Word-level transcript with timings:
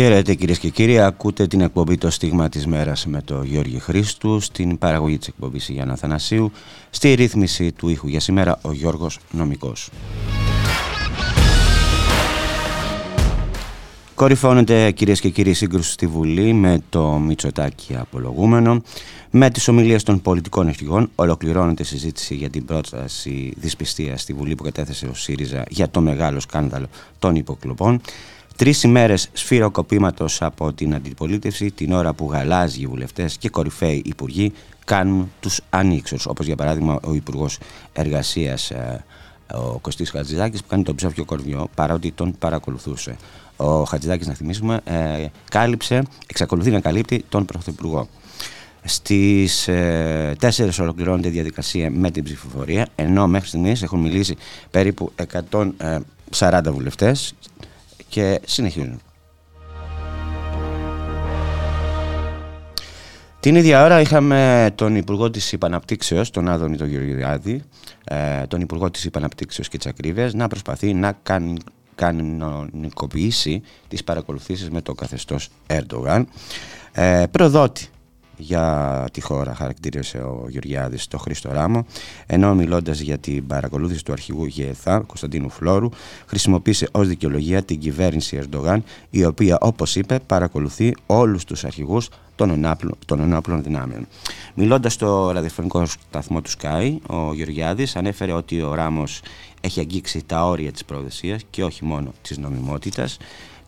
Χαίρετε 0.00 0.34
κυρίες 0.34 0.58
και 0.58 0.68
κύριοι, 0.68 1.00
ακούτε 1.00 1.46
την 1.46 1.60
εκπομπή 1.60 1.96
Το 1.96 2.10
Στίγμα 2.10 2.48
της 2.48 2.66
Μέρας 2.66 3.06
με 3.06 3.22
το 3.22 3.42
Γιώργη 3.42 3.78
Χρήστου, 3.78 4.40
στην 4.40 4.78
παραγωγή 4.78 5.18
της 5.18 5.28
εκπομπής 5.28 5.68
Γιάννα 5.68 5.96
Θανασίου, 5.96 6.52
στη 6.90 7.14
ρύθμιση 7.14 7.72
του 7.72 7.88
ήχου 7.88 8.08
για 8.08 8.20
σήμερα 8.20 8.58
ο 8.62 8.72
Γιώργος 8.72 9.18
Νομικός. 9.30 9.90
Κορυφώνεται 14.14 14.90
κυρίες 14.90 15.20
και 15.20 15.28
κύριοι 15.28 15.52
σύγκρουση 15.52 15.90
στη 15.90 16.06
Βουλή 16.06 16.52
με 16.52 16.78
το 16.88 17.08
Μητσοτάκι 17.08 17.96
απολογούμενο. 17.96 18.82
Με 19.30 19.50
τις 19.50 19.68
ομιλίες 19.68 20.02
των 20.02 20.20
πολιτικών 20.20 20.68
αρχηγών 20.68 21.10
ολοκληρώνεται 21.14 21.82
η 21.82 21.86
συζήτηση 21.86 22.34
για 22.34 22.50
την 22.50 22.64
πρόταση 22.64 23.52
δυσπιστίας 23.56 24.20
στη 24.20 24.32
Βουλή 24.32 24.54
που 24.54 24.62
κατέθεσε 24.62 25.06
ο 25.06 25.14
ΣΥΡΙΖΑ 25.14 25.64
για 25.68 25.90
το 25.90 26.00
μεγάλο 26.00 26.40
σκάνδαλο 26.40 26.86
των 27.18 27.34
υποκλοπών. 27.34 28.00
Τρεις 28.60 28.82
ημέρες 28.82 29.28
σφυροκοπήματος 29.32 30.42
από 30.42 30.72
την 30.72 30.94
αντιπολίτευση, 30.94 31.70
την 31.70 31.92
ώρα 31.92 32.12
που 32.12 32.30
γαλάζιοι 32.30 32.86
βουλευτές 32.86 33.36
και 33.36 33.48
κορυφαίοι 33.48 34.02
υπουργοί 34.04 34.52
κάνουν 34.84 35.32
τους 35.40 35.60
ανοίξους. 35.70 36.26
Όπως 36.26 36.46
για 36.46 36.56
παράδειγμα 36.56 36.98
ο 37.02 37.14
Υπουργός 37.14 37.58
Εργασίας, 37.92 38.70
ε, 38.70 39.04
ο 39.54 39.78
Κωστής 39.78 40.10
Χατζηδάκης, 40.10 40.60
που 40.60 40.68
κάνει 40.68 40.82
τον 40.82 40.94
ψόφιο 40.94 41.24
κορδιό 41.24 41.68
παρότι 41.74 42.12
τον 42.12 42.34
παρακολουθούσε. 42.38 43.16
Ο 43.56 43.84
Χατζηδάκης, 43.84 44.26
να 44.26 44.34
θυμίσουμε, 44.34 44.80
ε, 44.84 45.26
κάλυψε, 45.50 46.02
εξακολουθεί 46.26 46.70
να 46.70 46.80
καλύπτει 46.80 47.24
τον 47.28 47.44
Πρωθυπουργό. 47.44 48.08
Στις 48.84 49.68
ε, 49.68 50.36
4 50.40 50.80
ολοκληρώνεται 50.80 51.28
η 51.28 51.30
διαδικασία 51.30 51.90
με 51.90 52.10
την 52.10 52.24
ψηφοφορία, 52.24 52.86
ενώ 52.94 53.26
μέχρι 53.26 53.48
στιγμής 53.48 53.82
έχουν 53.82 54.00
μιλήσει 54.00 54.36
περίπου 54.70 55.12
140 56.38 56.60
βουλευτές 56.64 57.34
και 58.10 58.40
συνεχίζουν. 58.46 59.00
Την 63.40 63.56
ίδια 63.56 63.84
ώρα 63.84 64.00
είχαμε 64.00 64.70
τον 64.74 64.96
Υπουργό 64.96 65.30
της 65.30 65.52
Υπαναπτύξεως, 65.52 66.30
τον 66.30 66.48
Άδωνη 66.48 66.76
τον 66.76 66.88
Γεωργιάδη, 66.88 67.62
ε, 68.04 68.46
τον 68.46 68.60
Υπουργό 68.60 68.90
της 68.90 69.04
Υπαναπτύξεως 69.04 69.68
και 69.68 69.76
της 69.76 69.86
Ακρίβειας, 69.86 70.34
να 70.34 70.48
προσπαθεί 70.48 70.94
να 70.94 71.12
κάνει 71.22 71.56
κανονικοποιήσει 71.94 73.62
τις 73.88 74.04
παρακολουθήσεις 74.04 74.70
με 74.70 74.80
το 74.80 74.94
καθεστώς 74.94 75.48
Ερντογάν. 75.66 76.28
Ε, 76.92 77.24
προδότη 77.30 77.88
για 78.40 79.06
τη 79.12 79.20
χώρα 79.20 79.54
χαρακτήρισε 79.54 80.18
ο 80.18 80.46
Γεωργιάδης 80.48 81.08
το 81.08 81.18
Χρήστο 81.18 81.52
Ράμο 81.52 81.86
ενώ 82.26 82.54
μιλώντας 82.54 83.00
για 83.00 83.18
την 83.18 83.46
παρακολούθηση 83.46 84.04
του 84.04 84.12
αρχηγού 84.12 84.44
ΓΕΘΑ 84.44 84.98
Κωνσταντίνου 84.98 85.50
Φλόρου 85.50 85.88
χρησιμοποίησε 86.26 86.88
ως 86.92 87.08
δικαιολογία 87.08 87.62
την 87.62 87.78
κυβέρνηση 87.78 88.36
Ερντογάν 88.36 88.84
η 89.10 89.24
οποία 89.24 89.58
όπως 89.60 89.96
είπε 89.96 90.20
παρακολουθεί 90.26 90.94
όλους 91.06 91.44
τους 91.44 91.64
αρχηγούς 91.64 92.08
των 92.34 92.50
ενάπλων, 92.50 92.98
των 93.06 93.20
ενάπλων 93.20 93.62
δυνάμεων. 93.62 94.06
Μιλώντας 94.54 94.92
στο 94.92 95.30
ραδιοφωνικό 95.30 95.86
σταθμό 95.86 96.40
του 96.40 96.50
Sky, 96.50 96.96
ο 97.06 97.34
Γεωργιάδης 97.34 97.96
ανέφερε 97.96 98.32
ότι 98.32 98.62
ο 98.62 98.74
Ράμος 98.74 99.20
έχει 99.60 99.80
αγγίξει 99.80 100.24
τα 100.26 100.44
όρια 100.46 100.72
της 100.72 100.84
προδεσίας 100.84 101.42
και 101.50 101.64
όχι 101.64 101.84
μόνο 101.84 102.12
της 102.22 102.38
νομιμότητας. 102.38 103.16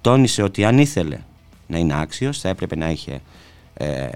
Τόνισε 0.00 0.42
ότι 0.42 0.64
αν 0.64 0.78
ήθελε 0.78 1.18
να 1.66 1.78
είναι 1.78 2.00
άξιος 2.00 2.40
θα 2.40 2.48
έπρεπε 2.48 2.76
να 2.76 2.90
είχε 2.90 3.20
ε, 3.74 4.08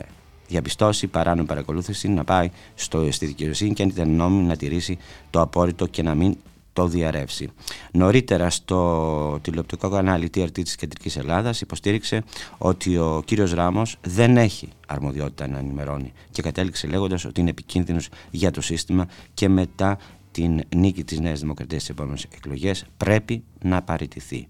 διαπιστώσει 0.49 1.07
παράνομη 1.07 1.47
παρακολούθηση 1.47 2.09
να 2.09 2.25
πάει 2.25 2.51
στο, 2.75 3.13
στη 3.13 3.27
δικαιοσύνη 3.27 3.75
και 3.75 3.83
αν 3.83 3.89
ήταν 3.89 4.11
νόμιμο 4.11 4.47
να 4.47 4.57
τηρήσει 4.57 4.99
το 5.31 5.41
απόρριτο 5.41 5.87
και 5.87 6.03
να 6.03 6.15
μην 6.15 6.37
το 6.73 6.87
διαρρεύσει. 6.87 7.49
Νωρίτερα 7.93 8.51
στο 8.51 9.39
τηλεοπτικό 9.43 9.89
κανάλι 9.91 10.31
TRT 10.35 10.53
της 10.53 10.77
Κεντρικής 10.77 11.17
Ελλάδας 11.17 11.61
υποστήριξε 11.61 12.25
ότι 12.59 12.99
ο 12.99 13.23
κύριος 13.25 13.53
Ράμος 13.53 13.97
δεν 14.01 14.37
έχει 14.37 14.69
αρμοδιότητα 14.87 15.49
να 15.49 15.59
ενημερώνει 15.59 16.13
και 16.31 16.43
κατέληξε 16.43 16.87
λέγοντας 16.87 17.25
ότι 17.25 17.41
είναι 17.41 17.51
επικίνδυνος 17.51 18.09
για 18.31 18.51
το 18.51 18.61
σύστημα 18.61 19.07
και 19.35 19.49
μετά 19.49 19.99
την 20.31 20.61
νίκη 20.77 21.05
της 21.05 21.21
Νέας 21.21 21.41
Δημοκρατίας 21.41 21.83
στις 21.83 21.95
επόμενες 21.95 22.27
εκλογές 22.35 22.85
πρέπει 22.97 23.43
να 23.63 23.83
παραιτηθεί. 23.83 24.47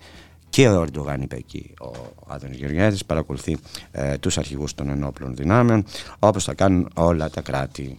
Και 0.56 0.69
ο 0.69 0.83
Ερντογάν 0.83 1.22
είπε 1.22 1.37
εκεί, 1.37 1.75
ο 1.81 1.91
Άδωνης 2.27 2.56
Γεωργιάδης 2.59 3.05
παρακολουθεί 3.05 3.56
ε, 3.93 4.19
τους 4.19 4.39
αρχηγούς 4.39 4.75
των 4.75 4.89
ενόπλων 4.89 5.34
δυνάμεων 5.34 5.84
όπως 6.19 6.44
θα 6.44 6.55
κάνουν 6.55 6.91
όλα 6.94 7.31
τα 7.31 7.41
κράτη. 7.41 7.99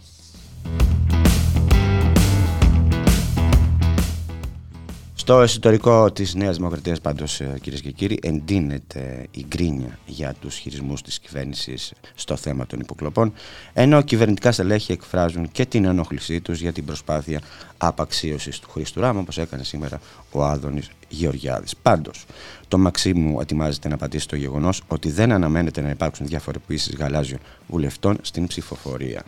Στο 5.28 5.40
εσωτερικό 5.40 6.12
της 6.12 6.34
Νέας 6.34 6.56
Δημοκρατίας, 6.56 7.00
πάντως, 7.00 7.40
ε, 7.40 7.58
κυρίες 7.60 7.80
και 7.80 7.90
κύριοι, 7.90 8.18
εντείνεται 8.22 9.26
η 9.30 9.44
γκρίνια 9.48 9.98
για 10.06 10.34
τους 10.40 10.56
χειρισμούς 10.56 11.02
της 11.02 11.18
κυβέρνησης 11.18 11.92
στο 12.14 12.36
θέμα 12.36 12.66
των 12.66 12.80
υποκλοπών, 12.80 13.32
ενώ 13.72 14.02
κυβερνητικά 14.02 14.52
στελέχη 14.52 14.92
εκφράζουν 14.92 15.50
και 15.52 15.66
την 15.66 15.84
ενόχλησή 15.84 16.40
τους 16.40 16.60
για 16.60 16.72
την 16.72 16.84
προσπάθεια 16.84 17.40
απαξίωσης 17.78 18.58
του 18.58 18.70
Χρήστου 18.70 19.00
Ράμου, 19.00 19.20
όπως 19.20 19.38
έκανε 19.38 19.64
σήμερα 19.64 20.00
ο 20.30 20.44
Άδωνης 20.44 20.90
Γεωργιάδης. 21.08 21.76
Πάντως, 21.82 22.24
το 22.68 22.78
Μαξίμου 22.78 23.40
ετοιμάζεται 23.40 23.88
να 23.88 23.96
πατήσει 23.96 24.28
το 24.28 24.36
γεγονός 24.36 24.82
ότι 24.86 25.10
δεν 25.10 25.32
αναμένεται 25.32 25.80
να 25.80 25.90
υπάρξουν 25.90 26.26
διαφοροποιήσει 26.26 26.96
γαλάζιων 26.98 27.40
βουλευτών 27.66 28.18
στην 28.22 28.46
ψηφοφορία. 28.46 29.24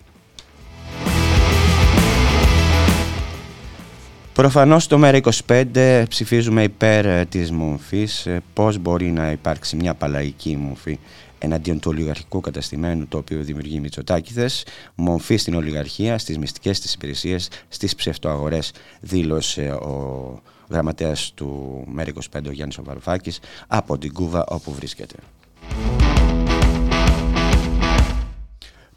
Προφανώς 4.32 4.84
στο 4.84 5.00
ΜΕΡΑ25 5.02 6.02
ψηφίζουμε 6.08 6.62
υπέρ 6.62 7.06
ε, 7.06 7.24
της 7.24 7.50
μορφής 7.50 8.26
ε, 8.26 8.42
πώς 8.52 8.78
μπορεί 8.78 9.10
να 9.10 9.30
υπάρξει 9.30 9.76
μια 9.76 9.94
παλαϊκή 9.94 10.56
μορφή 10.56 10.98
εναντίον 11.38 11.80
του 11.80 11.90
ολιγαρχικού 11.92 12.40
καταστημένου 12.40 13.06
το 13.06 13.18
οποίο 13.18 13.42
δημιουργεί 13.42 13.80
Μητσοτάκηδες, 13.80 14.66
μορφή 14.94 15.36
στην 15.36 15.54
ολιγαρχία, 15.54 16.18
στις 16.18 16.38
μυστικές 16.38 16.80
της 16.80 16.94
υπηρεσίες, 16.94 17.48
στις 17.68 17.94
ψευτοαγορές 17.94 18.72
δήλωσε 19.00 19.70
ο 19.70 20.42
γραμματέας 20.70 21.32
του 21.34 21.84
ΜΕΡΑ25 21.98 22.40
ο 22.46 22.52
Γιάννης 22.52 22.78
Οβαρουφάκης 22.78 23.40
από 23.66 23.98
την 23.98 24.12
Κούβα 24.12 24.44
όπου 24.48 24.72
βρίσκεται. 24.72 25.14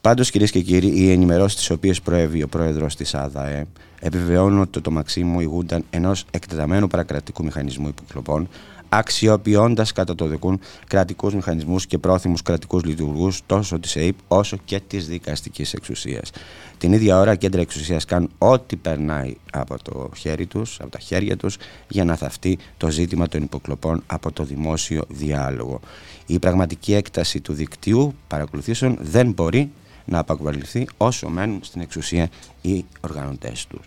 Πάντως 0.04 0.32
κυρίες 0.32 0.52
και 0.52 0.62
κύριοι, 0.62 0.88
οι 0.88 1.12
ενημερώσεις 1.12 1.58
τις 1.58 1.70
οποίες 1.70 2.02
προέβη 2.02 2.44
ο 2.44 2.48
πρόεδρος 2.48 2.96
της 2.96 3.16
ΑΔΑΕ 3.16 3.66
επιβεβαιώνουν 4.00 4.60
ότι 4.60 4.82
το 4.82 4.92
Μαξίμου 4.92 5.40
ηγούνταν 5.40 5.86
ενός 5.90 6.26
εκτεταμένου 6.32 6.88
παρακρατικού 6.88 7.44
μηχανισμού 7.44 7.88
υποκλοπών, 7.88 8.50
αξιοποιώντας 8.90 9.92
κατά 9.92 10.16
το 10.16 10.28
δεκούν 10.28 10.60
κρατικούς 10.88 11.34
μηχανισμούς 11.34 11.86
και 11.86 11.98
πρόθυμους 11.98 12.42
κρατικούς 12.42 12.84
λειτουργούς 12.84 13.42
τόσο 13.46 13.80
της 13.80 13.96
ΕΕΠ 13.96 14.16
όσο 14.28 14.58
και 14.66 14.82
της 14.88 15.08
δικαστικής 15.08 15.74
εξουσίας. 15.74 16.32
Την 16.78 16.94
ίδια 16.94 17.20
ώρα, 17.20 17.36
κέντρα 17.36 17.62
εξουσίας 17.62 18.06
κάνουν 18.06 18.30
ό,τι 18.38 18.76
περνάει 18.76 19.36
από 19.52 19.84
το 19.84 20.10
χέρι 20.18 20.46
τους, 20.46 20.80
από 20.82 20.92
τα 20.92 21.00
χέρια 21.00 21.38
τους, 21.38 21.58
για 21.88 22.06
να 22.06 22.16
θαυτεί 22.16 22.58
το 22.78 22.90
ζήτημα 22.90 23.28
των 23.28 23.42
υποκλοπών 23.44 24.04
από 24.06 24.32
το 24.32 24.44
δημόσιο 24.44 25.04
διάλογο. 25.10 25.80
Η 26.26 26.40
πραγματική 26.40 26.94
έκταση 26.94 27.42
του 27.42 27.54
δικτύου 27.54 28.14
παρακολουθήσεων 28.28 28.98
δεν 29.02 29.32
μπορεί 29.32 29.72
να 30.06 30.20
απαγβαληθεί 30.20 30.88
όσο 30.98 31.30
μένουν 31.30 31.60
στην 31.64 31.82
εξουσία 31.82 32.30
οι 32.62 32.86
οργανωτές 33.02 33.68
τους. 33.68 33.86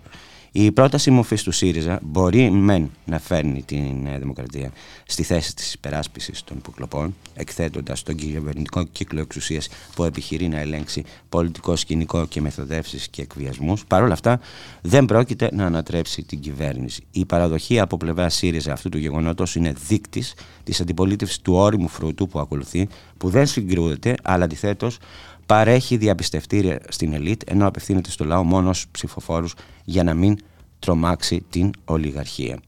Η 0.58 0.72
πρόταση 0.72 1.10
μορφής 1.10 1.42
του 1.42 1.52
ΣΥΡΙΖΑ 1.52 1.98
μπορεί 2.02 2.50
μεν 2.50 2.90
να 3.04 3.18
φέρνει 3.18 3.62
την 3.62 4.00
Νέα 4.02 4.18
Δημοκρατία 4.18 4.72
στη 5.06 5.22
θέση 5.22 5.54
της 5.54 5.74
υπεράσπισης 5.74 6.44
των 6.44 6.56
υποκλοπών, 6.56 7.14
εκθέτοντας 7.34 8.02
τον 8.02 8.14
κυβερνητικό 8.14 8.84
κύκλο 8.84 9.20
εξουσίας 9.20 9.68
που 9.94 10.04
επιχειρεί 10.04 10.48
να 10.48 10.58
ελέγξει 10.58 11.04
πολιτικό 11.28 11.76
σκηνικό 11.76 12.26
και 12.26 12.40
μεθοδεύσεις 12.40 13.08
και 13.08 13.22
εκβιασμούς. 13.22 13.86
Παρ' 13.86 14.02
όλα 14.02 14.12
αυτά, 14.12 14.40
δεν 14.82 15.04
πρόκειται 15.04 15.48
να 15.52 15.66
ανατρέψει 15.66 16.22
την 16.22 16.40
κυβέρνηση. 16.40 17.06
Η 17.10 17.24
παραδοχή 17.24 17.80
από 17.80 17.96
πλευρά 17.96 18.28
ΣΥΡΙΖΑ 18.28 18.72
αυτού 18.72 18.88
του 18.88 18.98
γεγονότος 18.98 19.54
είναι 19.54 19.72
δείκτης 19.88 20.34
της 20.64 20.80
αντιπολίτευσης 20.80 21.40
του 21.40 21.54
όριμου 21.54 21.88
φρούτου 21.88 22.28
που 22.28 22.38
ακολουθεί, 22.38 22.88
που 23.18 23.28
δεν 23.28 23.46
συγκρούεται, 23.46 24.14
αλλά 24.22 24.44
αντιθέτως 24.44 24.98
παρέχει 25.46 25.96
διαπιστευτήρια 25.96 26.80
στην 26.88 27.12
ελίτ, 27.12 27.42
ενώ 27.46 27.66
απευθύνεται 27.66 28.10
στο 28.10 28.24
λαό 28.24 28.44
μόνο 28.44 28.70
ψηφοφόρους 28.90 29.54
για 29.84 30.02
να 30.02 30.14
μην 30.14 30.38
τρομάξει 30.78 31.44
την 31.50 31.70
ολιγαρχία. 31.84 32.58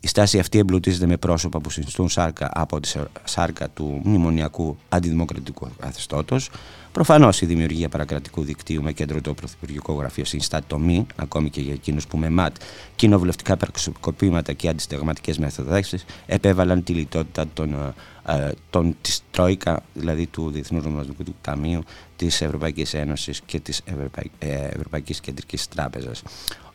Η 0.00 0.08
στάση 0.08 0.38
αυτή 0.38 0.58
εμπλουτίζεται 0.58 1.06
με 1.06 1.16
πρόσωπα 1.16 1.60
που 1.60 1.70
συνιστούν 1.70 2.08
σάρκα 2.08 2.50
από 2.54 2.80
τη 2.80 2.94
σάρκα 3.24 3.68
του 3.68 4.00
μνημονιακού 4.04 4.76
αντιδημοκρατικού 4.88 5.68
καθεστώτος. 5.80 6.50
Προφανώς 6.92 7.40
η 7.40 7.46
δημιουργία 7.46 7.88
παρακρατικού 7.88 8.42
δικτύου 8.42 8.82
με 8.82 8.92
κέντρο 8.92 9.20
το 9.20 9.34
Πρωθυπουργικό 9.34 9.92
Γραφείο 9.92 10.24
συνιστά 10.24 10.62
τομή, 10.66 11.06
ακόμη 11.16 11.50
και 11.50 11.60
για 11.60 11.72
εκείνους 11.72 12.06
που 12.06 12.18
με 12.18 12.30
ΜΑΤ, 12.30 12.56
κοινοβουλευτικά 12.96 13.56
περικοπήματα 13.56 14.52
και 14.52 14.68
αντιστεγματικές 14.68 15.38
μεθοδεύσεις 15.38 16.04
επέβαλαν 16.26 16.82
τη 16.84 16.92
λιτότητα 16.92 17.44
των, 17.54 17.94
ε, 18.26 18.50
των, 18.70 18.96
της 19.00 19.22
Τρόικα, 19.30 19.82
δηλαδή 19.94 20.26
του 20.26 20.50
Διεθνούς 20.50 20.84
Νομισματικού 20.84 21.34
Ταμείου, 21.40 21.82
της 22.16 22.40
Ευρωπαϊκής 22.40 22.94
Ένωσης 22.94 23.40
και 23.46 23.60
της 23.60 23.80
Ευρωπαϊκή, 23.84 24.30
ε, 24.38 24.66
Ευρωπαϊκής 24.66 25.20
Κεντρικής 25.20 25.68
Τράπεζας. 25.68 26.22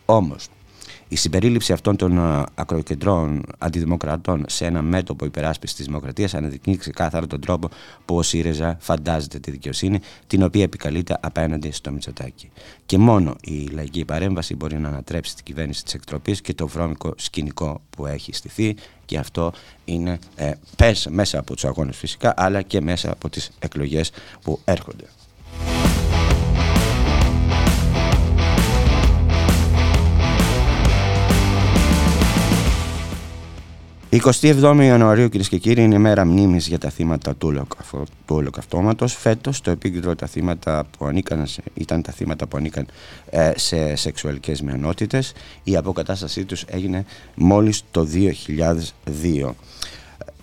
Όμως, 0.05 0.47
η 1.13 1.15
συμπερίληψη 1.15 1.73
αυτών 1.73 1.95
των 1.95 2.17
ε, 2.17 2.43
ακροκεντρών 2.55 3.43
αντιδημοκρατών 3.57 4.45
σε 4.47 4.65
ένα 4.65 4.81
μέτωπο 4.81 5.25
υπεράσπισης 5.25 5.75
της 5.75 5.85
δημοκρατίας 5.85 6.33
αναδεικνύει 6.33 6.77
ξεκάθαρα 6.77 7.27
τον 7.27 7.41
τρόπο 7.41 7.69
που 8.05 8.15
ο 8.15 8.21
ΣΥΡΕΖΑ 8.21 8.77
φαντάζεται 8.79 9.39
τη 9.39 9.51
δικαιοσύνη, 9.51 9.99
την 10.27 10.43
οποία 10.43 10.63
επικαλείται 10.63 11.17
απέναντι 11.21 11.71
στο 11.71 11.91
Μητσοτάκι. 11.91 12.51
Και 12.85 12.97
μόνο 12.97 13.35
η 13.41 13.67
λαϊκή 13.71 14.05
παρέμβαση 14.05 14.55
μπορεί 14.55 14.79
να 14.79 14.87
ανατρέψει 14.87 15.35
την 15.35 15.45
κυβέρνηση 15.45 15.83
της 15.83 15.93
εκτροπής 15.93 16.41
και 16.41 16.53
το 16.53 16.67
βρώμικο 16.67 17.13
σκηνικό 17.17 17.81
που 17.89 18.05
έχει 18.05 18.33
στηθεί. 18.33 18.75
Και 19.05 19.17
αυτό 19.17 19.53
είναι 19.85 20.19
ε, 20.35 20.51
μέσα 21.09 21.39
από 21.39 21.53
τους 21.53 21.65
αγώνες 21.65 21.97
φυσικά, 21.97 22.33
αλλά 22.37 22.61
και 22.61 22.81
μέσα 22.81 23.11
από 23.11 23.29
τις 23.29 23.51
εκλογές 23.59 24.11
που 24.41 24.59
έρχονται. 24.65 25.05
27 34.21 34.77
Ιανουαρίου 34.81 35.29
κυρίες 35.29 35.49
και 35.49 35.57
κύριοι 35.57 35.83
είναι 35.83 35.95
η 35.95 35.97
μέρα 35.97 36.25
μνήμης 36.25 36.67
για 36.67 36.77
τα 36.77 36.89
θύματα 36.89 37.35
του, 37.35 37.67
του 38.25 38.35
ολοκαυτώματος. 38.35 39.15
Φέτος 39.15 39.61
το 39.61 39.71
επίκεντρο 39.71 40.15
τα 40.15 40.27
θύματα 40.27 40.85
που 40.97 41.05
ανήκαν, 41.05 41.47
ήταν 41.73 42.01
τα 42.01 42.11
θύματα 42.11 42.47
που 42.47 42.57
ανήκαν 42.57 42.87
ε, 43.29 43.51
σε 43.55 43.95
σεξουαλικές 43.95 44.61
μειονότητες. 44.61 45.33
Η 45.63 45.75
αποκατάστασή 45.75 46.45
τους 46.45 46.63
έγινε 46.67 47.05
μόλις 47.35 47.83
το 47.91 48.07
2002. 49.05 49.49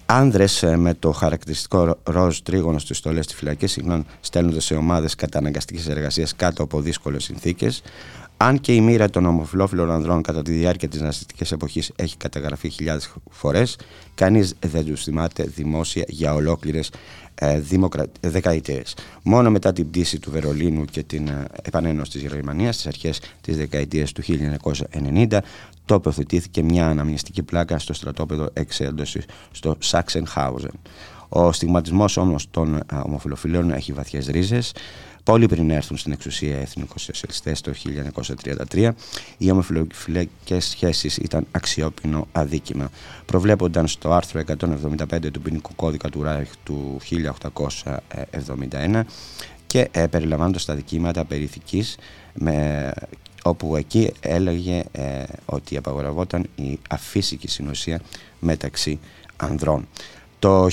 Άνδρες 0.06 0.62
ε, 0.62 0.76
με 0.76 0.94
το 0.94 1.12
χαρακτηριστικό 1.12 1.98
ροζ 2.04 2.38
τρίγωνο 2.38 2.78
στις 2.78 2.96
στολές 2.96 3.24
στη 3.24 3.34
φυλακής 3.34 3.72
συχνά 3.72 4.04
στέλνονται 4.20 4.60
σε 4.60 4.74
ομάδες 4.74 5.14
καταναγκαστικής 5.14 5.88
εργασίας 5.88 6.36
κάτω 6.36 6.62
από 6.62 6.80
δύσκολες 6.80 7.24
συνθήκες. 7.24 7.82
Αν 8.42 8.60
και 8.60 8.74
η 8.74 8.80
μοίρα 8.80 9.10
των 9.10 9.26
ομοφυλόφιλων 9.26 9.90
ανδρών 9.90 10.22
κατά 10.22 10.42
τη 10.42 10.52
διάρκεια 10.52 10.88
της 10.88 11.00
ναζιστικής 11.00 11.52
εποχής 11.52 11.92
έχει 11.96 12.16
καταγραφεί 12.16 12.68
χιλιάδες 12.68 13.14
φορές, 13.30 13.78
κανείς 14.14 14.54
δεν 14.66 14.84
τους 14.84 15.02
θυμάται 15.02 15.42
δημόσια 15.42 16.04
για 16.08 16.34
ολόκληρες 16.34 16.90
ε, 17.34 17.60
δεκαετίες. 18.20 18.96
Μόνο 19.22 19.50
μετά 19.50 19.72
την 19.72 19.90
πτήση 19.90 20.18
του 20.18 20.30
Βερολίνου 20.30 20.84
και 20.84 21.02
την 21.02 21.28
ε, 21.28 21.44
επανένωση 21.62 22.10
της 22.10 22.20
Γερμανίας 22.20 22.74
στις 22.74 22.86
αρχές 22.86 23.20
της 23.40 23.56
δεκαετίας 23.56 24.12
του 24.12 24.22
1990, 24.22 25.38
τοποθετήθηκε 25.84 26.62
μια 26.62 26.88
αναμνηστική 26.88 27.42
πλάκα 27.42 27.78
στο 27.78 27.92
στρατόπεδο 27.92 28.48
εξέντωσης 28.52 29.24
στο 29.50 29.76
Σάξενχάουζεν. 29.78 30.80
Ο 31.28 31.52
στιγματισμός 31.52 32.16
όμως 32.16 32.50
των 32.50 32.74
ε, 32.74 32.80
ομοφυλοφιλών 33.02 33.70
έχει 33.70 33.92
βαθιές 33.92 34.26
ρίζες 34.26 34.72
Πολύ 35.24 35.46
πριν 35.46 35.70
έρθουν 35.70 35.96
στην 35.96 36.12
εξουσία 36.12 36.58
οι 36.58 36.60
εθνικοσοσιαλιστές 36.60 37.60
το 37.60 37.72
1933, 38.72 38.90
οι 39.38 39.50
ομοφυλακές 39.50 40.64
σχέσεις 40.64 41.16
ήταν 41.16 41.46
αξιόπινο 41.50 42.26
αδίκημα. 42.32 42.90
Προβλέπονταν 43.26 43.88
στο 43.88 44.12
άρθρο 44.12 44.42
175 44.46 45.30
του 45.32 45.40
ποινικού 45.40 45.74
κώδικα 45.74 46.08
του 46.08 46.22
Ράιχ 46.22 46.50
του 46.62 47.00
1871 48.70 49.02
και 49.66 49.88
ε, 49.90 50.06
περιλαμβάνοντας 50.06 50.64
τα 50.64 50.74
δικήματα 50.74 51.24
περιηθικής 51.24 51.96
με, 52.34 52.90
όπου 53.42 53.76
εκεί 53.76 54.12
έλεγε 54.20 54.82
ε, 54.92 55.22
ότι 55.44 55.76
απαγορευόταν 55.76 56.46
η 56.54 56.78
αφύσικη 56.90 57.48
συνουσία 57.48 58.00
μεταξύ 58.38 58.98
ανδρών. 59.36 59.88
Το 60.40 60.66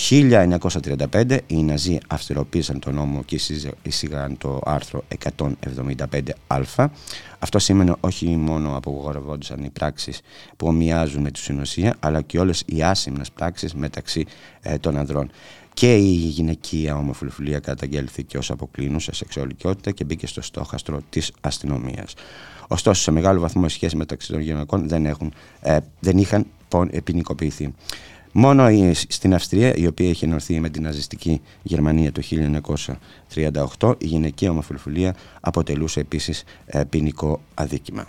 1935 1.11 1.37
οι 1.47 1.63
Ναζί 1.63 1.97
αυστηροποίησαν 2.07 2.79
τον 2.79 2.93
νόμο 2.93 3.23
και 3.23 3.39
εισήγαγαν 3.81 4.37
το 4.37 4.61
άρθρο 4.65 5.03
175α. 6.47 6.85
Αυτό 7.39 7.59
σήμαινε 7.59 7.95
όχι 7.99 8.25
μόνο 8.25 8.75
απογορευόντουσαν 8.77 9.63
οι 9.63 9.69
πράξεις 9.69 10.21
που 10.57 10.67
ομοιάζουν 10.67 11.21
με 11.21 11.31
τη 11.31 11.39
συνοσία, 11.39 11.95
αλλά 11.99 12.21
και 12.21 12.39
όλες 12.39 12.63
οι 12.65 12.83
άσημνες 12.83 13.31
πράξεις 13.31 13.73
μεταξύ 13.73 14.25
ε, 14.61 14.77
των 14.77 14.97
ανδρών. 14.97 15.29
Και 15.73 15.95
η 15.95 16.11
γυναικεία 16.11 16.95
ομοφιλοφιλία 16.95 17.59
καταγγέλθηκε 17.59 18.37
ως 18.37 18.51
αποκλίνουσα 18.51 19.13
σεξουαλικότητα 19.13 19.91
και 19.91 20.03
μπήκε 20.03 20.27
στο 20.27 20.41
στόχαστρο 20.41 20.99
της 21.09 21.31
αστυνομίας. 21.41 22.13
Ωστόσο, 22.67 23.01
σε 23.01 23.11
μεγάλο 23.11 23.39
βαθμό 23.39 23.63
οι 23.65 23.69
σχέσεις 23.69 23.97
μεταξύ 23.97 24.31
των 24.31 24.39
γυναικών 24.39 24.87
δεν, 24.87 25.05
έχουν, 25.05 25.33
ε, 25.61 25.77
δεν 25.99 26.17
είχαν 26.17 26.45
ποινικοποιηθεί. 27.03 27.73
Μόνο 28.39 28.69
στην 28.93 29.33
Αυστρία, 29.33 29.75
η 29.75 29.87
οποία 29.87 30.09
είχε 30.09 30.25
ενωθεί 30.25 30.59
με 30.59 30.69
την 30.69 30.83
ναζιστική 30.83 31.41
Γερμανία 31.63 32.11
το 32.11 32.21
1938, 33.79 33.95
η 33.97 34.05
γυναικεία 34.05 34.49
ομοφιλοφιλία 34.51 35.15
αποτελούσε 35.41 35.99
επίσης 35.99 36.43
ε, 36.65 36.83
ποινικό 36.83 37.41
αδίκημα. 37.53 38.07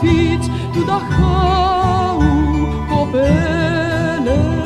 פיץ 0.00 0.44
דו 0.74 0.84
דאַכאו 0.84 2.20
קופלן 2.88 4.59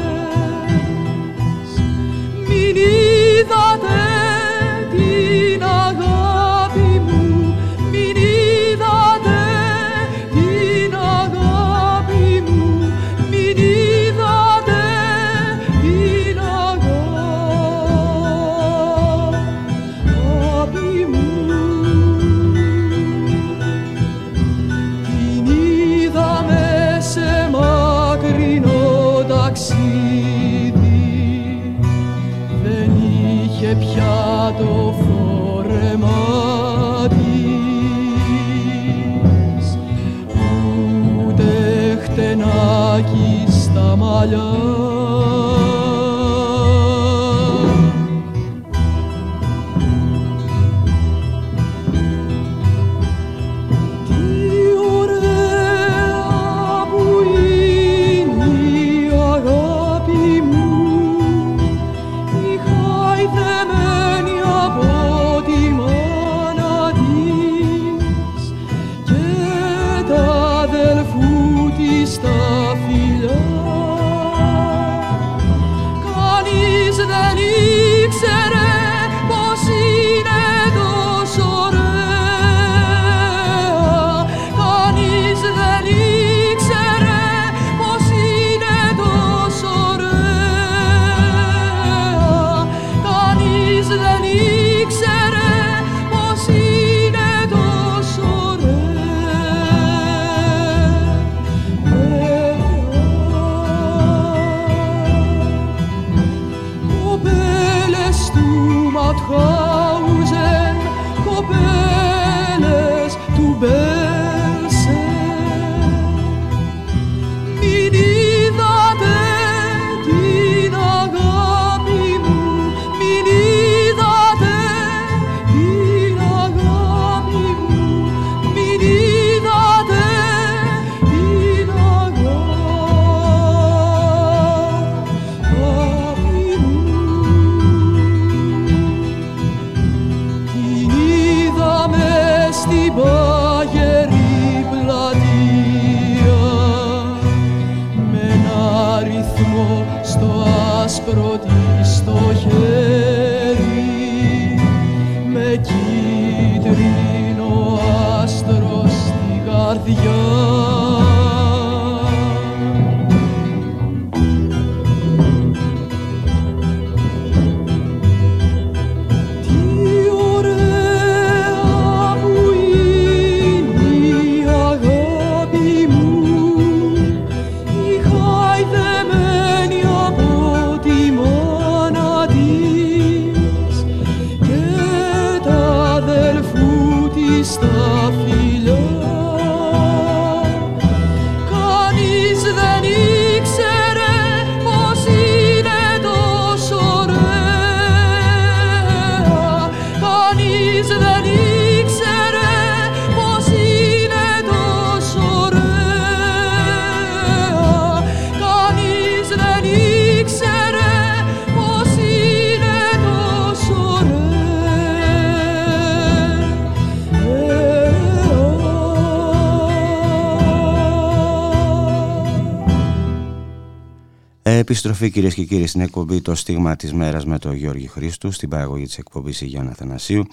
Επιστροφή 224.65 225.11
κυρίες 225.11 225.35
και 225.35 225.45
κύριοι 225.45 225.67
στην 225.67 225.81
εκπομπή 225.81 226.21
Το 226.21 226.35
Στίγμα 226.35 226.77
της 226.77 226.93
Μέρας 226.93 227.25
με 227.25 227.39
τον 227.39 227.55
Γιώργη 227.55 227.87
Χρήστου, 227.87 228.31
στην 228.31 228.49
παραγωγή 228.49 228.85
της 228.85 228.99
εκπομπής 228.99 229.41
Γιάννα 229.41 229.71
Αθανασίου, 229.71 230.27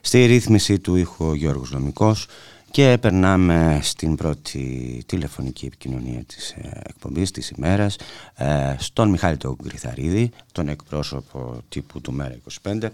στη 0.00 0.24
ρύθμιση 0.24 0.78
του 0.78 0.96
ήχου 0.96 1.24
ο 1.24 1.34
Γιώργος 1.34 1.72
Λομικός 1.72 2.26
και 2.70 2.98
περνάμε 3.00 3.78
στην 3.82 4.16
πρώτη 4.16 5.02
τηλεφωνική 5.06 5.66
επικοινωνία 5.66 6.24
της 6.26 6.50
ε, 6.50 6.80
εκπομπής 6.88 7.30
της 7.30 7.50
ημέρας 7.50 7.96
ε, 8.34 8.74
στον 8.78 9.10
Μιχάλη 9.10 9.36
τον 9.36 9.56
Γκριθαρίδη, 9.62 10.30
τον 10.52 10.68
εκπρόσωπο 10.68 11.62
τύπου 11.68 12.00
του 12.00 12.12
Μέρα 12.12 12.36
25 12.62 12.88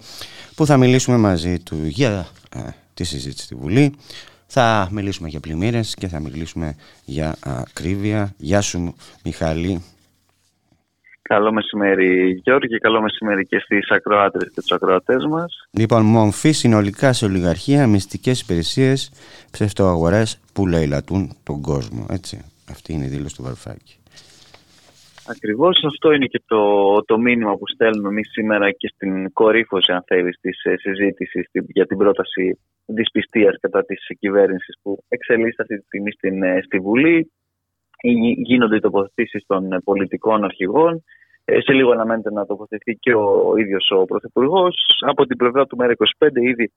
που 0.54 0.66
θα 0.66 0.76
μιλήσουμε 0.76 1.16
μαζί 1.16 1.58
του 1.58 1.76
για 1.86 2.28
ε, 2.56 2.60
τη 2.94 3.04
συζήτηση 3.04 3.44
στη 3.44 3.54
Βουλή 3.54 3.94
θα 4.46 4.88
μιλήσουμε 4.90 5.28
για 5.28 5.40
πλημμύρες 5.40 5.94
και 5.94 6.08
θα 6.08 6.20
μιλήσουμε 6.20 6.76
για 7.04 7.36
ακρίβεια. 7.40 8.34
Γεια 8.38 8.60
σου 8.60 8.94
Μιχάλη. 9.24 9.82
Καλό 11.34 11.52
μεσημέρι 11.52 12.30
Γιώργη, 12.44 12.78
καλό 12.78 13.00
μεσημέρι 13.00 13.46
και 13.46 13.58
στις 13.58 13.90
ακροάτρες 13.90 14.48
και 14.54 14.60
τους 14.60 14.70
ακροατές 14.70 15.26
μας. 15.26 15.68
Λοιπόν, 15.70 16.02
μομφή 16.02 16.52
συνολικά 16.52 17.12
σε 17.12 17.24
ολιγαρχία, 17.24 17.86
μυστικές 17.86 18.40
υπηρεσίες, 18.40 19.10
ψευτοαγορές 19.50 20.40
που 20.54 20.66
λαιλατούν 20.66 21.36
τον 21.42 21.60
κόσμο. 21.62 22.06
Έτσι, 22.10 22.44
αυτή 22.70 22.92
είναι 22.92 23.04
η 23.04 23.08
δήλωση 23.08 23.36
του 23.36 23.42
Βαρουφάκη. 23.42 23.94
Ακριβώς 25.26 25.84
αυτό 25.86 26.12
είναι 26.12 26.26
και 26.26 26.42
το, 26.46 26.62
το 27.04 27.18
μήνυμα 27.18 27.52
που 27.56 27.68
στέλνουμε 27.74 28.08
εμείς 28.08 28.28
σήμερα 28.30 28.70
και 28.70 28.90
στην 28.94 29.32
κορύφωση 29.32 29.92
αν 29.92 30.02
θέλεις 30.06 30.38
της 30.40 30.64
ε, 30.64 30.74
συζήτησης 30.76 31.44
για 31.52 31.86
την 31.86 31.96
πρόταση 31.96 32.58
δυσπιστίας 32.86 33.56
κατά 33.60 33.84
της 33.84 34.06
κυβέρνησης 34.18 34.74
που 34.82 35.04
εξελίσσεται 35.08 35.62
αυτή 35.62 35.76
τη 35.76 35.84
στιγμή 35.84 36.10
στην, 36.12 36.42
ε, 36.42 36.60
στη 36.64 36.78
Βουλή. 36.78 37.30
Γίνονται 38.36 38.76
οι 38.76 38.80
τοποθετήσεις 38.80 39.44
των 39.46 39.72
ε, 39.72 39.80
πολιτικών 39.84 40.44
αρχηγών. 40.44 41.04
Σε 41.44 41.72
λίγο 41.72 41.90
αναμένεται 41.90 42.30
να 42.32 42.46
τοποθετηθεί 42.46 42.98
και 42.98 43.14
ο 43.14 43.54
ίδιος 43.56 43.90
ο 43.90 44.04
Πρωθυπουργός. 44.04 44.76
Από 45.06 45.26
την 45.26 45.36
πλευρά 45.36 45.66
του 45.66 45.76
ΜΕΡΑ25 45.80 46.28
ήδη 46.34 46.72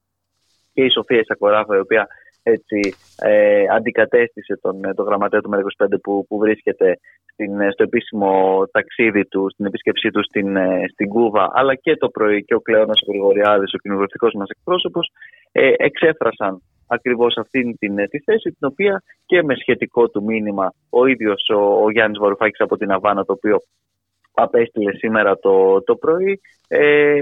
και 0.73 0.83
η 0.83 0.89
Σοφία 0.89 1.19
Ισακοράφα 1.19 1.75
η 1.75 1.79
οποία 1.79 2.07
έτσι, 2.43 2.95
ε, 3.17 3.65
αντικατέστησε 3.75 4.59
τον, 4.61 4.83
ε, 4.85 4.93
τον 4.93 5.05
γραμματέα 5.05 5.41
του 5.41 5.49
ΜΕΡΑ25 5.49 5.99
που, 6.03 6.25
που 6.27 6.37
βρίσκεται 6.37 6.99
στην, 7.33 7.59
ε, 7.59 7.71
στο 7.71 7.83
επίσημο 7.83 8.63
ταξίδι 8.71 9.25
του, 9.25 9.49
στην 9.53 9.65
επίσκεψή 9.65 10.09
του 10.09 10.23
στην, 10.23 10.55
ε, 10.55 10.85
στην 10.91 11.09
Κούβα, 11.09 11.49
αλλά 11.53 11.75
και 11.75 11.95
το 11.95 12.09
πρωί 12.09 12.43
και 12.43 12.55
ο 12.55 12.59
Κλέονας 12.59 13.01
ο 13.01 13.11
Γρηγοριάδης, 13.11 13.73
ο 13.73 13.77
κοινοβουλευτικός 13.77 14.33
μας 14.33 14.49
εκπρόσωπος, 14.49 15.11
ε, 15.51 15.73
εξέφρασαν 15.77 16.61
ακριβώς 16.93 17.37
αυτή 17.37 17.75
την, 17.79 17.95
τη 18.09 18.19
θέση, 18.19 18.49
την 18.49 18.67
οποία 18.67 19.03
και 19.25 19.43
με 19.43 19.55
σχετικό 19.55 20.09
του 20.09 20.23
μήνυμα 20.23 20.73
ο 20.89 21.05
ίδιος 21.05 21.49
ο, 21.49 21.83
ο 21.83 21.91
Γιάννης 21.91 22.19
Βαρουφάκης 22.19 22.59
από 22.59 22.77
την 22.77 22.91
Αβάνα, 22.91 23.25
το 23.25 23.33
οποίο 23.33 23.57
απέστειλε 24.33 24.93
σήμερα 24.93 25.39
το, 25.39 25.81
το 25.81 25.95
πρωί, 25.95 26.41
ε, 26.67 27.17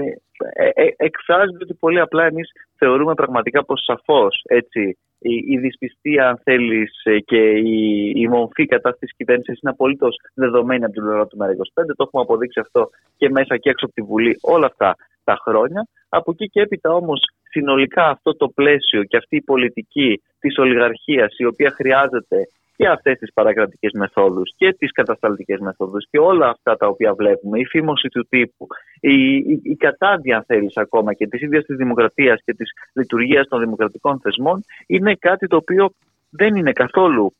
ε, 0.54 0.68
ε, 0.74 0.94
εκφράζεται 0.96 1.64
ότι 1.64 1.74
πολύ 1.74 2.00
απλά 2.00 2.24
εμείς 2.24 2.50
θεωρούμε 2.78 3.14
πραγματικά 3.14 3.64
πως 3.64 3.82
σαφώς 3.84 4.42
έτσι, 4.48 4.98
η, 5.18 5.34
η 5.46 5.58
δυσπιστία 5.58 6.28
αν 6.28 6.40
θέλεις 6.42 7.00
ε, 7.04 7.18
και 7.18 7.50
η, 7.50 8.12
η 8.16 8.28
μορφή 8.28 8.66
κατά 8.66 8.94
τη 8.94 9.06
κυβέρνησης 9.06 9.60
είναι 9.60 9.70
απολύτως 9.70 10.16
δεδομένη 10.34 10.84
από 10.84 10.92
την 10.92 11.02
πλευρά 11.02 11.26
του 11.26 11.36
ΜΕΡΑ25. 11.40 11.84
Το 11.96 12.02
έχουμε 12.06 12.22
αποδείξει 12.22 12.60
αυτό 12.60 12.90
και 13.16 13.30
μέσα 13.30 13.56
και 13.56 13.70
έξω 13.70 13.84
από 13.84 13.94
τη 13.94 14.02
Βουλή 14.02 14.38
όλα 14.40 14.66
αυτά 14.66 14.96
τα 15.24 15.36
χρόνια. 15.44 15.86
Από 16.08 16.30
εκεί 16.30 16.46
και 16.48 16.60
έπειτα 16.60 16.90
όμως 16.94 17.20
συνολικά 17.52 18.04
αυτό 18.08 18.36
το 18.36 18.48
πλαίσιο 18.48 19.04
και 19.04 19.16
αυτή 19.16 19.36
η 19.36 19.42
πολιτική 19.42 20.22
της 20.40 20.58
ολιγαρχίας 20.58 21.38
η 21.38 21.44
οποία 21.44 21.70
χρειάζεται 21.70 22.48
και 22.76 22.88
αυτές 22.88 23.18
τις 23.18 23.32
παρακρατικές 23.32 23.92
μεθόδους 23.92 24.54
και 24.56 24.72
τις 24.72 24.92
κατασταλτικές 24.92 25.58
μεθόδους 25.60 26.06
και 26.10 26.18
όλα 26.18 26.48
αυτά 26.48 26.76
τα 26.76 26.86
οποία 26.86 27.14
βλέπουμε, 27.14 27.58
η 27.58 27.64
φήμωση 27.64 28.08
του 28.08 28.26
τύπου, 28.28 28.66
η, 29.00 29.36
η, 29.36 29.60
η 29.62 29.76
κατάδια 29.76 30.36
αν 30.36 30.44
θέλεις 30.46 30.76
ακόμα 30.76 31.14
και 31.14 31.26
της 31.26 31.40
ίδιας 31.40 31.64
της 31.64 31.76
δημοκρατίας 31.76 32.40
και 32.44 32.54
της 32.54 32.70
λειτουργίας 32.92 33.48
των 33.48 33.60
δημοκρατικών 33.60 34.20
θεσμών 34.20 34.64
είναι 34.86 35.14
κάτι 35.14 35.46
το 35.46 35.56
οποίο 35.56 35.90
δεν 36.30 36.56
είναι 36.56 36.72
καθόλου 36.72 37.34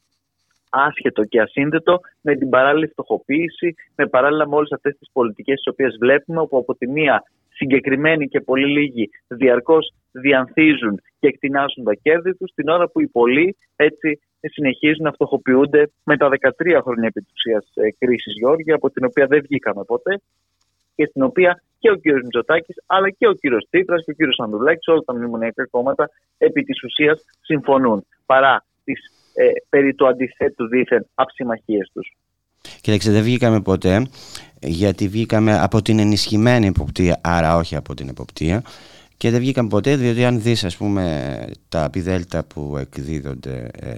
άσχετο 0.71 1.25
και 1.25 1.41
ασύνδετο 1.41 2.01
με 2.21 2.37
την 2.37 2.49
παράλληλη 2.49 2.87
φτωχοποίηση, 2.87 3.75
με 3.97 4.07
παράλληλα 4.07 4.49
με 4.49 4.55
όλες 4.55 4.73
αυτές 4.73 4.97
τις 4.99 5.09
πολιτικές 5.13 5.55
τις 5.55 5.67
οποίες 5.73 5.97
βλέπουμε, 6.01 6.41
όπου 6.41 6.57
από 6.57 6.75
τη 6.75 6.89
μία 6.89 7.23
συγκεκριμένοι 7.63 8.29
και 8.29 8.41
πολύ 8.41 8.69
λίγοι 8.77 9.11
διαρκώς 9.29 9.95
διανθίζουν 10.13 10.95
και 11.21 11.27
εκτινάσουν 11.29 11.85
τα 11.85 11.95
κέρδη 12.03 12.35
τους, 12.35 12.51
την 12.55 12.69
ώρα 12.69 12.89
που 12.89 13.01
οι 13.01 13.07
πολλοί 13.07 13.57
έτσι 13.77 14.21
συνεχίζουν 14.41 15.05
να 15.05 15.13
φτωχοποιούνται 15.13 15.91
με 16.05 16.17
τα 16.17 16.29
13 16.29 16.81
χρόνια 16.83 17.09
επιτουσία 17.13 17.63
ε, 17.75 17.91
κρίσης, 17.99 18.35
Γιώργη, 18.39 18.73
από 18.73 18.91
την 18.91 19.05
οποία 19.05 19.27
δεν 19.27 19.41
βγήκαμε 19.43 19.85
ποτέ 19.85 20.21
και 20.95 21.07
στην 21.07 21.23
οποία 21.23 21.63
και 21.79 21.91
ο 21.91 21.95
κύριος 21.95 22.23
Μητσοτάκης, 22.23 22.77
αλλά 22.87 23.11
και 23.11 23.27
ο 23.29 23.33
κύριος 23.33 23.67
Τσίπρας 23.71 24.05
και 24.05 24.11
ο 24.11 24.15
κύριος 24.15 24.39
Ανδρουλάκης, 24.39 24.87
όλα 24.87 25.01
τα 25.01 25.15
μνημονιακά 25.15 25.67
κόμματα 25.67 26.11
επί 26.39 26.63
της 26.63 26.83
ουσίας 26.83 27.25
συμφωνούν. 27.41 28.07
Παρά 28.27 28.65
τις 28.85 29.01
ε, 29.35 29.47
περί 29.69 29.95
του 29.95 30.07
αντιθέτου 30.07 30.69
δίθεν 30.69 31.07
αψημαχίες 31.15 31.91
τους. 31.93 32.13
Κοίταξε, 32.81 33.11
δεν 33.11 33.23
βγήκαμε 33.23 33.61
ποτέ, 33.61 34.07
γιατί 34.61 35.09
βγήκαμε 35.09 35.59
από 35.59 35.83
την 35.83 35.99
ενισχυμένη 35.99 36.67
εποπτεία, 36.67 37.21
άρα 37.23 37.57
όχι 37.57 37.77
από 37.77 37.95
την 37.95 38.09
εποπτεία. 38.09 38.63
Και 39.17 39.31
δεν 39.31 39.41
βγήκαμε 39.41 39.69
ποτέ, 39.69 39.97
διότι 39.97 40.25
αν 40.25 40.41
δεις 40.41 40.65
ας 40.65 40.77
πούμε 40.77 41.47
τα 41.69 41.91
πιδέλτα 41.91 42.45
που 42.45 42.77
εκδίδονται 42.77 43.71
ε, 43.81 43.95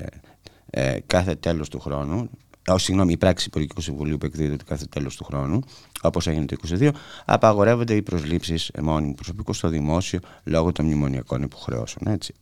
ε, 0.70 0.98
κάθε 1.06 1.34
τέλος 1.34 1.68
του 1.68 1.80
χρόνου, 1.80 2.30
Oh, 2.72 2.74
συγγνώμη, 2.78 3.12
η 3.12 3.16
πράξη 3.16 3.46
Υπουργικού 3.48 3.80
Συμβουλίου 3.80 4.16
που 4.18 4.26
εκδίδεται 4.26 4.64
κάθε 4.66 4.84
τέλος 4.90 5.16
του 5.16 5.24
χρόνου, 5.24 5.60
όπως 6.02 6.26
έγινε 6.26 6.44
το 6.44 6.56
2022, 6.78 6.90
απαγορεύονται 7.24 7.94
οι 7.94 8.02
προσλήψεις 8.02 8.70
μόνιμου 8.82 9.14
προσωπικούς 9.14 9.56
στο 9.56 9.68
δημόσιο 9.68 10.18
λόγω 10.44 10.72
των 10.72 10.84
μνημονιακών 10.84 11.42
υποχρεώσεων. 11.42 12.14
Έτσι. 12.14 12.34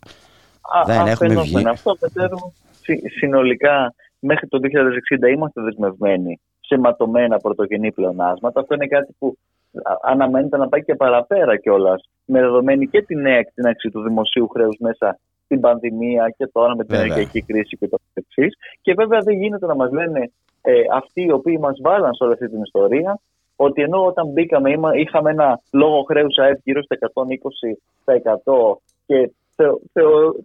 Α, 0.60 0.84
Δεν 0.86 1.06
έχουμε 1.06 1.40
βγει. 1.42 1.68
Αυτό, 1.68 1.96
Πετέρου, 2.00 2.36
συνολικά 3.18 3.94
μέχρι 4.22 4.48
το 4.48 4.58
2060 5.24 5.32
είμαστε 5.34 5.60
δεσμευμένοι 5.62 6.40
σε 6.60 6.78
ματωμένα 6.78 7.36
πρωτογενή 7.36 7.92
πλεονάσματα. 7.92 8.60
Αυτό 8.60 8.74
είναι 8.74 8.86
κάτι 8.86 9.14
που 9.18 9.36
αναμένεται 10.02 10.56
να 10.56 10.68
πάει 10.68 10.84
και 10.84 10.94
παραπέρα 10.94 11.56
κιόλας, 11.56 12.08
με 12.24 12.40
δεδομένη 12.40 12.88
και 12.88 13.02
τη 13.02 13.14
νέα 13.14 13.36
εκτείναξη 13.36 13.90
του 13.90 14.02
δημοσίου 14.02 14.48
χρέους 14.48 14.76
μέσα 14.78 15.18
στην 15.44 15.60
πανδημία 15.60 16.34
και 16.36 16.46
τώρα 16.46 16.76
με 16.76 16.84
την 16.84 16.94
ενεργειακή 16.94 17.42
κρίση 17.42 17.76
και 17.76 17.88
το 17.88 17.98
εξή. 18.14 18.48
Και 18.80 18.94
βέβαια 18.94 19.20
δεν 19.20 19.36
γίνεται 19.36 19.66
να 19.66 19.74
μας 19.74 19.90
λένε 19.92 20.30
ε, 20.62 20.72
αυτοί 20.92 21.22
οι 21.22 21.32
οποίοι 21.32 21.58
μας 21.60 21.78
βάλαν 21.82 22.14
σε 22.14 22.24
όλη 22.24 22.32
αυτή 22.32 22.48
την 22.48 22.62
ιστορία 22.62 23.20
ότι 23.56 23.82
ενώ 23.82 24.06
όταν 24.06 24.26
μπήκαμε 24.26 24.70
είχαμε 24.94 25.30
ένα 25.30 25.60
λόγο 25.72 26.02
χρέους 26.02 26.36
ΑΕΠ 26.38 26.58
γύρω 26.64 26.82
στα 26.82 26.96
120% 28.04 28.76
και 29.06 29.30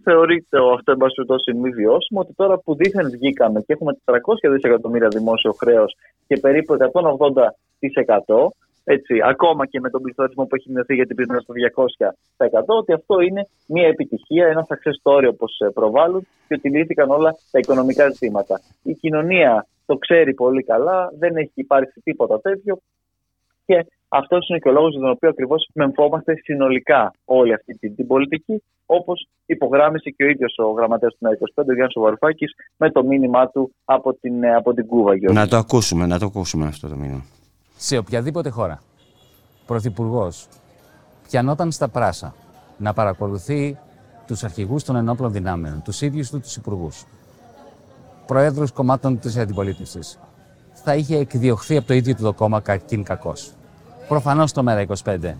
θεωρείται 0.02 0.58
αυτό 0.74 0.92
εν 0.92 0.98
πάση 1.26 1.54
μη 1.54 1.70
βιώσιμο 1.70 2.20
ότι 2.20 2.32
τώρα 2.34 2.58
που 2.58 2.74
δίθεν 2.74 3.10
βγήκαμε 3.10 3.60
και 3.60 3.72
έχουμε 3.72 3.98
400 4.04 4.14
δισεκατομμύρια 4.52 5.08
δημόσιο 5.08 5.52
χρέος 5.52 5.96
και 6.26 6.36
περίπου 6.36 6.76
180% 8.26 8.48
έτσι, 8.90 9.14
ακόμα 9.24 9.66
και 9.66 9.80
με 9.80 9.90
τον 9.90 10.02
πληθωρισμό 10.02 10.44
που 10.44 10.54
έχει 10.54 10.70
μειωθεί 10.70 10.94
γιατί 10.94 11.14
πήγαμε 11.14 11.40
στο 11.40 11.54
200%, 12.36 12.62
ότι 12.66 12.92
αυτό 12.92 13.20
είναι 13.20 13.48
μια 13.66 13.86
επιτυχία, 13.86 14.46
ένα 14.46 14.66
success 14.70 14.96
story 15.02 15.28
όπως 15.28 15.58
ε, 15.58 15.68
προβάλλουν 15.68 16.26
και 16.48 16.54
ότι 16.54 16.70
λύθηκαν 16.70 17.10
όλα 17.10 17.34
τα 17.50 17.58
οικονομικά 17.58 18.10
ζητήματα. 18.10 18.60
Η 18.82 18.92
κοινωνία 18.92 19.66
το 19.86 19.96
ξέρει 19.96 20.34
πολύ 20.34 20.62
καλά, 20.62 21.10
δεν 21.18 21.36
έχει 21.36 21.52
υπάρξει 21.54 22.00
τίποτα 22.04 22.40
τέτοιο 22.40 22.78
και 23.66 23.86
αυτός 24.08 24.48
είναι 24.48 24.58
και 24.58 24.68
ο 24.68 24.72
λόγος 24.72 24.90
για 24.90 25.00
τον 25.00 25.10
οποίο 25.10 25.28
ακριβώς 25.28 25.70
μεμφόμαστε 25.74 26.34
συνολικά 26.42 27.12
όλη 27.24 27.52
αυτή 27.52 27.78
την, 27.78 27.94
την 27.94 28.06
πολιτική, 28.06 28.62
όπως 28.86 29.28
υπογράμμισε 29.46 30.10
και 30.10 30.24
ο 30.24 30.28
ίδιος 30.28 30.54
ο 30.58 30.70
γραμματέας 30.70 31.16
του 31.18 31.26
ΝΑ25, 31.26 31.64
ο 31.68 31.72
Γιάννης 31.72 31.94
Βαρουφάκη, 31.96 32.44
με 32.76 32.90
το 32.90 33.04
μήνυμά 33.04 33.48
του 33.48 33.72
από 33.84 34.14
την, 34.14 34.42
ε, 34.42 34.54
από 34.54 34.74
την 34.74 34.86
Κούβα. 34.86 35.12
Να 35.32 35.48
το 35.48 35.56
ακούσουμε, 35.56 36.06
να 36.06 36.18
το 36.18 36.26
ακούσουμε 36.26 36.66
αυτό 36.66 36.88
το 36.88 36.96
μήνυμα 36.96 37.24
σε 37.78 37.96
οποιαδήποτε 37.96 38.48
χώρα 38.48 38.80
πρωθυπουργός 39.66 40.46
πιανόταν 41.28 41.72
στα 41.72 41.88
πράσα 41.88 42.34
να 42.76 42.92
παρακολουθεί 42.92 43.78
τους 44.26 44.44
αρχηγούς 44.44 44.84
των 44.84 44.96
ενόπλων 44.96 45.32
δυνάμεων, 45.32 45.82
τους 45.82 46.00
ίδιους 46.00 46.30
τους 46.30 46.40
τους 46.40 46.56
υπουργούς, 46.56 47.04
προέδρους 48.26 48.72
κομμάτων 48.72 49.18
της 49.18 49.36
αντιπολίτευσης, 49.36 50.18
θα 50.72 50.94
είχε 50.94 51.16
εκδιωχθεί 51.16 51.76
από 51.76 51.86
το 51.86 51.94
ίδιο 51.94 52.14
του 52.14 52.22
το 52.22 52.32
κόμμα 52.32 52.60
κακήν 52.60 53.02
κακός. 53.02 53.52
Προφανώς 54.08 54.52
το 54.52 54.64
ΜΕΡΑ25 54.66 55.34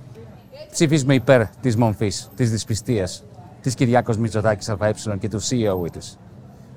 ψήφισμε 0.70 1.14
υπέρ 1.14 1.46
της 1.46 1.76
μομφής, 1.76 2.31
της 2.37 2.50
δυσπιστίας, 2.50 3.24
της 3.62 3.74
Κυριάκος 3.74 4.16
Μητσοτάκης 4.16 4.68
ΑΕ 4.68 4.92
και 5.18 5.28
του 5.28 5.40
CEO 5.40 5.90
της. 5.92 6.18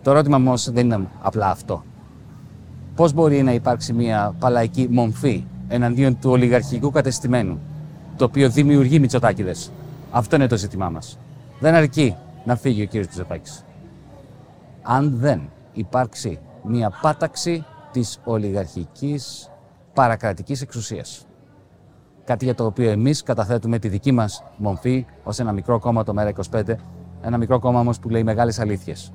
Το 0.01 0.11
ερώτημα 0.11 0.35
όμως 0.37 0.71
δεν 0.71 0.85
είναι 0.85 1.07
απλά 1.21 1.49
αυτό. 1.49 1.83
Πώς 2.95 3.13
μπορεί 3.13 3.43
να 3.43 3.53
υπάρξει 3.53 3.93
μια 3.93 4.35
παλαϊκή 4.39 4.87
μομφή 4.89 5.43
εναντίον 5.67 6.19
του 6.19 6.29
ολιγαρχικού 6.29 6.91
κατεστημένου, 6.91 7.59
το 8.17 8.25
οποίο 8.25 8.49
δημιουργεί 8.49 8.99
Μητσοτάκηδες; 8.99 9.71
Αυτό 10.11 10.35
είναι 10.35 10.47
το 10.47 10.57
ζήτημά 10.57 10.89
μας. 10.89 11.19
Δεν 11.59 11.73
αρκεί 11.73 12.15
να 12.45 12.55
φύγει 12.55 12.81
ο 12.81 12.85
κύριος 12.85 13.07
Μητσοτάκης. 13.07 13.65
Αν 14.81 15.17
δεν 15.17 15.41
υπάρξει 15.73 16.39
μια 16.63 16.91
πάταξη 17.01 17.65
της 17.91 18.19
ολιγαρχικής 18.23 19.49
παρακρατικής 19.93 20.61
εξουσίας. 20.61 21.25
Κάτι 22.23 22.45
για 22.45 22.55
το 22.55 22.65
οποίο 22.65 22.89
εμείς 22.89 23.23
καταθέτουμε 23.23 23.79
τη 23.79 23.87
δική 23.87 24.11
μας 24.11 24.43
μομφή 24.57 25.05
ως 25.23 25.39
ένα 25.39 25.51
μικρό 25.51 25.79
κόμμα 25.79 26.03
το 26.03 26.13
ΜΕΡΑ25, 26.17 26.75
ένα 27.21 27.37
μικρό 27.37 27.59
κόμμα 27.59 27.79
όμως 27.79 27.99
που 27.99 28.09
λέει 28.09 28.23
μεγάλες 28.23 28.59
αλήθειες. 28.59 29.13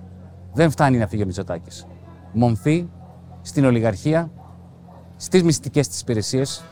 Δεν 0.52 0.70
φτάνει 0.70 0.98
να 0.98 1.06
φύγει 1.06 1.22
ο 1.22 1.26
Μητσοτάκης. 1.26 1.86
Μομφή 2.32 2.88
στην 3.42 3.64
ολιγαρχία 3.64 4.30
στις 5.16 5.42
μυστικές 5.42 5.88
της 5.88 6.00
υπηρεσίες, 6.00 6.64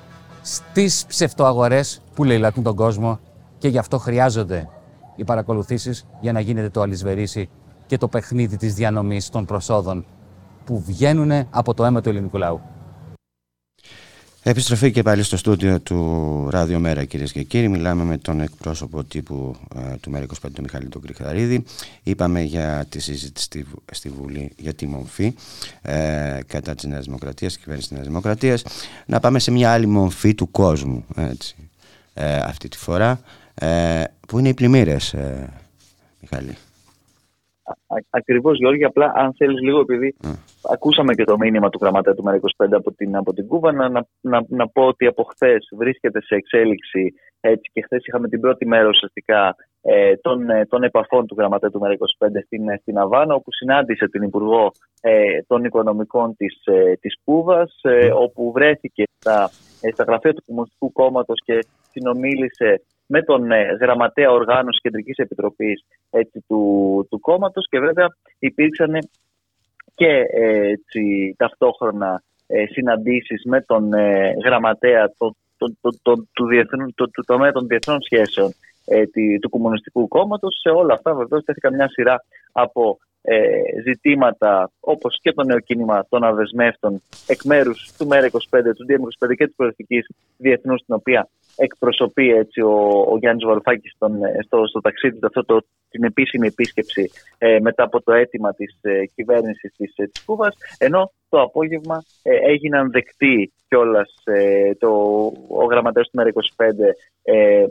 στις 0.43 1.05
ψευτοαγορές 1.07 2.01
που 2.15 2.25
λαιλατούν 2.25 2.63
τον 2.63 2.75
κόσμο 2.75 3.19
και 3.59 3.69
γι' 3.69 3.79
αυτό 3.79 3.99
χρειάζονται 3.99 4.69
οι 5.17 5.25
παρακολουθήσεις 5.25 6.07
για 6.21 6.33
να 6.33 6.41
γίνεται 6.41 6.69
το 6.69 6.81
αλυσβερίσι 6.81 7.49
και 7.87 7.99
το 7.99 8.09
παιχνίδι 8.09 8.57
της 8.57 8.75
διανομής 8.75 9.29
των 9.29 9.45
προσόδων 9.45 10.05
που 10.65 10.83
βγαίνουν 10.87 11.47
από 11.51 11.75
το 11.75 11.85
αίμα 11.85 12.01
του 12.01 12.09
ελληνικού 12.09 12.39
λαού. 12.39 12.61
Επιστροφή 14.47 14.91
και 14.91 15.03
πάλι 15.03 15.23
στο 15.23 15.37
στούντιο 15.37 15.81
του 15.81 16.49
Ράδιο 16.51 16.79
Μέρα 16.79 17.05
κυρίες 17.05 17.33
και 17.33 17.43
κύριοι. 17.43 17.69
Μιλάμε 17.69 18.05
με 18.05 18.19
τον 18.19 18.41
εκπρόσωπο 18.41 19.05
τύπου 19.05 19.55
ε, 19.77 19.97
του 20.01 20.11
Μέρα 20.11 20.25
25, 20.25 20.31
τον 20.41 20.63
Μιχάλη 20.63 20.89
τον 20.89 21.03
Κρυχαρίδη. 21.03 21.65
Είπαμε 22.03 22.41
για 22.41 22.87
τη 22.89 23.01
συζήτηση 23.01 23.45
στη, 23.45 23.67
στη 23.93 24.09
Βουλή 24.09 24.53
για 24.57 24.75
τη 24.75 24.87
μορφή 24.87 25.35
ε, 25.83 26.39
κατά 26.47 26.75
της 26.75 26.85
Νέας 26.85 27.05
Δημοκρατίας, 27.05 27.53
της 27.53 27.63
κυβέρνησης 27.63 27.89
της 27.89 27.99
Νέας 27.99 28.09
Δημοκρατίας. 28.09 28.65
Να 29.07 29.21
πάμε 29.21 29.39
σε 29.39 29.51
μια 29.51 29.73
άλλη 29.73 29.87
μορφή 29.87 30.35
του 30.35 30.51
κόσμου 30.51 31.05
έτσι, 31.17 31.57
ε, 32.15 32.37
αυτή 32.37 32.69
τη 32.69 32.79
φορά, 32.79 33.21
ε, 33.55 34.05
που 34.29 34.39
είναι 34.39 34.49
οι 34.49 34.55
πλημμύρες, 34.55 35.13
ε, 35.13 35.53
Μιχάλη. 36.21 36.57
Ακριβώς, 38.11 38.59
Γιώργη, 38.59 38.85
απλά 38.85 39.13
αν 39.17 39.35
θέλεις 39.37 39.61
λίγο, 39.61 39.81
επειδή 39.81 40.15
ακούσαμε 40.73 41.15
και 41.15 41.25
το 41.25 41.37
μήνυμα 41.37 41.69
του 41.69 41.79
γραμματέα 41.83 42.15
του 42.15 42.25
ΜΕΡΑ25 42.27 42.69
από 42.71 42.93
την, 42.93 43.17
από 43.17 43.33
την 43.33 43.47
Κούβα, 43.47 43.73
να, 43.73 43.89
να, 44.21 44.45
να, 44.49 44.69
πω 44.69 44.83
ότι 44.87 45.07
από 45.07 45.23
χθες 45.23 45.69
βρίσκεται 45.77 46.23
σε 46.23 46.35
εξέλιξη 46.35 47.15
έτσι, 47.41 47.71
και 47.73 47.83
χθες 47.83 48.07
είχαμε 48.07 48.29
την 48.29 48.41
πρώτη 48.41 48.67
μέρα 48.67 48.89
ουσιαστικά 48.89 49.57
ε, 49.83 50.17
των, 50.17 50.51
ε, 50.51 50.67
των 50.67 50.83
επαφών 50.83 51.27
του 51.27 51.35
γραμματέα 51.39 51.71
του 51.71 51.81
ΜΕΡΑ25 51.83 52.29
στην, 52.45 52.69
ε, 52.69 52.77
στην 52.81 52.99
Αβάνα, 52.99 53.35
όπου 53.35 53.53
συνάντησε 53.53 54.09
την 54.09 54.23
Υπουργό 54.23 54.73
ε, 55.01 55.43
των 55.47 55.65
Οικονομικών 55.65 56.37
της 56.37 56.63
ε, 56.65 56.93
της 57.01 57.15
Κούβας, 57.25 57.79
ε, 57.83 58.11
όπου 58.15 58.53
βρέθηκε 58.53 59.03
στα, 59.19 59.51
στα 59.93 60.05
γραφεία 60.05 60.35
του 60.35 60.43
Κομμουνιστικού 60.47 60.93
Κόμματος 60.93 61.41
και 61.45 61.59
συνομίλησε 61.91 62.83
με 63.07 63.23
τον 63.23 63.51
ε, 63.51 63.63
γραμματέα 63.81 64.31
οργάνωσης 64.31 64.81
Κεντρικής 64.81 65.17
Επιτροπής 65.17 65.85
έτσι, 66.11 66.45
του, 66.49 66.61
του 67.11 67.21
κόμματος. 67.21 67.67
Και 67.71 67.79
βέβαια 67.79 68.07
υπήρξαν 68.39 68.99
και 69.95 70.25
ε, 70.33 70.69
έτσι, 70.69 71.35
ταυτόχρονα 71.39 72.23
ε, 72.47 72.65
συναντήσεις 72.67 73.43
με 73.45 73.61
τον 73.61 73.93
ε, 73.93 74.35
γραμματέα 74.45 75.13
το, 75.19 75.35
το, 75.57 75.75
το, 75.81 75.91
το, 76.03 76.27
του, 76.33 76.47
διεθνού, 76.47 76.87
το, 76.95 77.11
του 77.11 77.25
τομέα 77.27 77.53
των 77.53 77.67
διεθνών 77.67 78.03
σχέσεων 78.03 78.55
ε, 78.85 79.03
του 79.41 79.49
Κομμουνιστικού 79.49 80.09
Κόμματος. 80.09 80.61
Σε 80.61 80.69
όλα 80.69 80.95
αυτά 80.95 81.15
βεβαίως 81.15 81.45
τέθηκαν 81.45 81.75
μια 81.75 81.89
σειρά 81.89 82.25
από 82.53 82.99
ε, 83.23 83.39
ζητήματα 83.85 84.71
όπως 84.81 85.19
και 85.23 85.33
το 85.33 85.45
νέο 85.45 85.61
κίνημα 85.61 86.07
των 86.09 86.25
αδεσμεύτων 86.25 87.03
εκ 87.27 87.45
μέρους 87.45 87.93
του 87.99 88.09
ΜΕΡΑ25, 88.11 88.61
του 88.77 88.87
DM25 88.89 89.35
και 89.37 89.47
της 89.47 89.55
Προεδρικής 89.57 90.07
Διεθνούς, 90.37 90.83
την 90.85 90.95
οποία 90.95 91.29
εκπροσωπεί 91.57 92.31
έτσι, 92.31 92.61
ο, 92.61 93.05
ο 93.13 93.17
Γιάννης 93.19 93.45
Βαρουφάκης 93.45 93.97
ε, 94.01 94.43
στο, 94.43 94.67
στο 94.67 94.81
ταξίδι 94.81 95.19
του 95.19 95.27
αυτό 95.27 95.45
το, 95.45 95.61
την 95.95 96.05
επίσημη 96.05 96.47
επίσκεψη 96.47 97.11
ε, 97.39 97.59
μετά 97.61 97.83
από 97.83 98.03
το 98.03 98.13
αίτημα 98.13 98.55
της 98.55 98.79
ε, 98.81 99.07
κυβέρνησης 99.15 99.73
της, 99.77 99.93
ε, 99.97 100.07
της 100.07 100.25
Κούβας 100.25 100.55
ενώ 100.79 101.13
το 101.29 101.41
απόγευμα 101.41 102.05
ε, 102.23 102.37
έγιναν 102.53 102.91
δεκτοί 102.91 103.53
κιόλας 103.69 104.15
ε, 104.25 104.75
το, 104.75 104.91
ο 105.49 105.65
γραμματέας 105.65 106.11
του 106.11 106.23
ΜΕΡΑ25 106.23 106.69
ε, 107.23 107.65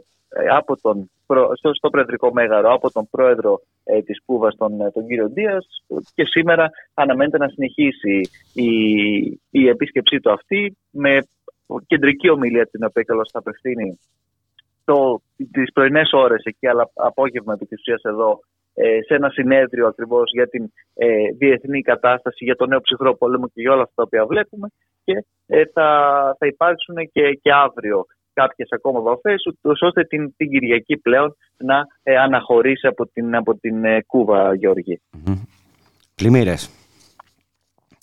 από 0.51 0.81
τον, 0.81 1.11
στο, 1.53 1.73
στο 1.73 1.89
Προεδρικό 1.89 2.33
Μέγαρο 2.33 2.73
από 2.73 2.91
τον 2.91 3.07
πρόεδρο 3.09 3.61
ε, 3.83 4.01
της 4.01 4.21
Κούβας, 4.25 4.55
τον, 4.55 4.77
τον 4.93 5.07
κύριο 5.07 5.29
Δίας 5.29 5.67
και 6.13 6.25
σήμερα 6.25 6.69
αναμένεται 6.93 7.37
να 7.37 7.47
συνεχίσει 7.47 8.21
η, 8.53 8.69
η 9.49 9.67
επίσκεψή 9.67 10.19
του 10.19 10.31
αυτή 10.31 10.77
με 10.89 11.19
κεντρική 11.87 12.29
ομιλία 12.29 12.65
την 12.65 12.83
οποία 12.83 13.03
καλώς 13.03 13.29
θα 13.31 13.39
απευθύνει 13.39 13.99
το, 14.83 15.21
τις 15.51 15.71
πρωινές 15.73 16.09
ώρες 16.13 16.43
εκεί, 16.43 16.67
αλλά 16.67 16.91
απόγευμα 16.93 17.53
επί 17.53 17.65
της 17.65 17.79
ουσίας 17.79 18.01
εδώ, 18.01 18.39
ε, 18.73 18.99
σε 19.05 19.13
ένα 19.15 19.29
συνέδριο 19.29 19.87
ακριβώς 19.87 20.31
για 20.33 20.47
την 20.47 20.73
ε, 20.93 21.07
διεθνή 21.37 21.81
κατάσταση, 21.81 22.43
για 22.43 22.55
το 22.55 22.65
νέο 22.65 22.81
ψυχρό 22.81 23.15
πόλεμο 23.15 23.47
και 23.47 23.61
για 23.61 23.71
όλα 23.71 23.81
αυτά 23.81 23.93
τα 23.95 24.03
οποία 24.03 24.25
βλέπουμε 24.25 24.67
και 25.03 25.25
ε, 25.47 25.63
θα, 25.73 25.87
θα 26.39 26.47
υπάρξουν 26.47 26.95
και, 27.11 27.39
και 27.41 27.51
αύριο 27.53 28.05
κάποιες 28.33 28.67
ακόμα 28.71 28.99
βαφές, 28.99 29.43
ώστε 29.61 30.03
την, 30.03 30.33
την 30.37 30.49
Κυριακή 30.49 30.97
πλέον 30.97 31.35
να 31.57 31.87
αναχωρήσει 32.23 32.87
από 32.87 33.07
την, 33.07 33.35
από 33.35 33.55
την 33.55 33.75
Κούβα, 34.07 34.55
Γιώργη. 34.55 35.01
Mm-hmm. 35.13 35.41
Πλημμύρες. 36.15 36.69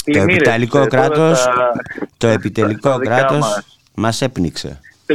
Το 0.05 0.21
επιτελικό 0.21 0.87
κράτος, 0.87 1.47
το 2.17 2.27
επιτελικό 2.27 2.97
κράτος 3.07 3.39
μας. 3.39 3.81
μας 3.95 4.23
έπνιξε. 4.23 4.81
Το, 5.07 5.15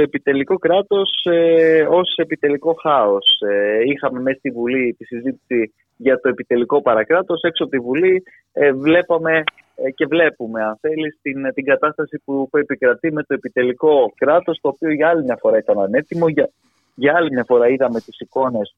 επιτελικό 0.00 0.56
κράτος 0.56 1.10
ε, 1.24 1.86
ως 1.90 2.14
επιτελικό 2.16 2.74
χάος. 2.82 3.40
Ε, 3.50 3.80
είχαμε 3.84 4.20
μέσα 4.20 4.38
στη 4.38 4.50
Βουλή 4.50 4.94
τη 4.98 5.04
συζήτηση 5.04 5.74
για 5.96 6.20
το 6.20 6.28
επιτελικό 6.28 6.82
παρακράτος. 6.82 7.42
Έξω 7.42 7.64
από 7.64 7.72
τη 7.72 7.78
Βουλή 7.78 8.22
ε, 8.52 8.72
βλέπαμε 8.72 9.42
ε, 9.74 9.90
και 9.90 10.06
βλέπουμε, 10.06 10.62
αν 10.62 10.78
θέλεις, 10.80 11.18
την, 11.22 11.52
την 11.54 11.64
κατάσταση 11.64 12.22
που, 12.24 12.48
που 12.50 12.56
επικρατεί 12.56 13.12
με 13.12 13.22
το 13.22 13.34
επιτελικό 13.34 14.12
κράτος, 14.16 14.58
το 14.60 14.68
οποίο 14.68 14.90
για 14.92 15.08
άλλη 15.08 15.22
μια 15.22 15.36
φορά 15.40 15.58
ήταν 15.58 15.78
ανέτοιμο. 15.78 16.28
Για, 16.28 16.50
για 16.94 17.14
άλλη 17.16 17.30
μια 17.32 17.44
φορά 17.44 17.68
είδαμε 17.68 18.00
τις 18.00 18.20
εικόνες 18.20 18.76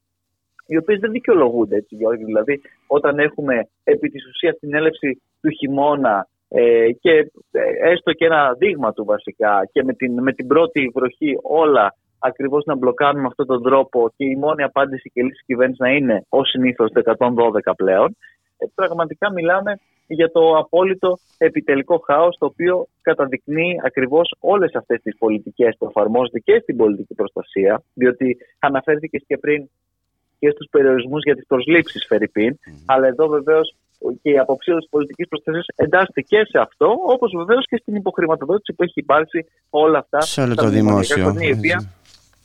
οι 0.65 0.77
οποίες 0.77 0.99
δεν 0.99 1.11
δικαιολογούνται 1.11 1.75
έτσι, 1.75 1.95
Γιώργη. 1.95 2.23
Δηλαδή, 2.23 2.61
όταν 2.87 3.19
έχουμε 3.19 3.67
επί 3.83 4.09
της 4.09 4.27
ουσίας 4.27 4.57
την 4.59 4.73
έλευση 4.75 5.21
του 5.41 5.49
χειμώνα 5.49 6.27
ε, 6.47 6.91
και 6.91 7.11
ε, 7.51 7.91
έστω 7.91 8.11
και 8.13 8.25
ένα 8.25 8.53
δείγμα 8.57 8.93
του 8.93 9.05
βασικά 9.05 9.69
και 9.71 9.83
με 9.83 9.93
την, 9.93 10.21
με 10.21 10.33
την 10.33 10.47
πρώτη 10.47 10.91
βροχή 10.93 11.37
όλα 11.41 11.95
ακριβώς 12.19 12.65
να 12.65 12.75
μπλοκάνουμε 12.75 13.21
με 13.21 13.27
αυτόν 13.27 13.45
τον 13.45 13.63
τρόπο 13.63 14.09
και 14.17 14.25
η 14.25 14.35
μόνη 14.35 14.63
απάντηση 14.63 15.11
και 15.13 15.23
λύση 15.23 15.43
κυβέρνησης 15.45 15.79
να 15.79 15.89
είναι 15.89 16.25
ως 16.29 16.49
συνήθως 16.49 16.91
το 16.91 17.01
112 17.17 17.73
πλέον, 17.75 18.17
ε, 18.57 18.65
πραγματικά 18.75 19.31
μιλάμε 19.31 19.79
για 20.07 20.31
το 20.31 20.57
απόλυτο 20.57 21.17
επιτελικό 21.37 21.97
χάος 21.97 22.37
το 22.39 22.45
οποίο 22.45 22.87
καταδεικνύει 23.01 23.75
ακριβώς 23.85 24.35
όλες 24.39 24.75
αυτές 24.75 25.01
τις 25.01 25.17
πολιτικές 25.17 25.75
που 25.77 25.85
εφαρμόζονται 25.85 26.39
και 26.39 26.59
στην 26.61 26.77
πολιτική 26.77 27.13
προστασία 27.13 27.83
διότι 27.93 28.37
αναφέρθηκε 28.59 29.17
και 29.17 29.37
πριν 29.37 29.69
και 30.39 30.49
στους 30.49 30.67
περιορισμούς 30.71 31.23
για 31.23 31.35
τις 31.35 31.45
προσλήψεις 31.47 32.05
Φερρυπίν. 32.07 32.57
Αλλά 32.85 33.07
εδώ 33.07 33.27
βεβαίως 33.27 33.75
και 34.21 34.29
η 34.29 34.37
αποψήλωση 34.37 34.87
πολιτικής 34.89 35.27
προστασία 35.27 35.63
εντάσσεται 35.75 36.21
και 36.21 36.45
σε 36.49 36.59
αυτό, 36.59 36.95
όπως 37.05 37.33
βεβαίως 37.35 37.65
και 37.65 37.77
στην 37.77 37.95
υποχρηματοδότηση 37.95 38.73
που 38.73 38.83
έχει 38.83 38.99
υπάρξει 38.99 39.45
όλα 39.69 39.97
αυτά. 39.97 40.21
Σε 40.21 40.41
όλο 40.41 40.55
το 40.55 40.69
δημόσιο. 40.69 41.35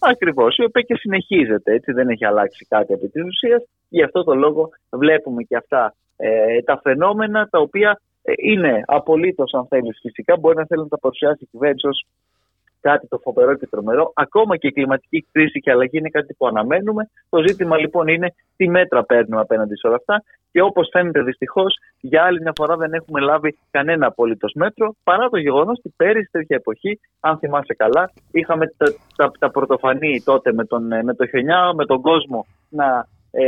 Ακριβώς, 0.03 0.57
η 0.57 0.65
οποία 0.65 0.83
και 0.83 0.95
συνεχίζεται, 0.95 1.73
έτσι 1.73 1.93
δεν 1.93 2.09
έχει 2.09 2.25
αλλάξει 2.25 2.67
κάτι 2.69 2.93
από 2.93 3.07
της 3.09 3.25
ουσίας. 3.25 3.63
Γι' 3.89 4.03
αυτό 4.03 4.25
το 4.25 4.35
λόγο 4.35 4.71
βλέπουμε 4.91 5.43
και 5.43 5.57
αυτά 5.57 5.95
ε, 6.17 6.63
τα 6.63 6.81
φαινόμενα 6.83 7.49
τα 7.49 7.59
οποία 7.59 8.01
ε, 8.23 8.33
είναι 8.37 8.83
απολύτως, 8.87 9.55
αν 9.55 9.67
θέλεις, 9.67 9.99
φυσικά. 10.01 10.37
Μπορεί 10.39 10.57
να 10.57 10.67
θέλει 10.67 10.83
να 10.83 10.89
τα 10.89 10.99
παρουσιάσει 10.99 11.45
η 11.45 11.49
κυβέρνηση 11.51 11.87
ως 11.87 12.07
κάτι 12.81 13.07
το 13.09 13.19
φοβερό 13.19 13.55
και 13.55 13.67
τρομερό. 13.67 14.13
Ακόμα 14.15 14.57
και 14.57 14.67
η 14.67 14.73
κλιματική 14.73 15.27
κρίση 15.33 15.61
και 15.61 15.71
αλλαγή 15.71 15.99
είναι 15.99 16.09
κάτι 16.09 16.35
που 16.35 16.47
αναμένουμε. 16.47 17.11
Το 17.29 17.43
ζήτημα 17.47 17.77
λοιπόν 17.79 18.09
είναι 18.09 18.35
τι 18.57 18.69
μέτρα 18.69 19.05
παίρνουμε 19.05 19.41
απέναντι 19.41 19.77
σε 19.77 19.87
όλα 19.87 19.97
αυτά. 19.97 20.23
Και 20.53 20.63
όπως 20.63 20.89
φαίνεται 20.93 21.23
δυστυχώς, 21.23 21.79
για 22.01 22.23
άλλη 22.23 22.41
μια 22.41 22.53
φορά 22.55 22.77
δεν 22.77 22.93
έχουμε 22.93 23.21
λάβει 23.21 23.59
κανένα 23.71 24.07
απολύτως 24.07 24.53
μέτρο, 24.55 24.95
παρά 25.05 25.29
το 25.29 25.39
γεγονός 25.39 25.79
ότι 25.79 25.95
πέρυσι 25.97 26.29
τέτοια 26.31 26.57
εποχή, 26.57 27.01
αν 27.21 27.39
θυμάσαι 27.39 27.75
καλά, 27.75 28.11
είχαμε 28.33 28.67
τα, 28.77 28.87
τα, 29.17 29.31
τα 29.39 29.51
πρωτοφανή 29.51 30.23
τότε 30.25 30.53
με 30.53 30.65
τον, 30.65 30.87
με 31.05 31.15
το 31.15 31.27
χιονιά, 31.27 31.73
με 31.75 31.87
τον 31.87 32.01
κόσμο 32.01 32.47
να 32.69 33.07
ε, 33.31 33.45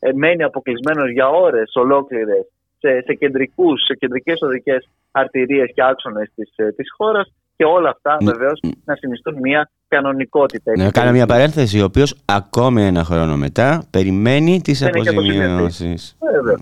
ε, 0.00 0.12
μένει 0.14 0.42
αποκλεισμένος 0.42 1.10
για 1.10 1.28
ώρες 1.28 1.72
ολόκληρες 1.74 2.46
σε, 2.78 3.00
σε, 3.04 3.14
κεντρικούς, 3.14 3.84
σε 3.84 3.94
κεντρικές 3.94 4.42
οδικές 4.42 4.88
αρτηρίες 5.10 5.70
και 5.74 5.82
άξονες 5.84 6.30
της, 6.34 6.52
ε, 6.56 6.72
της 6.72 6.92
χώρας 6.96 7.32
και 7.58 7.64
όλα 7.64 7.88
αυτά 7.88 8.16
ναι. 8.20 8.32
βεβαίως 8.32 8.60
να 8.84 8.94
συνιστούν 8.94 9.34
μια 9.40 9.70
κανονικότητα. 9.88 10.72
Να 10.76 10.90
κάνω 10.90 11.10
μια 11.10 11.26
παρένθεση, 11.26 11.80
ο 11.80 11.84
οποίος 11.84 12.16
ακόμη 12.24 12.82
ένα 12.82 13.04
χρόνο 13.04 13.36
μετά 13.36 13.84
περιμένει 13.90 14.60
τις 14.60 14.82
αποζημιώσει. 14.82 15.94
Βέβαια. 16.32 16.56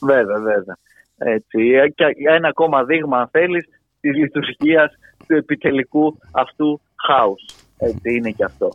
βέβαια, 0.00 0.38
βέβαια. 0.38 0.76
Έτσι. 1.16 1.58
Και 1.94 2.04
ένα 2.36 2.48
ακόμα 2.48 2.84
δείγμα, 2.84 3.18
αν 3.18 3.28
θέλεις, 3.30 3.64
της 4.00 4.16
λειτουργίας 4.16 4.92
του 5.26 5.36
επιτελικού 5.36 6.18
αυτού 6.30 6.80
χάους. 7.06 7.44
Έτσι 7.78 8.14
είναι 8.14 8.30
και 8.30 8.44
αυτό. 8.44 8.70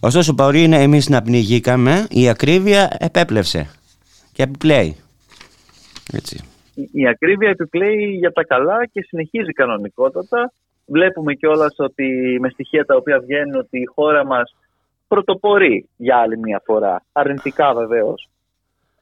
Ωστόσο, 0.00 0.32
μπορεί 0.32 0.62
είναι 0.62 0.82
εμείς 0.82 1.08
να 1.08 1.22
πνιγήκαμε, 1.22 2.06
η 2.10 2.28
ακρίβεια 2.28 2.96
επέπλευσε 2.98 3.70
και 4.32 4.42
επιπλέει. 4.42 4.96
Έτσι 6.12 6.49
η 6.92 7.08
ακρίβεια 7.08 7.48
επιπλέει 7.48 8.04
για 8.04 8.32
τα 8.32 8.44
καλά 8.44 8.86
και 8.86 9.02
συνεχίζει 9.02 9.52
κανονικότατα. 9.52 10.52
Βλέπουμε 10.86 11.34
κιόλας 11.34 11.74
ότι 11.78 12.38
με 12.40 12.48
στοιχεία 12.48 12.84
τα 12.84 12.96
οποία 12.96 13.18
βγαίνουν 13.20 13.54
ότι 13.54 13.78
η 13.78 13.84
χώρα 13.94 14.26
μας 14.26 14.56
πρωτοπορεί 15.08 15.88
για 15.96 16.16
άλλη 16.16 16.38
μια 16.38 16.62
φορά, 16.64 17.02
αρνητικά 17.12 17.74
βεβαίως, 17.74 18.28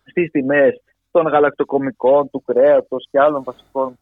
στις 0.05 0.31
τιμές 0.31 0.83
των 1.11 1.27
γαλακτοκομικών, 1.27 2.31
του 2.31 2.43
κρέατος 2.47 3.09
και 3.11 3.21
άλλων 3.21 3.43
βασικών 3.43 3.99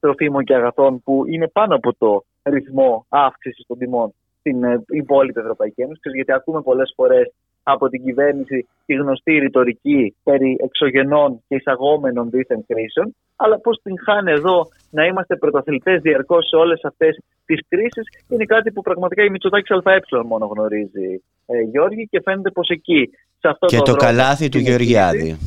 τροφίμων 0.00 0.44
και 0.44 0.54
αγαθών 0.54 1.02
που 1.02 1.24
είναι 1.26 1.48
πάνω 1.48 1.74
από 1.74 1.94
το 1.98 2.24
ρυθμό 2.42 3.06
αύξησης 3.08 3.66
των 3.66 3.78
τιμών 3.78 4.14
στην 4.38 4.64
ε, 4.64 4.84
υπόλοιπη 4.88 5.40
Ευρωπαϊκή 5.40 5.82
Ένωση. 5.82 6.00
Γιατί 6.14 6.32
ακούμε 6.32 6.62
πολλές 6.62 6.92
φορές 6.96 7.32
από 7.72 7.88
την 7.88 8.04
κυβέρνηση 8.04 8.68
τη 8.86 8.94
γνωστή 8.94 9.32
ρητορική 9.38 10.14
περί 10.22 10.56
εξωγενών 10.60 11.42
και 11.48 11.54
εισαγόμενων 11.54 12.30
δίθεν 12.30 12.64
κρίσεων, 12.66 13.14
αλλά 13.36 13.60
πώς 13.60 13.80
την 13.82 13.94
χάνε 14.04 14.32
εδώ 14.32 14.68
να 14.90 15.04
είμαστε 15.04 15.36
πρωταθλητές 15.36 16.00
διαρκώς 16.00 16.48
σε 16.48 16.56
όλες 16.56 16.80
αυτές 16.84 17.18
τις 17.44 17.60
κρίσεις, 17.68 18.06
είναι 18.28 18.44
κάτι 18.44 18.72
που 18.72 18.82
πραγματικά 18.82 19.24
η 19.24 19.30
Μητσοτάκης 19.30 19.70
ΑΕ 19.84 20.00
μόνο 20.26 20.46
γνωρίζει, 20.46 21.22
ε, 21.46 21.60
Γιώργη, 21.60 22.08
και 22.10 22.20
φαίνεται 22.24 22.50
πως 22.50 22.68
εκεί. 22.68 23.10
Σε 23.40 23.48
αυτό 23.48 23.66
και 23.66 23.76
το, 23.76 23.82
το 23.82 23.92
δρόμο, 23.92 24.06
καλάθι 24.06 24.48
του 24.48 24.58
Γεωργιάδη. 24.58 25.38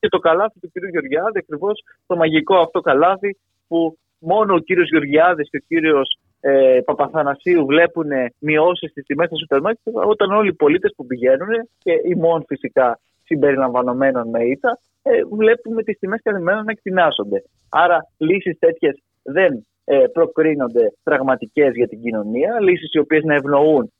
Και 0.00 0.08
το 0.08 0.18
καλάθι 0.18 0.60
του 0.60 0.70
κ. 0.72 0.76
Γεωργιάδη, 0.90 1.38
ακριβώς 1.38 1.84
το 2.06 2.16
μαγικό 2.16 2.56
αυτό 2.56 2.80
καλάθι 2.80 3.36
που 3.68 3.98
μόνο 4.18 4.54
ο 4.54 4.58
κύριος 4.58 4.88
Γεωργιάδης 4.88 5.50
και 5.50 5.56
ο 5.56 5.64
κύριος 5.68 6.18
ε, 6.40 6.80
Παπαθανασίου 6.84 7.66
βλέπουν 7.66 8.08
μειώσεις 8.38 8.90
στις 8.90 9.04
τιμές 9.04 9.28
των 9.28 9.38
σούπερ 9.38 9.60
όταν 10.08 10.30
όλοι 10.30 10.48
οι 10.48 10.54
πολίτες 10.54 10.92
που 10.96 11.06
πηγαίνουν 11.06 11.48
και 11.78 11.92
ημών 12.04 12.44
φυσικά 12.46 13.00
συμπεριλαμβανομένων 13.24 14.28
με 14.28 14.44
ήττα, 14.44 14.78
ε, 15.02 15.10
βλέπουμε 15.30 15.82
τις 15.82 15.98
τιμές 15.98 16.20
καθημερινά 16.22 16.62
να 16.62 16.72
εκτινάσονται. 16.72 17.42
Άρα 17.68 18.06
λύσεις 18.18 18.58
τέτοιες 18.58 19.02
δεν 19.22 19.66
ε, 19.84 20.04
προκρίνονται 20.12 20.92
πραγματικές 21.02 21.74
για 21.74 21.88
την 21.88 22.00
κοινωνία, 22.02 22.60
λύσεις 22.60 22.92
οι 22.92 22.98
οποίες 22.98 23.22
να 23.24 23.34
ευνοούν 23.34 23.92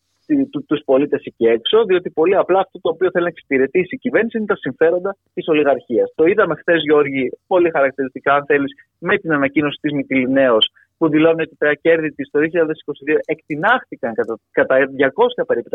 τους 0.66 0.82
πολίτες 0.84 1.22
εκεί 1.24 1.44
έξω, 1.44 1.84
διότι 1.84 2.10
πολύ 2.10 2.36
απλά 2.36 2.58
αυτό 2.58 2.80
το 2.80 2.90
οποίο 2.90 3.10
θέλει 3.10 3.24
να 3.24 3.30
εξυπηρετήσει 3.30 3.94
η 3.94 3.98
κυβέρνηση 3.98 4.36
είναι 4.36 4.46
τα 4.46 4.56
συμφέροντα 4.56 5.16
της 5.34 5.48
ολιγαρχίας. 5.48 6.12
Το 6.14 6.24
είδαμε 6.24 6.54
χθες, 6.54 6.80
Γιώργη, 6.82 7.30
πολύ 7.46 7.70
χαρακτηριστικά, 7.70 8.34
αν 8.34 8.44
θέλεις, 8.46 8.72
με 8.98 9.16
την 9.16 9.32
ανακοίνωση 9.32 9.78
της 9.80 9.92
Μητυλινέως, 9.92 10.70
που 11.00 11.08
δηλώνει 11.08 11.42
ότι 11.42 11.56
τα 11.56 11.72
κέρδη 11.74 12.10
της 12.14 12.30
το 12.30 12.38
2022 12.40 12.44
εκτινάχθηκαν 13.24 14.14
κατά, 14.14 14.38
κατά 14.50 14.76
200 14.76 15.44
περίπου 15.46 15.68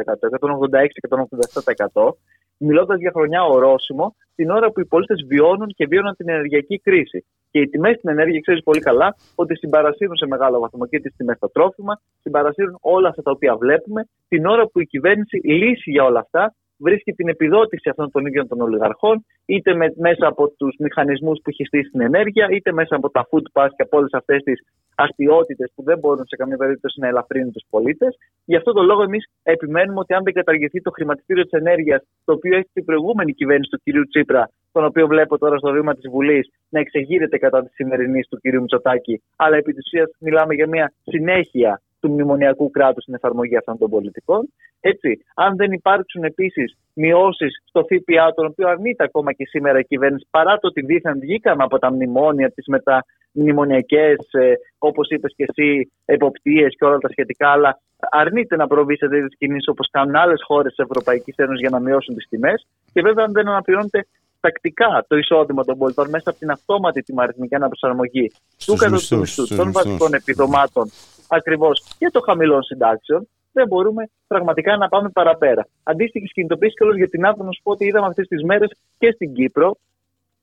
186-187%, 1.94 2.10
μιλώντας 2.58 3.00
για 3.00 3.12
χρονιά 3.16 3.44
ορόσημο, 3.44 4.16
την 4.36 4.50
ώρα 4.50 4.72
που 4.72 4.80
οι 4.80 4.86
πολίτες 4.86 5.26
βιώνουν 5.28 5.68
και 5.68 5.86
βιώνουν 5.88 6.16
την 6.16 6.30
ενεργειακή 6.30 6.80
κρίση. 6.80 7.26
Και 7.52 7.60
οι 7.60 7.68
τιμές 7.68 7.96
στην 7.98 8.10
ενέργεια, 8.10 8.40
ξέρεις 8.40 8.64
πολύ 8.64 8.80
καλά, 8.80 9.16
ότι 9.36 9.58
συμπαρασύρουν 9.58 10.16
σε 10.16 10.28
μεγάλο 10.28 10.60
βαθμό 10.60 10.86
και 10.86 11.00
τις 11.00 11.16
τιμές 11.18 11.38
στα 11.38 11.50
τρόφιμα, 11.52 12.02
συμπαρασύρουν 12.22 12.78
όλα 12.82 13.10
αυτά 13.10 13.22
τα 13.22 13.32
οποία 13.32 13.56
βλέπουμε, 13.56 14.08
την 14.28 14.46
ώρα 14.46 14.68
που 14.68 14.80
η 14.80 14.86
κυβέρνηση 14.86 15.38
λύσει 15.44 15.92
για 15.92 16.04
όλα 16.04 16.20
αυτά 16.20 16.56
βρίσκει 16.78 17.12
την 17.14 17.28
επιδότηση 17.28 17.90
αυτών 17.90 18.12
των 18.12 18.26
ίδιων 18.26 18.48
των 18.48 18.62
ολιγαρχών, 18.62 19.26
είτε 19.46 19.74
με, 19.76 19.94
μέσα 19.98 20.28
από 20.28 20.50
τους 20.50 20.76
μηχανισμούς 20.80 21.40
που 21.44 21.50
έχει 21.50 21.66
στήσει 21.66 21.88
στην 21.88 22.02
ενέργεια, 22.02 22.48
είτε 22.52 22.72
μέσα 22.72 22.96
από 22.96 23.10
τα 23.10 23.28
food 23.30 23.48
pass 23.54 23.68
και 23.76 23.84
από 23.84 23.98
όλες 23.98 24.14
αυτές 24.14 24.44
τις 24.44 24.60
αστείωτητε 24.96 25.70
που 25.76 25.84
δεν 25.84 26.00
μπορούν 26.00 26.26
σε 26.28 26.36
καμία 26.36 26.58
περίπτωση 26.58 27.00
να 27.00 27.08
ελαφρύνουν 27.08 27.52
τους 27.52 27.66
πολίτες. 27.70 28.18
Γι' 28.46 28.56
αυτό 28.56 28.72
το 28.72 28.82
λόγο 28.84 29.02
εμείς 29.04 29.26
επιμένουμε 29.44 30.00
ότι 30.00 30.14
αν 30.14 30.24
δεν 30.24 30.34
καταργηθεί 30.34 30.82
το 30.82 30.92
χρηματιστήριο 30.92 31.44
της 31.44 31.52
ενέργειας, 31.52 32.02
το 32.26 32.34
οποίο 32.34 32.58
έχει 32.58 32.70
την 32.74 32.86
προηγούμενη 32.86 33.34
κυβέρνηση 33.34 33.70
του 33.70 33.82
κ. 33.84 34.08
Τσίπρα, 34.10 34.50
τον 34.72 34.86
οποίο 34.86 35.08
βλέπω 35.08 35.38
τώρα 35.38 35.58
στο 35.58 35.72
βήμα 35.72 35.94
της 35.94 36.10
Βουλής 36.10 36.50
να 36.70 36.80
εξεγείρεται 36.80 37.38
κατά 37.38 37.64
τη 37.64 37.74
σημερινή 37.74 38.22
του 38.30 38.38
κ. 38.42 38.54
Μητσοτάκη, 38.62 39.22
αλλά 39.36 39.56
επί 39.58 39.74
της 39.74 39.86
ουσίας 39.86 40.10
μιλάμε 40.20 40.54
για 40.54 40.68
μια 40.68 40.94
συνέχεια 41.04 41.82
του 42.06 42.12
μνημονιακού 42.12 42.72
κράτους 42.72 43.04
στην 43.04 43.14
εφαρμογή 43.14 43.58
αυτών 43.58 43.78
των 43.78 43.90
πολιτικών. 43.90 44.54
Έτσι, 44.80 45.26
αν 45.36 45.56
δεν 45.56 45.72
υπάρξουν 45.72 46.24
επίσης 46.24 46.78
μειώσεις 46.94 47.62
στο 47.66 47.82
ΦΠΑ, 47.82 48.34
τον 48.34 48.46
οποίο 48.46 48.68
αρνείται 48.68 49.04
ακόμα 49.04 49.34
και 49.34 49.46
σήμερα 49.46 49.80
η 49.80 49.86
κυβέρνηση, 49.86 50.28
παρά 50.30 50.54
το 50.60 50.68
ότι 50.68 50.82
δίθεν 50.82 51.20
βγήκαμε 51.20 51.64
από 51.64 51.80
τα 51.80 51.92
μνημόνια, 51.92 52.52
τι 52.52 52.72
μεταμνημονιακέ, 52.72 54.16
ε, 54.32 54.54
όπως 54.78 55.10
είπες 55.10 55.34
και 55.36 55.46
εσύ, 55.48 55.92
εποπτείες 56.06 56.76
και 56.78 56.86
όλα 56.86 56.98
τα 56.98 57.10
σχετικά, 57.10 57.50
αλλά 57.50 57.80
αρνείται 58.10 58.56
να 58.56 58.68
προβεί 58.68 58.98
σε 58.98 59.08
τέτοιες 59.08 59.36
κινήσεις 59.38 59.68
όπως 59.68 59.88
κάνουν 59.92 60.16
άλλες 60.16 60.42
χώρες 60.48 60.74
της 60.76 60.86
Ευρωπαϊκής 60.86 61.36
Ένωσης 61.38 61.60
για 61.60 61.70
να 61.70 61.80
μειώσουν 61.80 62.16
τις 62.16 62.28
τιμές. 62.30 62.68
Και 62.94 63.02
βέβαια, 63.02 63.26
αν 63.26 63.32
δεν 63.32 63.48
αναπληρώνεται 63.48 64.06
τακτικά 64.40 65.06
το 65.08 65.18
εισόδημα 65.18 65.64
των 65.64 65.78
πολιτών 65.78 66.10
μέσα 66.10 66.30
από 66.30 66.40
την 66.40 66.50
αυτόματη 66.52 67.02
τιμαριθμική 67.02 67.56
αναπροσαρμογή 67.56 68.32
του 68.66 68.76
κατώτατου 68.76 69.18
μισθούς, 69.18 69.56
των 69.56 69.72
βασικών 69.72 70.14
επιδομάτων 70.14 70.92
ακριβώς 71.28 71.84
και 71.98 72.10
των 72.12 72.22
χαμηλών 72.22 72.64
συντάξεων, 72.64 73.28
δεν 73.52 73.68
μπορούμε 73.68 74.10
πραγματικά 74.28 74.78
να 74.78 74.88
πάμε 74.88 75.10
παραπέρα. 75.10 75.68
Αντίστοιχη 75.84 76.26
κινητοποίηση 76.26 76.74
και 76.76 76.84
όλος 76.84 76.96
για 76.96 77.10
την 77.10 77.26
άδεια 77.26 77.44
να 77.44 77.52
σου 77.52 77.62
πω 77.64 77.72
ότι 77.72 77.86
είδαμε 77.86 78.08
αυτές 78.08 78.28
τις 78.28 78.44
μέρες 78.44 78.70
και 78.98 79.12
στην 79.12 79.34
Κύπρο, 79.34 79.78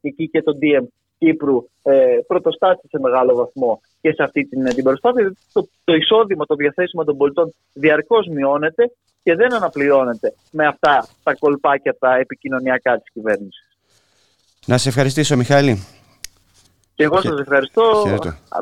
εκεί 0.01 0.29
και 0.29 0.43
το 0.43 0.53
DM 0.63 0.85
Κύπρου 1.19 1.69
ε, 1.83 2.19
πρωτοστάτησε 2.27 2.87
σε 2.91 2.99
μεγάλο 3.01 3.35
βαθμό 3.35 3.81
και 4.01 4.13
σε 4.13 4.23
αυτή 4.23 4.45
την, 4.45 4.65
την 4.65 4.85
προσπάθεια. 4.85 5.35
Το, 5.53 5.69
το 5.85 5.95
εισόδημα, 5.95 6.47
το 6.47 6.55
διαθέσιμο 6.55 7.05
των 7.05 7.17
πολιτών 7.17 7.55
διαρκώς 7.73 8.27
μειώνεται 8.27 8.93
και 9.23 9.35
δεν 9.35 9.55
αναπληρώνεται 9.55 10.35
με 10.51 10.67
αυτά 10.67 11.07
τα 11.23 11.35
κολπάκια 11.35 11.97
τα 11.99 12.17
επικοινωνιακά 12.17 12.99
της 12.99 13.13
κυβέρνησης. 13.13 13.67
Να 14.67 14.79
σε 14.79 14.89
ευχαριστήσω, 14.89 15.37
Μιχάλη. 15.37 16.02
Και 17.03 17.09
εγώ 17.09 17.21
σας 17.21 17.41
ευχαριστώ. 17.41 18.05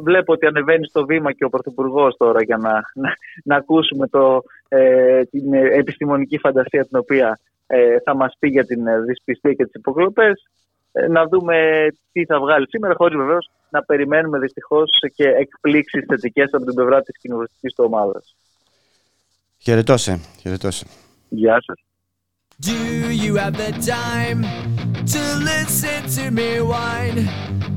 Βλέπω 0.03 0.33
ότι 0.33 0.47
ανεβαίνει 0.47 0.87
στο 0.87 1.05
βήμα 1.07 1.33
και 1.33 1.45
ο 1.45 1.49
Πρωθυπουργός 1.49 2.17
τώρα 2.17 2.43
για 2.43 2.57
να, 2.57 2.73
να, 3.03 3.15
να 3.45 3.57
ακούσουμε 3.57 4.07
το, 4.07 4.43
ε, 4.69 5.25
την 5.25 5.55
επιστημονική 5.55 6.39
φαντασία 6.39 6.85
την 6.85 6.99
οποία 6.99 7.39
ε, 7.67 8.01
θα 8.05 8.15
μας 8.15 8.37
πει 8.39 8.49
για 8.49 8.65
την 8.65 8.85
δυσπιστία 9.07 9.53
και 9.53 9.65
τις 9.65 9.75
υποκλοπές. 9.75 10.49
Ε, 10.93 11.09
να 11.09 11.27
δούμε 11.27 11.87
τι 12.13 12.25
θα 12.25 12.41
βγάλει 12.41 12.69
σήμερα, 12.69 12.95
χωρίς 12.97 13.17
βεβαίως 13.17 13.51
να 13.71 13.83
περιμένουμε 13.83 14.39
δυστυχώς 14.39 14.91
και 15.15 15.29
εκπλήξεις 15.29 16.05
θετικές 16.09 16.51
από 16.53 16.65
την 16.65 16.75
πλευρά 16.75 17.03
της 17.03 17.19
κοινοβουλευτικής 17.19 17.75
του 17.75 17.85
ομάδας. 17.87 18.37
Χαιρετώ 19.59 19.97
σε. 19.97 20.21
Γεια 21.29 21.63
σας. 21.67 21.79
Do 22.63 23.11
you 23.25 23.37
have 23.37 23.57
the 23.57 23.73
time 23.81 24.45
to 25.15 25.23
listen 25.51 26.01
to 26.17 26.31
me 26.31 26.61
whine; 26.61 27.21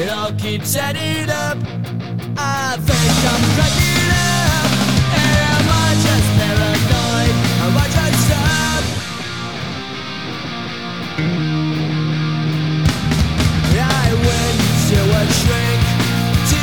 It 0.00 0.08
all 0.10 0.30
keeps 0.34 0.76
adding 0.76 1.28
up. 1.28 1.58
I 2.38 2.78
think 2.86 3.14
I'm 3.32 3.42
cracking 3.58 4.12
up. 4.14 4.70
Am 5.10 5.66
I 5.66 5.90
just 6.06 6.28
paranoid? 6.38 7.34
Am 7.66 7.74
I 7.74 7.86
just 7.98 8.30
up? 8.30 8.84
I 13.74 14.06
went 14.22 14.60
to 14.86 14.98
a 15.02 15.22
shrink 15.34 15.82
to 16.52 16.62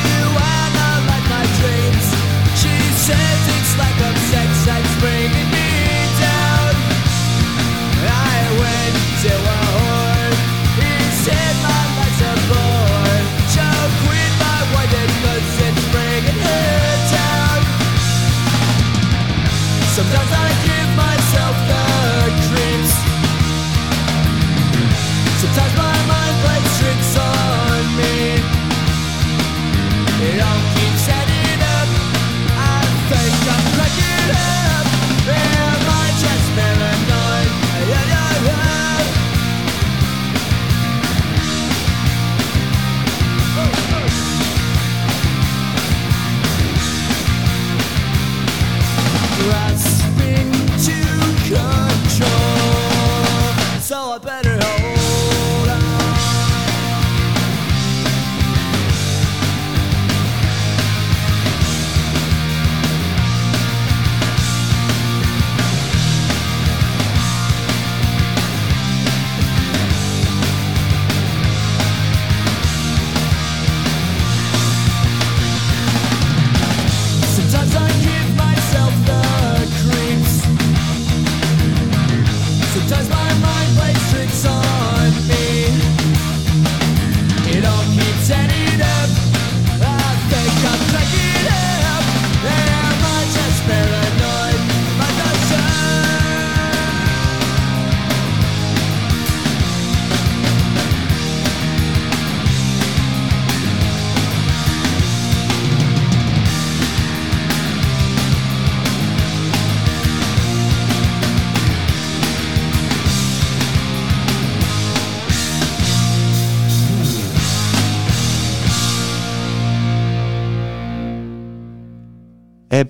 analyze 0.55 1.27
my 1.27 1.43
dreams. 1.59 2.07
She 2.55 2.71
says 3.03 3.39
it's 3.51 3.73
like 3.75 3.99
a 3.99 4.15
sex 4.31 4.47
that's 4.63 4.95
bringing 5.03 5.49
me 5.51 5.69
down. 6.23 6.71
I 7.99 8.39
went 8.63 8.95
to 9.27 9.54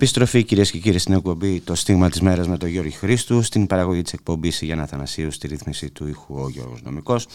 Επιστροφή 0.06 0.44
κυρίες 0.44 0.70
και 0.70 0.78
κύριοι 0.78 0.98
στην 0.98 1.14
εκπομπή 1.14 1.60
Το 1.60 1.74
Στίγμα 1.74 2.08
της 2.08 2.20
Μέρας 2.20 2.48
με 2.48 2.56
τον 2.56 2.68
Γιώργη 2.68 2.90
Χρήστου. 2.90 3.42
Στην 3.42 3.66
παραγωγή 3.66 4.02
της 4.02 4.12
εκπομπής 4.12 4.60
η 4.62 4.64
Γιάννα 4.64 4.86
Θανασίου, 4.86 5.30
στη 5.30 5.46
ρύθμιση 5.46 5.90
του 5.90 6.08
ήχου 6.08 6.34
ο 6.34 6.48
Γιώργος 6.48 6.82
Νομικός. 6.82 7.26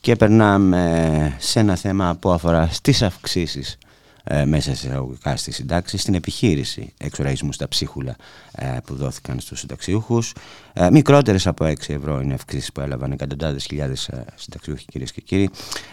Και 0.00 0.16
περνάμε 0.16 1.36
σε 1.38 1.60
ένα 1.60 1.76
θέμα 1.76 2.16
που 2.20 2.30
αφορά 2.30 2.68
στις 2.72 3.02
αυξήσεις 3.02 3.78
ε, 4.24 4.44
μέσα 4.44 4.74
σε 4.74 4.86
εισαγωγικά 4.86 5.36
στη 5.36 5.52
συντάξη, 5.52 5.96
στην 5.96 6.14
επιχείρηση 6.14 6.92
εξοραϊσμού 6.98 7.52
στα 7.52 7.68
ψίχουλα 7.68 8.16
ε, 8.52 8.76
που 8.84 8.94
δόθηκαν 8.94 9.40
στους 9.40 9.60
συνταξιούχους. 9.60 10.32
Ε, 10.72 10.90
μικρότερες 10.90 11.46
από 11.46 11.64
6 11.64 11.72
ευρώ 11.86 12.20
είναι 12.20 12.34
αυξήσεις 12.34 12.72
που 12.72 12.80
έλαβαν 12.80 13.12
εκατοντάδες 13.12 13.64
χιλιάδες 13.64 14.08
ε, 14.08 14.24
συνταξιούχοι 14.34 14.84
κυρίες 14.84 15.12
και 15.12 15.20
κύριοι. 15.20 15.50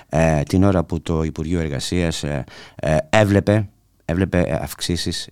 Ε, 0.09 0.41
την 0.41 0.63
ώρα 0.63 0.83
που 0.83 1.01
το 1.01 1.23
Υπουργείο 1.23 1.59
Εργασίας 1.59 2.23
ε, 2.23 2.43
ε, 2.75 2.97
έβλεπε, 3.09 3.69
έβλεπε 4.05 4.59
αυξήσεις 4.61 5.27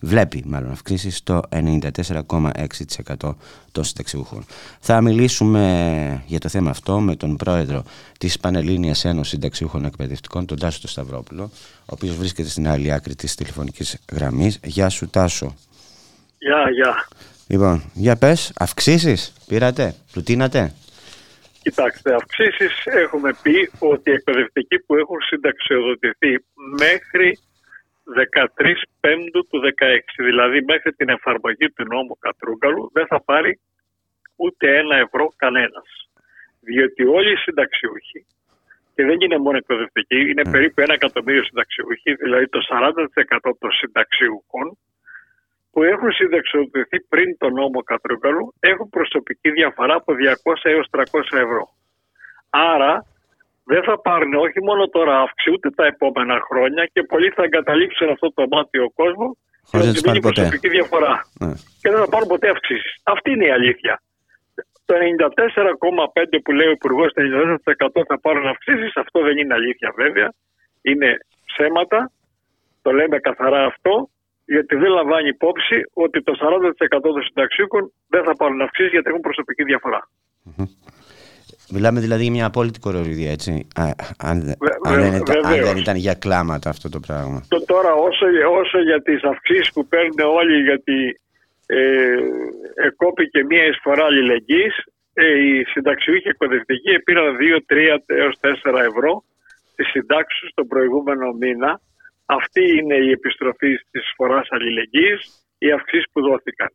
βλέπει 0.00 0.42
μάλλον 0.46 0.70
αυξήσεις 0.70 1.16
στο 1.16 1.42
94,6% 1.50 3.34
των 3.72 3.84
συνταξιούχων. 3.84 4.44
Θα 4.80 5.00
μιλήσουμε 5.00 6.22
για 6.26 6.38
το 6.38 6.48
θέμα 6.48 6.70
αυτό 6.70 7.00
με 7.00 7.16
τον 7.16 7.36
πρόεδρο 7.36 7.84
της 8.18 8.38
Πανελλήνιας 8.38 9.04
Ένωσης 9.04 9.32
Συνταξιούχων 9.32 9.84
Εκπαιδευτικών, 9.84 10.46
τον 10.46 10.58
Τάσο 10.58 10.88
Σταυρόπουλο, 10.88 11.50
ο 11.80 11.92
οποίος 11.92 12.16
βρίσκεται 12.16 12.48
στην 12.48 12.68
άλλη 12.68 12.92
άκρη 12.92 13.14
της 13.14 13.34
τηλεφωνικής 13.34 13.98
γραμμής. 14.12 14.60
Γεια 14.64 14.88
σου 14.88 15.10
Τάσο. 15.10 15.54
Γεια, 16.38 16.70
γεια. 16.70 17.08
Λοιπόν, 17.46 17.82
για 17.94 18.16
πες, 18.16 18.52
αυξήσεις 18.56 19.32
πήρατε, 19.46 19.94
πλουτίνατε; 20.12 20.72
Κοιτάξτε, 21.64 22.14
αυξήσεις 22.14 22.84
έχουμε 22.84 23.30
πει 23.42 23.70
ότι 23.78 24.10
οι 24.10 24.12
εκπαιδευτικοί 24.12 24.78
που 24.78 24.94
έχουν 24.96 25.20
συνταξιοδοτηθεί 25.20 26.44
μέχρι 26.78 27.38
13 28.04 28.74
Πέμπτου 29.00 29.46
του 29.48 29.58
16, 29.78 29.98
δηλαδή 30.16 30.62
μέχρι 30.64 30.92
την 30.92 31.08
εφαρμογή 31.08 31.70
του 31.74 31.84
νόμου 31.92 32.18
Κατρούγκαλου, 32.18 32.90
δεν 32.92 33.06
θα 33.06 33.22
πάρει 33.22 33.60
ούτε 34.36 34.76
ένα 34.78 34.96
ευρώ 34.96 35.26
κανένας. 35.36 35.88
Διότι 36.60 37.04
όλοι 37.04 37.32
οι 37.32 37.36
συνταξιούχοι, 37.36 38.26
και 38.94 39.04
δεν 39.04 39.20
είναι 39.20 39.38
μόνο 39.38 39.56
εκπαιδευτικοί, 39.56 40.20
είναι 40.30 40.44
περίπου 40.50 40.80
ένα 40.80 40.94
εκατομμύριο 40.94 41.44
συνταξιούχοι, 41.44 42.14
δηλαδή 42.14 42.48
το 42.48 42.60
40% 42.70 43.50
των 43.58 43.70
συνταξιούχων, 43.72 44.78
που 45.72 45.82
έχουν 45.82 46.12
συνταξιοδοτηθεί 46.12 47.00
πριν 47.00 47.38
τον 47.38 47.52
νόμο 47.52 47.82
Κατρούγκαλου, 47.82 48.54
έχουν 48.60 48.88
προσωπική 48.88 49.50
διαφορά 49.50 49.94
από 49.94 50.12
200 50.12 50.54
έως 50.62 50.88
300 50.90 51.02
ευρώ. 51.32 51.68
Άρα 52.50 53.04
δεν 53.72 53.82
θα 53.88 54.00
πάρουν 54.00 54.34
όχι 54.34 54.60
μόνο 54.68 54.82
τώρα 54.88 55.14
αύξηση, 55.20 55.50
ούτε 55.54 55.70
τα 55.70 55.84
επόμενα 55.86 56.36
χρόνια 56.48 56.82
και 56.92 57.02
πολλοί 57.02 57.28
θα 57.36 57.42
εγκαταλείψουν 57.42 58.08
αυτό 58.14 58.32
το 58.38 58.44
μάτιο 58.50 58.90
κόσμο 59.00 59.36
και 59.70 59.70
Χωρίς 59.70 59.86
θα 59.86 59.90
να 59.90 59.92
τους 59.92 60.02
μείνει 60.02 60.20
πάρει 60.20 60.20
ποτέ. 60.20 60.40
προσωπική 60.40 60.68
διαφορά. 60.76 61.12
Ναι. 61.40 61.52
Και 61.80 61.88
δεν 61.92 61.98
θα 62.02 62.08
πάρουν 62.12 62.28
ποτέ 62.28 62.48
αυξήσεις. 62.54 62.92
Αυτή 63.02 63.28
είναι 63.30 63.46
η 63.50 63.50
αλήθεια. 63.58 63.94
Το 64.88 64.94
94,5 64.94 66.38
που 66.44 66.52
λέει 66.52 66.68
ο 66.72 66.76
Υπουργός, 66.78 67.12
το 67.12 67.20
94% 67.22 68.02
θα 68.10 68.16
πάρουν 68.20 68.46
αυξήσεις. 68.46 68.92
Αυτό 68.96 69.22
δεν 69.26 69.36
είναι 69.38 69.54
αλήθεια 69.54 69.92
βέβαια. 69.96 70.28
Είναι 70.82 71.08
ψέματα. 71.50 72.10
Το 72.82 72.90
λέμε 72.92 73.18
καθαρά 73.18 73.64
αυτό. 73.64 74.08
Γιατί 74.46 74.76
δεν 74.76 74.90
λαμβάνει 74.90 75.28
υπόψη 75.28 75.76
ότι 75.92 76.22
το 76.22 76.32
40% 76.40 77.00
των 77.00 77.22
συνταξίων 77.22 77.92
δεν 78.08 78.24
θα 78.24 78.36
πάρουν 78.36 78.60
αυξήσεις 78.60 78.92
γιατί 78.92 79.08
έχουν 79.08 79.20
προσωπική 79.20 79.64
διαφορά. 79.64 80.08
Μιλάμε 81.74 82.00
δηλαδή 82.00 82.22
για 82.22 82.30
μια 82.32 82.46
απόλυτη 82.46 82.78
κοροϊδία, 82.78 83.30
έτσι. 83.30 83.50
Α, 83.74 83.84
αν, 84.18 84.36
δε- 84.40 84.54
Βε- 84.60 84.78
αν 84.86 84.94
δεν 85.00 85.10
βε- 85.10 85.20
ήταν, 85.20 85.36
αν 85.44 85.50
βεβαίως. 85.50 85.68
δεν 85.68 85.76
ήταν 85.76 85.96
για 85.96 86.14
κλάματα 86.14 86.68
αυτό 86.70 86.88
το 86.88 87.00
πράγμα. 87.06 87.38
Το, 87.48 87.64
τώρα 87.64 87.92
όσο, 87.94 88.26
όσο 88.60 88.78
για 88.82 89.02
τις 89.02 89.22
αυξήσεις 89.22 89.72
που 89.72 89.86
παίρνουν 89.88 90.18
όλοι 90.40 90.56
γιατί 90.62 91.20
ε, 91.66 92.16
εκόπηκε 92.86 93.44
μία 93.44 93.64
εισφορά 93.66 94.04
αλληλεγγύης 94.04 94.74
ε, 95.14 95.26
οι 95.44 95.64
συνταξιούχοι 95.64 96.28
εκπαιδευτικοί 96.28 96.98
πήραν 97.04 97.36
2, 97.36 97.72
3 97.72 97.98
έως 98.06 98.34
4 98.40 98.78
ευρώ 98.90 99.24
τις 99.76 99.88
συντάξεις 99.90 100.40
τους 100.40 100.50
τον 100.54 100.66
προηγούμενο 100.66 101.32
μήνα. 101.32 101.80
Αυτή 102.26 102.62
είναι 102.78 102.94
η 102.94 103.10
επιστροφή 103.10 103.72
της 103.90 104.02
εισφοράς 104.06 104.46
αλληλεγγύης, 104.50 105.20
οι 105.58 105.70
αυξήσεις 105.70 106.06
που 106.12 106.20
δόθηκαν. 106.20 106.68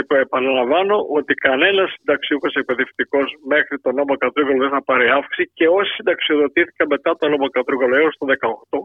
Επ- 0.00 0.12
Επαναλαμβάνω 0.26 0.96
ότι 1.18 1.32
κανένας 1.34 1.88
συνταξιούχος 1.96 2.54
εκπαιδευτικός 2.60 3.26
μέχρι 3.52 3.76
τον 3.84 3.94
νόμο 3.94 4.14
Κατρούγκαλο 4.22 4.60
δεν 4.64 4.70
θα 4.76 4.82
πάρει 4.88 5.06
αύξηση 5.18 5.50
και 5.58 5.66
όσοι 5.78 5.90
συνταξιοδοτήθηκαν 5.98 6.86
μετά 6.94 7.10
τον 7.20 7.30
νόμο 7.30 7.46
Κατρούγκαλο 7.56 7.96
έως 8.02 8.14
το 8.18 8.26
18, 8.26 8.78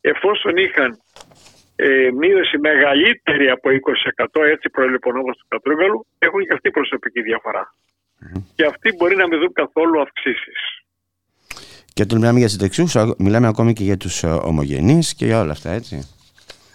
εφόσον 0.00 0.56
είχαν 0.64 0.90
ε, 1.76 2.10
μείωση 2.20 2.58
μεγαλύτερη 2.58 3.46
από 3.56 3.66
20%, 4.40 4.42
έτσι 4.54 4.66
προέλεπε 4.70 5.08
ο 5.08 5.12
νόμος 5.12 5.36
του 5.38 5.46
Κατρούγκαλου, 5.48 6.06
έχουν 6.18 6.40
και 6.46 6.52
αυτή 6.52 6.70
προσωπική 6.70 7.20
διαφορά. 7.22 7.74
Και 8.54 8.64
αυτοί 8.64 8.88
μπορεί 8.96 9.16
να 9.16 9.26
μην 9.28 9.38
δουν 9.38 9.52
καθόλου 9.52 10.00
αυξήσεις. 10.00 10.60
Και 11.94 12.02
όταν 12.02 12.18
μιλάμε 12.18 12.38
για 12.38 12.48
συνταξιούχους, 12.48 12.96
α- 12.96 13.14
μιλάμε 13.18 13.46
ακόμη 13.46 13.72
και 13.72 13.82
για 13.84 13.96
τους 13.96 14.22
ε, 14.22 14.26
ομογενείς 14.26 15.14
και 15.14 15.24
για 15.26 15.40
όλα 15.40 15.52
αυτά, 15.52 15.70
έτσι. 15.70 15.96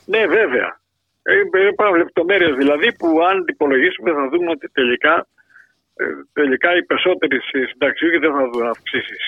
Ναι, 0.06 0.26
βέβαια. 0.28 0.80
Ε, 1.28 1.68
Υπάρχουν 1.72 1.98
λεπτομέρειες 1.98 2.56
δηλαδή 2.56 2.96
που 2.96 3.08
αν 3.30 3.46
υπολογίσουμε 3.48 4.12
θα 4.12 4.30
δούμε 4.30 4.50
ότι 4.50 4.70
τελικά, 4.70 5.28
ε, 5.96 6.06
τελικά 6.34 6.76
οι 6.78 6.84
περισσότεροι 6.84 7.40
συνταξιούχοι 7.70 8.18
δεν 8.18 8.32
θα 8.32 8.50
δουν 8.50 8.68
αυξήσεις. 8.68 9.26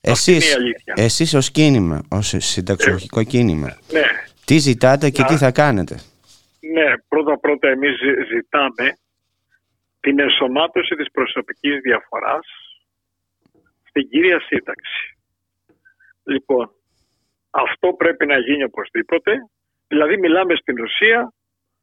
Εσείς, 0.00 0.52
είναι 0.52 0.60
η 0.60 0.64
αλήθεια. 0.64 0.94
εσείς 0.96 1.34
ως 1.34 1.50
κίνημα, 1.50 2.02
ως 2.10 2.34
συνταξιοχικό 2.38 3.22
κίνημα, 3.24 3.78
Ναι, 3.92 4.02
τι 4.44 4.58
ζητάτε 4.58 5.10
και 5.10 5.20
Να. 5.22 5.26
τι 5.26 5.36
θα 5.36 5.50
κάνετε; 5.52 5.94
ναι. 6.60 6.98
Πρώτα-πρώτα 7.08 7.68
εμείς 7.68 7.96
ζη- 7.98 8.26
ζητάμε 8.34 8.96
την 10.00 10.18
ενσωμάτωση 10.20 10.94
της 10.94 11.10
προσωπικής 11.10 11.80
διαφοράς 11.80 12.46
στην 13.88 14.08
κύρια 14.08 14.40
σύνταξη. 14.40 15.16
Λοιπόν, 16.24 16.70
αυτό 17.50 17.92
πρέπει 17.92 18.26
να 18.26 18.38
γίνει 18.38 18.62
οπωσδήποτε. 18.64 19.32
Δηλαδή 19.90 20.16
μιλάμε 20.18 20.54
στην 20.56 20.80
ουσία 20.82 21.32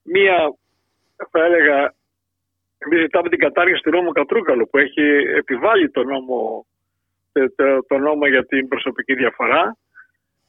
μία, 0.04 0.54
θα 1.32 1.44
έλεγα, 1.46 1.94
εμείς 2.78 3.00
ζητάμε 3.00 3.30
την 3.30 3.40
κατάργηση 3.40 3.82
του 3.82 3.90
νόμου 3.92 4.12
Κατρούγκαλου 4.12 4.70
που 4.70 4.78
έχει 4.78 5.02
επιβάλει 5.42 5.90
το 5.92 6.04
νόμο, 6.04 6.66
το, 7.32 7.54
το- 7.56 7.84
το 7.88 7.98
νόμο 7.98 8.28
για 8.28 8.46
την 8.46 8.68
προσωπική 8.68 9.14
διαφορά. 9.16 9.78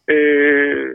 Ε, 0.04 0.92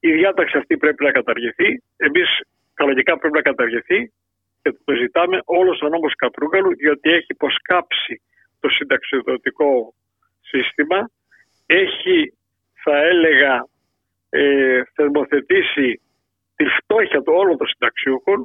η 0.00 0.12
διάταξη 0.12 0.56
αυτή 0.58 0.76
πρέπει 0.76 1.04
να 1.04 1.10
καταργηθεί. 1.12 1.82
Εμείς 1.96 2.28
κανονικά 2.74 3.18
πρέπει 3.18 3.34
να 3.34 3.42
καταργηθεί 3.42 4.12
και 4.62 4.72
το 4.84 4.94
ζητάμε 4.94 5.40
όλος 5.44 5.80
ο 5.82 5.88
νόμος 5.88 6.14
Κατρούγκαλου 6.14 6.74
διότι 6.76 7.10
έχει 7.10 7.26
υποσκάψει 7.28 8.22
το 8.60 8.68
συνταξιδοτικό 8.68 9.94
σύστημα. 10.40 11.10
Έχει, 11.66 12.34
θα 12.82 12.96
έλεγα, 12.96 13.66
ε, 14.40 14.82
θερμοθετήσει 14.94 15.88
τη 16.56 16.64
φτώχεια 16.78 17.20
του 17.22 17.32
όλων 17.40 17.56
των 17.60 17.66
συνταξιούχων, 17.72 18.38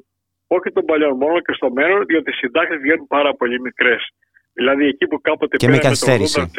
όχι 0.48 0.70
των 0.76 0.84
παλιών 0.90 1.16
μόνο 1.24 1.38
και 1.46 1.54
στο 1.60 1.70
μέλλον, 1.78 2.06
διότι 2.10 2.30
οι 2.32 2.38
συντάξεις 2.42 2.80
βγαίνουν 2.84 3.08
πάρα 3.08 3.32
πολύ 3.40 3.58
μικρές. 3.68 4.02
Δηλαδή 4.54 4.86
εκεί 4.88 5.06
που 5.08 5.22
κάποτε 5.22 5.58
Και 5.58 5.68
με 5.68 5.78
πήραμε 5.78 5.96
το 5.96 6.06
καθυστέρηση. 6.06 6.52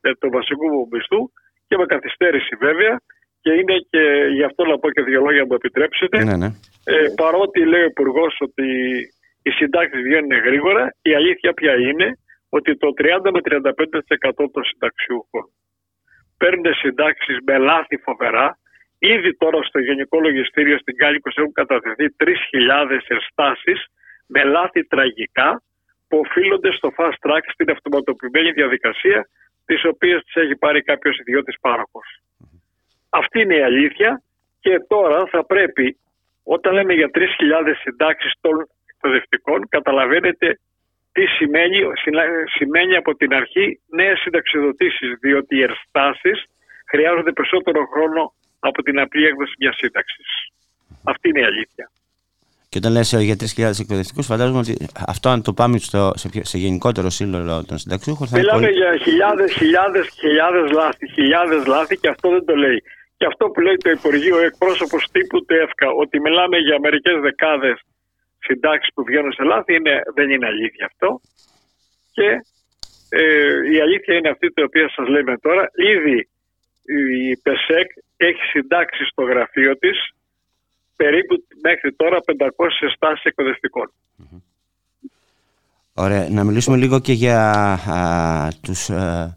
80% 0.00 0.14
του 0.20 0.30
βασικού 0.36 0.66
μου 0.72 0.88
μισθού 0.92 1.20
και 1.68 1.76
με 1.76 1.86
καθυστέρηση 1.86 2.54
βέβαια. 2.66 2.94
Και 3.42 3.52
είναι 3.58 3.76
και 3.90 4.02
γι' 4.36 4.46
αυτό 4.50 4.64
να 4.64 4.78
πω 4.78 4.90
και 4.90 5.02
δύο 5.02 5.20
λόγια, 5.20 5.44
μου 5.46 5.54
επιτρέψετε. 5.54 6.24
Ναι, 6.24 6.36
ναι. 6.36 6.50
Ε, 6.84 7.08
παρότι 7.22 7.58
λέει 7.72 7.82
ο 7.82 7.90
Υπουργός 7.94 8.34
ότι 8.40 8.66
οι 9.42 9.50
συντάξεις 9.50 10.02
βγαίνουν 10.02 10.32
γρήγορα, 10.48 10.94
η 11.02 11.14
αλήθεια 11.14 11.52
πια 11.52 11.74
είναι 11.88 12.18
ότι 12.48 12.76
το 12.76 12.88
30 12.96 13.30
με 13.34 13.40
35% 13.42 14.50
των 14.52 14.64
συνταξιούχων 14.64 15.44
παίρνουν 16.42 16.74
συντάξεις 16.74 17.36
με 17.46 17.58
λάθη 17.58 17.96
φοβερά. 17.96 18.58
Ήδη 18.98 19.36
τώρα 19.36 19.62
στο 19.62 19.78
Γενικό 19.78 20.20
Λογιστήριο 20.20 20.78
στην 20.78 20.96
Κάλικος 20.96 21.34
έχουν 21.36 21.52
κατατεθεί 21.52 22.06
3.000 22.18 22.98
ενστάσεις 23.06 23.78
με 24.26 24.44
λάθη 24.44 24.84
τραγικά 24.84 25.62
που 26.08 26.16
οφείλονται 26.24 26.72
στο 26.72 26.88
fast 26.96 27.18
track 27.24 27.44
στην 27.52 27.70
αυτοματοποιημένη 27.70 28.50
διαδικασία 28.50 29.28
τις 29.64 29.84
οποίες 29.84 30.22
τις 30.24 30.34
έχει 30.34 30.56
πάρει 30.56 30.82
κάποιος 30.82 31.18
ιδιώτης 31.18 31.56
πάροχος. 31.60 32.08
Αυτή 33.10 33.40
είναι 33.40 33.56
η 33.56 33.62
αλήθεια 33.62 34.22
και 34.60 34.74
τώρα 34.88 35.26
θα 35.26 35.44
πρέπει 35.46 35.96
όταν 36.42 36.72
λέμε 36.74 36.92
για 36.92 37.10
3.000 37.14 37.24
συντάξεις 37.82 38.32
των 38.40 38.68
εκπαιδευτικών 38.90 39.68
καταλαβαίνετε 39.68 40.58
τι 41.12 41.26
σημαίνει, 41.26 41.78
σημαίνει 42.56 42.96
από 42.96 43.14
την 43.14 43.34
αρχή 43.34 43.80
νέες 43.98 44.18
συνταξιδοτήσεις 44.20 45.10
διότι 45.20 45.56
οι 45.56 45.62
ερστάσεις 45.62 46.44
χρειάζονται 46.90 47.32
περισσότερο 47.32 47.86
χρόνο 47.92 48.32
από 48.58 48.82
την 48.82 49.00
απλή 49.00 49.26
έκδοση 49.26 49.54
μιας 49.58 49.76
σύνταξης. 49.76 50.26
Αυτή 51.04 51.28
είναι 51.28 51.40
η 51.40 51.44
αλήθεια. 51.44 51.90
Και 52.68 52.78
όταν 52.78 52.92
λες 52.92 53.12
ε, 53.12 53.18
για 53.18 53.36
3.000 53.40 53.80
εκπαιδευτικούς, 53.80 54.26
φαντάζομαι 54.26 54.58
ότι 54.58 54.74
αυτό 55.06 55.28
αν 55.28 55.42
το 55.42 55.52
πάμε 55.52 55.78
στο, 55.78 56.12
σε, 56.14 56.28
σε 56.42 56.58
γενικότερο 56.58 57.10
σύνολο 57.10 57.64
των 57.68 57.78
συνταξιούχων 57.78 58.26
θα 58.28 58.38
Μιλάμε 58.38 58.58
είναι 58.58 58.66
πολύ... 58.66 58.78
για 58.80 58.96
χιλιάδες, 59.04 59.52
χιλιάδες, 59.52 60.08
χιλιάδες 60.20 60.70
λάθη, 60.70 61.12
χιλιάδες 61.12 61.66
λάθη 61.66 61.96
και 61.96 62.08
αυτό 62.08 62.30
δεν 62.30 62.44
το 62.44 62.54
λέει. 62.54 62.82
Και 63.16 63.26
αυτό 63.26 63.44
που 63.50 63.60
λέει 63.60 63.76
το 63.76 63.90
Υπουργείο, 63.90 64.36
ο 64.36 64.44
εκπρόσωπος 64.50 65.08
τύπου 65.12 65.44
του 65.44 65.54
ΕΦΚΑ, 65.54 65.88
ότι 66.02 66.20
μιλάμε 66.20 66.56
για 66.58 66.76
μερικές 66.80 67.20
δεκάδες 67.20 67.76
συντάξεις 68.46 68.92
που 68.94 69.04
βγαίνουν 69.04 69.32
σε 69.32 69.42
λάθη, 69.42 69.74
είναι, 69.74 69.94
δεν 70.14 70.30
είναι 70.30 70.46
αλήθεια 70.46 70.86
αυτό. 70.86 71.20
Και 72.16 72.28
ε, 73.08 73.24
η 73.74 73.80
αλήθεια 73.80 74.14
είναι 74.14 74.28
αυτή 74.28 74.48
την 74.54 74.64
οποία 74.64 74.88
σας 74.96 75.06
λέμε 75.08 75.38
τώρα. 75.38 75.70
Ήδη 75.94 76.28
η 77.06 77.36
ΠΕΣΕΚ 77.36 77.88
έχει 78.16 78.42
συντάξει 78.52 79.04
στο 79.04 79.22
γραφείο 79.22 79.76
της 79.78 79.98
περίπου 80.96 81.34
μέχρι 81.62 81.92
τώρα 81.92 82.18
500 82.26 82.48
στάσεις 82.94 83.24
εκπαιδευτικών. 83.24 83.92
Ωραία, 85.94 86.28
να 86.30 86.44
μιλήσουμε 86.44 86.76
λίγο 86.76 87.00
και 87.00 87.12
για 87.12 87.38
α, 87.72 88.48
τους 88.62 88.90
α, 88.90 89.34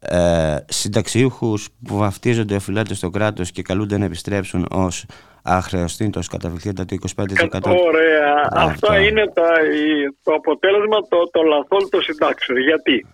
ε, 0.00 0.56
συνταξιούχους 0.68 1.68
που 1.88 1.96
βαφτίζονται 1.96 2.54
οφειλάτε 2.54 2.94
στο 2.94 3.10
κράτος 3.10 3.50
και 3.50 3.62
καλούνται 3.62 3.98
να 3.98 4.04
επιστρέψουν 4.04 4.66
ως 4.70 5.06
αχρεωστήντος 5.44 6.28
καταβληθέντα 6.28 6.84
το 6.84 6.96
25%. 7.16 7.60
Ωραία. 7.62 8.34
Α, 8.34 8.64
Αυτό 8.64 8.86
αυτό. 8.92 9.00
είναι 9.00 9.26
τα, 9.34 9.52
η- 9.74 10.16
το 10.22 10.32
αποτέλεσμα 10.34 10.98
το, 11.08 11.18
το 11.30 11.42
λαθών 11.42 11.88
των 11.90 12.02
συντάξεων. 12.02 12.58
Γιατί; 12.58 13.06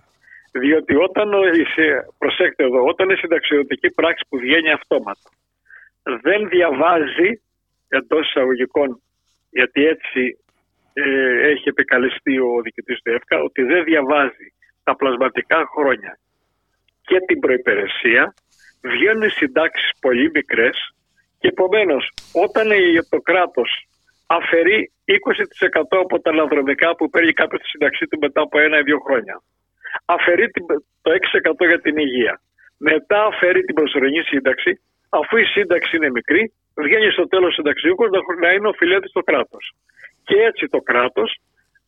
Διότι 0.53 0.95
όταν, 0.97 1.35
ο- 1.35 1.47
η 1.47 1.65
συ- 1.75 2.03
προσέξτε 2.19 2.63
εδώ, 2.65 2.85
όταν 2.85 3.11
η 3.11 3.17
συνταξιωτική 3.17 3.91
πράξη 3.91 4.25
που 4.29 4.39
βγαίνει 4.39 4.71
αυτόματα 4.71 5.29
δεν 6.23 6.49
διαβάζει 6.49 7.41
εντός 7.89 8.29
εισαγωγικών, 8.29 9.01
γιατί 9.51 9.85
έτσι 9.87 10.39
ε, 10.93 11.49
έχει 11.51 11.69
επικαλεστεί 11.69 12.39
ο 12.39 12.51
διοικητής 12.63 13.03
του 13.03 13.11
ΕΦΚΑ, 13.13 13.37
ότι 13.43 13.63
δεν 13.63 13.85
διαβάζει 13.85 14.47
τα 14.85 14.97
πλασματικά 14.97 15.59
χρόνια 15.77 16.19
και 17.07 17.19
την 17.27 17.39
προϋπηρεσία, 17.41 18.35
βγαίνουν 18.83 19.23
οι 19.23 19.31
συντάξεις 19.31 19.91
πολύ 20.01 20.31
μικρές 20.35 20.77
και 21.39 21.49
επομένως, 21.49 22.11
όταν 22.33 22.71
η- 22.71 23.07
το 23.09 23.21
κράτος 23.21 23.71
αφαιρεί 24.27 24.93
20% 25.05 25.99
από 26.05 26.21
τα 26.21 26.31
αναδρομικά 26.31 26.97
που 26.97 27.11
παίρνει 27.11 27.33
κάποιος 27.33 27.61
τη 27.63 27.69
σύνταξή 27.69 28.07
του 28.07 28.19
μετά 28.19 28.41
από 28.41 28.59
ένα 28.61 28.79
ή 28.79 28.83
δύο 28.83 28.99
χρόνια, 28.99 29.43
αφαιρεί 30.05 30.51
την- 30.51 30.67
το 31.03 31.11
6% 31.11 31.67
για 31.67 31.81
την 31.81 31.97
υγεία, 31.97 32.41
μετά 32.77 33.25
αφαιρεί 33.25 33.61
την 33.65 33.75
προσωρινή 33.75 34.23
σύνταξη, 34.23 34.81
αφού 35.09 35.37
η 35.37 35.45
σύνταξη 35.45 35.97
είναι 35.97 36.11
μικρή, 36.11 36.53
βγαίνει 36.75 37.11
στο 37.11 37.29
τέλος 37.29 37.55
συνταξιούχος 37.55 38.11
να, 38.11 38.19
να 38.47 38.53
είναι 38.53 38.69
οφειλέτη 38.69 39.09
στο 39.09 39.21
κράτος. 39.23 39.73
Και 40.25 40.37
έτσι 40.43 40.67
το 40.69 40.79
κράτος 40.81 41.37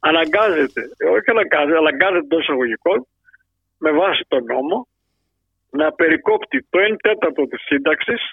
αναγκάζεται, 0.00 0.80
όχι 1.16 1.30
αναγκάζεται, 1.30 1.76
αναγκάζεται 1.76 2.18
εντός 2.18 2.42
εισαγωγικών, 2.42 3.06
με 3.78 3.90
βάση 3.90 4.24
τον 4.28 4.44
νόμο, 4.44 4.88
να 5.70 5.92
περικόπτει 5.92 6.66
το 6.70 6.78
1 6.78 6.96
τέταρτο 7.02 7.46
της 7.46 7.62
σύνταξης 7.62 8.32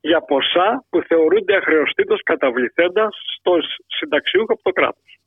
για 0.00 0.20
ποσά 0.20 0.84
που 0.90 1.02
θεωρούνται 1.02 1.56
αχρεωστήτως 1.56 2.22
καταβληθέντας 2.22 3.16
στο 3.36 3.52
συνταξιούχο 3.86 4.52
από 4.52 4.62
το 4.62 4.70
κρατος 4.70 5.18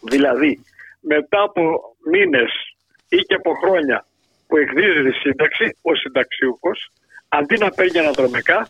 Δηλαδή, 0.00 0.64
μετά 1.00 1.42
από 1.42 1.62
μήνες 2.10 2.52
ή 3.08 3.16
και 3.16 3.34
από 3.34 3.54
χρόνια 3.54 4.06
που 4.46 4.56
εκδίδει 4.56 5.10
τη 5.10 5.18
σύνταξη, 5.18 5.76
ο 5.82 5.94
συνταξιούχος, 5.94 6.90
αντί 7.28 7.58
να 7.58 7.70
παίρνει 7.70 7.98
αναδρομικά, 7.98 8.68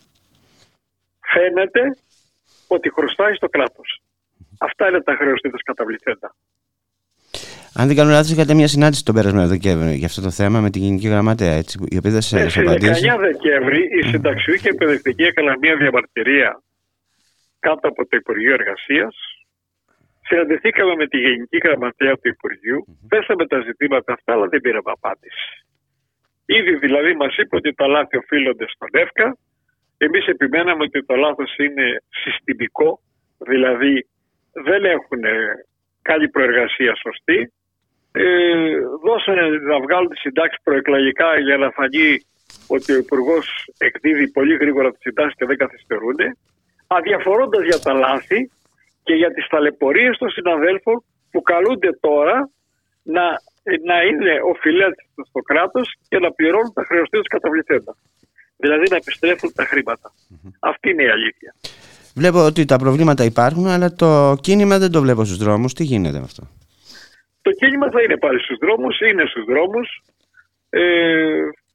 φαίνεται 1.31 1.97
ότι 2.67 2.89
χρωστάει 2.89 3.33
στο 3.33 3.47
κράτος. 3.47 4.01
Αυτά 4.59 4.87
είναι 4.87 5.01
τα 5.01 5.11
αχρεωστήτως 5.11 5.61
καταβληθέντα. 5.61 6.35
Αν 7.79 7.87
δεν 7.87 7.95
κάνω 7.95 8.09
λάθος, 8.09 8.31
είχατε 8.31 8.53
μια 8.53 8.67
συνάντηση 8.67 9.05
τον 9.05 9.15
περασμένο 9.15 9.47
Δεκέμβριο 9.47 9.93
για 10.01 10.05
αυτό 10.11 10.21
το 10.21 10.31
θέμα 10.39 10.59
με 10.65 10.69
την 10.69 10.81
Γενική 10.81 11.07
Γραμματέα, 11.07 11.53
έτσι, 11.61 11.73
η 11.95 11.97
οποία 11.97 12.11
δεν 12.11 12.21
σας 12.21 12.33
Ε, 12.33 12.39
έδωσε 12.39 12.59
Στις 12.59 12.67
απαντήσει. 12.67 13.01
19 13.01 13.19
Δεκέμβρη 13.19 13.81
η 13.99 14.01
συνταξιούχοι 14.11 14.67
εκπαιδευτική 14.67 15.23
έκαναν 15.23 15.55
μια 15.61 15.75
διαμαρτυρία 15.75 16.61
κάτω 17.59 17.87
από 17.87 18.01
το 18.07 18.17
Υπουργείο 18.21 18.53
Εργασίας. 18.53 19.15
Συναντηθήκαμε 20.27 20.93
με 20.95 21.07
τη 21.07 21.17
Γενική 21.17 21.57
Γραμματέα 21.65 22.13
του 22.13 22.27
Υπουργείου, 22.35 22.79
θέσαμε 23.09 23.47
τα 23.47 23.59
ζητήματα 23.67 24.13
αυτά, 24.13 24.33
αλλά 24.33 24.47
δεν 24.47 24.61
πήραμε 24.61 24.91
απάντηση. 24.99 25.47
Ήδη 26.45 26.73
δηλαδή 26.85 27.11
μας 27.15 27.37
είπε 27.37 27.55
ότι 27.55 27.73
τα 27.73 27.87
λάθη 27.87 28.17
οφείλονται 28.17 28.65
στον 28.73 28.89
ΕΦΚΑ. 28.91 29.37
Εμείς 29.97 30.25
επιμέναμε 30.27 30.83
ότι 30.83 31.05
το 31.05 31.15
λάθος 31.15 31.55
είναι 31.65 31.85
συστημικό, 32.09 32.89
δηλαδή 33.37 34.07
δεν 34.51 34.81
έχουν 34.85 35.23
καλή 36.01 36.29
προεργασία 36.29 36.93
σωστή. 36.95 37.39
Ε, 38.17 38.25
δώσανε 39.05 39.43
να 39.71 39.77
βγάλουν 39.85 40.09
τη 40.09 40.17
συντάξη 40.25 40.57
προεκλογικά 40.63 41.29
για 41.47 41.57
να 41.57 41.69
φανεί 41.77 42.09
ότι 42.67 42.89
ο 42.95 42.97
Υπουργός 43.05 43.45
εκδίδει 43.77 44.25
πολύ 44.37 44.55
γρήγορα 44.61 44.89
τις 44.91 45.01
συντάξεις 45.01 45.37
και 45.37 45.45
δεν 45.45 45.57
καθυστερούν. 45.57 46.19
Αδιαφορώντας 46.87 47.63
για 47.69 47.79
τα 47.79 47.93
λάθη 47.93 48.39
και 49.03 49.13
για 49.13 49.31
τις 49.33 49.47
ταλαιπωρίες 49.47 50.17
των 50.17 50.29
συναδέλφων 50.29 51.03
που 51.31 51.41
καλούνται 51.41 51.91
τώρα 52.07 52.49
να, 53.15 53.25
να 53.91 53.97
είναι 54.09 54.33
οφειλέτες 54.51 55.05
στο 55.29 55.41
κράτος 55.49 55.87
και 56.09 56.19
να 56.19 56.31
πληρώνουν 56.31 56.73
τα 56.73 56.83
χρεωστή 56.89 57.17
τους 57.17 57.27
καταβληθέντα. 57.27 57.95
Δηλαδή 58.57 58.85
να 58.89 58.95
επιστρέφουν 58.95 59.49
τα 59.55 59.65
χρήματα. 59.65 60.11
Αυτή 60.59 60.89
είναι 60.89 61.03
η 61.03 61.09
αλήθεια. 61.09 61.55
Βλέπω 62.15 62.45
ότι 62.45 62.65
τα 62.65 62.77
προβλήματα 62.77 63.23
υπάρχουν, 63.23 63.67
αλλά 63.67 63.93
το 63.93 64.37
κίνημα 64.41 64.77
δεν 64.77 64.91
το 64.91 65.01
βλέπω 65.01 65.25
στους 65.25 65.37
δρόμους. 65.37 65.73
Τι 65.73 65.83
γίνεται 65.83 66.17
με 66.17 66.23
αυτό; 66.23 66.43
Το 67.45 67.51
κίνημα 67.59 67.87
θα 67.93 68.01
είναι 68.03 68.17
πάλι 68.25 68.39
στους 68.45 68.57
δρόμους, 68.63 68.95
είναι 69.09 69.25
στους 69.31 69.45
δρόμους. 69.51 69.87
Ε, 70.69 70.83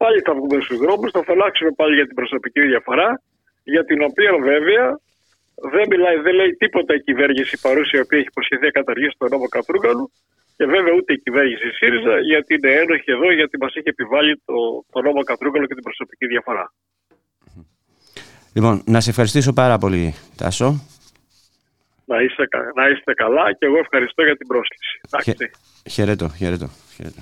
πάλι 0.01 0.17
θα 0.25 0.33
βγούμε 0.37 0.57
στους 0.65 0.77
δρόμους, 0.83 1.09
θα 1.15 1.21
φωνάξουμε 1.29 1.71
πάλι 1.79 1.93
για 1.99 2.07
την 2.09 2.15
προσωπική 2.19 2.61
διαφορά, 2.71 3.09
για 3.73 3.83
την 3.89 3.99
οποία 4.09 4.31
βέβαια 4.51 4.85
δεν, 5.73 5.85
μιλάει, 5.91 6.17
δεν 6.25 6.33
λέει 6.39 6.51
τίποτα 6.63 6.91
η 6.99 7.01
κυβέρνηση 7.07 7.53
παρούσα 7.65 7.93
η 7.99 8.01
οποία 8.05 8.17
έχει 8.21 8.29
υποσχεθεί 8.33 8.65
να 8.69 8.73
καταργήσει 8.79 9.15
τον 9.17 9.29
νόμο 9.33 9.47
Κατρούγκαλου 9.55 10.05
και 10.57 10.65
βέβαια 10.75 10.93
ούτε 10.97 11.13
η 11.17 11.19
κυβέρνηση 11.25 11.67
ΣΥΡΙΖΑ 11.77 12.15
γιατί 12.31 12.51
είναι 12.55 12.71
ένοχη 12.83 13.09
εδώ 13.15 13.27
γιατί 13.39 13.55
μας 13.63 13.73
έχει 13.77 13.89
επιβάλει 13.95 14.33
το, 14.45 14.55
το 14.93 14.99
νόμο 15.07 15.19
Κατρούγκαλου 15.29 15.67
και 15.69 15.77
την 15.79 15.83
προσωπική 15.89 16.25
διαφορά. 16.33 16.65
Λοιπόν, 18.55 18.83
να 18.93 18.99
σε 19.03 19.09
ευχαριστήσω 19.09 19.51
πάρα 19.53 19.77
πολύ, 19.77 20.15
Τάσο. 20.37 20.67
Να 22.11 22.17
είστε, 22.23 22.43
κα- 22.53 22.71
να 22.79 22.85
είστε 22.91 23.11
καλά 23.23 23.45
και 23.57 23.65
εγώ 23.69 23.77
ευχαριστώ 23.85 24.21
για 24.23 24.37
την 24.39 24.47
πρόσκληση. 24.51 24.93
Εντάξει. 25.05 25.31
Χαιρετώ, 25.95 26.27
χαιρετώ. 26.39 26.69
χαιρετώ. 26.95 27.21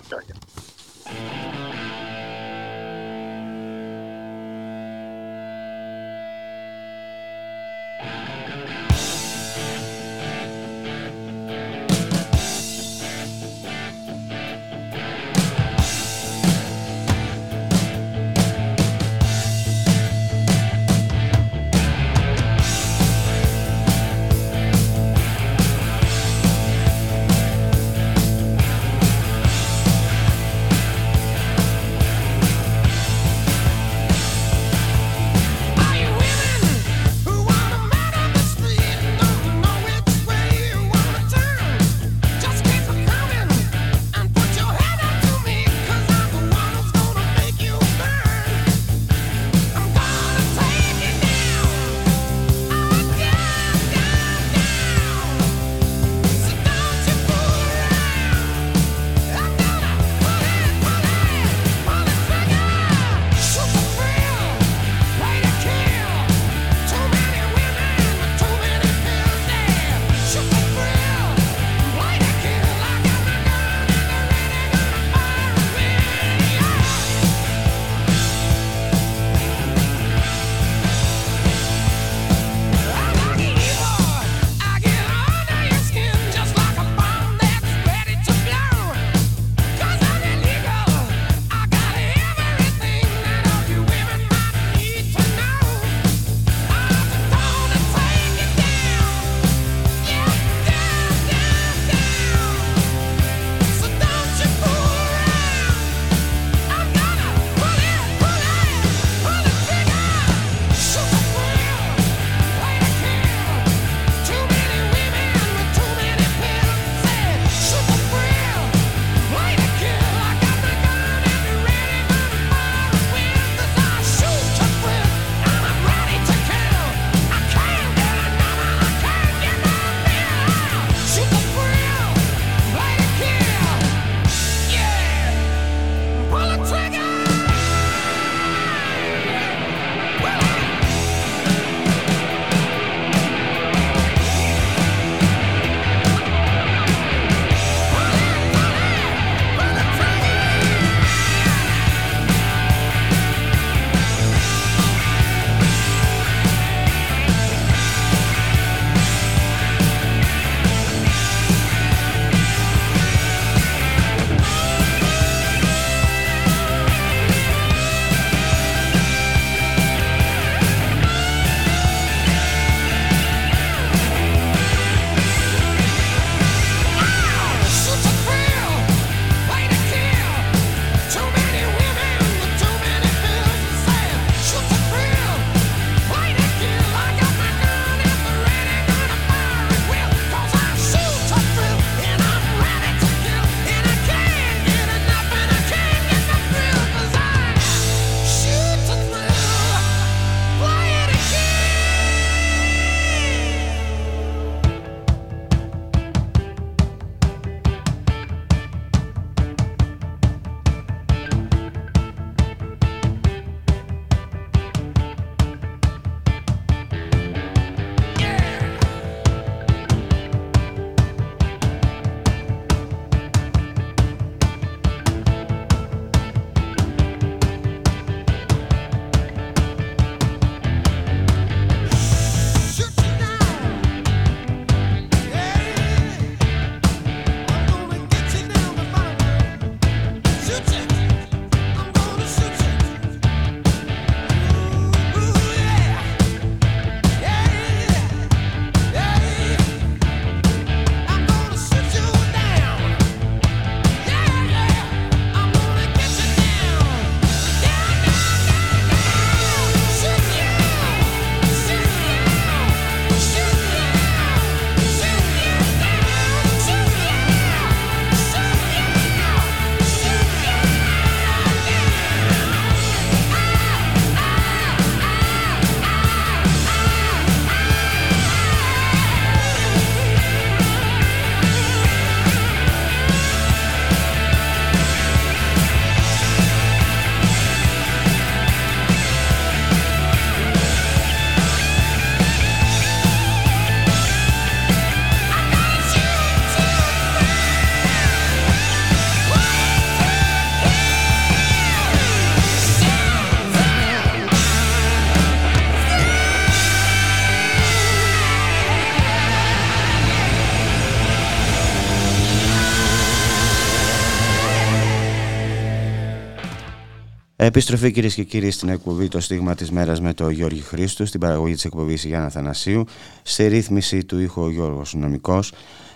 Επιστροφή 317.49 317.91
κυρίες 317.91 318.13
και 318.13 318.23
κύριοι 318.23 318.51
στην 318.51 318.69
εκπομπή 318.69 319.07
Το 319.07 319.19
Στίγμα 319.19 319.55
της 319.55 319.71
Μέρας 319.71 320.01
με 320.01 320.13
τον 320.13 320.31
Γιώργη 320.31 320.61
Χρήστο, 320.61 321.05
στην 321.05 321.19
παραγωγή 321.19 321.53
της 321.53 321.65
εκπομπής 321.65 322.05
Γιάννα 322.05 322.29
Θανασίου, 322.29 322.85
στη 323.23 323.47
ρύθμιση 323.47 324.03
του 324.03 324.19
ήχου 324.19 324.41
ο 324.41 324.49
Γιώργος 324.49 324.93
Νομικός 324.93 325.53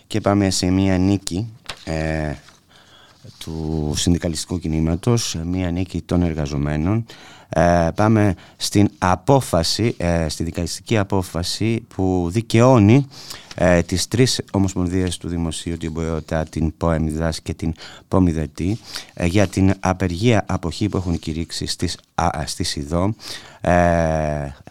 και 0.08 0.22
πάμε 0.22 0.50
σε 0.50 0.70
μια 0.70 0.98
νίκη 0.98 1.54
ε, 1.84 2.34
του 3.38 3.94
συνδικαλιστικού 3.96 4.60
κινήματος, 4.60 5.38
μια 5.46 5.72
νίκη 5.72 6.02
των 6.02 6.22
εργαζομένων. 6.22 7.06
Ε, 7.56 7.88
πάμε 7.96 8.36
στην 8.58 8.90
απόφαση, 8.98 9.96
ε, 9.98 10.30
στη 10.30 10.44
δικαστική 10.44 10.98
απόφαση 10.98 11.86
που 11.96 12.28
δικαιώνει 12.32 13.08
ε, 13.56 13.82
τις 13.82 14.08
τρεις 14.08 14.42
ομοσπονδίες 14.52 15.18
του 15.18 15.28
Δημοσίου, 15.28 15.78
την 15.78 15.94
ΠΟΕΟΤΑ, 15.94 16.44
την 16.44 16.78
ΠΟΕΜΙΔΑΣ 16.78 17.42
και 17.42 17.54
την 17.54 17.74
ΠΟΜΙΔΕΤΗ 18.08 18.80
ε, 19.14 19.26
για 19.26 19.48
την 19.48 19.74
απεργία 19.80 20.46
αποχή 20.48 20.90
που 20.90 20.98
έχουν 20.98 21.20
κηρύξει 21.20 21.66
στις, 21.66 21.98
α, 22.16 22.30
στη 22.46 22.64
ΣΥΔΟ. 22.64 23.16
Ε, 23.62 23.72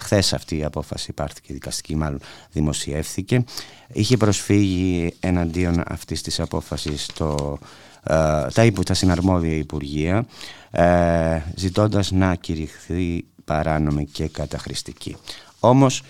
χθες 0.01 0.33
αυτή 0.33 0.57
η 0.57 0.65
απόφαση 0.65 1.13
πάρθηκε 1.13 1.53
δικαστική, 1.53 1.97
μάλλον 1.97 2.21
δημοσιεύθηκε. 2.53 3.45
Είχε 3.93 4.17
προσφύγει 4.17 5.15
εναντίον 5.21 5.83
αυτής 5.87 6.23
της 6.23 6.41
απόφασης 6.41 7.07
το 7.07 7.59
ε, 8.07 8.47
τα, 8.55 8.65
υπο, 8.65 8.83
τα 8.83 8.95
συναρμόδια 8.95 9.57
Υπουργεία 9.57 10.27
ε, 10.73 11.41
ζητώντας 11.55 12.11
να 12.11 12.35
κηρυχθεί 12.35 13.25
παράνομη 13.45 14.07
και 14.07 14.29
καταχρηστική. 14.29 15.17
Όμως 15.61 16.03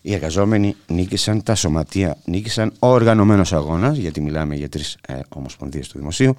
οι 0.00 0.14
εργαζόμενοι 0.14 0.76
νίκησαν, 0.86 1.42
τα 1.42 1.54
σωματεία 1.54 2.16
νίκησαν, 2.24 2.72
ο 2.78 2.86
οργανωμένος 2.86 3.52
αγώνας, 3.52 3.96
γιατί 3.96 4.20
μιλάμε 4.20 4.54
για 4.54 4.68
τρεις 4.68 4.96
ε, 5.06 5.20
ομοσπονδίες 5.28 5.88
του 5.88 5.98
Δημοσίου, 5.98 6.34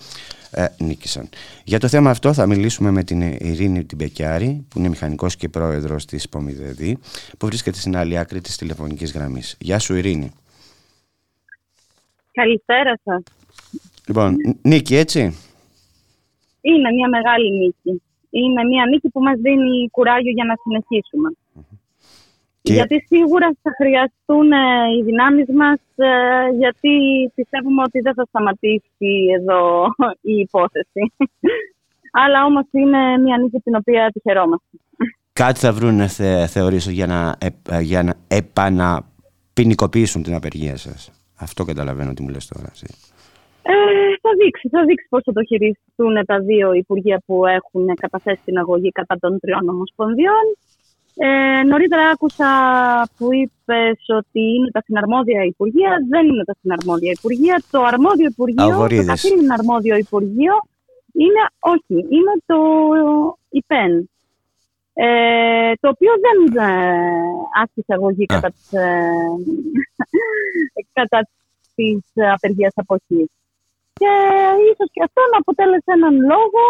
ε, 0.52 0.66
νίκησαν. 0.78 1.30
Για 1.64 1.80
το 1.80 1.88
θέμα 1.88 2.10
αυτό 2.10 2.34
θα 2.34 2.46
μιλήσουμε 2.46 2.92
με 2.92 3.04
την 3.04 3.22
Ειρήνη 3.22 3.84
Τιμπεκιάρη, 3.84 4.66
που 4.68 4.80
είναι 4.80 4.90
μηχανικός 4.90 5.36
και 5.36 5.50
πρόεδρος 5.50 6.06
της 6.06 6.30
ΠΟΜΙΔΕΔΗ, 6.30 6.98
που 7.38 7.46
βρίσκεται 7.46 7.80
στην 7.80 7.98
άλλη 7.98 8.18
άκρη 8.18 8.42
της 8.42 8.58
τηλεφωνικής 8.58 9.12
γραμμής. 9.12 9.56
Γεια 9.60 9.80
σου 9.80 9.96
Ειρήνη. 9.96 10.32
Καλησπέρα 12.32 13.00
σας. 13.04 13.24
Λοιπόν, 14.08 14.36
νίκη 14.62 14.96
έτσι; 14.96 15.38
Είναι 16.72 16.90
μια 16.98 17.08
μεγάλη 17.16 17.48
νίκη. 17.62 17.94
Είναι 18.30 18.62
μια 18.72 18.84
νίκη 18.92 19.08
που 19.14 19.22
μας 19.28 19.38
δίνει 19.46 19.90
κουράγιο 19.96 20.32
για 20.38 20.46
να 20.50 20.56
συνεχίσουμε. 20.64 21.30
Και- 22.62 22.74
Γιατί 22.74 22.96
σίγουρα 23.12 23.48
θα 23.62 23.72
χρειαστούν 23.80 24.52
ε, 24.52 24.64
οι 24.98 25.02
δυνάμεις 25.10 25.48
μας, 25.62 25.80
ε, 25.96 26.12
γιατί 26.62 26.94
πιστεύουμε 27.36 27.82
ότι 27.88 28.00
δεν 28.00 28.14
θα 28.14 28.26
σταματήσει 28.32 29.12
εδώ 29.40 29.62
η 30.34 30.34
υπόθεση. 30.48 31.02
Αλλά 32.24 32.46
όμως 32.46 32.66
είναι 32.72 33.18
μια 33.18 33.38
νίκη 33.38 33.60
την 33.60 33.76
οποία 33.76 34.10
τη 34.14 34.20
χαιρόμαστε. 34.20 34.68
Κάτι 35.34 35.60
θα 35.60 35.74
βρουν, 35.74 36.08
θε, 36.10 36.48
θεωρήσω, 36.48 36.90
για 36.92 37.08
να, 37.08 37.36
επ- 37.40 37.82
για 37.82 38.04
να 38.04 38.14
επαναπποινικοποιήσουν 38.28 40.24
την 40.24 40.34
απεργία 40.36 40.78
σας. 40.78 41.12
Αυτό 41.40 41.64
καταλαβαίνω 41.64 42.14
τι 42.14 42.22
μου 42.22 42.30
λες 42.30 42.48
τώρα. 42.48 42.70
εσύ. 42.74 42.86
Ε, 43.70 43.74
θα 44.22 44.30
δείξει, 44.40 44.70
θα 44.70 44.84
δείξει 44.86 45.08
πώς 45.10 45.22
θα 45.26 45.34
το 45.34 45.44
χειριστούν 45.44 46.26
τα 46.26 46.40
δύο 46.40 46.74
υπουργεία 46.74 47.22
που 47.26 47.46
έχουν 47.46 47.96
καταθέσει 47.96 48.42
την 48.46 48.58
αγωγή 48.58 48.92
κατά 48.92 49.16
των 49.20 49.40
τριών 49.40 49.70
ομοσπονδιών. 49.70 50.46
Ε, 51.16 51.64
νωρίτερα 51.64 52.10
άκουσα 52.10 52.50
που 53.18 53.34
είπες 53.34 54.00
ότι 54.08 54.42
είναι 54.56 54.72
τα 54.72 54.82
συναρμόδια 54.86 55.44
υπουργεία. 55.44 55.98
Δεν 56.10 56.28
είναι 56.28 56.44
τα 56.44 56.56
συναρμόδια 56.62 57.12
υπουργεία. 57.18 57.64
Το 57.72 57.84
αρμόδιο 57.84 58.28
υπουργείο, 58.28 58.68
το 58.68 58.74
Αγορίδες. 58.74 59.06
καθήλυνα 59.06 59.54
αρμόδιο 59.54 59.96
υπουργείο 59.96 60.54
είναι, 61.14 61.42
όχι, 61.60 61.98
είναι 62.16 62.34
το 62.46 62.60
ΙΠΕΝ. 63.50 64.10
Ε, 64.94 65.72
το 65.80 65.88
οποίο 65.90 66.12
δεν 66.26 66.64
ε, 66.64 66.72
άσκησε 67.64 67.94
αγωγή 67.94 68.24
Α. 68.24 68.26
κατά, 68.28 68.50
της, 68.50 68.74
ε, 68.74 68.90
κατά 71.00 71.30
της 71.76 72.02
απεργίας 72.34 72.74
αποχής. 72.76 73.28
Και 74.02 74.14
ίσως 74.72 74.90
και 74.94 75.04
αυτό 75.08 75.22
να 75.32 75.38
αποτέλεσε 75.42 75.92
έναν 75.98 76.14
λόγο 76.34 76.64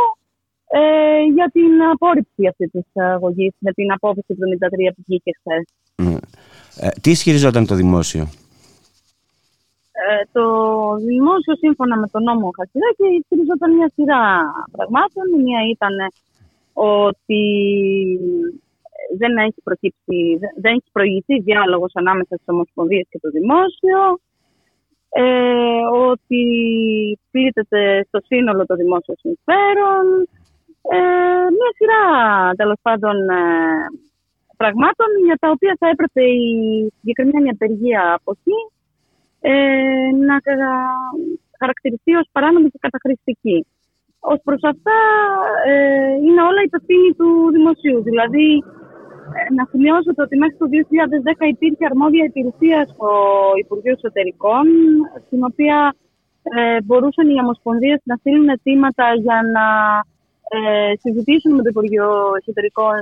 ε, 0.79 1.21
για 1.35 1.47
την 1.55 1.71
απόρριψη 1.93 2.47
αυτή 2.51 2.65
της 2.73 2.85
αγωγής 2.93 3.53
με 3.65 3.71
την 3.71 3.91
απόφαση 3.91 4.29
73 4.29 4.93
που 4.95 5.01
βγήκε 5.07 5.31
χθες. 5.39 5.63
Ναι. 6.05 6.17
Ε, 6.79 6.89
τι 7.01 7.09
ισχυριζόταν 7.09 7.65
το 7.65 7.75
δημόσιο; 7.75 8.23
Ε, 10.05 10.23
το 10.31 10.45
δημόσιο 10.95 11.55
σύμφωνα 11.55 11.95
με 11.97 12.07
τον 12.13 12.23
νόμο 12.23 12.51
Χατζηδάκη 12.57 13.05
ισχυριζόταν 13.19 13.69
μια 13.75 13.89
σειρά 13.95 14.21
πραγμάτων. 14.71 15.25
Η 15.37 15.39
μία 15.43 15.61
ήταν 15.75 15.95
ότι 16.73 17.43
δεν 19.17 19.37
έχει, 19.37 19.59
προκύψει, 19.63 20.19
δεν 20.63 20.71
έχει 20.77 20.89
προηγηθεί 20.91 21.41
διάλογος 21.41 21.91
ανάμεσα 21.93 22.35
στις 22.35 22.47
ομοσπονδίες 22.47 23.05
και 23.09 23.19
το 23.21 23.29
δημόσιο, 23.29 24.19
ε, 25.09 25.81
ότι 26.09 26.43
πλήττεται 27.31 28.03
στο 28.07 28.19
σύνολο 28.25 28.65
το 28.65 28.75
δημόσιο 28.75 29.15
συμφέρον, 29.17 30.05
ε, 30.81 30.97
μια 31.57 31.71
σειρά 31.77 32.03
τέλος 32.55 32.79
πάντων 32.81 33.29
ε, 33.29 33.43
πραγμάτων 34.57 35.07
για 35.25 35.37
τα 35.39 35.49
οποία 35.49 35.75
θα 35.79 35.87
έπρεπε 35.87 36.21
η 36.23 36.53
συγκεκριμένη 36.99 37.49
απεργία 37.49 38.13
από 38.13 38.31
εκεί 38.35 38.59
ε, 39.41 40.11
να 40.29 40.39
κα- 40.39 41.27
χαρακτηριστεί 41.59 42.15
ως 42.15 42.27
παράνομη 42.31 42.69
και 42.69 42.79
καταχρηστική. 42.81 43.65
Ως 44.19 44.39
προς 44.43 44.61
αυτά 44.63 44.97
ε, 45.65 46.11
είναι 46.25 46.41
όλα 46.41 46.61
υπευθύνη 46.63 47.13
του 47.17 47.29
δημοσίου. 47.51 48.03
Δηλαδή 48.03 48.49
ε, 48.57 48.86
να 49.57 49.63
σημειώσω 49.71 50.11
ότι 50.25 50.35
μέχρι 50.37 50.57
το 50.61 50.67
2010 50.69 51.45
υπήρχε 51.55 51.85
αρμόδια 51.91 52.23
υπηρεσία 52.31 52.79
στο 52.93 53.09
Υπουργείο 53.63 53.93
Εσωτερικών, 53.97 54.65
στην 55.25 55.41
οποία 55.49 55.77
ε, 56.55 56.81
μπορούσαν 56.85 57.25
οι 57.29 57.39
ομοσπονδίες 57.43 57.99
να 58.09 58.15
στείλουν 58.15 58.49
αιτήματα 58.49 59.05
για 59.25 59.39
να 59.55 59.65
ε, 60.55 60.93
συζητήσουν 61.03 61.51
με 61.57 61.61
το 61.63 61.69
Υπουργείο 61.73 62.09
Εσωτερικών, 62.39 62.93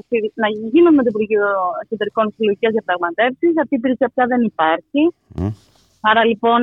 να 0.44 0.48
γίνουν 0.72 0.94
με 0.98 1.02
το 1.04 1.10
Υπουργείο 1.14 1.48
Εσωτερικών 1.84 2.26
συλλογικές 2.36 2.72
διαπραγματεύσεις. 2.72 3.52
Αυτή 3.62 3.74
η 3.76 3.80
υπηρεσία 3.82 4.12
πια 4.14 4.26
δεν 4.32 4.42
υπάρχει. 4.52 5.02
Μμ. 5.36 5.50
Άρα 6.10 6.26
λοιπόν 6.26 6.60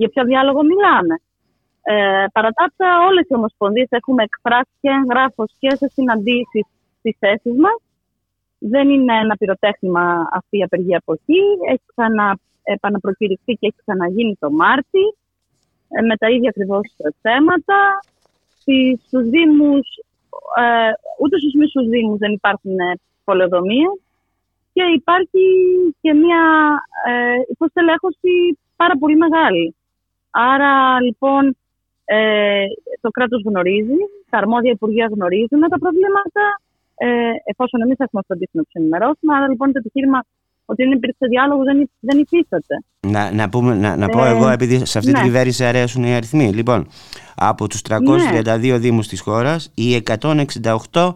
για 0.00 0.08
ποιο 0.12 0.22
διάλογο 0.30 0.60
μιλάμε; 0.72 1.14
Ε, 1.92 2.26
παρά 2.34 2.50
τα 2.56 2.64
αυτά, 2.68 2.88
όλες 3.08 3.24
οι 3.28 3.34
ομοσπονδίες 3.40 3.88
έχουμε 3.90 4.22
εκφράσει 4.28 4.74
και 4.80 4.90
εγγράφος 4.98 5.50
και 5.60 5.70
σε 5.80 5.86
συναντήσεις 5.96 6.64
τις 7.02 7.16
θέσεις 7.22 7.56
μας. 7.64 7.78
Δεν 8.72 8.88
είναι 8.90 9.14
ένα 9.18 9.34
πυροτέχνημα 9.36 10.28
αυτή 10.32 10.58
η 10.58 10.62
απεργία 10.62 10.96
εποχή. 11.02 11.40
Έχει 11.70 11.82
ξανα, 11.86 12.38
επαναπροκηρυχθεί 12.62 13.52
και 13.52 13.66
έχει 13.66 13.76
ξαναγίνει 13.84 14.36
το 14.38 14.50
Μάρτι 14.50 15.04
ε, 15.88 16.02
με 16.02 16.16
τα 16.16 16.30
ίδια 16.30 16.48
ακριβώς 16.48 16.86
θέματα. 17.20 17.78
Στις- 18.60 19.00
Στους 19.06 19.24
Δήμους, 19.28 19.86
ε, 20.62 20.90
ούτε 21.22 21.38
στους 21.38 21.54
μισούς 21.54 21.86
Δήμους 21.88 22.18
δεν 22.18 22.32
υπάρχουν 22.32 22.78
ε, 22.78 22.92
πολεοδομίες 23.24 24.00
και 24.72 24.82
υπάρχει 24.94 25.44
και 26.00 26.12
μια 26.14 26.42
ε, 27.06 27.34
υποστελέχωση 27.48 28.58
πάρα 28.76 28.94
πολύ 28.98 29.16
μεγάλη. 29.16 29.74
Άρα 30.30 31.00
λοιπόν 31.00 31.56
ε, 32.04 32.64
το 33.00 33.10
κράτος 33.10 33.42
γνωρίζει, 33.44 33.98
τα 34.30 34.38
αρμόδια 34.38 34.70
υπουργεία 34.70 35.08
γνωρίζουν 35.14 35.60
τα 35.60 35.78
προβλήματα, 35.78 36.44
ε, 36.96 37.06
εφόσον 37.44 37.80
εμείς 37.82 37.96
έχουμε 37.98 38.22
φροντίσει 38.26 38.50
να 38.52 38.62
τους 38.62 38.72
ενημερώσουμε. 38.72 39.34
Άρα 39.36 39.48
λοιπόν 39.48 39.72
το 39.72 39.78
επιχείρημα 39.78 40.24
ότι 40.64 40.82
δεν 40.82 40.92
υπήρξε 40.92 41.26
διάλογος 41.26 41.64
δεν, 41.64 41.80
υ- 41.80 41.90
δεν 42.00 42.18
υφίσταται. 42.18 42.74
Να, 43.00 43.32
να, 43.32 43.48
πούμε, 43.48 43.74
να, 43.74 43.96
να 43.96 44.08
πω 44.08 44.24
Ε, 44.24 44.28
εγώ, 44.28 44.48
επειδή 44.48 44.84
σε 44.86 44.98
αυτή 44.98 45.10
ναι. 45.10 45.16
την 45.16 45.26
κυβέρνηση 45.26 45.64
αρέσουν 45.64 46.04
οι 46.04 46.14
αριθμοί. 46.14 46.52
Λοιπόν, 46.52 46.86
από 47.36 47.68
τους 47.68 47.80
332 47.88 48.76
δήμους 48.78 49.08
της 49.08 49.20
χώρας, 49.20 49.70
οι 49.74 49.94
168 50.92 51.12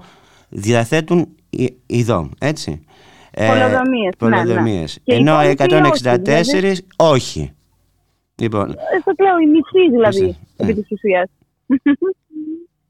διαθέτουν 0.49 1.29
ι- 1.51 1.75
ειδών, 1.87 2.35
έτσι. 2.41 2.85
Ε, 3.31 3.47
Πολεοδομίες, 3.47 4.15
ναι, 4.21 4.29
ναι. 4.29 4.37
πολεοδομίες. 4.41 4.99
Και 5.05 5.15
οι 5.15 5.17
Ενώ 5.17 5.43
οι 5.43 5.51
υπόλοιποι 5.51 5.75
164 5.77 6.79
όχι. 6.97 7.53
Λοιπόν, 8.35 8.71
Ε, 8.71 8.75
σας 9.05 9.15
λέω 9.19 9.39
η 9.39 9.47
μισή 9.47 9.91
δηλαδή, 9.91 10.21
Μισή, 10.23 10.39
επί 10.57 10.73
ναι. 10.75 10.81
της 10.81 10.91
ουσίας. 10.91 11.31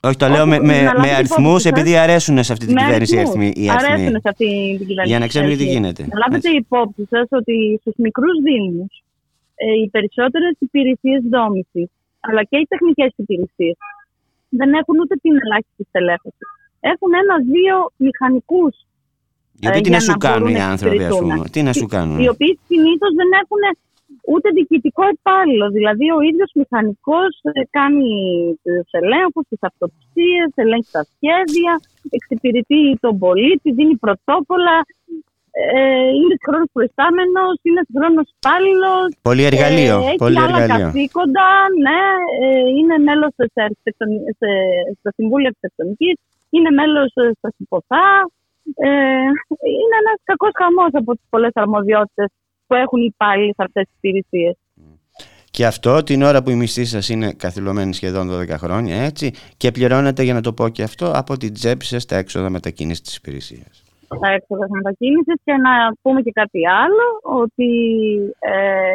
Όχι 0.09 0.17
το 0.17 0.27
Όχι, 0.27 0.35
λέω 0.35 0.47
με, 0.47 0.57
να 0.59 0.65
με, 0.65 0.73
λάβετε 0.83 1.01
με 1.01 1.07
υπόψης 1.07 1.19
αριθμούς 1.19 1.63
σας. 1.63 1.73
επειδή 1.73 1.93
αρέσουν 2.05 2.37
σε 2.45 2.53
αυτή 2.53 2.65
την 2.67 2.75
Με 2.75 2.81
κυβέρνηση 2.83 3.15
οι 3.15 3.19
αριθμούς. 3.19 3.37
αριθμοί. 3.37 3.63
οι 3.65 3.71
αριθμοί. 3.71 3.93
Αρέσουν 3.93 4.15
σε 4.25 4.29
αυτή 4.33 4.47
την 4.79 4.87
κυβέρνηση. 4.89 5.11
Για 5.13 5.19
να 5.19 5.27
ξέρουμε 5.33 5.55
τι 5.55 5.63
Έτσι. 5.63 5.73
γίνεται. 5.75 6.03
Να 6.13 6.17
λάβετε 6.23 6.49
Έτσι. 6.49 6.61
υπόψη 6.65 7.03
σας 7.13 7.27
ότι 7.41 7.57
στους 7.81 7.95
μικρούς 8.07 8.37
Δήμους 8.47 8.93
ε, 9.65 9.67
οι 9.81 9.87
περισσότερες 9.95 10.55
υπηρεσίες 10.67 11.21
δόμησης 11.35 11.89
αλλά 12.29 12.43
και 12.51 12.57
οι 12.63 12.67
τεχνικές 12.73 13.11
υπηρεσίες 13.23 13.77
δεν 14.59 14.71
έχουν 14.81 14.97
ούτε 15.03 15.15
την 15.25 15.33
ελάχιστη 15.43 15.85
στελέχωσης. 15.91 16.47
Έχουν 16.93 17.11
ένα-δύο 17.23 17.75
μηχανικούς 18.07 18.75
Γιατί 19.63 19.79
ε, 19.79 19.81
τι 19.85 19.89
για 19.89 19.99
να 19.99 20.05
σου 20.07 20.15
να 20.17 20.25
κάνουν 20.27 20.39
μπορούν 20.43 20.57
οι 20.57 20.59
να 20.63 20.69
άνθρωποι, 20.75 20.97
ας 20.99 21.05
εξυπηρετούν. 21.05 21.37
πούμε. 21.37 21.49
Τι 21.55 21.61
να 21.69 21.73
σου 21.79 21.87
κάνουν; 21.95 22.17
οι 22.25 22.29
οποίοι 22.35 22.53
συνήθως 22.71 23.13
δεν 23.21 23.29
έχουν 23.43 23.61
ούτε 24.33 24.49
διοικητικό 24.57 25.03
υπάλληλο. 25.17 25.67
Δηλαδή, 25.77 26.07
ο 26.19 26.21
ίδιος 26.31 26.51
μηχανικός 26.55 27.33
κάνει 27.71 28.11
τους 28.63 28.91
ελέγχους, 29.01 29.45
τις 29.49 29.63
αυτοψίες, 29.71 30.49
ελέγχει 30.55 30.91
τα 30.97 31.03
σχέδια, 31.13 31.73
εξυπηρετεί 32.17 32.81
τον 33.05 33.19
πολίτη, 33.19 33.73
δίνει 33.73 33.97
πρωτόκολλα. 34.05 34.79
Ε, 35.53 36.09
είναι 36.21 36.37
χρόνος 36.47 36.71
προϊστάμενος, 36.73 37.55
είναι 37.67 37.83
χρόνος 37.95 38.27
υπάλληλος. 38.37 39.07
Πολύ 39.31 39.45
εργαλείο. 39.51 39.97
Ε, 40.01 40.07
έχει 40.09 40.23
πολύ 40.27 40.39
άλλα 40.45 40.59
εργαλείο. 40.63 40.87
καθήκοντα, 40.87 41.49
ναι. 41.87 42.03
Ε, 42.41 42.69
είναι 42.79 42.97
μέλος 43.09 43.33
στο 45.01 45.11
Συμβούλιο 45.17 45.49
Αρχιτεκτονικής, 45.53 46.17
είναι 46.55 46.71
μέλος 46.79 47.11
στα 47.39 47.49
ΣΥΠΟΘΑ. 47.57 48.07
Ε, 48.87 48.89
είναι 49.83 49.97
ένας 50.03 50.19
κακός 50.29 50.55
χαμός 50.61 50.93
από 51.01 51.11
τις 51.17 51.27
πολλές 51.31 51.55
αρμοδιότητες 51.55 52.29
που 52.71 52.77
έχουν 52.77 53.01
οι 53.01 53.11
υπάλληλοι 53.15 53.55
σε 53.57 53.63
αυτές 53.67 53.85
τις 53.85 53.95
υπηρεσίες. 54.01 54.57
Και 55.51 55.67
αυτό 55.67 56.03
την 56.03 56.23
ώρα 56.23 56.43
που 56.43 56.51
η 56.51 56.55
μισθή 56.55 56.85
σας 56.85 57.09
είναι 57.09 57.33
καθυλωμένη 57.33 57.95
σχεδόν 57.95 58.31
12 58.31 58.49
χρόνια, 58.49 58.97
έτσι, 58.97 59.33
και 59.57 59.71
πληρώνετε, 59.71 60.23
για 60.23 60.35
να 60.35 60.41
το 60.41 60.53
πω 60.53 60.69
και 60.69 60.83
αυτό, 60.83 61.13
από 61.15 61.37
την 61.37 61.53
τσέπη 61.53 61.85
σας 61.85 62.05
τα 62.07 62.17
έξοδα 62.17 62.51
μετακίνησης 62.51 63.03
της 63.03 63.17
υπηρεσίας. 63.17 63.85
Τα 64.21 64.33
έξοδα 64.33 64.67
μετακίνησης 64.71 65.35
και 65.45 65.53
να 65.53 65.73
πούμε 66.03 66.21
και 66.23 66.31
κάτι 66.31 66.61
άλλο, 66.69 67.07
ότι 67.41 67.71
ε, 68.39 68.93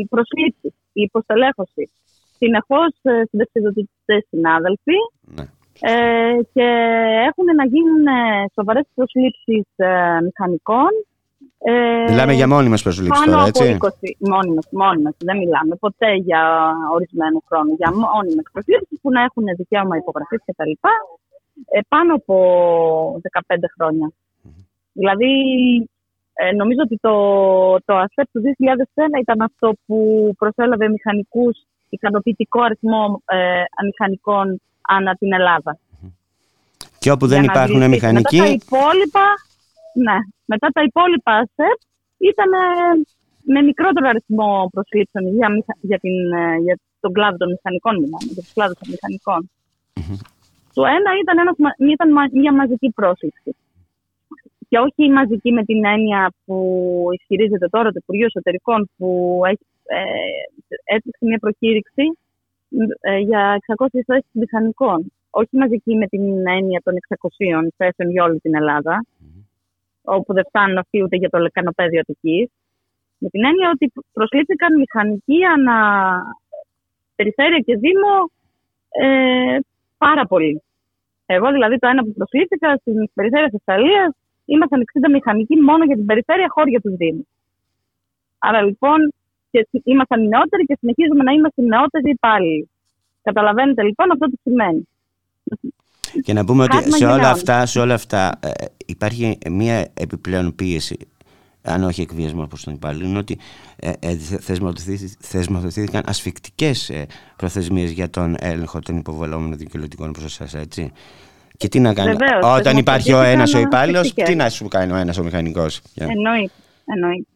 η 0.00 0.06
προσλήψη, 0.06 0.68
η 0.92 1.02
υποστελέχωση 1.02 1.90
συνεχώς 2.38 2.90
συνταξιδοτητέ 3.30 4.24
συνάδελφοι 4.28 4.98
Ναι. 5.20 5.44
ε, 5.80 6.38
και 6.52 6.66
έχουν 7.28 7.46
να 7.56 7.64
γίνουν 7.66 8.04
σοβαρές 8.54 8.86
προσλήψεις 8.94 9.66
ε, 9.76 10.20
μηχανικών. 10.22 10.90
Ε, 11.64 12.10
Μιλάμε 12.10 12.32
για 12.32 12.48
μόνιμες 12.48 12.82
προσλήψει 12.82 13.20
πάνω 13.20 13.32
τώρα, 13.32 13.48
από 13.48 13.64
έτσι; 13.64 13.78
20 13.80 14.28
μόνιμες, 14.32 14.66
μόνιμες, 14.70 15.14
δεν 15.18 15.36
μιλάμε 15.36 15.74
ποτέ 15.76 16.14
για 16.14 16.42
ορισμένο 16.92 17.42
χρόνο, 17.48 17.74
για 17.80 17.90
μόνιμες 17.92 18.46
προσλήψεις 18.52 18.98
που 19.02 19.10
να 19.10 19.22
έχουν 19.22 19.44
δικαίωμα 19.56 19.96
υπογραφής 19.96 20.40
και 20.44 20.54
τα 20.56 20.66
λοιπά, 20.66 20.90
ε, 21.70 21.80
πάνω 21.88 22.14
από 22.14 22.36
15 23.22 23.68
χρόνια. 23.74 24.12
Δηλαδή, 24.92 25.32
ε, 26.32 26.52
νομίζω 26.52 26.80
ότι 26.84 26.96
το, 27.00 27.14
το 27.84 27.94
ΑΣΕΠ 27.96 28.28
του 28.32 28.40
2001 28.40 29.20
ήταν 29.20 29.40
αυτό 29.40 29.72
που 29.86 29.96
προσέλαβε 30.38 30.88
μηχανικούς, 30.88 31.56
ικανοποιητικό 31.88 32.62
αριθμό 32.62 33.22
ε, 33.24 33.62
μηχανικών 33.84 34.60
ανά 34.88 35.14
την 35.14 35.32
Ελλάδα. 35.32 35.78
Και 36.98 37.10
όπου 37.10 37.26
δεν 37.26 37.42
Για 37.42 37.52
να 37.52 37.52
υπάρχουν 37.52 37.78
διοικήσει. 37.80 37.94
μηχανικοί, 37.94 38.36
Μετά 38.36 38.48
τα 38.48 38.58
υπόλοιπα, 38.64 39.26
ναι, 39.94 40.16
μετά 40.44 40.68
τα 40.68 40.82
υπόλοιπα 40.82 41.32
ΑΣΕΠ 41.32 41.78
ήταν 42.18 42.52
ε, 42.52 42.58
με 43.52 43.62
μικρότερο 43.62 44.08
αριθμό 44.08 44.68
προσλήψεων 44.72 45.24
για, 45.34 45.48
μηχα- 45.50 45.78
για, 45.80 45.98
την, 45.98 46.32
ε, 46.32 46.56
για 46.56 46.78
τον 47.00 47.12
κλάδο 47.12 47.36
των 47.36 47.48
μηχανικών, 47.50 47.94
μιλάμε, 47.94 48.26
για 48.32 48.42
τους 48.42 48.52
κλάδους 48.52 48.78
των 48.78 48.88
μηχανικών. 48.90 49.50
Το 50.74 50.82
ένα 50.96 51.10
ήταν, 51.22 51.38
ένας, 51.38 51.56
μα- 51.58 51.76
ήταν 51.94 52.08
μα- 52.12 52.32
μια 52.42 52.52
μαζική 52.52 52.90
πρόσληψη. 52.94 53.56
Και 54.68 54.78
όχι 54.78 55.10
μαζική 55.10 55.52
με 55.52 55.64
την 55.64 55.84
έννοια 55.84 56.32
που 56.44 56.56
ισχυρίζεται 57.18 57.68
τώρα 57.68 57.88
το 57.90 57.98
Υπουργείο 58.02 58.26
Εσωτερικών 58.26 58.90
που 58.96 59.40
έχει 59.46 59.64
ε, 59.84 60.94
έτρεξε 60.94 61.24
μια 61.24 61.38
προκήρυξη 61.38 62.04
ε, 63.00 63.18
για 63.18 63.56
600 63.76 63.86
θέσεις 64.06 64.30
μηχανικών. 64.32 65.12
Όχι 65.30 65.56
μαζική 65.56 65.94
με 65.96 66.06
την 66.06 66.46
έννοια 66.46 66.80
των 66.84 66.94
600 67.08 67.68
θέσεων 67.76 68.10
για 68.10 68.24
όλη 68.24 68.38
την 68.40 68.54
Ελλάδα, 68.54 69.04
όπου 70.02 70.32
δεν 70.32 70.44
φτάνουν 70.48 70.78
αυτοί 70.78 71.02
ούτε 71.02 71.16
για 71.16 71.28
το 71.28 71.38
λεκανοπέδιο 71.38 72.00
Αττικής. 72.00 72.50
Με 73.18 73.28
την 73.28 73.44
έννοια 73.44 73.70
ότι 73.74 73.92
προσλήφθηκαν 74.12 74.78
μηχανικοί 74.78 75.44
ανά 75.44 75.78
περιφέρεια 77.14 77.58
και 77.58 77.76
δήμο 77.76 78.30
ε, 78.88 79.58
πάρα 79.98 80.26
πολύ. 80.26 80.62
Εγώ 81.26 81.50
δηλαδή 81.52 81.78
το 81.78 81.86
ένα 81.88 82.02
που 82.02 82.12
προσλήφθηκα 82.12 82.76
στην 82.76 83.10
περιφέρεια 83.14 83.50
Θεσσαλίας 83.50 84.12
ήμασταν 84.44 84.84
60 85.08 85.10
μηχανικοί 85.12 85.56
μόνο 85.56 85.84
για 85.84 85.96
την 85.96 86.06
περιφέρεια 86.06 86.46
χώρια 86.50 86.80
του 86.80 86.96
Δήμου. 86.96 87.26
Άρα 88.38 88.62
λοιπόν 88.62 89.12
και 89.50 89.66
συ- 89.70 89.86
ήμασταν 89.86 90.22
οι 90.22 90.28
νεότεροι 90.28 90.64
και 90.64 90.76
συνεχίζουμε 90.80 91.22
να 91.22 91.32
είμαστε 91.32 91.62
οι 91.62 91.66
νεότεροι 91.66 92.10
υπάλληλοι. 92.10 92.70
Καταλαβαίνετε 93.22 93.82
λοιπόν 93.82 94.10
αυτό 94.12 94.26
τι 94.26 94.36
σημαίνει. 94.42 94.88
Και 96.22 96.32
να 96.32 96.44
πούμε 96.44 96.66
Κάτι 96.66 96.88
ότι 96.88 96.96
σε 96.96 97.04
όλα 97.04 97.12
μαγειρών. 97.12 97.32
αυτά, 97.32 97.66
σε 97.66 97.80
όλα 97.80 97.94
αυτά 97.94 98.38
ε, 98.42 98.48
υπάρχει 98.86 99.38
μια 99.50 99.88
επιπλέον 99.94 100.54
πίεση, 100.54 100.96
αν 101.62 101.82
όχι 101.84 102.00
εκβιασμό 102.00 102.46
προς 102.46 102.64
τον 102.64 102.74
υπάλληλο, 102.74 103.06
είναι 103.08 103.18
ότι 103.18 103.38
ε, 103.76 103.92
ε, 103.98 104.14
θεσμοθετήθη- 104.16 105.16
θεσμοθετήθηκαν 105.20 106.02
ασφικτικές 106.06 106.88
ε, 106.90 107.06
προθεσμίες 107.36 107.90
για 107.90 108.10
τον 108.10 108.34
έλεγχο 108.40 108.78
των 108.78 108.96
υποβολόμενων 108.96 109.58
δικαιολογητικών 109.58 110.12
προς 110.12 110.24
εσάς, 110.24 110.54
έτσι. 110.54 110.92
Και 111.56 111.68
τι 111.68 111.80
να 111.80 111.94
κάνει, 111.94 112.10
Βεβαίως, 112.16 112.58
όταν 112.58 112.76
υπάρχει 112.76 113.12
ο 113.12 113.20
ένας 113.20 113.24
ο 113.24 113.26
θεσμοθετήθηκαν 113.26 113.62
υπάλληλος, 113.66 114.00
ασφικτικές. 114.00 114.30
τι 114.30 114.36
να 114.36 114.48
σου 114.48 114.68
κάνει 114.68 114.92
ο 114.92 114.96
ένας 114.96 115.18
ο 115.18 115.22
μηχανικός. 115.24 115.80
Για- 115.94 116.06
Εννοείται. 116.10 116.52
εννοείται. 116.84 117.26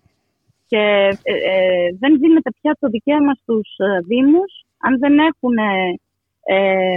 Και 0.66 0.76
ε, 1.22 1.32
ε, 1.32 1.96
δεν 1.98 2.18
δίνεται 2.18 2.50
πια 2.60 2.76
το 2.80 2.88
δικαίωμα 2.88 3.32
στους 3.34 3.68
ε, 3.78 4.00
Δήμους 4.06 4.64
αν 4.78 4.98
δεν 4.98 5.18
έχουν 5.18 5.56
ε, 5.56 5.98
ε, 6.54 6.94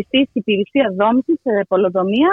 συστήσει 0.00 0.34
υπηρεσία 0.42 0.86
δόμησης, 1.00 1.38
ε, 1.42 1.52
πολεοδομία, 1.72 2.30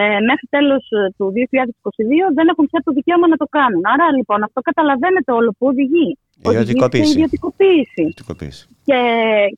ε, 0.00 0.18
μέχρι 0.28 0.46
τέλος 0.56 0.82
ε, 0.98 1.00
του 1.16 1.24
2022 1.36 2.26
δεν 2.38 2.46
έχουν 2.52 2.64
πια 2.70 2.80
το 2.86 2.90
δικαίωμα 2.98 3.26
να 3.32 3.38
το 3.42 3.46
κάνουν. 3.56 3.82
Άρα 3.94 4.06
λοιπόν 4.16 4.38
αυτό 4.48 4.58
καταλαβαίνετε 4.68 5.30
όλο 5.38 5.50
που 5.58 5.64
οδηγεί. 5.72 6.08
Οδηγεί 6.48 6.56
σε 6.56 6.62
Ιδιωτικοποίηση. 6.62 7.12
ιδιωτικοποίηση. 7.16 8.00
Ιδιωτικοποίηση. 8.06 8.64
Και 8.88 9.00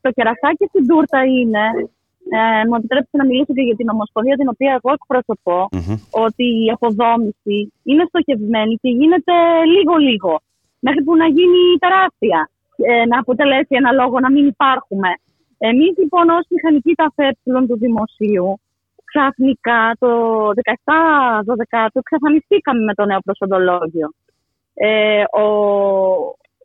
το 0.03 0.09
κερασάκι 0.17 0.65
στην 0.71 0.83
τούρτα 0.89 1.19
είναι, 1.37 1.63
ε, 2.37 2.61
μου 2.67 2.75
επιτρέψετε 2.79 3.17
να 3.21 3.25
μιλήσω 3.29 3.53
και 3.57 3.65
για 3.69 3.77
την 3.79 3.87
Ομοσπονδία 3.95 4.35
την 4.41 4.49
οποία 4.53 4.71
εγώ 4.77 4.89
εκπροσωπώ, 4.97 5.59
Μμμ. 5.77 5.95
ότι 6.25 6.45
η 6.65 6.67
αποδόμηση 6.75 7.57
είναι 7.89 8.03
στοχευμένη 8.11 8.73
και 8.81 8.89
γίνεται 8.99 9.33
λίγο-λίγο. 9.75 10.33
Μέχρι 10.87 11.01
που 11.05 11.13
να 11.21 11.27
γίνει 11.37 11.61
τεράστια. 11.85 12.39
Ε, 12.89 13.05
να 13.11 13.17
αποτελέσει 13.23 13.73
ένα 13.81 13.91
λόγο 13.99 14.15
να 14.25 14.29
μην 14.31 14.45
υπάρχουμε. 14.47 15.09
Εμείς 15.57 15.97
λοιπόν 15.97 16.29
ως 16.29 16.45
μηχανικοί 16.49 16.93
ταφέψιλων 16.93 17.67
του 17.67 17.77
δημοσίου, 17.77 18.59
ξαφνικά 19.05 19.95
το 19.99 20.09
17-12 20.49 21.87
εξαφανιστήκαμε 21.93 22.83
με 22.83 22.93
το 22.93 23.05
νέο 23.05 23.19
προσοντολόγιο. 23.25 24.09
Ε, 24.73 25.23
ο, 25.41 25.45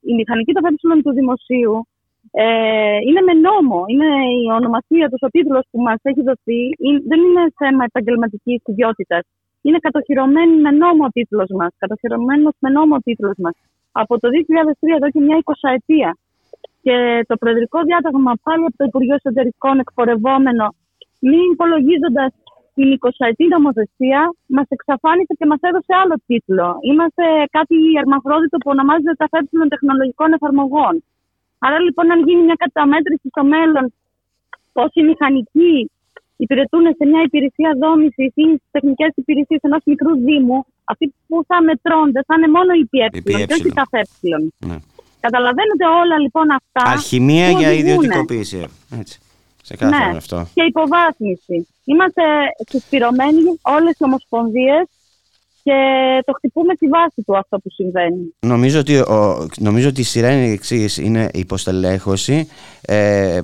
η 0.00 0.14
μηχανική 0.14 0.52
ταφέψιλων 0.52 1.02
του 1.02 1.12
δημοσίου 1.12 1.86
ε, 2.30 2.96
είναι 3.08 3.20
με 3.20 3.32
νόμο. 3.32 3.84
Είναι 3.86 4.06
η 4.44 4.52
ονομασία 4.58 5.08
του, 5.08 5.18
ο 5.20 5.28
τίτλος 5.28 5.64
που 5.70 5.80
μας 5.80 5.98
έχει 6.02 6.22
δοθεί. 6.22 6.60
Είναι- 6.78 7.02
δεν 7.06 7.20
είναι 7.20 7.44
θέμα 7.56 7.84
επαγγελματικής 7.84 8.62
ιδιότητας. 8.64 9.22
Είναι 9.62 9.78
κατοχυρωμένη 9.78 10.56
με 10.60 10.70
νόμο 10.70 11.04
ο 11.04 11.08
τίτλος 11.08 11.48
μας. 11.58 11.70
Κατοχυρωμένος 11.78 12.52
με 12.58 12.68
νόμο 12.70 12.94
ο 12.94 12.98
τίτλος 12.98 13.34
μας. 13.38 13.54
Από 13.92 14.18
το 14.18 14.28
2003, 14.28 14.94
εδώ 14.96 15.10
και 15.10 15.20
μια 15.20 15.36
20 15.36 15.68
ετία. 15.78 16.16
Και 16.84 16.96
το 17.28 17.34
προεδρικό 17.36 17.78
διάταγμα 17.88 18.32
πάλι 18.46 18.64
από 18.68 18.76
το 18.80 18.84
Υπουργείο 18.90 19.16
Εσωτερικών 19.20 19.78
εκπορευόμενο, 19.84 20.64
μην 21.30 21.46
υπολογίζοντας 21.54 22.30
την 22.74 22.88
20ετή 23.08 23.46
νομοθεσία, 23.56 24.20
μας 24.56 24.68
εξαφάνισε 24.76 25.32
και 25.38 25.46
μας 25.50 25.60
έδωσε 25.68 25.92
άλλο 26.02 26.16
τίτλο. 26.26 26.68
Είμαστε 26.90 27.24
κάτι 27.56 27.76
αρμαφρόδιτο 28.02 28.56
που 28.62 28.70
ονομάζεται 28.74 29.14
τα 29.22 29.26
των 29.50 29.68
τεχνολογικών 29.74 30.28
εφαρμογών. 30.36 30.94
Άρα 31.66 31.78
λοιπόν, 31.86 32.04
αν 32.12 32.18
γίνει 32.26 32.42
μια 32.48 32.58
καταμέτρηση 32.64 33.26
στο 33.34 33.44
μέλλον, 33.54 33.84
πόσοι 34.72 35.00
μηχανικοί 35.10 35.90
υπηρετούν 36.44 36.84
σε 36.98 37.04
μια 37.10 37.22
υπηρεσία 37.28 37.70
δόμησης 37.82 38.30
ή 38.42 38.44
στις 38.58 38.70
τεχνικές 38.70 39.10
υπηρεσίες 39.14 39.60
ενός 39.68 39.82
μικρού 39.84 40.12
Δήμου, 40.26 40.58
αυτοί 40.84 41.14
που 41.28 41.36
θα 41.48 41.62
μετρώνται 41.62 42.20
θα 42.26 42.34
είναι 42.36 42.50
μόνο 42.56 42.72
οι 42.80 42.84
ΠΕ 42.92 43.06
Οι 43.18 43.22
και 43.22 43.54
όχι 43.56 43.68
ΠΕ. 43.68 43.78
τα 43.80 43.84
ΦΕ. 43.90 44.02
Ναι. 45.20 45.28
Καταλαβαίνετε 45.28 45.84
όλα 46.02 46.18
λοιπόν 46.18 46.46
αυτά. 46.50 46.90
Αλχημία 46.90 47.50
που 47.52 47.58
για 47.58 47.68
οδηγούνε. 47.68 47.92
ιδιωτικοποίηση. 47.92 48.64
Έτσι. 49.00 49.18
Σε 49.62 49.76
κάθε 49.76 49.96
Ναι. 50.10 50.16
αυτό. 50.16 50.46
Και 50.54 50.62
υποβάθμιση. 50.62 51.68
Είμαστε 51.84 52.22
συσπηρωμένοι 52.68 53.40
όλες 53.62 53.92
οι 53.98 54.04
ομοσπονδίες 54.04 54.84
και 55.62 55.72
το 56.24 56.32
χτυπούμε 56.32 56.74
στη 56.74 56.86
βάση 56.86 57.22
του 57.26 57.36
αυτό 57.36 57.58
που 57.58 57.70
συμβαίνει. 57.70 58.34
Νομίζω 58.40 58.78
ότι, 58.80 58.96
ο, 58.98 59.48
νομίζω 59.58 59.88
ότι 59.88 60.00
η 60.00 60.04
σειρά 60.04 60.30
είναι 60.32 60.46
η 60.46 60.52
εξής. 60.52 60.96
Είναι 60.96 61.28
η 61.32 61.38
υποστελέχωση, 61.38 62.48
ε, 62.80 63.40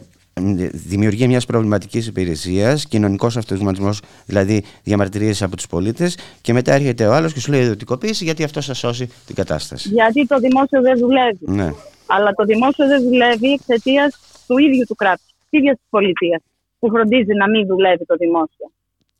δημιουργία 0.72 1.26
μιας 1.26 1.46
προβληματικής 1.46 2.06
υπηρεσίας, 2.06 2.86
κοινωνικός 2.86 3.36
αυτοματισμός, 3.36 4.00
δηλαδή 4.26 4.64
διαμαρτυρίες 4.82 5.42
από 5.42 5.56
τους 5.56 5.66
πολίτες 5.66 6.18
και 6.40 6.52
μετά 6.52 6.72
έρχεται 6.72 7.06
ο 7.06 7.12
άλλος 7.14 7.32
και 7.32 7.40
σου 7.40 7.50
λέει 7.50 7.60
ιδιωτικοποίηση 7.60 8.24
γιατί 8.24 8.44
αυτό 8.44 8.60
θα 8.60 8.74
σώσει 8.74 9.08
την 9.26 9.34
κατάσταση. 9.34 9.88
Γιατί 9.88 10.26
το 10.26 10.38
δημόσιο 10.38 10.80
δεν 10.80 10.98
δουλεύει. 10.98 11.38
Ναι. 11.40 11.70
Αλλά 12.06 12.32
το 12.32 12.44
δημόσιο 12.44 12.86
δεν 12.86 13.02
δουλεύει 13.02 13.52
εξαιτίας 13.52 14.42
του 14.46 14.58
ίδιου 14.58 14.84
του 14.88 14.94
κράτους, 14.94 15.26
της 15.26 15.60
ίδιας 15.60 15.76
της 15.76 15.86
πολιτείας, 15.90 16.42
που 16.78 16.88
φροντίζει 16.90 17.32
να 17.38 17.48
μην 17.50 17.66
δουλεύει 17.66 18.04
το 18.06 18.16
δημόσιο. 18.16 18.70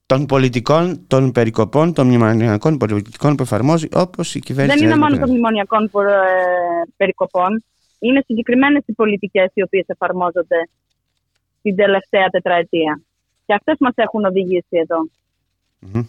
των 0.06 0.26
πολιτικών, 0.26 1.04
των 1.06 1.32
περικοπών, 1.32 1.92
των 1.92 2.06
μνημονιακών 2.06 2.76
πολιτικών 2.76 3.34
που 3.34 3.42
εφαρμόζει 3.42 3.88
όπως 3.94 4.34
η 4.34 4.40
κυβέρνηση. 4.40 4.76
Δεν 4.78 4.84
είναι 4.86 4.94
της 4.94 5.02
μόνο 5.02 5.14
Νέας 5.14 5.26
των 5.26 5.30
μνημονιακών 5.30 5.90
προ- 5.90 6.08
ε, 6.08 6.12
περικοπών. 6.96 7.64
Είναι 7.98 8.22
συγκεκριμένες 8.26 8.82
οι 8.86 8.92
πολιτικές 8.92 9.50
οι 9.54 9.62
οποίες 9.62 9.84
εφαρμόζονται 9.86 10.68
την 11.66 11.76
τελευταία 11.76 12.26
τετραετία. 12.28 13.00
Και 13.46 13.54
αυτές 13.54 13.76
μας 13.80 13.92
έχουν 13.96 14.24
οδηγήσει 14.24 14.66
εδώ. 14.76 15.08
Μμμ. 15.78 16.02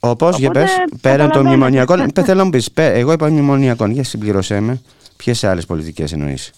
Όπως, 0.00 0.38
για 0.38 0.48
Οπότε, 0.48 0.64
πες, 0.64 0.70
πέραν 1.00 1.18
των 1.18 1.26
καταλαβαίνετε. 1.28 1.48
μνημονιακών, 1.48 2.10
πε- 2.14 2.24
θέλω 2.24 2.38
να 2.38 2.44
μου 2.44 2.50
πεις, 2.50 2.72
πέ- 2.72 2.96
εγώ 2.96 3.12
είπα 3.12 3.28
μνημονιακών, 3.30 3.90
για 3.90 4.04
συμπληρώσέ 4.04 4.60
με, 4.60 4.82
ποιες 5.16 5.44
άλλες 5.44 5.66
πολιτικές 5.66 6.12
εννοείς; 6.12 6.52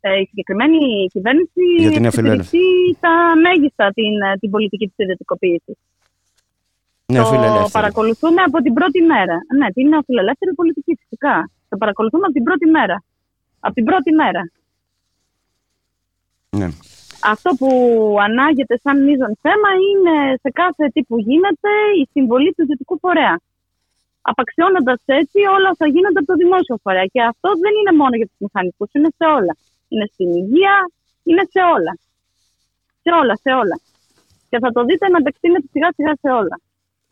Ε, 0.00 0.20
η 0.20 0.24
συγκεκριμένη 0.28 0.78
κυβέρνηση 1.12 1.62
Για 1.78 1.90
την 1.90 2.04
εξυπηρετεί 2.04 2.58
τα 3.00 3.14
μέγιστα 3.42 3.90
την, 3.94 4.12
ε, 4.32 4.36
την 4.40 4.50
πολιτική 4.50 4.86
της 4.86 4.94
ιδιωτικοποίησης. 4.96 5.76
Ναι, 7.06 7.18
το 7.18 7.24
φιλελεύθερη. 7.24 7.70
παρακολουθούμε 7.72 8.42
από 8.42 8.58
την 8.62 8.72
πρώτη 8.72 9.00
μέρα. 9.00 9.36
Ναι, 9.58 9.66
την 9.72 9.88
νεοφιλελεύθερη 9.88 10.54
πολιτική 10.54 10.96
φυσικά. 11.00 11.50
Το 11.68 11.76
παρακολουθούμε 11.76 12.24
από 12.24 12.32
την 12.32 12.42
πρώτη 12.42 12.66
μέρα. 12.66 13.02
Από 13.60 13.74
την 13.74 13.84
πρώτη 13.84 14.12
μέρα. 14.12 14.42
Ναι. 16.50 16.68
Αυτό 17.22 17.50
που 17.58 17.68
ανάγεται 18.20 18.78
σαν 18.82 19.04
μείζον 19.04 19.38
θέμα 19.40 19.70
είναι 19.88 20.14
σε 20.42 20.50
κάθε 20.50 20.84
τι 20.92 21.02
που 21.02 21.18
γίνεται 21.18 21.70
η 22.02 22.08
συμβολή 22.12 22.52
του 22.54 22.62
ιδιωτικού 22.62 22.98
φορέα. 22.98 23.40
Απαξιώνοντας 24.20 25.00
έτσι 25.04 25.38
όλα 25.56 25.68
όσα 25.74 25.86
γίνονται 25.94 26.18
από 26.18 26.26
το 26.32 26.34
δημόσιο 26.34 26.76
φορέα. 26.82 27.06
Και 27.14 27.22
αυτό 27.22 27.48
δεν 27.64 27.72
είναι 27.78 27.92
μόνο 28.00 28.14
για 28.16 28.26
τους 28.26 28.38
μηχανικούς, 28.38 28.90
είναι 28.92 29.10
σε 29.18 29.24
όλα. 29.38 29.54
Είναι 29.88 30.06
στην 30.12 30.28
υγεία, 30.40 30.74
είναι 31.22 31.44
σε 31.52 31.60
όλα. 31.74 31.92
Σε 33.02 33.10
όλα, 33.20 33.34
σε 33.44 33.50
όλα. 33.60 33.76
Και 34.48 34.58
θα 34.58 34.72
το 34.72 34.84
δείτε 34.84 35.08
να 35.08 35.18
επεκτείνεται 35.18 35.66
σιγά 35.72 35.88
σιγά 35.96 36.12
σε 36.22 36.28
όλα. 36.40 36.56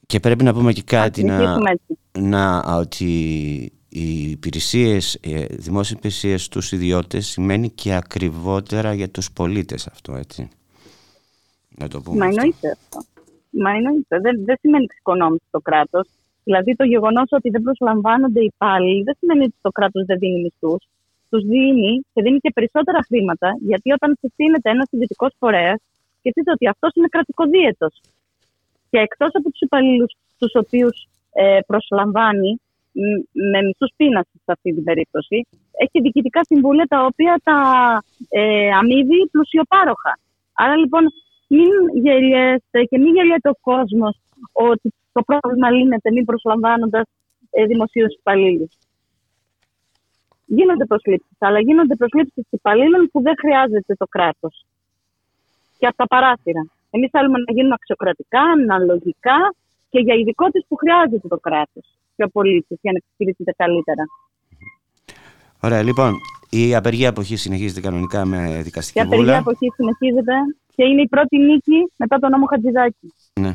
Και 0.07 0.21
πρέπει 0.21 0.45
να 0.45 0.53
πούμε 0.53 0.73
και 0.73 0.83
κάτι 0.83 1.25
να, 1.25 1.37
συνεχίσουμε 1.37 1.71
έτσι. 1.71 1.99
να, 2.13 2.59
ότι 2.79 3.11
οι 3.99 4.31
υπηρεσίες, 4.31 5.19
οι 5.23 5.47
δημόσιες 5.51 5.99
υπηρεσίες 5.99 6.45
στους 6.45 6.73
ιδιώτες 6.73 7.27
σημαίνει 7.27 7.69
και 7.71 7.95
ακριβότερα 7.95 8.95
για 8.95 9.09
τους 9.09 9.33
πολίτες 9.33 9.87
αυτό, 9.87 10.15
έτσι. 10.15 10.49
Να 11.79 11.89
το 11.89 12.01
πούμε 12.01 12.17
Μα 12.17 12.27
αυτό. 12.27 12.41
εννοείται 12.41 12.71
αυτό. 12.71 12.99
Μα 13.51 13.71
εννοείται. 13.71 14.21
Δεν, 14.21 14.45
δεν 14.45 14.57
σημαίνει 14.61 14.85
εξοικονόμηση 14.85 15.45
στο 15.49 15.61
κράτος. 15.61 16.09
Δηλαδή 16.45 16.77
το 16.77 16.85
γεγονός 16.85 17.29
ότι 17.31 17.49
δεν 17.51 17.63
προσλαμβάνονται 17.63 18.41
οι 18.41 18.51
υπάλληλοι 18.55 19.03
δεν 19.03 19.15
σημαίνει 19.19 19.43
ότι 19.43 19.55
το 19.61 19.71
κράτος 19.71 20.05
δεν 20.05 20.19
δίνει 20.19 20.41
μισθούς. 20.41 20.89
Τους 21.31 21.43
δίνει 21.45 22.05
και 22.13 22.23
δίνει 22.23 22.39
και 22.39 22.51
περισσότερα 22.55 22.99
χρήματα, 23.07 23.57
γιατί 23.61 23.93
όταν 23.93 24.17
συστήνεται 24.21 24.71
ένας 24.71 24.89
ιδιωτικός 24.91 25.33
φορέας, 25.39 25.81
σκεφτείτε 26.19 26.51
ότι 26.51 26.69
αυτός 26.69 26.91
είναι 26.95 27.09
κρατικοδίαιτος. 27.11 28.01
Και 28.91 28.99
εκτός 28.99 29.31
από 29.33 29.51
τους 29.51 29.61
υπαλλήλους 29.61 30.17
τους 30.39 30.55
οποίους 30.55 31.09
ε, 31.33 31.59
προσλαμβάνει 31.67 32.51
μ, 32.51 32.66
με 33.53 33.63
μισθού 33.63 33.87
πείναση 33.97 34.37
σε 34.45 34.53
αυτή 34.57 34.75
την 34.75 34.85
περίπτωση, 34.85 35.47
έχει 35.85 36.01
διοικητικά 36.01 36.41
συμβούλια 36.45 36.87
τα 36.87 37.05
οποία 37.05 37.41
τα 37.45 37.59
ε, 38.29 38.71
αμείβει 38.81 39.29
πλουσιοπάροχα. 39.31 40.19
Άρα 40.53 40.77
λοιπόν 40.77 41.03
μην 41.49 41.71
γελιέστε 42.03 42.85
και 42.85 42.99
μην 42.99 43.15
γελιέται 43.15 43.49
ο 43.49 43.57
κόσμος 43.61 44.21
ότι 44.53 44.95
το 45.13 45.23
πρόβλημα 45.23 45.71
λύνεται 45.71 46.11
μη 46.11 46.25
προσλαμβάνοντας 46.25 47.07
ε, 47.51 47.65
δημοσίους 47.65 48.15
υπαλλήλους. 48.15 48.73
Γίνονται 50.47 50.85
προσλήψεις, 50.85 51.37
αλλά 51.39 51.61
γίνονται 51.61 51.97
προσλήψεις 51.97 52.45
υπαλλήλων 52.51 53.09
που 53.13 53.23
δεν 53.23 53.35
χρειάζεται 53.39 53.95
το 53.95 54.07
κράτος. 54.07 54.65
Και 55.79 55.87
από 55.87 55.97
τα 55.97 56.07
παράθυρα. 56.07 56.67
Εμείς 56.91 57.11
θέλουμε 57.11 57.39
να 57.39 57.53
γίνουν 57.53 57.73
αξιοκρατικά, 57.73 58.41
αναλογικά 58.41 59.55
και 59.91 59.99
για 59.99 60.15
ειδικότητε 60.15 60.65
που 60.69 60.77
χρειάζεται 60.77 61.29
το 61.29 61.39
κράτος 61.39 61.97
και 62.17 62.25
ο 62.25 62.29
πολίτη 62.29 62.79
για 62.83 62.93
να 62.93 62.99
εξυπηρετείται 63.03 63.53
καλύτερα. 63.57 64.05
Ωραία, 65.61 65.83
λοιπόν, 65.83 66.13
η 66.51 66.75
απεργία 66.75 67.09
αποχής 67.09 67.41
συνεχίζεται 67.41 67.81
κανονικά 67.81 68.25
με 68.25 68.57
Η 68.59 68.63
δικαστική 68.63 69.01
απεργία 69.01 69.25
βούλα. 69.25 69.39
από 69.39 69.51
εκεί 69.51 69.69
συνεχίζεται 69.75 70.33
και 70.75 70.85
είναι 70.85 71.03
η 71.03 71.09
πρώτη 71.09 71.37
νίκη 71.39 71.93
μετά 71.97 72.19
τον 72.19 72.31
νόμο 72.31 72.47
Χατζηδάκη. 72.47 73.13
Ναι. 73.41 73.55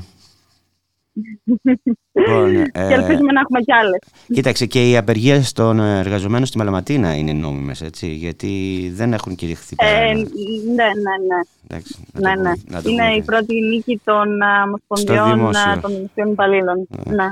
Λοιπόν, 2.14 2.54
και 2.64 2.70
ε, 2.74 2.94
ελπίζουμε 2.94 3.32
να 3.32 3.40
έχουμε 3.40 3.60
κι 3.62 3.74
άλλες. 3.74 4.00
Κοίταξε 4.34 4.66
και 4.66 4.90
οι 4.90 4.98
απεργίες 4.98 5.52
των 5.52 5.80
εργαζομένων 5.80 6.46
στη 6.46 6.58
Μαλαματίνα 6.58 7.16
είναι 7.16 7.32
νόμιμες, 7.34 7.82
έτσι, 7.82 8.08
γιατί 8.08 8.92
δεν 8.96 9.14
έχουν 9.14 9.36
κηρυχθεί 9.36 9.76
Ε, 9.80 9.86
πέρα. 9.86 10.14
ναι, 10.14 10.24
ναι, 10.76 11.16
ναι. 11.28 11.40
Εντάξει, 11.68 11.96
να 12.14 12.30
ναι, 12.30 12.36
το 12.36 12.42
ναι. 12.42 12.50
πούμε- 12.56 12.64
να 12.68 12.82
το 12.82 12.90
Είναι 12.90 13.02
πούμε 13.02 13.14
η 13.16 13.20
και- 13.20 13.24
πρώτη 13.26 13.54
νίκη 13.62 14.02
των 14.04 14.42
α, 14.42 14.64
ομοσπονδιών 14.66 15.34
δημόσιο. 15.34 15.72
α, 15.72 15.80
των 15.80 15.92
δημοσίων 15.92 16.32
υπαλλήλων. 16.32 16.88
Ναι. 17.06 17.28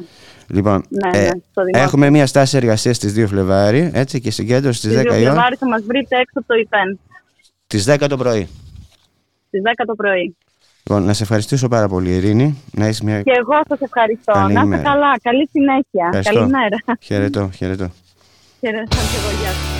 Λοιπόν, 0.48 0.84
Ναι, 0.90 1.10
ε, 1.20 1.22
ναι, 1.22 1.28
στο 1.52 1.64
δημόσιο. 1.64 1.82
έχουμε 1.88 2.10
μια 2.10 2.26
στάση 2.28 2.58
εργασίας 2.58 2.96
στις 2.96 3.14
2 3.14 3.28
Φλεβάρι, 3.28 3.92
έτσι, 3.94 4.20
και 4.22 4.32
συγκέντρωση 4.32 4.78
στις 4.80 4.92
Στις 4.92 5.04
10 5.04 5.12
2 5.14 5.18
η 5.18 5.22
ώρα, 5.22 5.32
Φλεβάρι 5.32 5.56
θα 5.56 5.68
μας 5.68 5.82
βρείτε 5.84 6.16
έξω 6.18 6.40
από 6.40 6.48
το 6.48 6.54
ΙΠΕΝ. 6.60 7.00
τις 7.68 7.84
10 7.86 8.08
το 8.10 8.18
πρωί. 8.18 8.48
Στις 9.48 9.62
10 9.64 9.86
το 9.86 9.96
πρωί. 9.96 10.36
Λοιπόν, 10.90 11.08
να 11.08 11.14
σε 11.14 11.24
ευχαριστήσω 11.24 11.68
πάρα 11.68 11.88
πολύ, 11.88 12.16
Ειρήνη. 12.16 12.64
Να 12.72 12.88
είσαι 12.88 13.04
μια. 13.04 13.22
Και 13.22 13.32
εγώ 13.38 13.62
σας 13.68 13.80
ευχαριστώ. 13.82 14.32
Καλή 14.32 14.54
να 14.54 14.62
είστε 14.62 14.76
ημέρα. 14.76 14.90
καλά. 14.90 15.20
Καλή 15.22 15.50
συνέχεια. 15.52 16.06
Ευχαριστώ. 16.06 16.34
Καλημέρα. 16.34 16.78
Χαιρετώ, 17.00 17.50
χαιρετώ. 17.56 17.90
Χαιρετώ 18.60 18.96
και 18.96 19.18
εγώ. 19.18 19.42
Γεια 19.42 19.50
σας. 19.50 19.79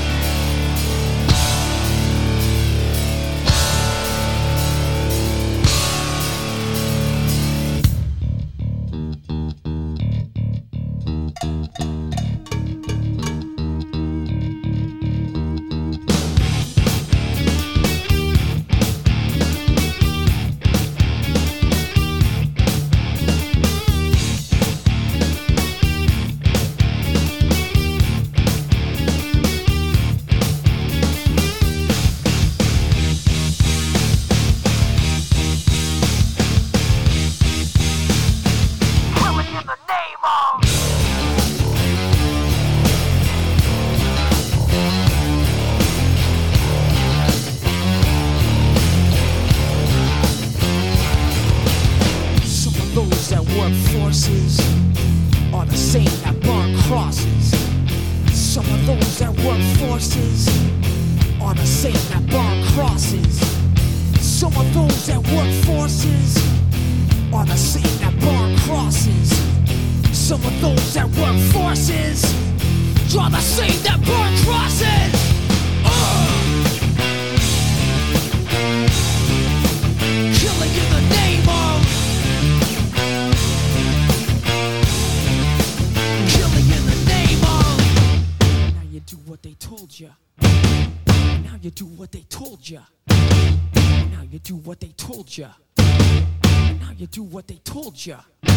culture. 97.90 98.49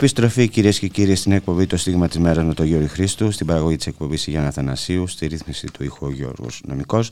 Επιστροφή 0.00 0.48
κυρίες 0.48 0.78
και 0.78 0.88
κύριοι 0.88 1.14
στην 1.14 1.32
εκπομπή 1.32 1.66
Το 1.66 1.76
Στίγμα 1.76 2.08
της 2.08 2.18
Μέρας 2.18 2.44
με 2.44 2.54
τον 2.54 2.66
Γιώργο 2.66 2.86
Χρήστου, 2.86 3.30
στην 3.30 3.46
παραγωγή 3.46 3.76
της 3.76 3.86
εκπομπής 3.86 4.26
Γιάννα 4.26 4.48
Αθανασίου, 4.48 5.06
στη 5.06 5.26
ρύθμιση 5.26 5.66
του 5.66 5.84
ήχου 5.84 6.06
ο 6.06 6.10
Γιώργος 6.10 6.62
Νομικός. 6.66 7.10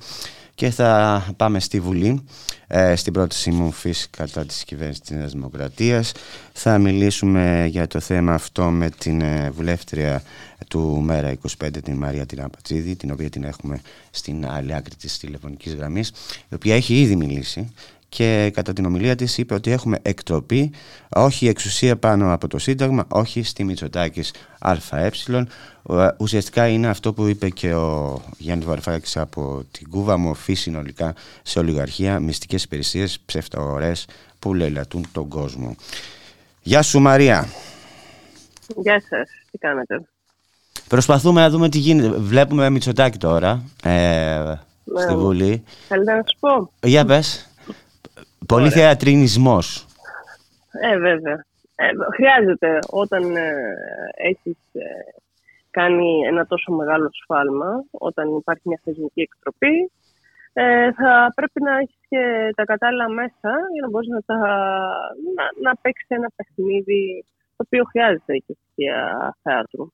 Και 0.55 0.71
θα 0.71 1.25
πάμε 1.37 1.61
στη 1.61 1.81
Βουλή. 1.81 2.25
Ε, 2.67 2.97
στην 2.97 3.13
πρόταση 3.13 3.51
μου 3.51 3.71
φυσικά 3.73 4.25
κατά 4.25 4.47
της 4.47 4.65
κυβέρνησης 4.65 5.03
της 5.03 5.17
Νέας 5.17 5.33
Δημοκρατίας 5.33 6.13
θα 6.53 6.79
μιλήσουμε 6.79 7.67
για 7.71 7.87
το 7.87 8.01
θέμα 8.01 8.35
αυτό 8.35 8.65
με 8.65 8.91
την 8.91 9.21
ε, 9.21 9.51
βουλεύτρια 9.51 10.23
του 10.69 11.01
Μέρα 11.05 11.35
25 11.65 11.69
την 11.83 11.97
Μαρία 11.97 12.27
Τυραμπατσίδη 12.27 12.97
την 12.97 13.11
οποία 13.11 13.31
την 13.31 13.45
έχουμε 13.45 13.81
στην 14.11 14.47
άλλη 14.47 14.75
άκρη 14.75 14.95
της 14.95 15.19
τηλεφωνικής 15.19 15.75
γραμμής 15.75 16.13
η 16.49 16.55
οποία 16.55 16.75
έχει 16.75 17.01
ήδη 17.01 17.17
μιλήσει 17.17 17.73
και 18.09 18.51
κατά 18.55 18.73
την 18.73 18.85
ομιλία 18.85 19.15
της 19.15 19.39
είπε 19.39 19.55
ότι 19.55 19.71
έχουμε 19.71 19.99
εκτροπή, 20.03 20.71
όχι 21.09 21.49
εξουσία 21.49 21.97
πάνω 21.97 22.33
από 22.33 22.49
το 22.49 22.59
Σύνταγμα, 22.59 23.05
όχι 23.09 23.43
στη 23.43 23.65
Μητσοτάκης 23.65 24.33
ΑΕ. 24.59 25.11
Ε, 25.91 26.09
Ουσιαστικά 26.19 26.69
είναι 26.69 26.89
αυτό 26.89 27.13
που 27.13 27.27
είπε 27.27 27.49
και 27.49 27.75
ο 27.75 28.21
Γιάννης 28.39 28.67
Βαρφάκης 28.67 29.17
από 29.17 29.65
την 29.71 29.91
Κούβα, 29.91 30.17
μορφή 30.17 30.55
συνολικά 30.55 31.15
σε 31.43 31.59
ολιγαρχία, 31.59 32.21
μυστικές 32.21 32.65
υπηρεσίες, 32.65 33.21
ψευταγορές 33.27 34.07
που 34.39 34.55
λαιλατούν 34.55 35.07
τον 35.13 35.29
κόσμο. 35.29 35.77
Γεια 36.63 36.83
σου 36.83 37.01
Μαρία. 37.01 37.49
Γεια 38.77 39.03
σας, 39.09 39.29
τι 39.51 39.59
κάνετε; 39.59 40.03
Προσπαθούμε 40.89 41.41
να 41.41 41.51
δούμε 41.51 41.69
τι 41.69 41.79
γίνεται. 41.79 42.09
Βλέπουμε 42.09 42.71
Μητσοτάκη 42.71 43.19
τώρα 43.19 43.63
ε, 43.83 44.55
στη 45.05 45.15
Βουλή. 45.15 45.65
Θέλετε 45.89 46.13
να 46.13 46.23
σου 46.27 46.37
πω; 46.41 46.71
Για 46.89 47.05
πες. 47.05 47.48
Πολύ 48.47 48.67
Ωραία. 48.67 48.77
θεατρινισμός. 48.77 49.87
Ε, 50.81 50.99
βέβαια. 50.99 51.45
Ε, 51.75 51.89
χρειάζεται 52.15 52.79
όταν 52.91 53.37
ε, 53.37 53.53
έχεις 54.15 54.59
ε, 54.73 54.85
κάνει 55.71 56.21
ένα 56.27 56.47
τόσο 56.47 56.73
μεγάλο 56.73 57.09
σφάλμα, 57.13 57.85
όταν 57.91 58.37
υπάρχει 58.37 58.63
μια 58.65 58.81
θεσμική 58.85 59.21
εκτροπή, 59.21 59.91
ε, 60.53 60.93
θα 60.93 61.33
πρέπει 61.35 61.63
να 61.63 61.77
έχεις 61.77 62.01
και 62.09 62.53
τα 62.57 62.65
κατάλληλα 62.65 63.09
μέσα 63.09 63.51
για 63.73 63.83
να 63.83 63.89
μπορείς 63.89 64.09
να, 64.09 64.21
τα, 64.21 64.39
να, 65.37 65.45
να 65.63 65.77
παίξεις 65.83 66.09
ένα 66.09 66.31
παιχνίδι 66.37 67.25
το 67.57 67.65
οποίο 67.67 67.85
χρειάζεται 67.85 68.37
και 68.47 68.57
στοιχεία 68.61 68.99
θέατρου. 69.43 69.93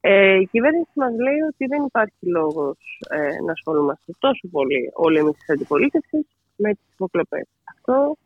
Ε, 0.00 0.34
η 0.34 0.46
κυβέρνηση 0.46 0.90
μας 0.94 1.12
λέει 1.26 1.40
ότι 1.50 1.66
δεν 1.66 1.82
υπάρχει 1.84 2.26
λόγος 2.38 2.78
ε, 3.08 3.40
να 3.44 3.52
ασχολούμαστε 3.52 4.12
τόσο 4.18 4.48
πολύ 4.50 4.90
όλοι 4.94 5.18
εμείς 5.18 5.36
της 5.36 5.50
αντιπολίτευσης 5.50 6.26
με 6.56 6.70
τις 6.70 6.92
υποκλοπές. 6.92 7.46
Αυτό 7.88 8.16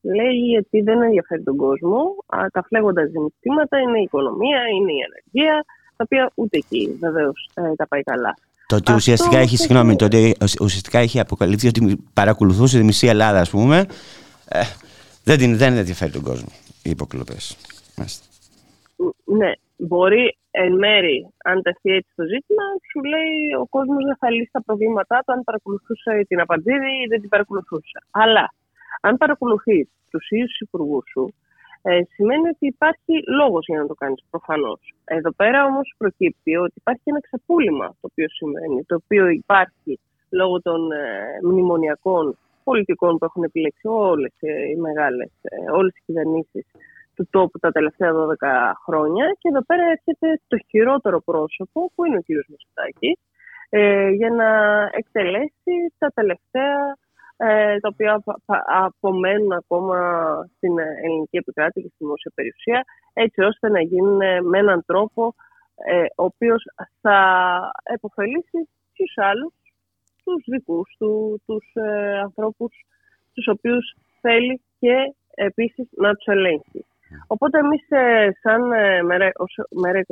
λέει 0.00 0.56
ότι 0.58 0.80
δεν 0.80 1.02
ενδιαφέρει 1.02 1.42
τον 1.42 1.56
κόσμο. 1.56 1.98
Α, 2.26 2.46
τα 2.52 2.62
φλέγοντας 2.62 3.08
ζητήματα 3.08 3.78
είναι 3.78 3.98
η 3.98 4.02
οικονομία, 4.02 4.60
είναι 4.76 4.92
η 4.92 5.00
ανεργία, 5.08 5.64
τα 5.96 6.04
οποία 6.04 6.30
ούτε 6.34 6.56
εκεί 6.58 6.96
βεβαίως 7.00 7.50
τα 7.76 7.86
πάει 7.88 8.02
καλά. 8.02 8.34
Το 8.66 8.76
ότι 8.76 8.84
Αυτό 8.84 8.94
ουσιαστικά 8.94 9.38
έχει, 9.38 9.56
και- 9.56 9.56
συγγνώμη, 9.56 9.96
το 9.96 10.04
ότι 10.04 10.34
ουσιαστικά 10.60 10.98
έχει 10.98 11.20
αποκαλύψει 11.20 11.66
ότι 11.66 12.04
παρακολουθούσε 12.14 12.78
τη 12.78 12.84
μισή 12.84 13.06
Ελλάδα, 13.06 13.40
ας 13.40 13.50
πούμε, 13.50 13.76
ε, 14.48 14.60
δεν, 15.24 15.38
την, 15.38 15.56
δεν 15.56 15.76
ενδιαφέρει 15.76 16.10
τον 16.10 16.22
κόσμο 16.22 16.48
οι 16.82 16.90
υποκλοπές. 16.90 17.56
Μάλιστα. 17.96 18.24
Ναι, 19.24 19.52
μπορεί 19.76 20.36
εν 20.50 20.72
μέρη, 20.74 21.28
αν 21.44 21.62
τεθεί 21.62 21.90
έτσι 21.90 22.10
το 22.16 22.24
ζήτημα, 22.32 22.64
σου 22.90 23.00
λέει 23.12 23.60
ο 23.62 23.66
κόσμος 23.66 24.04
δεν 24.04 24.16
θα 24.18 24.30
λύσει 24.30 24.50
τα 24.52 24.62
προβλήματά 24.62 25.22
του 25.26 25.32
αν 25.32 25.44
παρακολουθούσε 25.44 26.24
την 26.28 26.40
Απαντζίδη 26.40 26.92
ή 27.04 27.06
δεν 27.08 27.20
την 27.20 27.28
παρακολουθούσε. 27.28 27.98
Αλλά 28.10 28.52
αν 29.00 29.16
παρακολουθείς 29.16 29.88
τους 30.10 30.30
ίδιους 30.30 30.60
υπουργούς 30.60 31.04
σου, 31.10 31.34
ε, 31.82 32.00
σημαίνει 32.14 32.48
ότι 32.48 32.66
υπάρχει 32.66 33.14
λόγος 33.38 33.64
για 33.66 33.78
να 33.78 33.86
το 33.86 33.94
κάνεις 33.94 34.24
προφανώς. 34.30 34.94
Εδώ 35.04 35.32
πέρα 35.32 35.64
όμως 35.64 35.94
προκύπτει 35.98 36.56
ότι 36.56 36.72
υπάρχει 36.76 37.02
ένα 37.04 37.20
ξεπούλημα 37.20 37.88
το 37.88 38.06
οποίο 38.10 38.28
σημαίνει, 38.28 38.84
το 38.84 38.94
οποίο 38.94 39.28
υπάρχει 39.28 40.00
λόγω 40.30 40.62
των 40.62 40.92
ε, 40.92 41.38
μνημονιακών 41.42 42.38
πολιτικών 42.64 43.18
που 43.18 43.24
έχουν 43.24 43.42
επιλέξει 43.42 43.86
όλες 43.86 44.32
ε, 44.40 44.68
οι 44.70 44.76
μεγάλες, 44.76 45.30
ε, 45.42 45.70
όλες 45.70 45.94
οι 45.96 46.02
κυβερνήσεις 46.06 46.66
του 47.14 47.26
τόπου 47.30 47.58
τα 47.58 47.70
τελευταία 47.70 48.12
12 48.12 48.72
χρόνια 48.84 49.26
και 49.38 49.48
εδώ 49.48 49.62
πέρα 49.64 49.82
έρχεται 49.94 50.40
το 50.48 50.56
χειρότερο 50.68 51.20
πρόσωπο 51.20 51.90
που 51.94 52.04
είναι 52.04 52.16
ο 52.16 52.20
κύριος 52.20 52.46
Μητσοτάκης 52.48 53.18
ε, 53.68 54.08
για 54.08 54.30
να 54.30 54.48
εκτελέσει 54.92 55.74
τα 55.98 56.08
τελευταία 56.14 56.96
ε, 57.42 57.78
τα 57.78 57.88
οποία 57.92 58.12
απα- 58.14 58.40
απα- 58.46 58.64
απομένουν 58.68 59.52
ακόμα 59.52 59.98
στην 60.56 60.78
ε, 60.78 60.84
ελληνική 61.02 61.36
επικράτεια 61.36 61.82
και 61.82 61.88
στη 61.88 61.96
δημόσια 61.98 62.32
περιουσία, 62.34 62.84
έτσι 63.12 63.40
ώστε 63.40 63.68
να 63.68 63.80
γίνουν 63.80 64.16
με 64.44 64.58
έναν 64.58 64.82
τρόπο 64.86 65.34
ε, 65.74 66.04
ο 66.16 66.24
οποίος 66.24 66.62
θα 67.00 67.18
επωφελήσει 67.82 68.68
τους 68.94 69.12
άλλους, 69.16 69.54
τους 70.24 70.44
δικούς 70.46 70.96
του, 70.98 71.42
τους 71.46 71.64
ε, 71.74 72.18
ανθρώπους 72.18 72.72
τους 73.34 73.48
οποίους 73.48 73.94
θέλει 74.20 74.60
και 74.78 75.14
επίσης 75.34 75.88
να 75.90 76.14
τους 76.14 76.26
ελέγχει. 76.26 76.84
Οπότε 77.26 77.58
εμείς 77.58 77.86
ε, 77.88 78.30
σαν 78.42 78.72
ε, 78.72 79.02
μέρα, 79.02 79.30
ως 79.36 79.54
Μέρα 79.70 80.00
25 80.00 80.04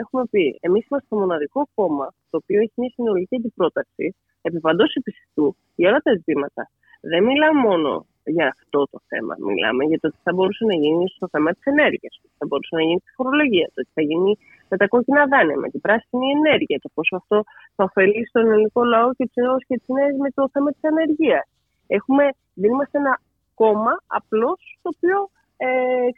έχουμε 0.00 0.24
πει 0.30 0.58
εμείς 0.60 0.86
είμαστε 0.86 1.06
το 1.08 1.16
μοναδικό 1.16 1.68
κόμμα 1.74 2.14
το 2.30 2.36
οποίο 2.42 2.60
έχει 2.60 2.72
μια 2.74 2.90
συνολική 2.94 3.36
αντιπρόταση 3.36 4.14
επί 4.42 4.60
παντός 4.60 4.94
επιστητού 4.94 5.56
για 5.74 5.88
όλα 5.88 5.98
τα 5.98 6.12
ζητήματα. 6.12 6.70
Δεν 7.00 7.24
μιλάμε 7.24 7.60
μόνο 7.60 8.06
για 8.24 8.46
αυτό 8.56 8.88
το 8.90 8.98
θέμα. 9.08 9.34
Μιλάμε 9.38 9.84
για 9.84 9.98
το 9.98 10.08
τι 10.08 10.18
θα 10.22 10.32
μπορούσε 10.32 10.64
να 10.64 10.74
γίνει 10.74 11.08
στο 11.08 11.28
θέμα 11.28 11.50
της 11.52 11.64
ενέργειας, 11.64 12.12
το 12.22 12.28
τι 12.28 12.34
θα 12.38 12.46
μπορούσε 12.46 12.74
να 12.78 12.82
γίνει 12.82 13.00
στη 13.00 13.10
φορολογία, 13.16 13.66
το 13.74 13.82
τι 13.82 13.90
θα 13.94 14.02
γίνει 14.02 14.38
με 14.68 14.76
τα 14.76 14.86
κόκκινα 14.88 15.26
δάνεια, 15.26 15.56
με 15.56 15.68
την 15.68 15.80
πράσινη 15.80 16.26
ενέργεια, 16.38 16.78
το 16.82 16.88
πόσο 16.94 17.16
αυτό 17.16 17.44
θα 17.74 17.84
ωφελεί 17.84 18.26
στον 18.26 18.50
ελληνικό 18.50 18.84
λαό 18.84 19.14
και 19.14 19.30
του 19.32 19.40
νέου 19.42 19.56
και 19.68 19.76
τις 19.76 19.88
νέες 19.96 20.16
με 20.24 20.30
το 20.30 20.48
θέμα 20.52 20.70
της 20.72 20.84
ανεργίας. 20.84 21.46
Έχουμε, 21.86 22.24
δεν 22.54 22.70
είμαστε 22.70 22.98
ένα 22.98 23.20
κόμμα 23.54 23.92
απλώς 24.06 24.78
το 24.82 24.90
οποίο 24.96 25.18
ε, 25.56 25.68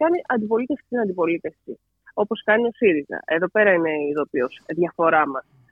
κάνει 0.00 0.18
αντιπολίτευση 0.26 0.84
στην 0.84 0.98
αντιπολίτευση. 1.00 1.78
Όπως 2.14 2.42
κάνει 2.44 2.64
ο 2.66 2.70
ΣΥΡΙΖΑ. 2.74 3.22
Εδώ 3.24 3.48
πέρα 3.48 3.72
είναι 3.72 3.90
η 3.90 4.08
ειδοποιώς 4.10 4.62
διαφορά 4.66 5.28
μας 5.28 5.44
ε, 5.44 5.63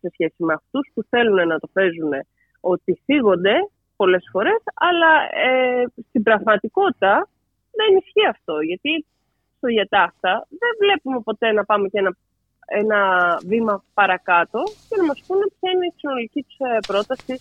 σε 0.00 0.08
σχέση 0.12 0.34
με 0.48 0.52
αυτούς 0.52 0.90
που 0.94 1.02
θέλουν 1.10 1.46
να 1.46 1.58
το 1.58 1.68
παίζουν 1.72 2.12
ότι 2.60 3.00
θίγονται 3.04 3.54
πολλές 3.96 4.28
φορές, 4.32 4.60
αλλά 4.74 5.12
ε, 5.46 5.84
στην 6.08 6.22
πραγματικότητα 6.22 7.28
δεν 7.78 7.96
ισχύει 7.96 8.26
αυτό. 8.30 8.60
Γιατί 8.60 9.06
στο 9.56 9.68
Γιατάφτα 9.68 10.46
δεν 10.48 10.72
βλέπουμε 10.80 11.20
ποτέ 11.20 11.52
να 11.52 11.64
πάμε 11.64 11.88
και 11.88 11.98
ένα, 11.98 12.16
ένα 12.66 13.00
βήμα 13.46 13.84
παρακάτω 13.94 14.62
και 14.88 14.96
να 14.96 15.04
μας 15.04 15.22
πούνε 15.26 15.44
ποια 15.58 15.70
είναι 15.74 15.86
η 15.86 15.94
συνολική 15.96 16.42
τους 16.42 16.58
ε, 16.58 16.78
πρόταση 16.86 17.34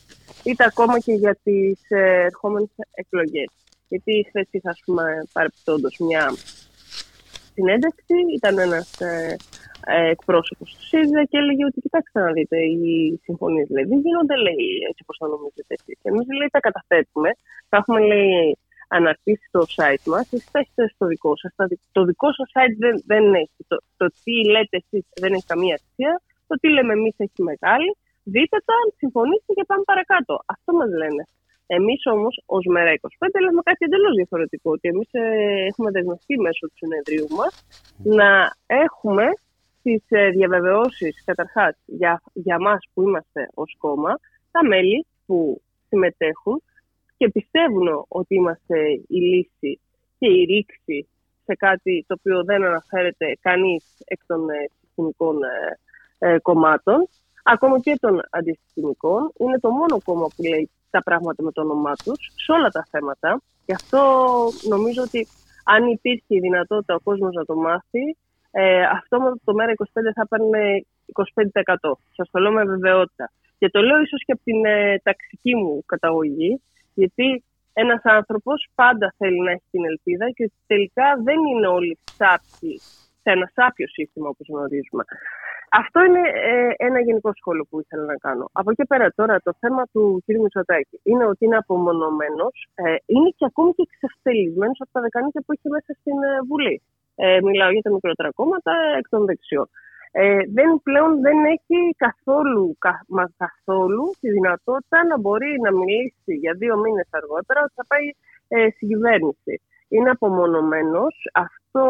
είτε 0.43 0.63
ακόμα 0.63 0.99
και 0.99 1.13
για 1.13 1.37
τις 1.43 1.79
ε, 1.89 2.23
ερχόμενες 2.29 2.69
εκλογές. 2.91 3.49
Γιατί 3.87 4.25
χθες 4.27 4.47
είχα, 4.51 4.69
ας 4.69 4.81
πούμε, 4.85 5.03
παρεπιπτόντως 5.33 5.97
μια 5.99 6.33
συνέντευξη, 7.53 8.15
ήταν 8.35 8.59
ένας 8.59 9.01
ε, 9.01 9.35
ε, 9.85 10.09
εκπρόσωπος 10.15 10.67
του 10.75 10.83
ΣΥΡΙΖΑ 10.89 11.23
και 11.29 11.37
έλεγε 11.37 11.63
ότι 11.65 11.79
κοιτάξτε 11.85 12.19
να 12.25 12.31
δείτε, 12.31 12.57
οι 12.57 13.19
συμφωνίες 13.23 13.67
λέει, 13.69 13.85
δεν 13.91 13.99
γίνονται 14.05 14.35
λέει, 14.45 14.67
έτσι 14.89 15.01
όπως 15.03 15.17
θα 15.19 15.27
νομίζετε 15.33 15.73
εσείς. 15.77 15.99
Εμείς 16.09 16.25
λέει 16.39 16.49
τα 16.55 16.59
καταθέτουμε, 16.67 17.29
θα 17.69 17.75
έχουμε 17.77 17.99
λέει 18.11 18.57
αναρτήσει 18.97 19.45
στο 19.51 19.61
site 19.75 20.05
μας, 20.13 20.23
εσείς 20.33 20.49
θα 20.51 20.59
έχετε 20.59 20.83
στο 20.95 21.05
δικό 21.13 21.31
σας. 21.41 21.51
Τα 21.55 21.65
δι- 21.69 21.83
Το 21.97 22.01
δικό 22.09 22.29
σας 22.37 22.47
site 22.55 22.75
δεν, 22.83 22.95
δεν 23.11 23.23
έχει, 23.33 23.59
το, 23.67 23.77
το 23.97 24.05
τι 24.23 24.33
λέτε 24.53 24.75
εσείς 24.81 25.03
δεν 25.21 25.31
έχει 25.33 25.45
καμία 25.53 25.75
αξία, 25.81 26.21
το 26.47 26.55
τι 26.59 26.67
λέμε 26.75 26.93
εμείς 26.93 27.15
έχει 27.17 27.41
μεγάλη, 27.51 27.89
δείτε 28.23 28.57
τα, 28.67 28.77
συμφωνήστε 29.01 29.51
και 29.57 29.63
πάμε 29.69 29.83
παρακάτω. 29.91 30.33
Αυτό 30.45 30.69
μας 30.79 30.89
λένε. 31.01 31.23
Εμείς 31.67 32.01
όμως, 32.05 32.33
ως 32.45 32.65
μέρα 32.75 32.89
25, 32.93 33.39
λέμε 33.45 33.61
κάτι 33.69 33.85
εντελώς 33.87 34.13
διαφορετικό. 34.15 34.71
Ότι 34.71 34.87
εμείς 34.93 35.09
έχουμε 35.69 35.89
δεσμευτεί 35.91 36.33
μέσω 36.45 36.63
του 36.67 36.77
συνεδρίου 36.81 37.27
μας 37.37 37.53
να 38.19 38.29
έχουμε 38.83 39.25
τι 39.85 40.01
ε, 40.07 40.29
διαβεβαιώσεις 40.29 41.23
καταρχάς 41.25 41.75
για, 41.85 42.21
για 42.33 42.55
εμά 42.55 42.77
που 42.93 43.01
είμαστε 43.01 43.49
ως 43.53 43.75
κόμμα, 43.77 44.19
τα 44.51 44.65
μέλη 44.67 45.05
που 45.25 45.61
συμμετέχουν 45.87 46.63
και 47.17 47.29
πιστεύουν 47.29 48.05
ότι 48.07 48.35
είμαστε 48.35 48.79
η 49.07 49.19
λύση 49.19 49.79
και 50.17 50.27
η 50.27 50.45
ρήξη 50.45 51.07
σε 51.45 51.55
κάτι 51.55 52.05
το 52.07 52.15
οποίο 52.19 52.43
δεν 52.43 52.63
αναφέρεται 52.63 53.37
κανείς 53.41 53.83
εκ 54.05 54.19
των 54.25 54.49
ε, 54.49 54.69
συστημικών 54.79 55.37
ε, 55.43 55.77
ε, 56.17 56.39
κομμάτων, 56.39 57.07
ακόμα 57.43 57.79
και 57.79 57.97
των 57.99 58.21
αντισυστημικών. 58.29 59.31
Είναι 59.37 59.59
το 59.59 59.69
μόνο 59.69 60.01
κόμμα 60.03 60.27
που 60.35 60.43
λέει 60.43 60.69
τα 60.89 61.03
πράγματα 61.03 61.43
με 61.43 61.51
το 61.51 61.61
όνομά 61.61 61.93
τους 62.03 62.31
σε 62.35 62.51
όλα 62.51 62.69
τα 62.69 62.87
θέματα. 62.89 63.41
Γι' 63.65 63.73
αυτό 63.73 64.01
νομίζω 64.69 65.01
ότι 65.01 65.27
αν 65.63 65.87
υπήρχε 65.87 66.25
η 66.27 66.39
δυνατότητα 66.39 66.95
ο 66.95 66.99
κόσμος 67.03 67.33
να 67.33 67.45
το 67.45 67.55
μάθει, 67.55 68.17
ε, 68.57 68.83
αυτό 68.97 69.19
με 69.21 69.29
το 69.43 69.53
μέρα 69.53 69.71
25 69.71 69.83
θα 70.15 70.23
έπαιρνε 70.25 70.85
25%. 71.63 71.91
Σας 72.15 72.29
το 72.31 72.39
λέω 72.39 72.51
με 72.51 72.63
βεβαιότητα. 72.63 73.31
Και 73.57 73.69
το 73.69 73.81
λέω 73.81 73.99
ίσως 74.01 74.21
και 74.25 74.31
από 74.31 74.43
την 74.43 74.65
ε, 74.65 74.99
ταξική 75.03 75.55
μου 75.55 75.83
καταγωγή, 75.85 76.61
γιατί 76.93 77.43
ένας 77.73 78.01
άνθρωπος 78.03 78.67
πάντα 78.75 79.13
θέλει 79.17 79.41
να 79.41 79.51
έχει 79.51 79.67
την 79.71 79.85
ελπίδα 79.85 80.25
και 80.29 80.51
τελικά 80.67 81.07
δεν 81.23 81.39
είναι 81.45 81.67
όλοι 81.67 81.97
σάπιοι 82.17 82.77
σε 83.21 83.29
ένα 83.35 83.51
σάπιο 83.55 83.87
σύστημα 83.87 84.27
όπως 84.29 84.45
γνωρίζουμε. 84.49 85.03
Αυτό 85.81 85.99
είναι 86.07 86.23
ε, 86.51 86.69
ένα 86.87 86.99
γενικό 86.99 87.31
σχόλιο 87.39 87.65
που 87.69 87.79
ήθελα 87.79 88.05
να 88.13 88.17
κάνω. 88.25 88.45
Από 88.51 88.71
εκεί 88.71 88.85
πέρα 88.91 89.11
τώρα 89.15 89.35
το 89.47 89.51
θέμα 89.59 89.83
του 89.91 90.23
κ. 90.25 90.27
Μητσοτάκη 90.41 90.99
είναι 91.03 91.25
ότι 91.25 91.45
είναι 91.45 91.57
απομονωμένος, 91.63 92.55
ε, 92.75 92.95
είναι 93.05 93.29
και 93.37 93.45
ακόμη 93.45 93.71
και 93.77 93.87
εξευτελισμένος 93.89 94.77
από 94.81 94.91
τα 94.91 95.01
δεκανίκια 95.01 95.41
που 95.45 95.51
έχει 95.51 95.67
μέσα 95.69 95.91
στην 95.99 96.17
ε, 96.23 96.41
Βουλή. 96.47 96.81
Ε, 97.15 97.39
μιλάω 97.41 97.71
για 97.71 97.81
τα 97.81 97.91
μικρότερα 97.91 98.31
κόμματα 98.31 98.73
εκ 98.97 99.09
των 99.09 99.25
δεξιών. 99.25 99.69
Ε, 100.11 100.37
δεν, 100.53 100.81
πλέον 100.83 101.21
δεν 101.21 101.37
έχει 101.45 101.95
καθόλου, 101.97 102.75
κα, 102.79 103.05
μα 103.07 103.29
καθόλου 103.37 104.03
τη 104.19 104.29
δυνατότητα 104.29 105.05
να 105.05 105.19
μπορεί 105.19 105.59
να 105.63 105.71
μιλήσει 105.71 106.33
για 106.43 106.53
δύο 106.57 106.77
μήνες 106.77 107.07
αργότερα 107.09 107.61
ότι 107.63 107.73
θα 107.75 107.85
πάει 107.87 108.07
ε, 108.47 108.69
στην 108.75 108.87
κυβέρνηση. 108.87 109.61
Είναι 109.87 110.09
απομονωμένος, 110.09 111.15
αυτό 111.33 111.85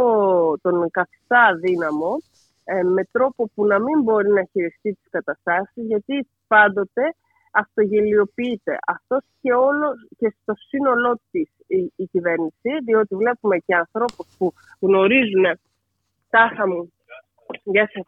τον 0.61 0.89
καθιστά 0.91 1.41
αδύναμο 1.41 2.17
ε, 2.63 2.83
με 2.83 3.03
τρόπο 3.11 3.49
που 3.55 3.65
να 3.65 3.79
μην 3.79 4.01
μπορεί 4.01 4.29
να 4.29 4.43
χειριστεί 4.51 4.93
τις 4.93 5.09
καταστάσεις 5.09 5.85
γιατί 5.85 6.27
πάντοτε 6.47 7.15
αυτογελιοποιείται. 7.55 8.77
Αυτός 8.87 9.23
και, 9.41 9.53
όλος, 9.53 10.07
και 10.17 10.35
στο 10.41 10.53
σύνολό 10.69 11.19
της 11.31 11.49
η, 11.67 11.91
η 11.95 12.05
κυβέρνηση, 12.11 12.69
διότι 12.85 13.15
βλέπουμε 13.15 13.57
και 13.57 13.75
ανθρώπους 13.75 14.27
που 14.37 14.53
γνωρίζουν 14.79 15.45
τάχα 16.29 16.67
μου. 16.67 16.93
Γεια 17.63 17.89
σας. 17.93 18.05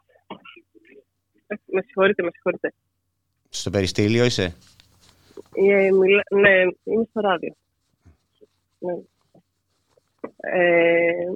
Ε, 1.46 1.54
Με 1.66 1.82
συγχωρείτε, 1.82 2.22
με 2.22 2.30
συγχωρείτε. 2.32 2.72
Στο 3.48 3.70
περιστήλιο 3.70 4.24
είσαι; 4.24 4.56
Ε, 5.54 5.90
μιλά... 5.90 6.22
Ναι, 6.30 6.60
είμαι 6.84 7.04
στο 7.10 7.20
ράδιο. 7.20 7.54
Ναι. 8.78 8.92
Ε, 10.36 11.26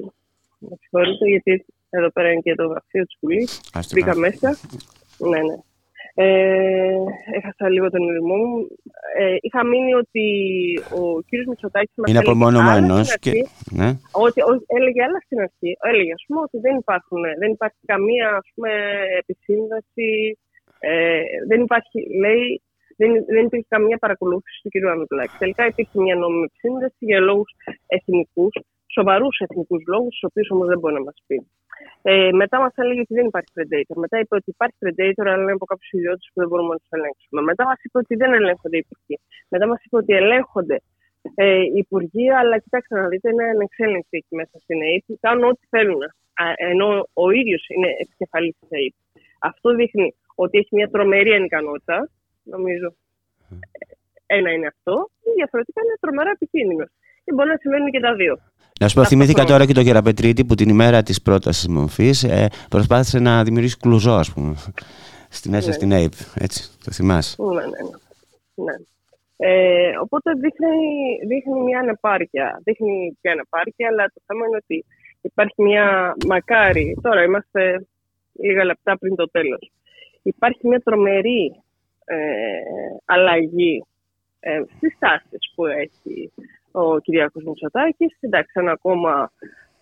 με 0.59 0.77
συγχωρείτε 0.81 1.29
γιατί 1.29 1.65
εδώ 1.91 2.11
πέρα 2.11 2.31
είναι 2.31 2.41
και 2.41 2.55
το 2.55 2.67
γραφείο 2.67 3.05
της 3.05 3.17
Βουλής. 3.21 3.61
Άστε 3.73 3.95
Μπήκα 3.95 4.13
πά. 4.13 4.19
μέσα. 4.19 4.59
Ναι, 5.19 5.39
ναι. 5.39 5.57
Ε, 6.15 6.97
έχασα 7.39 7.69
λίγο 7.69 7.91
τον 7.91 8.03
ήρμό 8.15 8.37
μου. 8.37 8.67
Ε, 9.19 9.37
είχα 9.41 9.65
μείνει 9.67 9.95
ότι 9.95 10.25
ο 11.01 11.21
κύριος 11.29 11.49
Μητσοτάκης 11.49 11.97
μας 11.97 12.11
Είναι 12.11 12.19
έλεγε 12.19 12.31
άλλα 12.35 12.59
απομονωμένος 12.59 13.07
στην 13.07 13.21
και... 13.21 13.31
αρχή, 13.31 13.45
Ναι. 13.79 13.89
ότι, 14.27 14.41
ό- 14.51 14.65
έλεγε 14.77 15.03
άλλα 15.07 15.21
στην 15.27 15.39
αρχή. 15.47 15.71
Έλεγε, 15.91 16.13
ας 16.19 16.25
πούμε, 16.27 16.41
ότι 16.47 16.59
δεν, 16.67 16.75
υπάρχουν, 16.83 17.21
δεν 17.39 17.51
υπάρχει 17.57 17.81
καμία 17.93 18.29
ας 18.41 18.49
πούμε, 18.55 18.71
επισύνδεση. 19.23 20.39
Ε, 20.79 21.21
δεν 21.49 21.61
υπάρχει, 21.67 21.99
λέει, 22.25 22.63
δεν, 23.01 23.11
δεν 23.35 23.43
υπήρχε 23.45 23.67
καμία 23.69 23.99
παρακολούθηση 24.05 24.59
του 24.63 24.71
κ. 24.73 24.77
Ανδρουλάκη. 24.95 25.37
Τελικά 25.39 25.63
υπήρχε 25.67 25.97
μια 26.07 26.17
νόμιμη 26.23 26.45
επισύνδεση 26.51 27.03
για 27.11 27.21
λόγους 27.21 27.51
εθνικούς, 27.97 28.55
σοβαρούς 28.97 29.37
εθνικούς 29.45 29.83
λόγους, 29.93 30.15
του 30.19 30.29
οποίους 30.31 30.49
όμως 30.55 30.67
δεν 30.73 30.79
μπορεί 30.79 30.95
να 30.95 31.05
μας 31.09 31.19
πει. 31.27 31.37
Ε, 32.03 32.31
μετά 32.33 32.57
μας 32.65 32.75
έλεγε 32.83 33.01
ότι 33.01 33.15
δεν 33.19 33.27
υπάρχει 33.31 33.51
predator. 33.57 33.97
Μετά 34.05 34.17
είπε 34.19 34.35
ότι 34.41 34.51
υπάρχει 34.57 34.77
predator, 34.85 35.27
αλλά 35.31 35.43
είναι 35.43 35.57
από 35.59 35.67
κάποιους 35.71 35.91
ιδιώτες 35.91 36.25
που 36.33 36.41
δεν 36.41 36.49
μπορούμε 36.49 36.73
να 36.75 36.79
τους 36.83 36.91
ελέγξουμε. 36.97 37.41
Μετά 37.51 37.65
μας 37.65 37.79
είπε 37.85 37.99
ότι 37.99 38.15
δεν 38.23 38.31
ελέγχονται 38.33 38.77
οι 38.77 38.85
υπουργοί. 38.87 39.17
Μετά 39.49 39.67
μας 39.71 39.81
είπε 39.85 39.97
ότι 39.97 40.13
ελέγχονται 40.23 40.79
ε, 41.35 41.61
οι 41.73 41.79
υπουργοί, 41.85 42.27
αλλά 42.41 42.59
κοιτάξτε 42.59 42.95
να 43.01 43.09
δείτε, 43.09 43.29
είναι 43.31 43.45
ανεξέλεγκτη 43.45 44.17
εκεί 44.21 44.35
μέσα 44.41 44.57
στην 44.65 44.79
ΑΕΠ. 44.87 45.05
Κάνουν 45.21 45.45
ό,τι 45.45 45.67
θέλουν. 45.69 46.03
Α, 46.43 46.45
ενώ 46.57 46.89
ο 47.13 47.31
ίδιος 47.31 47.63
είναι 47.69 47.89
επικεφαλής 48.05 48.55
της 48.61 48.69
ΑΕΠ. 48.77 48.95
Αυτό 49.41 49.75
δείχνει 49.75 50.15
ότι 50.35 50.59
έχει 50.59 50.75
μια 50.79 50.89
τρομερή 50.89 51.33
ανικανότητα, 51.33 52.09
νομίζω. 52.43 52.89
Ένα 54.27 54.51
είναι 54.53 54.67
αυτό. 54.67 54.95
Ή 55.29 55.31
διαφορετικά 55.35 55.81
είναι 55.85 55.97
τρομερά 56.01 56.31
επικίνδυνος. 56.31 56.91
Και 57.25 57.33
μπορεί 57.33 57.49
να 57.49 57.57
συμβαίνουν 57.57 57.91
και 57.91 58.01
τα 58.01 58.15
δύο. 58.15 58.35
Να 58.83 58.89
σου 58.89 58.95
πω, 58.95 59.01
Αυτό 59.01 59.15
θυμήθηκα 59.15 59.41
θέλω. 59.43 59.53
τώρα 59.53 59.67
και 59.67 59.73
τον 59.73 59.83
Γεραπετρίτη 59.83 60.45
που 60.45 60.55
την 60.55 60.69
ημέρα 60.69 61.03
της 61.03 61.23
πρότασης 61.23 61.69
μορφής 61.69 62.25
ε, 62.25 62.49
προσπάθησε 62.71 63.19
να 63.19 63.45
δημιουργήσει 63.45 63.77
κλουζό, 63.77 64.13
ας 64.13 64.33
πούμε, 64.33 64.55
στην 65.29 65.51
μέσα 65.51 65.67
Ναι. 65.69 65.73
στην 65.73 65.93
ΑΕΠ. 65.93 66.13
Έτσι, 66.35 66.71
το 66.85 66.91
θυμάσαι. 66.93 67.37
Ναι, 67.43 67.55
ναι, 67.55 67.61
ναι. 68.55 68.65
ναι. 68.65 68.73
Ε, 69.37 69.91
οπότε 70.03 70.33
δείχνει, 70.33 70.77
δείχνει 71.29 71.61
μια 71.63 71.79
ανεπάρκεια. 71.79 72.61
Δείχνει 72.65 73.19
μια 73.21 73.33
ανεπάρκεια, 73.33 73.89
αλλά 73.91 74.05
το 74.15 74.21
θέμα 74.27 74.47
είναι 74.47 74.57
ότι 74.57 74.85
υπάρχει 75.21 75.63
μια 75.63 76.15
μακάρι. 76.27 76.99
Τώρα 77.03 77.23
είμαστε 77.23 77.87
λίγα 78.43 78.65
λεπτά 78.65 78.99
πριν 78.99 79.15
το 79.15 79.31
τέλος. 79.31 79.71
Υπάρχει 80.23 80.67
μια 80.69 80.81
τρομερή 80.81 81.63
ε, 82.05 82.17
αλλαγή 83.05 83.85
ε, 84.41 84.61
στις 84.77 84.97
τάσεις 84.99 85.53
που 85.55 85.67
έχει 85.67 86.33
ο 86.73 86.99
Κυριάκος 86.99 87.45
Μητσοτάκης. 87.45 88.17
Εντάξει, 88.21 88.53
ένα 88.55 88.77
κόμμα 88.77 89.33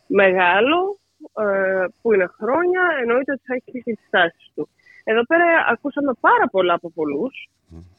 μεγάλο 0.06 0.98
ε, 1.34 1.84
που 2.02 2.12
είναι 2.12 2.26
χρόνια, 2.26 2.82
εννοείται 3.00 3.32
ότι 3.32 3.42
θα 3.44 3.54
έχει 3.54 3.82
και 3.82 3.94
τις 3.94 4.10
τάσεις 4.10 4.50
του. 4.54 4.68
Εδώ 5.04 5.22
πέρα 5.24 5.46
ακούσαμε 5.68 6.12
πάρα 6.20 6.46
πολλά 6.50 6.74
από 6.74 6.90
πολλούς. 6.90 7.48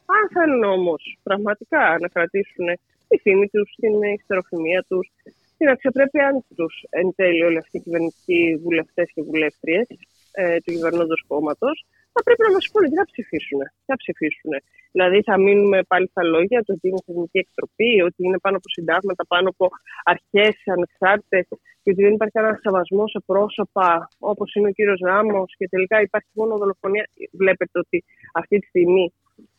Αν 0.05 0.29
θέλουν 0.33 0.63
όμως 0.63 1.17
πραγματικά 1.23 1.97
να 1.99 2.07
κρατήσουν 2.07 2.65
τη 3.07 3.17
φήμη 3.17 3.47
τους, 3.47 3.75
την 3.75 4.01
ιστεροφημία 4.01 4.85
τους, 4.87 5.11
την 5.57 5.69
αξιοπρέπειά 5.69 6.43
τους 6.55 6.83
εν 6.89 7.13
τέλει 7.15 7.43
όλοι 7.43 7.57
αυτοί 7.57 7.77
οι 7.77 7.81
κυβερνητικοί 7.81 8.59
βουλευτές 8.63 9.11
και 9.13 9.21
βουλεύτριες 9.21 9.87
ε, 10.31 10.57
του 10.57 10.71
κυβερνώντος 10.71 11.23
κόμματος, 11.27 11.85
θα 12.13 12.21
πρέπει 12.25 12.43
να 12.47 12.51
μας 12.55 12.65
πούνε 12.71 12.87
τι 12.89 12.95
θα 13.01 13.07
ψηφίσουν. 13.11 13.59
Τι 13.59 13.87
θα 13.91 13.97
ψηφίσουν. 14.01 14.51
Δηλαδή, 14.91 15.19
θα 15.29 15.35
μείνουμε 15.45 15.79
πάλι 15.91 16.07
στα 16.13 16.23
λόγια 16.23 16.59
του 16.63 16.73
ότι 16.75 16.87
είναι 16.87 17.01
θεσμική 17.05 17.37
εκτροπή, 17.45 18.01
ότι 18.07 18.19
είναι 18.25 18.39
πάνω 18.45 18.55
από 18.57 18.69
συντάγματα, 18.69 19.23
πάνω 19.33 19.47
από 19.53 19.65
αρχές 20.03 20.55
ανεξάρτητες 20.75 21.45
και 21.81 21.89
ότι 21.93 22.01
δεν 22.05 22.13
υπάρχει 22.13 22.33
κανένας 22.33 22.59
σεβασμός 22.61 23.11
σε 23.11 23.19
πρόσωπα 23.25 24.07
όπως 24.19 24.53
είναι 24.55 24.67
ο 24.67 24.71
κύριος 24.71 24.99
Ράμο 25.09 25.45
και 25.57 25.67
τελικά 25.67 26.01
υπάρχει 26.01 26.29
μόνο 26.33 26.57
δολοφονία. 26.57 27.05
Βλέπετε 27.31 27.79
ότι 27.79 28.03
αυτή 28.33 28.59
τη 28.59 28.67
στιγμή 28.67 29.13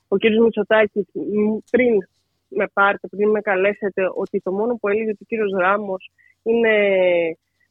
ο 0.09 0.17
κύριος 0.17 0.45
Μητσοτάκης 0.45 1.07
πριν 1.71 1.93
με 2.49 2.67
πάρετε, 2.73 3.09
πριν 3.09 3.31
με 3.31 3.41
καλέσετε, 3.41 4.03
ότι 4.15 4.41
το 4.41 4.53
μόνο 4.53 4.77
που 4.77 4.89
έλεγε 4.89 5.11
ο 5.11 5.25
κύριος 5.27 5.53
Ράμο 5.59 5.97
είναι 6.43 6.75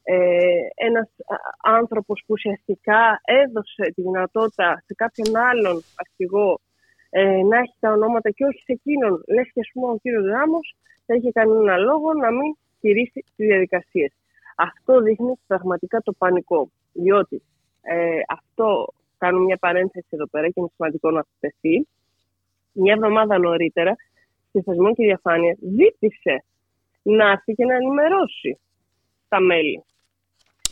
ε, 0.04 0.16
ένας 0.76 1.10
άνθρωπος 1.64 2.24
που 2.26 2.34
ουσιαστικά 2.34 3.22
έδωσε 3.24 3.84
τη 3.96 4.02
δυνατότητα 4.02 4.84
σε 4.86 4.94
κάποιον 4.94 5.36
άλλον 5.36 5.84
αρχηγό 5.96 6.60
ε, 7.10 7.42
να 7.50 7.58
έχει 7.58 7.76
τα 7.80 7.92
ονόματα 7.92 8.30
και 8.30 8.46
όχι 8.46 8.62
σε 8.64 8.72
εκείνον. 8.72 9.24
Λες 9.28 9.52
και 9.54 9.60
ας 9.60 9.70
πούμε 9.74 9.88
ο 9.92 9.98
κύριος 10.02 10.26
Ράμος 10.26 10.76
θα 11.06 11.16
είχε 11.16 11.32
κανένα 11.32 11.78
λόγο 11.78 12.14
να 12.14 12.32
μην 12.32 12.58
στηρίσει 12.78 13.26
τις 13.36 13.48
διαδικασίες. 13.48 14.12
Αυτό 14.56 15.02
δείχνει 15.02 15.34
πραγματικά 15.48 16.02
το 16.02 16.14
πανικό. 16.14 16.72
Διότι 16.94 17.42
ε, 17.82 18.20
αυτό, 18.28 18.94
κάνω 19.18 19.40
μια 19.40 19.58
παρένθεση 19.58 20.08
εδώ 20.10 20.28
πέρα 20.28 20.48
και 20.48 20.54
είναι 20.56 20.70
σημαντικό 20.76 21.12
να 21.12 21.26
θεθεί, 21.40 21.88
μια 22.72 22.94
εβδομάδα 22.94 23.38
νωρίτερα 23.38 23.96
στη 24.48 24.62
θεσμό 24.62 24.94
και 24.96 25.04
διαφάνεια 25.06 25.58
ζήτησε 25.62 26.44
να 27.02 27.30
έρθει 27.30 27.54
και 27.54 27.66
να 27.66 27.76
ενημερώσει 27.76 28.60
τα 29.28 29.40
μέλη. 29.40 29.84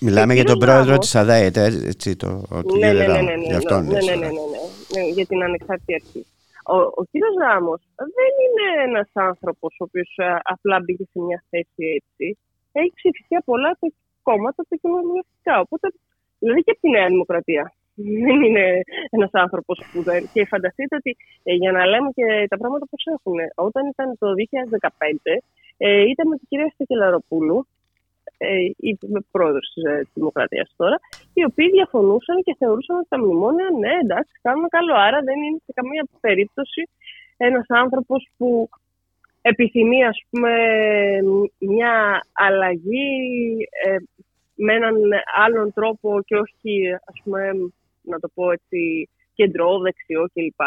Μιλάμε 0.01 0.33
για 0.33 0.43
τον 0.43 0.59
πρόεδρο 0.59 0.97
της 0.97 1.15
ΑΔΑΕΤ, 1.15 1.57
έτσι, 1.57 2.15
το, 2.15 2.27
το 2.49 2.75
ναι, 2.77 2.91
ναι, 2.91 2.91
κύριο 2.91 2.99
ναι, 2.99 3.05
Ράμο. 3.05 3.29
ναι, 3.29 3.35
ναι, 3.35 3.47
Γι' 3.49 3.53
αυτόν 3.61 3.85
ναι, 3.85 3.91
λες, 3.91 4.05
ναι, 4.05 4.11
ε. 4.11 4.15
ναι, 4.15 4.27
ναι, 4.27 4.31
ναι, 4.53 4.61
ναι, 4.93 5.03
για 5.15 5.25
την 5.25 5.43
ανεξάρτητη 5.43 5.93
αρχή. 5.99 6.21
Ο, 6.75 6.77
ο 6.99 7.03
κύριος 7.11 7.35
Ράμος 7.43 7.81
δεν 8.17 8.33
είναι 8.43 8.65
ένας 8.87 9.09
άνθρωπος 9.29 9.71
ο 9.81 9.83
οποίος 9.87 10.11
ε, 10.17 10.37
απλά 10.53 10.75
μπήκε 10.83 11.05
σε 11.11 11.19
μια 11.27 11.39
θέση 11.49 11.83
έτσι. 11.99 12.25
Έχει 12.71 12.91
ψηφιστεί 12.99 13.35
από 13.35 13.47
πολλά 13.51 13.71
τα 13.79 13.87
κόμματα 14.27 14.61
τα 14.69 14.75
κοινωνιαστικά. 14.81 15.55
Οπότε, 15.65 15.87
δηλαδή 16.41 16.59
και 16.65 16.71
από 16.73 16.81
τη 16.83 16.89
Νέα 16.95 17.07
Δημοκρατία. 17.13 17.63
Δεν 18.25 18.37
είναι 18.45 18.65
ένας 19.15 19.33
άνθρωπος 19.43 19.77
που 19.91 19.99
δεν. 20.07 20.21
Και 20.33 20.45
φανταστείτε 20.53 20.95
ότι 20.95 21.11
ε, 21.43 21.53
για 21.61 21.71
να 21.71 21.81
λέμε 21.91 22.09
και 22.17 22.25
τα 22.51 22.57
πράγματα 22.57 22.85
πώς 22.91 23.03
έχουν. 23.15 23.37
Όταν 23.67 23.83
ήταν 23.93 24.07
το 24.21 24.27
2015, 24.37 25.33
ε, 25.77 26.01
ήταν 26.13 26.25
με 26.27 26.35
την 26.37 26.47
κυρία 26.49 26.69
Στεκελαροπούλου, 26.73 27.67
ε, 28.37 28.57
η 28.77 28.97
πρόεδρος 29.31 29.71
της 29.73 29.83
ε, 29.83 30.07
Δημοκρατίας 30.13 30.73
τώρα, 30.77 30.99
οι 31.33 31.43
οποίοι 31.43 31.69
διαφωνούσαν 31.69 32.37
και 32.43 32.55
θεωρούσαν 32.57 32.97
ότι 32.97 33.07
τα 33.09 33.19
μνημόνια, 33.19 33.67
ναι, 33.79 33.93
εντάξει, 34.03 34.33
κάνουν 34.41 34.67
καλό. 34.69 34.95
Άρα 34.95 35.19
δεν 35.21 35.37
είναι 35.41 35.59
σε 35.65 35.71
καμία 35.73 36.07
περίπτωση 36.19 36.81
ένας 37.37 37.65
άνθρωπος 37.67 38.29
που 38.37 38.69
επιθυμεί, 39.41 40.05
ας 40.05 40.19
πούμε, 40.29 40.53
μια 41.59 42.21
αλλαγή 42.33 43.11
ε, 43.85 43.95
με 44.55 44.73
έναν 44.73 44.95
άλλον 45.45 45.73
τρόπο 45.73 46.21
και 46.25 46.35
όχι, 46.35 46.93
ας 46.93 47.21
πούμε, 47.23 47.51
να 48.01 48.19
το 48.19 48.27
πω 48.33 48.51
έτσι, 48.51 49.09
κεντρό, 49.33 49.79
δεξιό 49.79 50.25
κλπ. 50.33 50.61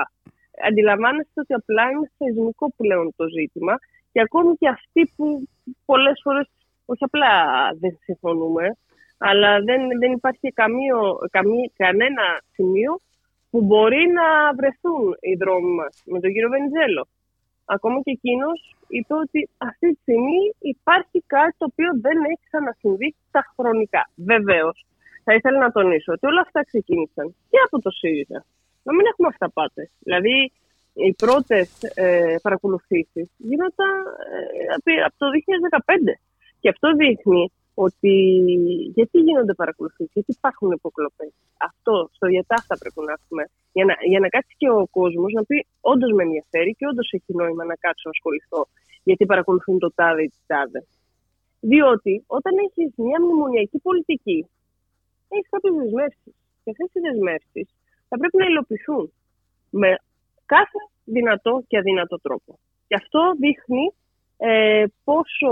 Αντιλαμβάνεστε 0.69 1.41
ότι 1.41 1.55
απλά 1.55 1.91
είναι 1.91 2.11
θεσμικό 2.19 2.73
πλέον 2.77 3.13
το 3.17 3.25
ζήτημα 3.29 3.75
και 4.13 4.21
ακόμη 4.21 4.57
και 4.57 4.69
αυτοί 4.69 5.13
που 5.17 5.49
πολλές 5.85 6.21
φορές 6.23 6.47
όχι 6.85 7.05
απλά 7.05 7.33
δεν 7.81 7.99
συμφωνούμε, 8.03 8.77
αλλά 9.19 9.61
δεν, 9.61 9.81
δεν 10.01 10.13
υπάρχει 10.13 10.49
καμίο, 10.53 11.19
καμί, 11.31 11.73
κανένα 11.77 12.25
σημείο 12.53 13.01
που 13.51 13.61
μπορεί 13.63 14.03
να 14.19 14.55
βρεθούν 14.59 15.17
οι 15.21 15.35
δρόμοι 15.43 15.73
μας 15.81 16.03
με 16.05 16.21
τον 16.21 16.33
κύριο 16.33 16.49
Βενιζέλο. 16.49 17.09
Ακόμα 17.65 18.01
και 18.05 18.11
εκείνος 18.19 18.59
είπε 18.89 19.15
ότι 19.25 19.49
αυτή 19.69 19.87
τη 19.93 19.99
στιγμή 20.01 20.41
υπάρχει 20.59 21.19
κάτι 21.27 21.55
το 21.59 21.67
οποίο 21.71 21.91
δεν 22.05 22.17
έχει 22.31 22.45
ξανασυμβεί 22.49 23.15
στα 23.29 23.43
χρονικά. 23.55 24.03
Βεβαίως, 24.33 24.77
θα 25.25 25.35
ήθελα 25.35 25.59
να 25.59 25.71
τονίσω 25.77 26.13
ότι 26.13 26.27
όλα 26.27 26.41
αυτά 26.41 26.61
ξεκίνησαν 26.71 27.27
και 27.51 27.59
από 27.67 27.77
το 27.85 27.91
ΣΥΡΙΖΑ. 27.91 28.45
Να 28.83 28.93
μην 28.95 29.05
έχουμε 29.11 29.29
αυταπάτες. 29.29 29.89
Δηλαδή, 29.99 30.53
οι 30.95 31.13
πρώτες 31.23 31.67
ε, 31.95 32.37
παρακολουθήσεις 32.43 33.27
γίνονταν 33.37 33.95
ε, 34.85 35.03
από 35.09 35.17
το 35.23 35.27
2015. 35.87 36.32
Και 36.63 36.69
αυτό 36.75 36.89
δείχνει 37.03 37.43
ότι 37.75 38.15
γιατί 38.97 39.19
γίνονται 39.27 39.55
παρακολουθήσεις, 39.55 40.13
γιατί 40.13 40.33
υπάρχουν 40.39 40.71
υποκλοπές. 40.79 41.33
Αυτό 41.69 42.09
στο 42.17 42.27
διατάφτα 42.33 42.75
πρέπει 42.81 43.01
να 43.09 43.13
έχουμε. 43.19 43.43
Για 43.73 43.85
να, 43.89 43.95
για 44.11 44.21
να 44.21 44.29
κάτσει 44.29 44.55
και 44.61 44.69
ο 44.71 44.87
κόσμος 44.99 45.33
να 45.33 45.43
πει: 45.49 45.67
Όντως 45.81 46.11
με 46.17 46.23
ενδιαφέρει 46.23 46.71
και 46.79 46.87
όντως 46.91 47.09
έχει 47.17 47.33
νόημα 47.41 47.65
να 47.65 47.77
κάτσω 47.85 48.07
να 48.09 48.15
ασχοληθώ. 48.17 48.61
Γιατί 49.09 49.27
παρακολουθούν 49.27 49.79
το 49.79 49.91
τάδε 49.99 50.23
ή 50.23 50.31
τη 50.35 50.41
τάδε. 50.47 50.81
Διότι 51.61 52.25
όταν 52.27 52.53
έχεις 52.67 52.89
μια 52.97 53.19
μνημονιακή 53.23 53.79
πολιτική, 53.79 54.41
έχεις 55.29 55.49
κάποιες 55.51 55.75
δεσμεύσεις. 55.81 56.35
Και 56.63 56.71
αυτές 56.75 56.89
οι 56.95 57.01
δεσμεύσεις 57.07 57.67
θα 58.09 58.17
πρέπει 58.21 58.37
να 58.43 58.47
υλοποιηθούν 58.51 59.13
με 59.71 59.91
κάθε 60.55 60.81
δυνατό 61.05 61.65
και 61.69 61.79
αδυνατό 61.79 62.17
τρόπο. 62.27 62.59
Και 62.89 62.95
αυτό 63.03 63.21
δείχνει 63.43 63.85
ε, 64.37 64.85
πόσο 65.05 65.51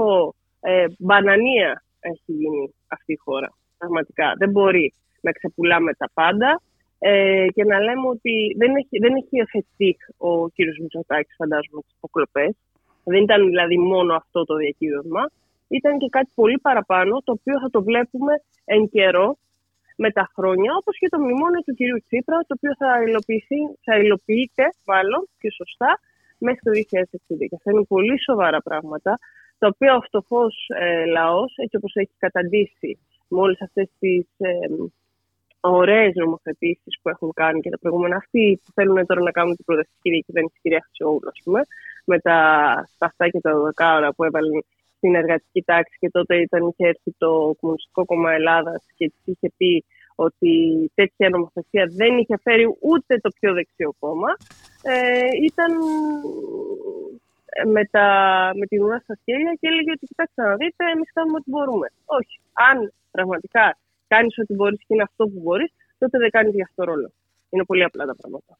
ε, 0.60 0.86
μπανανία 0.98 1.82
έχει 2.00 2.32
γίνει 2.32 2.74
αυτή 2.88 3.12
η 3.12 3.16
χώρα. 3.16 3.48
Πραγματικά. 3.78 4.34
Δεν 4.38 4.50
μπορεί 4.50 4.94
να 5.20 5.32
ξεπουλάμε 5.32 5.94
τα 5.94 6.10
πάντα 6.14 6.62
ε, 6.98 7.46
και 7.54 7.64
να 7.64 7.80
λέμε 7.80 8.08
ότι 8.08 8.54
δεν 8.56 8.74
έχει, 8.76 8.98
δεν 9.00 9.14
έχει 9.14 9.36
εφετεί 9.44 9.96
ο 10.16 10.48
κύριος 10.48 10.78
Μητσοτάκης, 10.78 11.34
φαντάζομαι, 11.36 11.80
τις 11.82 11.94
υποκλοπές. 11.96 12.52
Δεν 13.04 13.22
ήταν 13.22 13.46
δηλαδή 13.46 13.78
μόνο 13.78 14.14
αυτό 14.14 14.44
το 14.44 14.54
διακύβευμα. 14.54 15.30
Ήταν 15.68 15.98
και 15.98 16.08
κάτι 16.10 16.30
πολύ 16.34 16.58
παραπάνω, 16.58 17.22
το 17.24 17.32
οποίο 17.32 17.60
θα 17.60 17.70
το 17.70 17.82
βλέπουμε 17.82 18.32
εν 18.64 18.88
καιρό 18.88 19.38
με 19.96 20.10
τα 20.10 20.30
χρόνια, 20.34 20.70
όπως 20.80 20.98
και 20.98 21.08
το 21.08 21.18
μνημόνιο 21.18 21.60
του 21.66 21.74
κυρίου 21.74 22.00
Τσίπρα, 22.06 22.38
το 22.38 22.54
οποίο 22.56 22.72
θα, 22.80 23.02
υλοποιηθεί, 23.06 23.60
θα 23.86 23.94
υλοποιείται, 23.98 24.64
μάλλον 24.84 25.28
και 25.40 25.50
σωστά, 25.50 26.00
μέχρι 26.38 26.60
το 26.66 26.70
2060. 26.70 27.48
Και 27.48 27.56
αυτά 27.58 27.70
είναι 27.70 27.84
πολύ 27.84 28.22
σοβαρά 28.22 28.60
πράγματα, 28.68 29.18
τα 29.60 29.66
οποία 29.72 29.96
ο 29.96 30.00
φτωχό 30.00 30.44
ε, 30.66 31.04
λαός, 31.04 31.52
έτσι 31.56 31.76
όπως 31.76 31.92
έχει 31.94 32.14
καταντήσει 32.18 32.90
με 33.28 33.40
όλε 33.40 33.56
αυτές 33.62 33.88
τις 33.98 34.26
ε, 34.38 34.52
ωραίες 35.60 36.12
νομοθετήσεις 36.14 36.92
που 37.02 37.08
έχουν 37.08 37.32
κάνει 37.32 37.60
και 37.60 37.70
τα 37.70 37.78
προηγούμενα, 37.78 38.16
αυτοί 38.16 38.60
που 38.64 38.72
θέλουν 38.72 39.06
τώρα 39.06 39.22
να 39.22 39.30
κάνουν 39.30 39.56
την 39.56 39.64
προοδευτική 39.64 40.10
διακυβέρνηση 40.10 40.54
τη 40.54 40.60
κυρία 40.60 40.82
Χρυσόγουλου, 40.86 41.28
ας 41.28 41.40
πούμε, 41.44 41.60
με 42.04 42.18
τα 42.18 42.38
σπαστά 42.94 43.28
και 43.28 43.40
τα 43.40 43.60
δεκάωρα 43.60 44.12
που 44.12 44.24
έβαλαν 44.24 44.64
στην 44.96 45.14
εργατική 45.14 45.62
τάξη 45.62 45.96
και 46.00 46.10
τότε 46.10 46.36
ήταν, 46.36 46.66
είχε 46.66 46.86
έρθει 46.88 47.10
το 47.18 47.30
Κομμουνιστικό 47.60 48.04
Κόμμα 48.04 48.32
Ελλάδας 48.32 48.84
και 48.96 49.06
της 49.08 49.34
είχε 49.34 49.52
πει 49.56 49.84
ότι 50.14 50.52
τέτοια 50.94 51.28
νομοθεσία 51.28 51.84
δεν 51.96 52.18
είχε 52.18 52.36
φέρει 52.42 52.66
ούτε 52.80 53.18
το 53.18 53.30
πιο 53.40 53.52
δεξιό 53.52 53.94
κόμμα. 53.98 54.30
Ε, 54.82 55.28
ήταν 55.48 55.72
με, 57.74 57.84
τα, 57.84 58.06
με 58.58 58.66
την 58.66 58.82
ουρά 58.82 58.98
στα 58.98 59.18
χέρια 59.24 59.52
και 59.60 59.66
έλεγε 59.70 59.90
ότι 59.90 60.06
κοιτάξτε 60.06 60.42
να 60.42 60.56
δείτε, 60.56 60.82
εμείς 60.94 61.08
κάνουμε 61.12 61.36
ό,τι 61.40 61.50
μπορούμε. 61.50 61.86
Όχι. 62.04 62.36
Αν 62.70 62.92
πραγματικά 63.10 63.78
κάνεις 64.08 64.38
ό,τι 64.38 64.54
μπορείς 64.54 64.78
και 64.78 64.94
είναι 64.94 65.02
αυτό 65.02 65.24
που 65.24 65.40
μπορείς, 65.44 65.70
τότε 65.98 66.18
δεν 66.18 66.30
κάνεις 66.30 66.54
γι' 66.54 66.62
αυτό 66.62 66.84
ρόλο. 66.84 67.12
Είναι 67.50 67.64
πολύ 67.64 67.84
απλά 67.84 68.04
τα 68.04 68.14
πράγματα. 68.20 68.58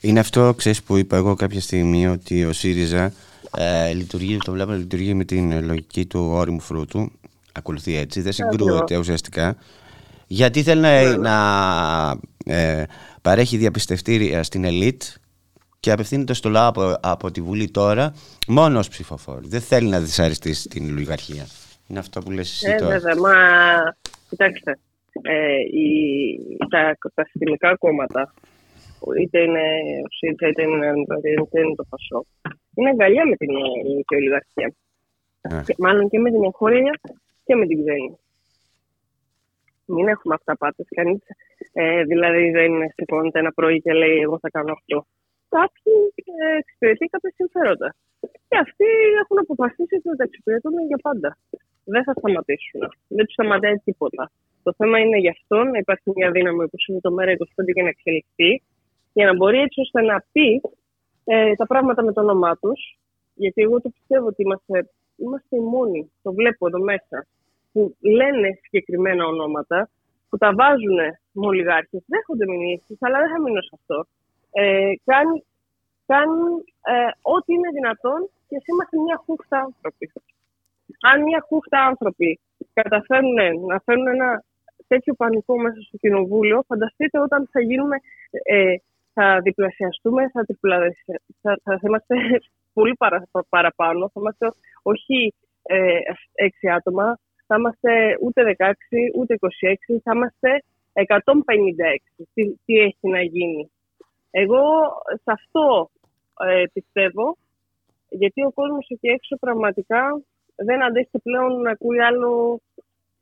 Είναι 0.00 0.20
αυτό, 0.20 0.54
ξέρεις, 0.56 0.82
που 0.82 0.96
είπα 0.96 1.16
εγώ 1.16 1.34
κάποια 1.34 1.60
στιγμή 1.60 2.06
ότι 2.06 2.44
ο 2.44 2.52
ΣΥΡΙΖΑ 2.52 3.12
ε, 3.58 3.92
λειτουργεί, 3.92 4.36
το 4.36 4.52
βλέπω, 4.52 4.72
λειτουργεί 4.72 5.14
με 5.14 5.24
την 5.24 5.64
λογική 5.64 6.06
του 6.06 6.20
όριμου 6.20 6.60
φρούτου. 6.60 7.12
Ακολουθεί 7.52 7.96
έτσι, 7.96 8.20
δεν 8.20 8.32
συγκρούεται 8.32 8.96
ουσιαστικά. 8.96 9.56
Γιατί 10.26 10.62
θέλει 10.62 10.80
να, 10.80 11.16
να 11.16 11.34
ε, 12.44 12.84
παρέχει 13.22 13.56
διαπιστευτήρια 13.56 14.42
στην 14.42 14.64
ελίτ 14.64 15.02
και 15.84 15.92
απευθύνεται 15.92 16.34
στο 16.34 16.48
λαό 16.48 16.68
από, 16.68 16.94
από 17.02 17.30
τη 17.30 17.40
Βουλή 17.40 17.70
τώρα 17.70 18.14
μόνο 18.48 18.78
ως 18.78 18.88
ψηφοφόρος. 18.88 19.48
Δεν 19.48 19.60
θέλει 19.60 19.88
να 19.88 20.00
δυσαρεστήσει 20.00 20.68
την 20.68 20.90
ολιγαρχία. 20.90 21.46
Είναι 21.88 21.98
αυτό 21.98 22.20
που 22.20 22.30
λες 22.30 22.50
εσύ 22.52 22.70
Ε, 22.70 22.76
τώρα. 22.76 22.90
βέβαια, 22.90 23.16
μα 23.16 23.34
κοιτάξτε, 24.28 24.78
ε, 25.22 25.56
οι, 25.78 25.88
τα, 26.70 26.96
τα 27.14 27.24
συστημικά 27.24 27.76
κόμματα, 27.76 28.34
είτε 29.20 29.38
είναι 29.40 29.64
ο 30.06 30.08
ΣΥΡΙΖΑ, 30.16 30.48
είτε 30.48 30.62
είναι, 30.62 30.86
είτε 31.42 31.60
είναι 31.60 31.74
το 31.74 31.84
ΠΑΣΟΚ, 31.88 32.26
είναι 32.74 32.88
αγκαλιά 32.90 33.26
με 33.26 33.36
την 33.36 33.50
ελληνική 33.80 34.14
ολιγαρχία. 34.14 34.74
Ναι. 35.40 35.62
Και, 35.66 35.74
μάλλον 35.78 36.08
και 36.08 36.18
με 36.18 36.30
την 36.30 36.44
εγχώρια 36.44 37.00
και 37.44 37.54
με 37.54 37.66
την 37.66 37.84
ξένη. 37.84 38.18
Μην 39.84 40.08
έχουμε 40.08 40.34
αυταπάτες. 40.34 40.86
Κανείς 40.96 41.20
ε, 41.72 42.02
δηλαδή 42.02 42.50
δεν 42.50 42.72
σηκώνεται 42.94 43.38
ένα 43.38 43.52
πρωί 43.52 43.80
και 43.80 43.92
λέει 43.92 44.18
εγώ 44.18 44.38
θα 44.38 44.50
κάνω 44.50 44.72
αυτό. 44.72 45.06
Κάποιοι 45.56 45.96
ε, 46.42 46.58
εξυπηρετεί 46.62 47.04
κάποια 47.06 47.32
συμφέροντα. 47.38 47.88
Και 48.48 48.58
αυτοί 48.64 48.88
έχουν 49.22 49.38
αποφασίσει 49.44 49.94
ότι 49.98 50.08
θα 50.08 50.16
τα 50.20 50.24
εξυπηρετούν 50.28 50.74
για 50.90 51.00
πάντα. 51.06 51.30
Δεν 51.84 52.02
θα 52.06 52.12
σταματήσουν. 52.18 52.80
Δεν 53.16 53.24
τους 53.24 53.34
σταματάει 53.38 53.76
τίποτα. 53.88 54.30
Το 54.62 54.72
θέμα 54.78 54.96
είναι 54.98 55.18
γι' 55.24 55.32
αυτό 55.36 55.56
να 55.72 55.78
υπάρχει 55.78 56.08
μια 56.16 56.30
δύναμη 56.30 56.62
όπως 56.68 56.86
είναι 56.86 57.00
το 57.00 57.10
ΜΕΡΑ 57.12 57.32
25 57.32 57.72
και 57.74 57.82
να 57.82 57.88
εξελιχθεί, 57.88 58.50
για 59.12 59.26
να 59.26 59.34
μπορεί 59.36 59.58
έτσι 59.66 59.80
ώστε 59.80 60.00
να 60.00 60.24
πει 60.32 60.48
ε, 61.24 61.54
τα 61.54 61.66
πράγματα 61.66 62.02
με 62.02 62.12
το 62.12 62.20
όνομά 62.20 62.52
τους. 62.62 62.98
Γιατί 63.34 63.62
εγώ 63.62 63.80
το 63.80 63.88
πιστεύω 63.96 64.26
ότι 64.26 64.42
είμαστε, 64.42 64.90
είμαστε 65.16 65.56
οι 65.56 65.64
μόνοι, 65.74 66.10
το 66.22 66.32
βλέπω 66.32 66.66
εδώ 66.66 66.80
μέσα, 66.92 67.26
που 67.72 67.96
λένε 68.00 68.48
συγκεκριμένα 68.62 69.26
ονόματα, 69.26 69.88
που 70.28 70.36
τα 70.36 70.54
βάζουν 70.54 70.98
με 71.32 71.46
ολιγάρχε, 71.46 72.02
δέχονται 72.06 72.46
μηνύσεις, 72.46 72.96
αλλά 73.00 73.18
δεν 73.18 73.30
θα 73.32 73.40
μείνω 73.40 73.60
σε 73.62 73.70
αυτό. 73.78 74.06
Ε, 74.56 74.92
κάνουν 75.04 75.44
κάνουν 76.06 76.64
ε, 76.92 77.10
ό,τι 77.34 77.50
είναι 77.54 77.70
δυνατόν 77.78 78.20
και 78.48 78.56
εσύ 78.56 78.68
είμαστε 78.72 78.96
μια 79.06 79.16
χούφτα 79.24 79.58
άνθρωποι. 79.58 80.12
Αν 81.00 81.22
μια 81.22 81.40
χούφτα 81.48 81.78
άνθρωποι 81.90 82.40
καταφέρουν 82.72 83.34
να 83.66 83.80
φέρουν 83.84 84.06
ένα 84.06 84.44
τέτοιο 84.86 85.14
πανικό 85.14 85.58
μέσα 85.58 85.80
στο 85.80 85.96
κοινοβούλιο, 85.96 86.64
φανταστείτε 86.66 87.18
όταν 87.20 87.48
θα 87.52 87.60
γίνουμε, 87.60 87.96
ε, 88.30 88.74
θα 89.12 89.40
διπλασιαστούμε, 89.40 90.30
θα, 90.30 90.42
διπλασια... 90.46 91.20
θα, 91.42 91.58
θα, 91.62 91.78
είμαστε 91.82 92.14
πολύ 92.76 92.94
παρα, 92.94 93.28
παραπάνω, 93.48 94.10
θα 94.12 94.20
είμαστε 94.20 94.46
όχι 94.82 95.34
ε, 95.62 95.98
έξι 96.34 96.68
άτομα, 96.68 97.18
θα 97.46 97.56
είμαστε 97.58 98.18
ούτε 98.20 98.56
16, 98.58 98.72
ούτε 99.18 99.38
26, 99.40 99.48
θα 100.02 100.12
είμαστε 100.14 100.62
156. 100.92 101.04
Τι, 102.34 102.56
τι 102.64 102.78
έχει 102.78 103.08
να 103.08 103.22
γίνει; 103.22 103.70
Εγώ 104.36 104.62
σε 105.08 105.30
αυτό 105.38 105.90
ε, 106.48 106.64
πιστεύω, 106.72 107.36
γιατί 108.08 108.44
ο 108.44 108.50
κόσμος 108.52 108.86
εκεί 108.88 109.08
έξω 109.08 109.36
πραγματικά 109.36 110.20
δεν 110.56 110.82
αντέχει 110.84 111.18
πλέον 111.22 111.60
να 111.60 111.70
ακούει 111.70 112.00
άλλο 112.00 112.60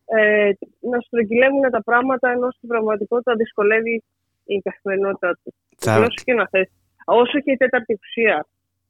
ε, 0.05 0.51
να 0.81 1.01
στρογγυλεύουν 1.01 1.71
τα 1.71 1.83
πράγματα 1.83 2.31
ενώ 2.31 2.51
στην 2.51 2.69
πραγματικότητα 2.69 3.35
δυσκολεύει 3.35 4.03
η 4.45 4.59
καθημερινότητά 4.59 5.39
του. 5.45 5.55
Θα- 5.77 5.93
Όσο 5.99 6.23
και 6.25 6.35
να 6.35 6.49
θες. 6.49 6.69
Όσο 7.05 7.41
και 7.41 7.51
η 7.53 7.57
τέταρτη 7.57 7.99
ουσία 8.03 8.47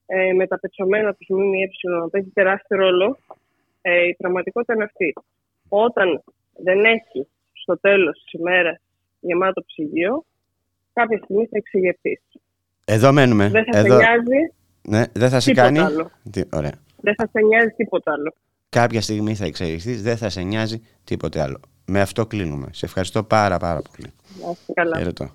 ε, 0.07 0.32
με 0.32 0.47
τα 0.47 0.59
πετσομένα 0.59 1.15
τους 1.15 1.27
ΜΜΕ 1.28 1.69
να 2.01 2.09
παίζει 2.09 2.31
τεράστιο 2.31 2.77
ρόλο, 2.77 3.16
ε, 3.82 4.03
η 4.07 4.15
πραγματικότητα 4.15 4.74
είναι 4.74 4.85
αυτή. 4.85 5.12
Όταν 5.69 6.23
δεν 6.62 6.85
έχει 6.85 7.28
στο 7.53 7.78
τέλος 7.81 8.23
της 8.23 8.32
ημέρας 8.32 8.81
γεμάτο 9.20 9.62
ψυγείο, 9.66 10.24
κάποια 10.93 11.19
στιγμή 11.24 11.44
θα 11.44 11.56
εξηγευτείς. 11.56 12.20
Εδώ 12.85 13.12
μένουμε. 13.12 13.48
Δεν 13.48 13.64
θα 13.73 13.78
Εδώ... 13.78 13.89
σε 13.89 13.97
νοιάζει 13.97 14.52
Ναι, 14.89 15.05
δεν 15.12 15.31
θα 15.31 15.40
σε 15.40 15.48
τίποτα 15.51 15.66
κάνει. 15.66 15.78
άλλο. 15.78 16.10
Τι, 16.31 16.43
ωραία. 16.52 16.73
Δεν 17.01 17.14
θα 17.16 17.28
σε 17.32 17.40
νοιάζει 17.47 17.69
τίποτα 17.77 18.12
άλλο. 18.12 18.35
Κάποια 18.69 19.01
στιγμή 19.01 19.35
θα 19.35 19.44
εξελιχθείς, 19.44 20.02
δεν 20.02 20.16
θα 20.16 20.28
σε 20.28 20.43
νοιάζει 20.43 20.82
τίποτε 21.05 21.40
άλλο. 21.40 21.60
Με 21.85 22.01
αυτό 22.01 22.27
κλείνουμε. 22.27 22.69
Σε 22.73 22.86
ευχαριστώ 22.86 23.23
πάρα 23.23 23.59
πάρα 23.59 23.82
πολύ. 23.82 24.12
Να 24.44 24.51
είστε 24.51 24.73
καλά. 24.73 24.97
Χαιρετώ. 24.98 25.31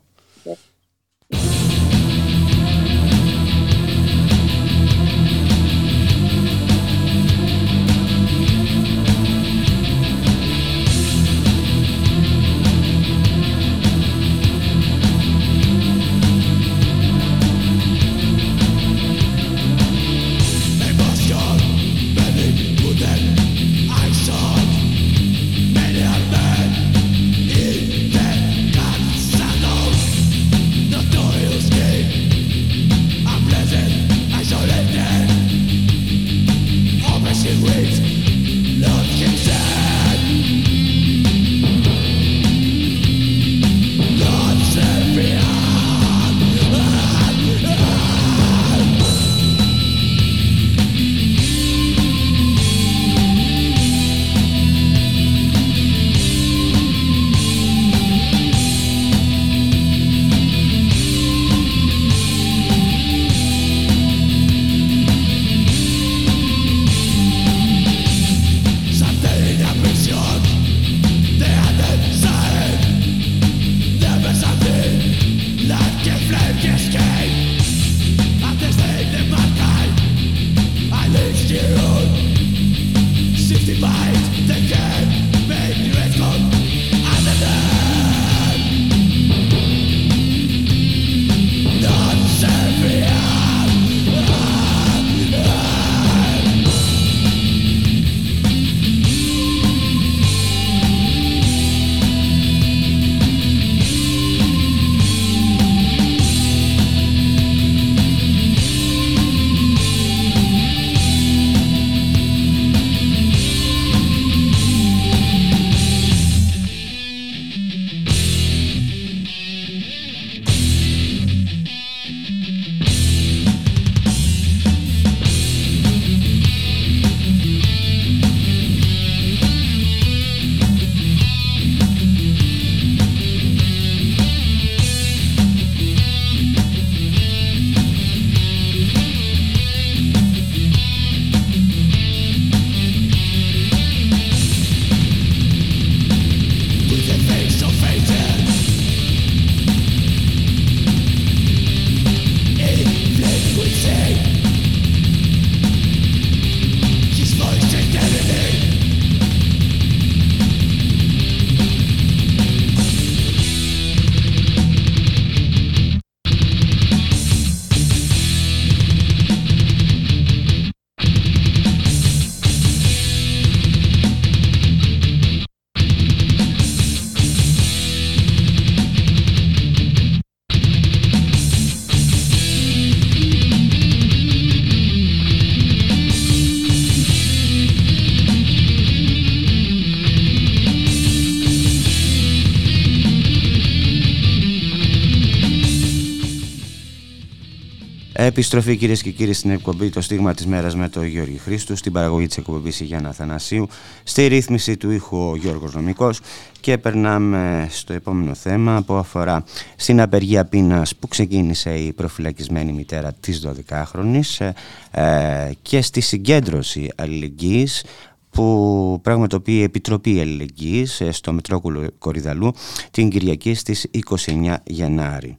Επιστροφή 198.37 198.77
κυρίες 198.77 199.01
και 199.01 199.11
κύριοι 199.11 199.33
στην 199.33 199.49
εκπομπή 199.49 199.89
Το 199.89 200.01
Στίγμα 200.01 200.33
της 200.33 200.45
Μέρας 200.45 200.75
με 200.75 200.89
τον 200.89 201.05
Γιώργη 201.05 201.37
Χρήστου. 201.37 201.75
Στην 201.75 201.91
παραγωγή 201.91 202.27
της 202.27 202.37
εκπομπής 202.37 202.79
η 202.79 202.83
Γιάννα 202.83 203.11
Θανασίου. 203.11 203.67
Στη 204.03 204.27
ρύθμιση 204.27 204.77
του 204.77 204.91
ήχου 204.91 205.17
ο 205.17 205.35
Γιώργος 205.35 205.73
Νομικός. 205.73 206.19
Και 206.59 206.77
περνάμε 206.77 207.67
στο 207.69 207.93
επόμενο 207.93 208.33
θέμα 208.33 208.83
που 208.85 208.93
αφορά 208.93 209.43
στην 209.75 210.01
απεργία 210.01 210.45
πείνας 210.45 210.95
που 210.95 211.07
ξεκίνησε 211.07 211.73
η 211.73 211.93
προφυλακισμένη 211.93 212.71
μητέρα 212.71 213.13
της 213.13 213.47
12χρονη 213.47 214.49
ε, 214.91 215.49
και 215.61 215.81
στη 215.81 216.01
συγκέντρωση 216.01 216.89
αλληλεγγύης 216.95 217.85
που 218.29 218.99
πραγματοποιεί 219.03 219.57
η 219.59 219.63
Επιτροπή 219.63 220.19
Αλληλεγγύης 220.19 221.01
ε, 221.01 221.11
στο 221.11 221.33
Μετρόκουλο 221.33 221.87
Κορυδαλού 221.99 222.53
την 222.91 223.09
Κυριακή 223.09 223.53
στις 223.53 223.89
29 224.25 224.55
Γενάρη. 224.63 225.37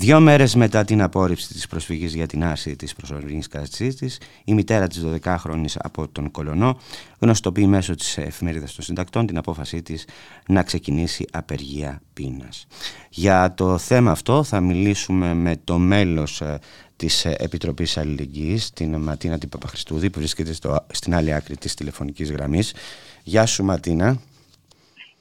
Δύο 0.00 0.20
μέρες 0.20 0.54
μετά 0.54 0.84
την 0.84 1.02
απόρριψη 1.02 1.48
της 1.48 1.66
προσφυγής 1.66 2.14
για 2.14 2.26
την 2.26 2.44
άρση 2.44 2.76
της 2.76 2.94
προσωρινής 2.94 3.48
κατάστασής 3.48 3.96
της, 3.96 4.20
η 4.44 4.54
μητέρα 4.54 4.86
της 4.86 5.04
12χρονη 5.04 5.64
από 5.78 6.08
τον 6.08 6.30
Κολονό 6.30 6.78
γνωστοποιεί 7.18 7.66
μέσω 7.68 7.94
της 7.94 8.18
εφημερίδας 8.18 8.74
των 8.74 8.84
συντακτών 8.84 9.26
την 9.26 9.38
απόφασή 9.38 9.82
της 9.82 10.08
να 10.48 10.62
ξεκινήσει 10.62 11.24
απεργία 11.32 12.02
πείνας. 12.12 12.66
Για 13.10 13.54
το 13.56 13.78
θέμα 13.78 14.10
αυτό 14.10 14.42
θα 14.42 14.60
μιλήσουμε 14.60 15.34
με 15.34 15.56
το 15.64 15.78
μέλος 15.78 16.40
ε, 16.40 16.58
της 16.96 17.24
Επιτροπής 17.24 17.96
Αλληλεγγύης, 17.96 18.72
την 18.72 18.96
Ματίνα 18.96 19.38
την 19.38 19.48
Παπαχριστούδη, 19.48 20.10
που 20.10 20.18
βρίσκεται 20.18 20.52
στο, 20.52 20.86
στην 20.92 21.14
άλλη 21.14 21.34
άκρη 21.34 21.56
της 21.56 21.74
τηλεφωνικής 21.74 22.30
γραμμής. 22.30 22.74
Γεια 23.22 23.46
σου, 23.46 23.64
Ματίνα. 23.64 24.20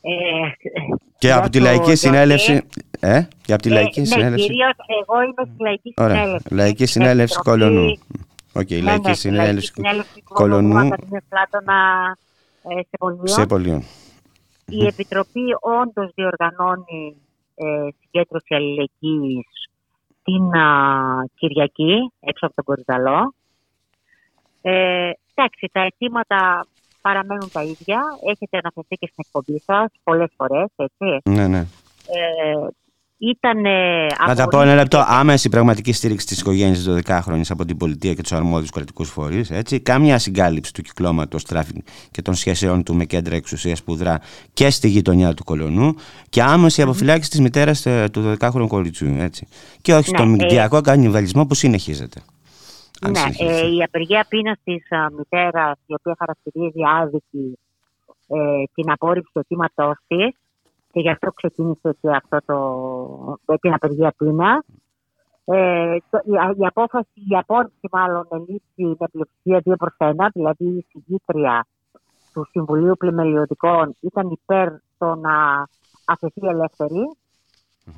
Ε, 0.02 0.12
Και 1.18 1.34
από 1.34 1.50
τη 1.50 1.60
Λαϊκή 1.60 1.96
Συνέλευση. 1.96 2.68
Ε, 3.00 3.22
και 3.42 3.54
από 3.54 3.62
τη 3.62 3.70
ε, 3.70 3.74
Λαϊκή 3.74 4.00
ναι, 4.00 4.06
Συνέλευση. 4.06 4.46
κυρίως 4.48 4.72
εγώ 5.02 5.22
είμαι 5.22 5.52
στη 5.54 5.64
Λαϊκή 5.64 5.94
Ωραία. 5.98 6.16
Συνέλευση. 6.16 6.54
Λαϊκή 6.54 6.86
Στην 6.86 7.02
Συνέλευση 7.02 7.36
Επιτροπή- 7.38 7.62
Κολωνού. 7.62 7.98
Οκ, 8.54 8.70
Ναι, 8.70 8.82
Λαϊκή 8.82 9.08
ναι, 9.08 9.14
στη 9.14 9.28
Συνέλευση 9.28 9.72
Συνέλευση 9.74 10.22
Κολωνού. 10.22 10.68
Κολονού, 10.74 10.88
Ακαδημίας 10.94 11.24
Πλάτωνα, 11.30 12.18
ε, 12.64 12.76
Σεπολίων. 12.76 13.28
Σεπολίων. 13.28 13.84
Η 14.70 14.86
Επιτροπή 14.86 15.44
όντως 15.60 16.12
διοργανώνει 16.16 17.16
ε, 17.56 17.66
συγκέντρωση 18.02 18.56
αλληλεγγύης 18.56 19.48
την 20.24 20.54
α, 20.56 20.66
Κυριακή, 21.36 22.12
έξω 22.20 22.46
από 22.46 22.56
τον 22.56 22.64
Κορυδαλλό. 22.64 23.34
Ε, 24.62 25.10
εντάξει, 25.34 25.70
τα 25.72 25.82
αιτήματα 25.82 26.68
παραμένουν 27.08 27.50
τα 27.52 27.64
ίδια. 27.64 28.00
Έχετε 28.32 28.58
αναφερθεί 28.62 28.96
και 29.02 29.08
στην 29.12 29.24
εκπομπή 29.26 29.60
σας 29.66 29.88
πολλές 30.04 30.32
φορές, 30.38 30.68
έτσι. 30.76 31.08
Ναι, 31.30 31.48
ναι. 31.48 31.60
Ε, 32.18 32.68
ήταν 33.20 33.62
Να 34.28 34.36
τα 34.36 34.48
πω 34.48 34.62
ένα 34.62 34.76
λεπτό. 34.76 35.04
Άμεση 35.08 35.50
πραγματική 35.50 35.92
στήριξη 35.92 36.26
της 36.26 36.40
οικογένειας 36.40 36.78
της 36.78 36.88
12χρονης 36.88 37.42
από 37.50 37.66
την 37.66 37.78
πολιτεία 37.78 38.14
και 38.14 38.22
τους 38.22 38.32
αρμόδιους 38.32 38.70
κρατικούς 38.70 39.10
φορείς. 39.10 39.52
Καμιά 39.84 40.18
συγκάλυψη 40.18 40.74
του 40.74 40.82
κυκλώματος 40.82 41.44
τράφικ 41.44 41.88
και 42.12 42.22
των 42.22 42.34
σχέσεών 42.34 42.84
του 42.84 42.96
με 42.96 43.06
κέντρα 43.06 43.36
εξουσίας 43.36 43.84
που 43.84 43.96
δρα 43.96 44.20
και 44.54 44.70
στη 44.70 44.88
γειτονιά 44.88 45.34
του 45.34 45.44
Κολωνού. 45.44 45.96
Και 46.30 46.42
άμεση 46.42 46.82
αποφυλάκηση 46.82 47.30
της 47.30 47.40
μητέρας 47.40 47.82
του 48.12 48.36
12χρονου 48.40 48.68
κοριτσιού. 48.68 49.16
Έτσι. 49.20 49.48
Και 49.82 49.94
όχι 49.94 50.12
Ναι, 50.12 50.18
στον 50.18 50.28
ε, 50.28 50.32
μηντιακό 50.32 50.82
κανιβαλισμό 50.82 51.46
που 51.46 51.54
συνεχίζεται. 51.54 52.22
Αν 53.02 53.12
Ναι, 53.12 53.18
συνεχίζεται. 53.20 53.60
ε, 53.68 53.76
η 53.76 53.84
απεργία 53.84 54.26
πείνας 54.30 54.58
της 54.64 54.84
μητέρας, 55.18 55.78
η 55.86 55.94
οποία 55.94 56.16
χαρακτηρίζει 56.18 56.80
άδικη 57.02 57.58
ε, 58.28 58.64
την 58.74 58.92
απόρριψη 58.92 59.32
του 59.34 59.40
αιτήματός 59.40 59.98
της, 60.08 60.36
και 60.92 61.00
γι' 61.00 61.10
αυτό 61.10 61.32
ξεκίνησε 61.32 61.96
και 62.02 62.10
αυτό 62.10 62.38
το, 62.46 63.38
με 63.46 63.58
την 63.58 63.74
απεργία 63.74 64.14
πείνας. 64.18 64.66
Ε, 65.46 65.98
το, 66.10 66.18
η, 66.24 66.32
η, 66.62 66.66
απόφαση, 66.66 67.08
η 67.14 67.36
απόρριψη 67.38 67.88
μάλλον 67.92 68.28
ελήφθη 68.32 68.98
με 69.00 69.08
πλειοψηφία 69.12 69.62
2 69.66 69.74
προς 69.78 69.96
1, 69.98 70.28
δηλαδή 70.34 70.66
η 70.66 70.86
συγκήτρια 70.90 71.68
του 72.34 72.48
Συμβουλίου 72.52 72.96
Πλημελιωτικών 72.98 73.96
ήταν 74.00 74.30
υπέρ 74.30 74.70
το 74.98 75.16
να 75.16 75.68
αφαιθεί 76.06 76.48
ελεύθερη, 76.48 77.10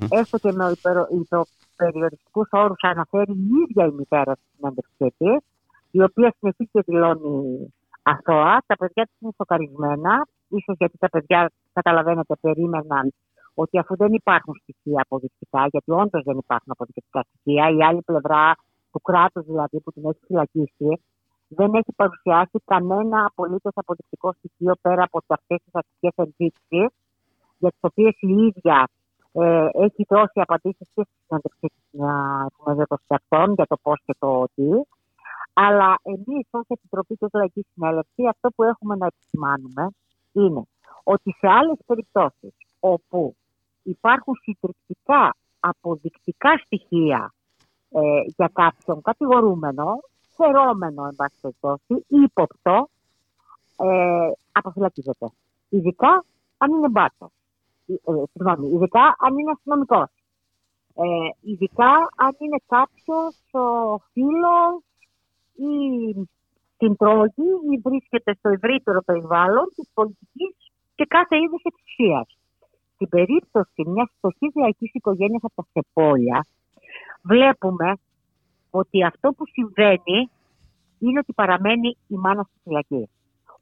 έστω 0.08 0.38
και 0.38 0.52
με 0.52 0.70
υπερο, 0.76 1.06
υπεροπεριοριστικού 1.80 2.42
όρους 2.50 2.82
αναφέρει 2.82 3.32
η 3.32 3.48
ίδια 3.62 3.84
η 3.86 3.92
μητέρα 3.92 4.32
στη 4.34 4.46
συνέντευξής 4.56 5.12
της, 5.18 5.38
η 5.90 6.02
οποία 6.02 6.34
συνεχίζει 6.38 6.70
και 6.72 6.82
δηλώνει 6.86 7.72
αθώα. 8.02 8.62
Τα 8.66 8.76
παιδιά 8.76 9.04
της 9.04 9.16
είναι 9.20 9.32
σοκαρισμένα, 9.36 10.26
ίσως 10.48 10.76
γιατί 10.78 10.98
τα 10.98 11.08
παιδιά, 11.08 11.50
καταλαβαίνετε, 11.72 12.34
περίμεναν 12.40 13.12
ότι 13.54 13.78
αφού 13.78 13.96
δεν 13.96 14.12
υπάρχουν 14.12 14.54
στοιχεία 14.62 15.00
αποδεικτικά, 15.04 15.66
γιατί 15.70 15.90
όντως 15.90 16.22
δεν 16.24 16.36
υπάρχουν 16.38 16.72
αποδεικτικά 16.72 17.20
στοιχεία, 17.28 17.70
η 17.70 17.82
άλλη 17.82 18.02
πλευρά 18.02 18.54
του 18.92 19.00
κράτους 19.00 19.44
δηλαδή 19.44 19.80
που 19.80 19.90
την 19.92 20.04
έχει 20.04 20.20
φυλακίσει, 20.26 20.90
δεν 21.48 21.74
έχει 21.74 21.92
παρουσιάσει 21.96 22.58
κανένα 22.64 23.24
απολύτως 23.24 23.72
αποδεικτικό 23.74 24.32
στοιχείο 24.32 24.74
πέρα 24.80 25.02
από 25.02 25.18
αυτές 25.26 25.58
τις 25.64 25.74
αρχικές 25.80 26.12
ενδείξεις, 26.14 26.88
για 27.58 27.70
τις 27.70 27.80
οποίες 27.80 28.14
η 28.20 28.32
ίδια 28.46 28.88
ε, 29.32 29.68
έχει 29.72 30.04
δώσει 30.08 30.40
απαντήσεις 30.40 30.88
και 30.94 31.02
στη 31.02 31.14
συνέντευξη 31.26 31.72
τη 31.90 33.14
αυτών 33.14 33.54
για 33.54 33.66
το 33.66 33.76
πώς 33.82 34.02
και 34.04 34.14
το 34.18 34.44
τι. 34.54 34.68
Αλλά 35.52 35.98
εμείς, 36.02 36.46
ως 36.50 36.64
Επιτροπή 36.68 37.16
και 37.16 37.24
ως 37.24 37.30
Λαϊκή 37.32 37.66
Συνέλευση, 37.72 38.26
αυτό 38.28 38.50
που 38.50 38.62
έχουμε 38.62 38.96
να 38.96 39.06
επισημάνουμε 39.06 39.90
είναι 40.32 40.62
ότι 41.02 41.36
σε 41.38 41.48
άλλες 41.48 41.78
περιπτώσεις 41.86 42.54
όπου 42.80 43.34
υπάρχουν 43.82 44.34
συντριπτικά 44.42 45.36
αποδεικτικά 45.60 46.56
στοιχεία 46.64 47.32
ε, 47.90 48.00
για 48.36 48.50
κάποιον 48.52 49.02
κατηγορούμενο, 49.02 50.00
φερόμενο, 50.36 51.04
εν 51.06 51.14
πάση 51.16 51.34
περιπτώσει, 51.40 52.04
ή 52.06 52.22
ύποπτο, 52.22 52.88
ε, 53.76 54.30
αποφυλακίζεται. 54.52 55.26
Ειδικά 55.68 56.24
αν 56.58 56.70
είναι 56.70 56.88
μπάτσο. 56.88 57.30
Ε, 57.94 58.22
συγγνώμη, 58.32 58.68
ειδικά 58.74 59.16
αν 59.18 59.38
είναι 59.38 59.50
αστυνομικός. 59.50 60.10
Ε, 60.94 61.04
ειδικά 61.40 61.92
αν 62.16 62.36
είναι 62.38 62.60
κάποιος 62.66 63.36
φίλος 64.12 64.82
ή 65.54 65.74
την 66.76 66.96
τρώγει 66.96 67.50
ή 67.72 67.80
βρίσκεται 67.82 68.34
στο 68.34 68.48
ευρύτερο 68.48 69.00
περιβάλλον 69.02 69.66
της 69.74 69.88
πολιτικής 69.94 70.56
και 70.94 71.04
κάθε 71.08 71.36
είδους 71.36 71.62
εξουσίας. 71.62 72.38
Στην 72.94 73.08
περίπτωση 73.08 73.82
μιας 73.86 74.10
φτωχής 74.16 74.52
λαϊκής 74.54 74.90
οικογένειας 74.92 75.42
από 75.44 75.54
τα 75.62 75.68
Σεπόλια, 75.72 76.46
βλέπουμε 77.22 77.92
ότι 78.70 79.04
αυτό 79.04 79.32
που 79.32 79.46
συμβαίνει 79.46 80.30
είναι 80.98 81.18
ότι 81.18 81.32
παραμένει 81.32 81.96
η 82.06 82.14
μάνα 82.14 82.42
στη 82.42 82.58
φυλακή. 82.64 83.08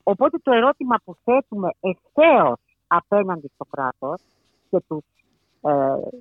Οπότε 0.03 0.39
το 0.39 0.53
ερώτημα 0.53 0.97
που 1.05 1.17
θέτουμε 1.25 1.69
ευθέως 1.81 2.68
απέναντι 2.89 3.51
στο 3.55 3.65
κράτος 3.71 4.21
και 4.71 4.79
τους 4.89 5.05
ε, 5.61 5.71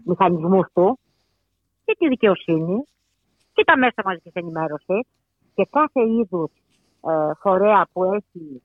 μηχανισμούς 0.03 0.67
του 0.73 0.99
και 1.85 1.95
τη 1.99 2.07
δικαιοσύνη 2.07 2.83
και 3.53 3.63
τα 3.63 3.77
μέσα 3.77 4.01
μαζικής 4.05 4.33
ενημέρωσης 4.33 5.07
και 5.55 5.67
κάθε 5.69 6.01
είδους 6.01 6.51
ε, 7.07 7.31
φορέα 7.39 7.87
που 7.93 8.03
έχει 8.03 8.61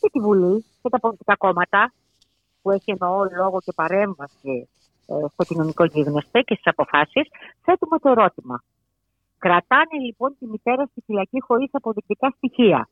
και 0.00 0.08
τη 0.12 0.20
Βουλή 0.20 0.64
και 0.82 0.88
τα 0.88 1.00
πολιτικά 1.00 1.36
κόμματα 1.36 1.92
που 2.62 2.70
έχει 2.70 2.90
εννοώ 2.90 3.24
λόγο 3.36 3.60
και 3.60 3.72
παρέμβαση 3.74 4.68
ε, 5.06 5.14
στο 5.32 5.44
κοινωνικό 5.44 5.84
γίγνεσθε 5.84 6.42
και 6.44 6.54
στις 6.54 6.66
αποφάσεις, 6.66 7.28
θέτουμε 7.62 7.98
το 7.98 8.08
ερώτημα. 8.08 8.62
Κρατάνε 9.38 9.98
λοιπόν 10.06 10.36
τη 10.38 10.46
μητέρα 10.46 10.86
στη 10.86 11.00
φυλακή 11.06 11.40
χωρίς 11.40 11.68
αποδεικτικά 11.72 12.30
στοιχεία. 12.36 12.88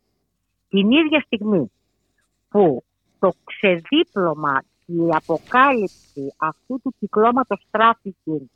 Την 0.69 0.91
ίδια 0.91 1.21
στιγμή 1.21 1.73
που 2.49 2.85
το 3.23 3.33
ξεδίπλωμα 3.45 4.63
και 4.87 4.93
η 4.93 5.09
αποκάλυψη 5.11 6.35
αυτού 6.37 6.81
του 6.83 6.95
κυκλώματος 6.99 7.61
τράφικινγκ 7.71 8.47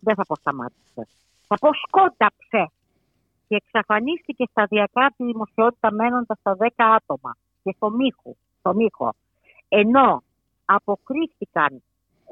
δεν 0.00 0.14
θα 0.14 0.24
πω 0.26 0.34
σταμάτησε. 0.34 1.02
Θα 1.46 1.56
πω 1.60 1.68
σκόνταψε 1.86 2.62
και 3.48 3.56
εξαφανίστηκε 3.56 4.44
σταδιακά 4.50 5.04
από 5.06 5.16
τη 5.16 5.24
δημοσιότητα 5.24 5.92
μένοντας 5.92 6.38
στα 6.38 6.56
10 6.58 6.68
άτομα 6.76 7.36
και 7.62 7.72
στο 7.76 7.90
Μίχο. 7.90 8.36
Στο 8.58 8.74
Μίχο. 8.74 9.14
Ενώ 9.68 10.22
αποκρύφθηκαν 10.64 11.72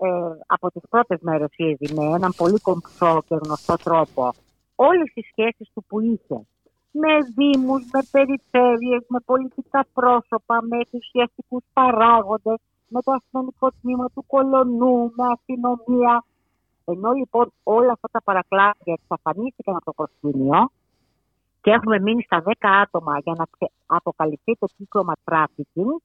ε, 0.03 0.09
από 0.47 0.71
τις 0.71 0.83
πρώτες 0.91 1.19
μέρες 1.21 1.51
ήδη 1.57 1.95
με 1.95 2.05
έναν 2.05 2.33
πολύ 2.37 2.61
κομψό 2.61 3.23
και 3.29 3.35
γνωστό 3.43 3.77
τρόπο 3.77 4.33
όλες 4.75 5.11
οι 5.15 5.23
σχέσεις 5.23 5.69
του 5.75 5.85
που 5.89 6.01
είχε 6.01 6.47
με 7.01 7.13
δήμους, 7.37 7.83
με 7.93 8.01
περιφέρειες, 8.11 9.03
με 9.09 9.21
πολιτικά 9.25 9.87
πρόσωπα, 9.95 10.63
με 10.63 10.77
εξουσιαστικούς 10.79 11.65
παράγοντες, 11.73 12.59
με 12.89 13.03
το 13.03 13.13
αστυνομικό 13.13 13.69
τμήμα 13.81 14.07
του 14.15 14.25
Κολωνού, 14.27 15.13
με 15.17 15.25
αστυνομία. 15.33 16.25
Ενώ 16.85 17.13
λοιπόν 17.13 17.53
όλα 17.63 17.93
αυτά 17.93 18.09
τα 18.13 18.23
παρακλάδια 18.23 18.95
εξαφανίστηκαν 18.99 19.77
από 19.77 19.85
το 19.85 19.93
προσκήνιο 19.93 20.71
και 21.61 21.71
έχουμε 21.71 22.01
μείνει 22.01 22.23
στα 22.23 22.43
10 22.45 22.53
άτομα 22.61 23.19
για 23.19 23.35
να 23.39 23.45
ξε- 23.51 23.73
αποκαλυφθεί 23.87 24.57
το 24.59 24.67
κύκλωμα 24.77 25.13
τράφικινγκ, 25.25 25.97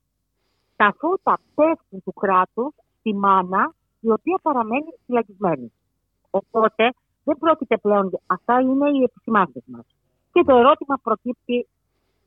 τα 0.75 0.95
φώτα 0.99 1.39
πέφτουν 1.55 2.03
του 2.03 2.13
κράτους 2.13 2.73
στη 2.99 3.13
μάνα 3.15 3.73
η 3.99 4.11
οποία 4.11 4.39
παραμένει 4.41 4.85
φυλακισμένη. 5.05 5.71
Οπότε 6.29 6.93
δεν 7.23 7.37
πρόκειται 7.37 7.77
πλέον, 7.77 8.19
αυτά 8.27 8.59
είναι 8.59 8.89
οι 8.89 9.03
επισημάνσεις 9.03 9.63
μας. 9.65 9.85
Και 10.31 10.43
το 10.45 10.55
ερώτημα 10.55 10.99
προκύπτει 11.03 11.67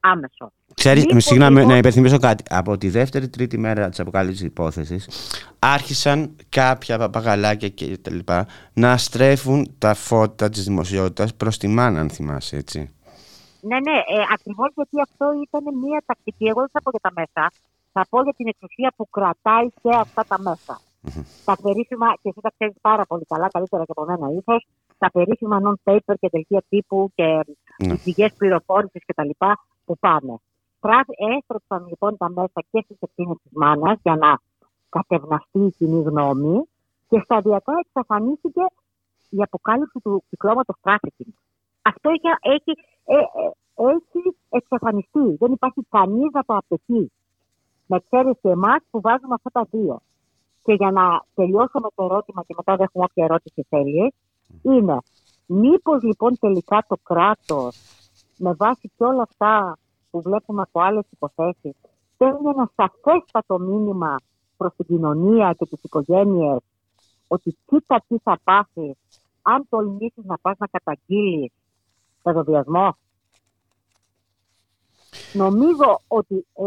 άμεσο. 0.01 0.53
Ξέρεις, 0.74 1.07
Μήπως, 1.07 1.24
συγγνώμη 1.24 1.53
λοιπόν- 1.53 1.70
να 1.70 1.77
υπενθυμίσω 1.77 2.19
κάτι. 2.19 2.45
Από 2.49 2.79
τη 2.79 2.89
δεύτερη 2.89 3.29
τρίτη 3.29 3.59
μέρα 3.59 3.89
της 3.89 4.01
αποκάλυψης 4.01 4.47
υπόθεσης 4.47 5.09
άρχισαν 5.59 6.37
κάποια 6.49 6.99
παπαγαλάκια 6.99 7.69
και 7.69 7.99
τα 7.99 8.11
λοιπά 8.11 8.47
να 8.73 8.97
στρέφουν 8.97 9.74
τα 9.79 9.95
φώτα 9.95 10.49
της 10.49 10.65
δημοσιότητας 10.65 11.35
προς 11.35 11.59
τη 11.59 11.69
μάνα, 11.69 12.01
αν 12.01 12.11
θυμάσαι, 12.11 12.57
έτσι. 12.57 12.91
Ναι, 13.61 13.77
ναι, 13.81 13.97
ε, 13.99 14.16
ακριβώς 14.33 14.70
γιατί 14.74 14.97
αυτό 15.01 15.27
ήταν 15.47 15.62
μια 15.79 16.03
τακτική. 16.07 16.45
Εγώ 16.45 16.61
δεν 16.61 16.70
θα 16.73 16.83
πω 16.83 16.91
για 16.91 17.01
τα 17.01 17.12
μέσα. 17.15 17.53
Θα 17.93 18.07
πω 18.11 18.23
για 18.23 18.35
την 18.37 18.47
εξουσία 18.49 18.93
που 18.97 19.09
κρατάει 19.11 19.69
και 19.83 19.91
αυτά 19.97 20.24
τα 20.24 20.39
μέσα. 20.41 20.81
Τα 21.45 21.57
περίφημα, 21.62 22.09
και 22.23 22.29
εσύ 22.29 22.41
τα 22.43 22.51
ξέρεις 22.57 22.74
πάρα 22.81 23.05
πολύ 23.07 23.24
καλά, 23.29 23.49
καλύτερα 23.49 23.85
και 23.85 23.93
από 23.97 24.05
μένα 24.05 24.27
ίσω, 24.39 24.57
τα 25.03 25.11
περίφημα 25.11 25.59
non-paper 25.65 26.15
και 26.20 26.29
δελτία 26.33 26.62
τύπου 26.69 27.11
και 27.15 27.24
Ναι. 27.87 27.93
οι 27.93 27.99
πηγέ 28.05 28.29
πληροφόρησης 28.39 29.03
κτλ. 29.07 29.31
που 29.85 29.99
πάνε. 29.99 30.35
Πρά- 30.81 31.15
Έστρεψαν 31.37 31.87
λοιπόν 31.89 32.16
τα 32.16 32.29
μέσα 32.31 32.61
και 32.70 32.81
στις 32.85 32.97
ευθύνες 33.01 33.37
της 33.43 33.53
μάνας 33.55 33.99
για 34.03 34.16
να 34.16 34.39
κατευναστεί 34.89 35.59
η 35.65 35.70
κοινή 35.79 36.03
γνώμη 36.03 36.62
και 37.09 37.20
σταδιακά 37.24 37.73
εξαφανίστηκε 37.85 38.61
η 39.31 39.43
αποκάλυψη 39.43 39.99
του 40.03 40.23
κυκλώματος 40.31 40.77
trafficking. 40.83 41.33
Αυτό 41.83 42.11
έχει, 42.11 42.29
έχει, 42.57 42.73
ε, 43.05 43.15
ε, 43.16 43.91
έχει 43.95 44.37
εξαφανιστεί. 44.49 45.37
Δεν 45.39 45.53
υπάρχει 45.53 45.81
κανείς 45.91 46.31
να 46.33 46.43
το 46.45 46.57
απαιτεί. 46.57 47.12
Με 47.87 47.97
εξαίρεση 47.97 48.49
εμάς 48.49 48.79
που 48.91 49.01
βάζουμε 49.01 49.35
αυτά 49.35 49.51
τα 49.51 49.66
δύο. 49.70 50.01
Και 50.62 50.73
για 50.73 50.91
να 50.91 51.24
τελειώσω 51.35 51.79
με 51.81 51.89
το 51.95 52.05
ερώτημα 52.05 52.43
και 52.47 52.55
μετά 52.57 52.77
δέχομαι 52.77 53.05
όποια 53.05 53.24
ερώτηση 53.24 53.66
θέλει, 53.69 54.12
είναι 54.62 54.99
μήπως 55.47 56.03
λοιπόν 56.03 56.39
τελικά 56.39 56.85
το 56.89 56.97
κράτος 57.03 57.77
με 58.39 58.53
βάση 58.53 58.91
και 58.97 59.05
όλα 59.05 59.23
αυτά 59.23 59.79
που 60.11 60.23
βλέπουμε 60.23 60.62
από 60.62 60.81
άλλες 60.81 61.05
υποθέσεις 61.11 61.74
στέλνει 62.15 62.49
ένα 62.49 62.70
σαφέστατο 62.77 63.59
μήνυμα 63.59 64.16
προς 64.57 64.74
την 64.77 64.87
κοινωνία 64.87 65.53
και 65.59 65.66
τις 65.66 65.83
οικογένειες 65.83 66.59
ότι 67.29 67.57
κοίτα 67.66 68.05
τι 68.09 68.19
θα 68.19 68.39
πάθεις 68.45 68.97
αν 69.43 69.66
τολμήσεις 69.69 70.24
να 70.24 70.39
πας 70.39 70.59
να 70.59 70.66
καταγγείλεις 70.66 71.53
παιδοβιασμό; 72.23 72.97
Νομίζω 75.33 76.01
ότι, 76.09 76.47
ε, 76.53 76.62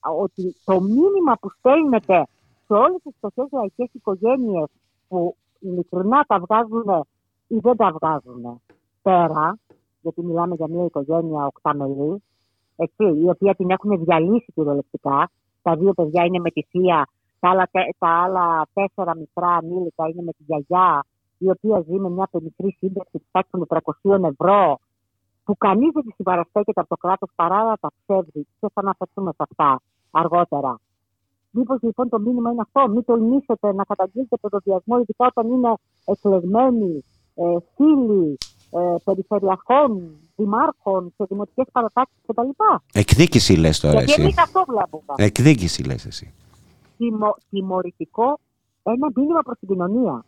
ότι 0.00 0.56
το 0.64 0.80
μήνυμα 0.80 1.36
που 1.40 1.50
στέλνεται 1.58 2.26
σε 2.66 2.72
όλες 2.72 3.02
τις 3.02 3.14
φτωχές 3.16 3.48
λαϊκές 3.50 3.88
οικογένειες 3.92 4.68
που 5.08 5.36
ειλικρινά 5.58 6.24
τα 6.24 6.38
βγάζουν 6.38 7.06
ή 7.50 7.58
δεν 7.58 7.76
τα 7.76 7.92
βγάζουν 8.00 8.60
πέρα, 9.02 9.58
γιατί 10.00 10.22
μιλάμε 10.24 10.54
για 10.54 10.68
μια 10.68 10.84
οικογένεια 10.84 11.46
οκταμελής, 11.46 12.22
έτσι, 12.76 13.04
η 13.24 13.28
οποία 13.28 13.54
την 13.54 13.70
έχουν 13.70 14.04
διαλύσει 14.04 14.52
κυριολεκτικά. 14.54 15.30
Τα 15.62 15.76
δύο 15.76 15.92
παιδιά 15.92 16.24
είναι 16.24 16.38
με 16.38 16.50
τη 16.50 16.62
θεία, 16.62 17.06
τα 17.40 17.50
άλλα, 17.50 17.68
τε- 17.70 17.96
τα 17.98 18.08
άλλα 18.08 18.66
τέσσερα 18.72 19.16
μικρά 19.16 19.48
ανήλικα 19.48 20.08
είναι 20.08 20.22
με 20.22 20.32
τη 20.32 20.42
γιαγιά, 20.46 21.04
η 21.38 21.50
οποία 21.50 21.80
ζει 21.80 21.98
με 21.98 22.08
μια 22.10 22.28
πενιχρή 22.30 22.76
σύνταξη 22.78 23.18
τη 23.18 23.24
τάξη 23.30 23.50
των 23.50 23.66
400 24.02 24.24
ευρώ, 24.24 24.78
που 25.44 25.56
κανείς 25.56 25.90
δεν 25.92 26.02
τη 26.04 26.12
συμπαραστέκεται 26.12 26.80
από 26.80 26.88
το 26.88 26.96
κράτος 26.96 27.30
παρά 27.34 27.64
να 27.64 27.76
τα 27.76 27.90
ψεύδει. 28.02 28.46
Και 28.60 28.68
θα 28.74 28.80
αναφερθούμε 28.80 29.30
σε 29.30 29.42
αυτά 29.50 29.80
αργότερα. 30.10 30.80
Μήπως 31.50 31.82
λοιπόν 31.82 32.08
το 32.08 32.18
μήνυμα 32.20 32.50
είναι 32.50 32.60
αυτό, 32.72 32.92
μην 32.92 33.04
τολμήσετε 33.04 33.72
να 33.72 33.84
καταγγείλετε 33.84 34.36
παιδοδιασμό, 34.40 34.98
ειδικά 34.98 35.26
όταν 35.26 35.50
είναι 35.50 35.74
εκλεγμένοι 36.04 36.92
ε, 36.96 37.19
φίλοι 37.76 38.38
ε, 38.70 38.94
περιφερειακών, 39.04 40.10
δημάρχων 40.36 41.12
σε 41.16 41.24
δημοτικές 41.28 41.66
παρατάξεις 41.72 42.16
κτλ. 42.26 42.48
Εκδίκηση 42.92 43.52
λες 43.54 43.80
τώρα 43.80 44.02
Γιατί 44.02 44.22
εμείς 44.22 44.32
εσύ. 44.32 44.40
αυτό 44.42 44.64
βλέπουμε. 44.68 45.14
Εκδίκηση 45.16 45.82
λες 45.82 46.06
εσύ. 46.06 46.34
Τιμω, 46.98 47.36
τιμωρητικό 47.50 48.38
ένα 48.82 49.08
μήνυμα 49.14 49.40
προς 49.42 49.58
την 49.58 49.68
κοινωνία. 49.68 50.24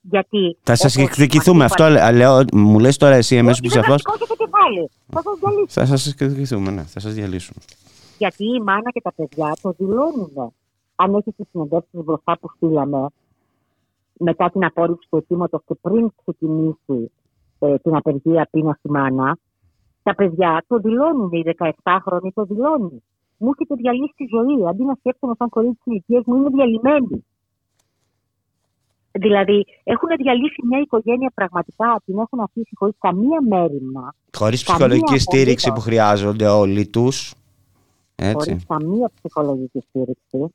Γιατί. 0.00 0.56
Θα 0.62 0.74
σας 0.74 0.96
όπως 0.96 1.06
εκδικηθούμε. 1.08 1.58
μας 1.62 1.70
Αυτό 1.70 1.88
είπαν- 1.90 2.12
λέ- 2.14 2.16
λέω, 2.16 2.44
μου 2.52 2.78
λες 2.78 2.96
τώρα 2.96 3.14
εσύ 3.14 3.36
εμέσως 3.36 3.58
Όχι, 3.60 3.68
που 3.68 3.74
δεν 3.74 3.82
σαφώς. 3.82 4.02
θα 4.02 4.12
σηκώσετε 4.12 4.44
και 4.44 4.50
πάλι. 4.50 4.90
Θα 5.12 5.22
σας 5.22 5.38
διαλύσουν. 5.38 5.68
Θα 5.68 5.86
σας 5.86 6.06
εκδικηθούμε, 6.06 6.70
ναι. 6.70 6.82
Θα 6.82 7.00
σας 7.00 7.14
διαλύσουμε. 7.14 7.58
Γιατί 8.18 8.44
η 8.44 8.60
μάνα 8.60 8.90
και 8.90 9.00
τα 9.00 9.12
παιδιά 9.12 9.56
το 9.62 9.74
δηλώνουν. 9.78 10.52
Αν 10.94 11.14
έχεις 11.14 11.34
τις 11.36 11.46
συνεντεύξεις 11.50 12.00
μπροστά 12.04 12.38
που 12.40 12.48
στείλαμε, 12.56 13.06
μετά 14.18 14.50
την 14.50 14.64
απόρριψη 14.64 15.08
του 15.10 15.16
αιτήματος 15.16 15.60
και 15.66 15.74
πριν 15.80 16.10
ξεκινήσει 16.20 17.10
ε, 17.58 17.78
την 17.78 17.96
απεργία 17.96 18.48
πείνα 18.50 18.76
στη 18.78 18.90
μάνα, 18.90 19.38
τα 20.02 20.14
παιδιά 20.14 20.64
το 20.66 20.78
δηλώνουν. 20.78 21.32
Οι 21.32 21.44
17χρονοι 21.58 22.28
το 22.34 22.44
δηλώνουν. 22.44 23.02
Μου 23.38 23.50
έχετε 23.54 23.74
διαλύσει 23.74 24.12
τη 24.16 24.24
ζωή. 24.34 24.68
Αντί 24.68 24.84
να 24.84 24.94
σκέφτομαι 24.94 25.34
σαν 25.38 25.48
κορίτσι 25.48 25.80
τη 25.84 25.90
ηλικίας 25.90 26.22
μου, 26.26 26.36
είναι 26.36 26.48
διαλυμένη. 26.48 27.24
Δηλαδή, 29.12 29.66
έχουν 29.84 30.08
διαλύσει 30.16 30.66
μια 30.66 30.80
οικογένεια 30.80 31.32
πραγματικά, 31.34 32.02
την 32.04 32.18
έχουν 32.18 32.40
αφήσει 32.40 32.70
χωρίς 32.74 32.94
καμία 32.98 33.40
μέρημνα, 33.48 34.14
Χωρίς 34.36 34.62
Καμία 34.62 34.78
ψυχολογική 34.78 35.18
στήριξη 35.18 35.68
απολύτως. 35.68 35.72
που 35.72 35.80
χρειάζονται 35.80 36.46
όλοι 36.48 36.86
τους. 36.86 37.34
Έτσι. 38.14 38.48
χωρίς 38.48 38.66
καμία 38.66 39.10
ψυχολογική 39.14 39.80
στήριξη. 39.88 40.54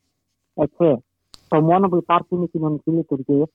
Έτσι. 0.53 1.03
Το 1.51 1.61
μόνο 1.61 1.89
που 1.89 1.95
υπάρχει 1.95 2.27
είναι 2.29 2.43
η 2.43 2.47
κοινωνική 2.47 2.91
λειτουργία, 2.91 3.47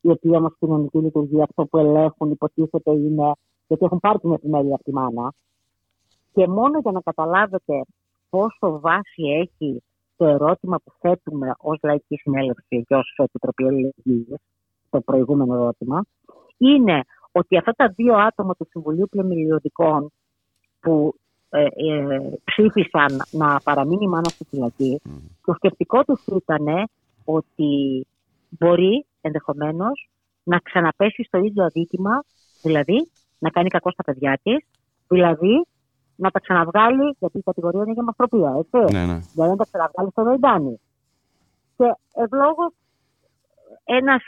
η 0.00 0.10
οποία 0.10 0.38
όμω 0.38 0.50
κοινωνική 0.58 0.98
λειτουργία 0.98 1.42
αυτό 1.42 1.66
που 1.66 1.78
ελέγχουν 1.78 2.30
υποτίθεται 2.30 2.90
είναι 2.90 3.32
γιατί 3.66 3.84
έχουν 3.84 4.00
πάρει 4.00 4.18
την 4.18 4.32
επιμέλεια 4.32 4.74
από 4.74 4.84
τη 4.84 4.92
μάνα. 4.92 5.32
Και 6.32 6.48
μόνο 6.48 6.78
για 6.78 6.92
να 6.92 7.00
καταλάβετε 7.00 7.84
πόσο 8.30 8.80
βάση 8.80 9.22
έχει 9.22 9.82
το 10.16 10.24
ερώτημα 10.24 10.78
που 10.84 10.92
θέτουμε 10.98 11.54
ως 11.58 11.78
Λαϊκή 11.82 12.16
Συνέλευση 12.16 12.84
και 12.88 12.94
ως 12.94 13.14
Επιτροπή 13.16 13.64
Ελληνικής, 13.64 14.26
το 14.90 15.00
προηγούμενο 15.00 15.54
ερώτημα, 15.54 16.04
είναι 16.56 17.02
ότι 17.32 17.56
αυτά 17.56 17.72
τα 17.72 17.92
δύο 17.96 18.14
άτομα 18.14 18.54
του 18.54 18.66
Συμβουλίου 18.70 19.08
Πλημμυριωδικών 19.10 20.10
που 20.80 21.14
ε, 21.50 21.62
ε, 21.62 22.38
ψήφισαν 22.44 23.22
να 23.30 23.60
παραμείνει 23.60 24.04
η 24.04 24.08
μάνα 24.08 24.28
στη 24.28 24.44
φυλακή, 24.44 25.00
το 25.44 25.52
σκεπτικό 25.52 26.04
τους 26.04 26.24
ήταν 26.26 26.88
ότι 27.32 28.06
μπορεί 28.48 29.06
ενδεχομένως 29.20 30.10
να 30.42 30.58
ξαναπέσει 30.58 31.24
στο 31.24 31.38
ίδιο 31.38 31.64
αδίκημα, 31.64 32.24
δηλαδή 32.62 33.10
να 33.38 33.50
κάνει 33.50 33.68
κακό 33.68 33.90
στα 33.90 34.04
παιδιά 34.04 34.38
της, 34.42 34.66
δηλαδή 35.08 35.66
να 36.16 36.30
τα 36.30 36.40
ξαναβγάλει, 36.40 37.16
γιατί 37.18 37.38
η 37.38 37.42
κατηγορία 37.42 37.82
είναι 37.82 37.92
για 37.92 38.02
μαστροπία, 38.02 38.54
έτσι. 38.58 38.92
Ναι, 38.92 39.04
ναι. 39.04 39.18
Δηλαδή 39.32 39.50
να 39.50 39.56
τα 39.56 39.64
ξαναβγάλει 39.64 40.10
στο 40.10 40.22
Βεϊντάνι. 40.22 40.80
Και 41.76 41.94
ευλόγω 42.14 42.72
ένας 43.84 44.22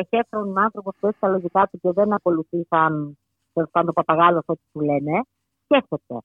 εχέφρον 0.00 0.58
άνθρωπος 0.58 0.94
που 1.00 1.06
έχει 1.06 1.18
τα 1.20 1.28
λογικά 1.28 1.68
του 1.70 1.78
και 1.80 1.90
δεν 1.92 2.12
ακολουθεί 2.12 2.66
σαν 2.68 3.18
τέλος 3.52 3.70
πάντων 3.70 3.94
παπαγάλος 3.94 4.42
ό,τι 4.46 4.60
του 4.72 4.80
λένε, 4.80 5.22
σκέφτεται. 5.64 6.18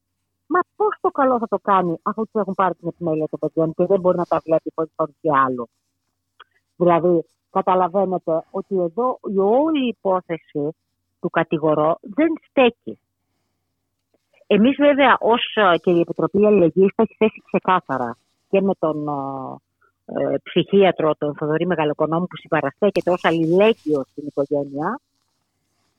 Μα 0.48 0.60
πώς 0.76 0.98
το 1.02 1.10
καλό 1.10 1.40
θα 1.40 1.48
το 1.48 1.60
κάνει 1.62 1.98
αφού 2.02 2.24
του 2.32 2.40
έχουν 2.40 2.54
πάρει 2.54 2.76
την 2.76 2.88
επιμέλεια 2.88 3.28
των 3.28 3.40
παιδιών 3.40 3.74
και 3.74 3.86
δεν 3.86 4.00
μπορεί 4.00 4.18
να 4.18 4.26
τα 4.26 4.42
βλέπει 4.46 4.72
χωρί 4.76 4.90
παρουσία 4.96 5.44
άλλου. 5.46 5.70
Δηλαδή, 6.82 7.26
καταλαβαίνετε 7.52 8.44
ότι 8.52 8.76
εδώ 8.80 9.20
η 9.34 9.38
όλη 9.38 9.88
υπόθεση 9.88 10.76
του 11.20 11.30
κατηγορώ 11.30 11.98
δεν 12.02 12.28
στέκει. 12.50 13.00
Εμείς 14.48 14.76
βέβαια 14.76 15.18
ως 15.20 15.56
ε, 15.56 15.78
και 15.78 15.92
η 15.92 16.00
Επιτροπή 16.00 16.46
Αλληλεγγύης 16.46 16.96
το 16.96 17.04
έχει 17.04 17.16
θέσει 17.18 17.42
ξεκάθαρα 17.46 18.18
και 18.50 18.62
με 18.62 18.74
τον 18.80 19.08
ε, 19.08 20.34
ε, 20.34 20.38
ψυχίατρο, 20.44 21.16
τον 21.18 21.36
Θοδωρή 21.36 21.66
Μεγαλοκονόμου 21.66 22.28
που 22.28 22.38
συμπαραστέκεται 22.38 23.12
ως 23.12 23.24
αλληλέγγυος 23.24 24.08
στην 24.12 24.24
οικογένεια. 24.28 25.00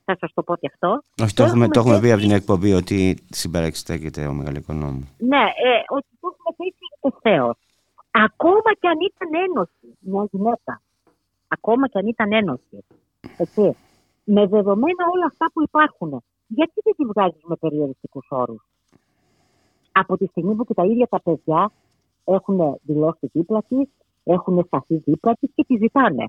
Θα 0.04 0.16
σας 0.20 0.32
το 0.34 0.42
πω 0.42 0.56
και 0.56 0.70
αυτό. 0.72 1.02
Όχι, 1.22 1.34
το 1.34 1.42
έχουμε, 1.42 1.68
το 1.68 1.80
έχουμε 1.80 1.94
πει 1.94 2.00
θέσει- 2.00 2.12
από 2.12 2.22
την 2.22 2.30
εκπομπή 2.30 2.72
ότι 2.72 3.18
συμπαραξιστέκεται 3.30 4.26
ο 4.26 4.32
μεγαλοοικονόμου. 4.32 5.08
Ναι, 5.18 5.44
ε, 5.66 5.70
ότι 5.88 6.06
το 6.20 6.28
έχουμε 6.32 6.54
θέσει 6.56 6.84
ευθέω. 7.00 7.56
Ακόμα 8.12 8.70
και 8.80 8.88
αν 8.88 8.98
ήταν 9.00 9.42
ένωση 9.48 9.96
μια 10.00 10.28
γυναίκα. 10.30 10.82
Ακόμα 11.48 11.88
και 11.88 11.98
αν 11.98 12.06
ήταν 12.06 12.32
ένωση. 12.32 12.84
Έτσι. 13.36 13.76
Με 14.24 14.46
δεδομένα 14.46 15.04
όλα 15.14 15.26
αυτά 15.26 15.50
που 15.52 15.62
υπάρχουν. 15.62 16.22
Γιατί 16.46 16.72
δεν 16.84 16.94
τη 16.96 17.04
βγάζεις 17.04 17.42
με 17.44 17.56
περιοριστικούς 17.56 18.26
όρους; 18.30 18.62
Από 19.92 20.16
τη 20.16 20.26
στιγμή 20.26 20.54
που 20.54 20.64
και 20.64 20.74
τα 20.74 20.84
ίδια 20.84 21.06
τα 21.06 21.20
παιδιά 21.20 21.70
έχουν 22.24 22.78
δηλώσει 22.82 23.30
δίπλα 23.32 23.62
της, 23.68 23.88
έχουν 24.24 24.64
σταθεί 24.66 24.96
δίπλα 24.96 25.34
της 25.40 25.50
και 25.54 25.64
τη 25.64 25.76
ζητάνε. 25.76 26.24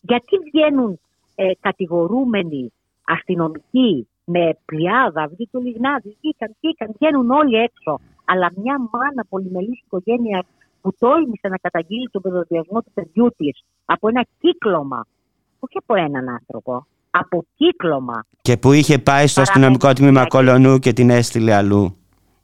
Γιατί 0.00 0.38
βγαίνουν 0.38 1.00
ε, 1.34 1.50
κατηγορούμενοι 1.60 2.72
αστυνομικοί 3.04 4.08
με 4.24 4.58
πλειάδα, 4.64 5.28
βγήκε 5.28 5.56
ο 5.56 5.60
Λιγνάδης, 5.60 6.16
βγήκαν, 6.20 6.56
βγήκαν, 6.60 6.94
βγαίνουν 6.98 7.30
όλοι 7.30 7.56
έξω. 7.56 8.00
Αλλά 8.24 8.52
μια 8.56 8.78
μάνα 8.92 9.24
πολυμελής 9.28 9.80
οικογένειας 9.84 10.46
που 10.84 10.94
τόλμησε 10.98 11.48
να 11.48 11.56
καταγγείλει 11.56 12.08
τον 12.10 12.22
παιδοδιασμό 12.22 12.82
του 12.82 12.90
παιδιού 12.94 13.28
της 13.36 13.64
από 13.84 14.08
ένα 14.08 14.26
κύκλωμα, 14.40 15.06
όχι 15.58 15.76
από 15.78 15.94
έναν 15.94 16.28
άνθρωπο, 16.28 16.86
αποκύκλωμα. 17.10 18.26
Και 18.42 18.56
που 18.56 18.72
είχε 18.72 18.98
πάει 18.98 19.26
στο 19.26 19.42
Παραμένει 19.42 19.66
αστυνομικό 19.66 19.92
τμήμα 19.92 20.24
φυλακή. 20.24 20.36
Κολονού 20.36 20.78
και 20.78 20.92
την 20.92 21.10
έστειλε 21.10 21.52
αλλού. 21.54 21.96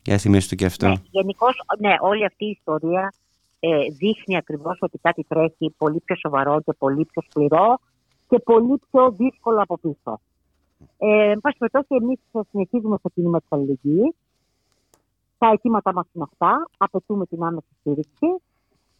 Για 0.04 0.18
θυμίσου 0.18 0.48
του 0.48 0.54
και 0.54 0.64
αυτό. 0.64 0.86
Ναι, 0.88 0.94
Γενικώς, 1.10 1.54
ναι, 1.78 1.94
όλη 2.00 2.24
αυτή 2.24 2.44
η 2.44 2.50
ιστορία 2.50 3.12
ε, 3.60 3.68
δείχνει 3.98 4.36
ακριβώς 4.36 4.78
ότι 4.80 4.98
κάτι 4.98 5.24
τρέχει 5.28 5.74
πολύ 5.78 6.00
πιο 6.04 6.16
σοβαρό 6.16 6.60
και 6.64 6.72
πολύ 6.78 7.04
πιο 7.04 7.22
σκληρό 7.28 7.78
και 8.28 8.38
πολύ 8.38 8.80
πιο 8.90 9.10
δύσκολο 9.10 9.62
από 9.62 9.78
πίσω. 9.78 10.20
Ε, 10.98 11.30
εν 11.30 11.40
πάση 11.40 11.56
περιπτώσει, 11.58 11.94
εμείς 12.02 12.18
συνεχίζουμε 12.50 12.96
στο 12.98 13.08
κίνημα 13.14 13.38
της 13.38 13.48
αλληλεγγύης. 13.48 14.14
Τα 15.40 15.48
αιτήματά 15.48 15.92
μας 15.92 16.06
είναι 16.12 16.24
αυτά. 16.30 16.68
Απαιτούμε 16.78 17.26
την 17.26 17.42
άμεση 17.42 17.66
στήριξη. 17.80 18.26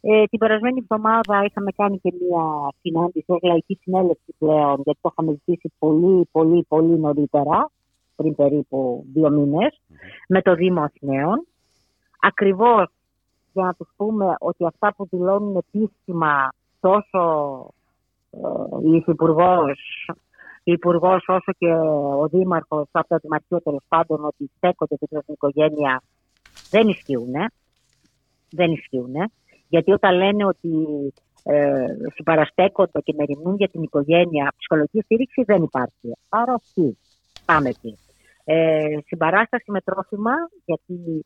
Ε, 0.01 0.25
την 0.25 0.39
περασμένη 0.39 0.79
εβδομάδα 0.79 1.45
είχαμε 1.45 1.71
κάνει 1.73 1.99
και 1.99 2.12
μία 2.21 2.73
συνάντηση 2.81 3.25
ως 3.27 3.39
λαϊκή 3.43 3.79
συνέλευση 3.83 4.35
πλέον, 4.39 4.81
γιατί 4.85 4.99
το 5.03 5.11
είχαμε 5.12 5.33
ζητήσει 5.33 5.73
πολύ, 5.79 6.29
πολύ, 6.31 6.65
πολύ 6.69 6.99
νωρίτερα, 6.99 7.71
πριν 8.17 8.35
περίπου 8.35 9.05
δύο 9.12 9.31
μήνες, 9.31 9.81
με 10.29 10.43
το 10.43 10.55
Δήμο 10.55 10.81
Αθηναίων. 10.83 11.47
Ακριβώς 12.21 12.87
για 13.53 13.65
να 13.65 13.75
τους 13.75 13.89
πούμε 13.97 14.35
ότι 14.39 14.65
αυτά 14.67 14.95
που 14.95 15.07
δηλώνουν 15.11 15.57
επίσημα 15.57 16.49
τόσο 16.81 17.23
ε, 18.31 18.89
η 18.89 18.97
Υφυπουργός, 18.97 20.09
η 20.62 20.73
Υπουργός 20.73 21.25
όσο 21.27 21.53
και 21.59 21.73
ο 22.21 22.29
Δήμαρχος 22.31 22.89
από 22.91 23.09
το 23.09 23.17
Δημαρχείο 23.23 23.61
τέλος 23.62 23.83
πάντων 23.89 24.25
ότι 24.25 24.51
στέκονται 24.57 24.97
δίπλα 25.01 25.21
στην 25.21 25.35
οικογένεια 25.35 26.03
δεν 26.70 26.88
ισχύουν. 26.88 27.32
Δεν 28.51 28.70
ισχύουν. 28.72 29.14
Γιατί 29.68 29.92
όταν 29.92 30.14
λένε 30.16 30.44
ότι 30.47 30.68
ε, 31.42 31.86
συμπαραστέκονται 32.14 33.01
και 33.01 33.14
μεριμνούν 33.16 33.55
για 33.55 33.68
την 33.68 33.82
οικογένεια, 33.82 34.52
ψυχολογική 34.56 35.01
στήριξη 35.01 35.42
δεν 35.42 35.62
υπάρχει. 35.62 36.12
Άρα 36.28 36.60
τι; 36.74 36.92
Πάμε 37.44 37.68
εκεί. 37.68 37.98
Ε, 38.44 38.98
συμπαράσταση 39.06 39.70
με 39.70 39.80
τρόφιμα, 39.80 40.32
γιατί 40.64 41.24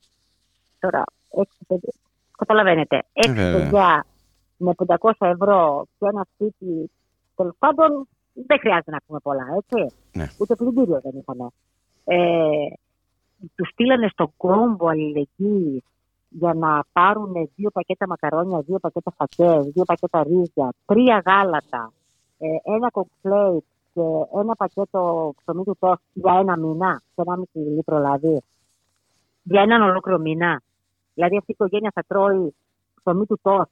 τώρα 0.79 1.05
έξι 1.31 1.65
παιδιά, 1.67 1.93
καταλαβαίνετε, 2.39 3.03
έξι 3.13 3.33
βέβαια. 3.33 3.59
παιδιά 3.59 4.07
με 4.57 4.73
500 4.87 5.11
ευρώ 5.19 5.87
και 5.99 6.07
ένα 6.07 6.27
σπίτι, 6.35 6.91
τέλος 7.37 7.55
πάντων 7.59 8.09
δεν 8.33 8.59
χρειάζεται 8.59 8.91
να 8.91 8.99
πούμε 9.07 9.19
πολλά, 9.19 9.47
έτσι. 9.57 9.97
Ναι. 10.13 10.27
Ούτε 10.39 10.55
πλυντήριο 10.55 11.01
δεν 11.03 11.13
είχαμε. 11.19 11.49
Ε, 12.05 12.17
τους 13.55 13.69
στείλανε 13.69 14.09
στον 14.09 14.33
κόμβο 14.37 14.87
αλληλεγγύη 14.89 15.85
για 16.29 16.55
να 16.55 16.85
πάρουν 16.93 17.33
δύο 17.55 17.71
πακέτα 17.71 18.07
μακαρόνια, 18.07 18.61
δύο 18.61 18.79
πακέτα 18.79 19.13
φακές, 19.17 19.67
δύο 19.73 19.85
πακέτα 19.85 20.23
ρύζια, 20.23 20.73
τρία 20.87 21.23
γάλατα, 21.27 21.93
ε, 22.39 22.47
ένα 22.75 22.91
κοκτέιλ 22.91 23.61
και 23.95 24.01
ένα 24.39 24.55
πακέτο 24.55 25.33
ψωμί 25.41 25.65
του 25.65 25.77
τόστ 25.79 26.03
για 26.13 26.35
ένα 26.39 26.57
μήνα, 26.57 27.03
σε 27.15 27.23
ένα 27.27 27.37
μισή 27.37 27.59
λίτρο 27.59 27.97
δηλαδή. 27.97 28.43
Για 29.43 29.63
έναν 29.63 29.83
ολόκληρο 29.83 30.19
μήνα. 30.19 30.63
Δηλαδή 31.15 31.37
αυτή 31.37 31.51
η 31.51 31.55
οικογένεια 31.59 31.91
θα 31.95 32.03
τρώει 32.07 32.55
ψωμί 32.95 33.27
του 33.27 33.39
τόστ 33.43 33.71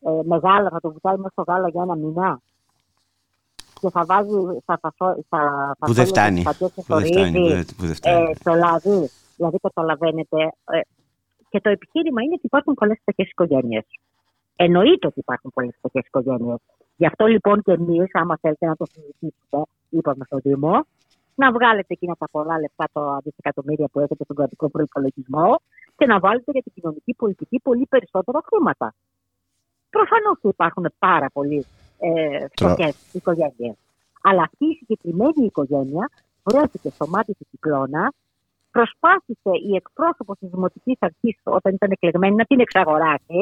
ε, 0.00 0.20
με 0.24 0.36
γάλα, 0.36 0.68
θα 0.70 0.80
το 0.80 0.92
βουτάει 0.92 1.16
μέσα 1.16 1.30
στο 1.30 1.42
γάλα 1.46 1.68
για 1.68 1.82
ένα 1.82 1.96
μηνά. 1.96 2.40
Και 3.80 3.88
θα 3.90 4.04
βάζει 4.04 4.58
στα 4.62 4.78
φασό, 4.82 5.22
στα 5.26 5.74
Που 5.78 5.92
δεν 5.92 5.94
φασόλια 5.94 6.04
φτάνει. 6.04 6.34
τις 6.34 6.44
πατιές 6.44 6.72
Που 6.74 6.82
δεν 6.94 7.06
στο 7.06 7.12
φτάνει. 7.12 7.38
ρύζι, 7.38 7.40
που 7.40 7.48
δεν- 7.54 7.66
Που 7.76 7.86
δεν 7.86 7.94
φτάνει. 7.94 8.30
ε, 8.30 8.34
το 8.44 8.54
λάδι. 8.54 9.10
Δηλαδή, 9.36 9.58
καταλαβαίνετε. 9.58 10.36
Ε, 10.70 10.80
και 11.48 11.60
το 11.60 11.68
επιχείρημα 11.70 12.22
είναι 12.22 12.32
ότι 12.34 12.46
υπάρχουν 12.46 12.74
πολλές 12.74 12.98
φτωχές 13.00 13.30
οικογένειες. 13.30 13.84
Εννοείται 14.56 15.06
ότι 15.06 15.18
υπάρχουν 15.18 15.50
πολλές 15.54 15.74
φτωχές 15.78 16.06
οικογένειες. 16.06 16.58
Γι' 16.96 17.06
αυτό 17.06 17.26
λοιπόν 17.26 17.62
και 17.62 17.72
εμείς, 17.72 18.10
άμα 18.12 18.38
θέλετε 18.40 18.66
να 18.66 18.76
το 18.76 18.84
συζητήσετε, 18.92 19.62
είπαμε 19.88 20.24
στο 20.24 20.36
Δήμο, 20.36 20.84
να 21.34 21.52
βγάλετε 21.52 21.86
εκείνα 21.88 22.14
τα 22.18 22.28
πολλά 22.30 22.58
λεφτά, 22.60 22.84
το 22.92 23.18
δισεκατομμύρια 23.24 23.88
που 23.92 24.00
έχετε 24.00 24.24
στον 24.24 24.36
κρατικό 24.36 24.68
προπολογισμό 24.68 25.60
και 25.96 26.06
να 26.06 26.18
βάλετε 26.18 26.50
για 26.52 26.62
την 26.62 26.72
κοινωνική 26.74 27.14
πολιτική 27.14 27.60
πολύ 27.62 27.86
περισσότερα 27.86 28.40
χρήματα. 28.46 28.94
Προφανώς 29.90 30.38
υπάρχουν 30.42 30.86
πάρα 30.98 31.26
πολλοί 31.32 31.66
ε, 31.98 32.46
φτωχέ 32.50 32.94
οικογένειε. 33.12 33.72
Αλλά 34.22 34.42
αυτή 34.42 34.64
η 34.64 34.74
συγκεκριμένη 34.74 35.44
οικογένεια 35.44 36.10
βρέθηκε 36.42 36.90
στο 36.90 37.08
μάτι 37.08 37.34
του 37.34 37.46
κυκλώνα, 37.50 38.12
προσπάθησε 38.70 39.52
η 39.68 39.74
εκπρόσωπος 39.74 40.38
της 40.38 40.48
Δημοτικής 40.50 40.96
Αρχής, 41.00 41.40
όταν 41.42 41.74
ήταν 41.74 41.90
εκλεγμένη, 41.90 42.34
να 42.34 42.44
την 42.44 42.60
εξαγοράσει. 42.60 43.40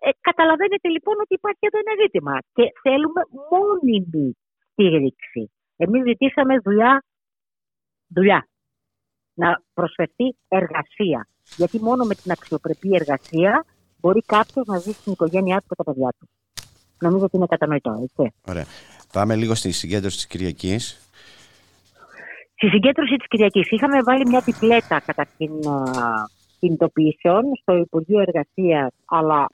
Ε, 0.00 0.10
καταλαβαίνετε 0.20 0.88
λοιπόν 0.88 1.14
ότι 1.20 1.34
υπάρχει 1.34 1.58
εδώ 1.60 1.78
ένα 1.78 1.94
ζήτημα 2.02 2.38
και 2.52 2.64
θέλουμε 2.82 3.22
μόνιμη 3.50 4.36
στήριξη. 4.70 5.50
Εμείς 5.76 6.02
ζητήσαμε 6.06 6.58
δουλειά, 6.58 7.04
δουλειά, 8.08 8.48
να 9.34 9.62
προσφερθεί 9.74 10.36
εργασία. 10.48 11.28
Γιατί 11.56 11.80
μόνο 11.80 12.04
με 12.04 12.14
την 12.14 12.30
αξιοπρεπή 12.30 12.94
εργασία 12.94 13.64
μπορεί 14.00 14.20
κάποιος 14.20 14.66
να 14.66 14.78
ζήσει 14.78 15.00
στην 15.00 15.12
οικογένειά 15.12 15.60
του 15.60 15.66
και 15.68 15.74
τα 15.74 15.84
παιδιά 15.84 16.08
του. 16.18 16.28
Νομίζω 16.98 17.24
ότι 17.24 17.36
είναι 17.36 17.46
κατανοητό, 17.46 18.00
έτσι. 18.02 18.34
Ωραία. 18.48 18.64
Πάμε 19.12 19.34
λίγο 19.36 19.54
στη 19.54 19.70
συγκέντρωση 19.72 20.16
της 20.16 20.26
Κυριακής. 20.26 21.00
Στη 22.54 22.68
συγκέντρωση 22.68 23.16
της 23.16 23.26
Κυριακής 23.28 23.70
είχαμε 23.70 24.02
βάλει 24.02 24.26
μια 24.26 24.42
τυπλέτα 24.42 25.00
καταρχήν 25.00 25.52
α, 25.68 25.82
κινητοποιήσεων 26.60 27.42
στο 27.60 27.76
Υπουργείο 27.76 28.20
Εργασίας, 28.20 28.90
αλλά 29.04 29.46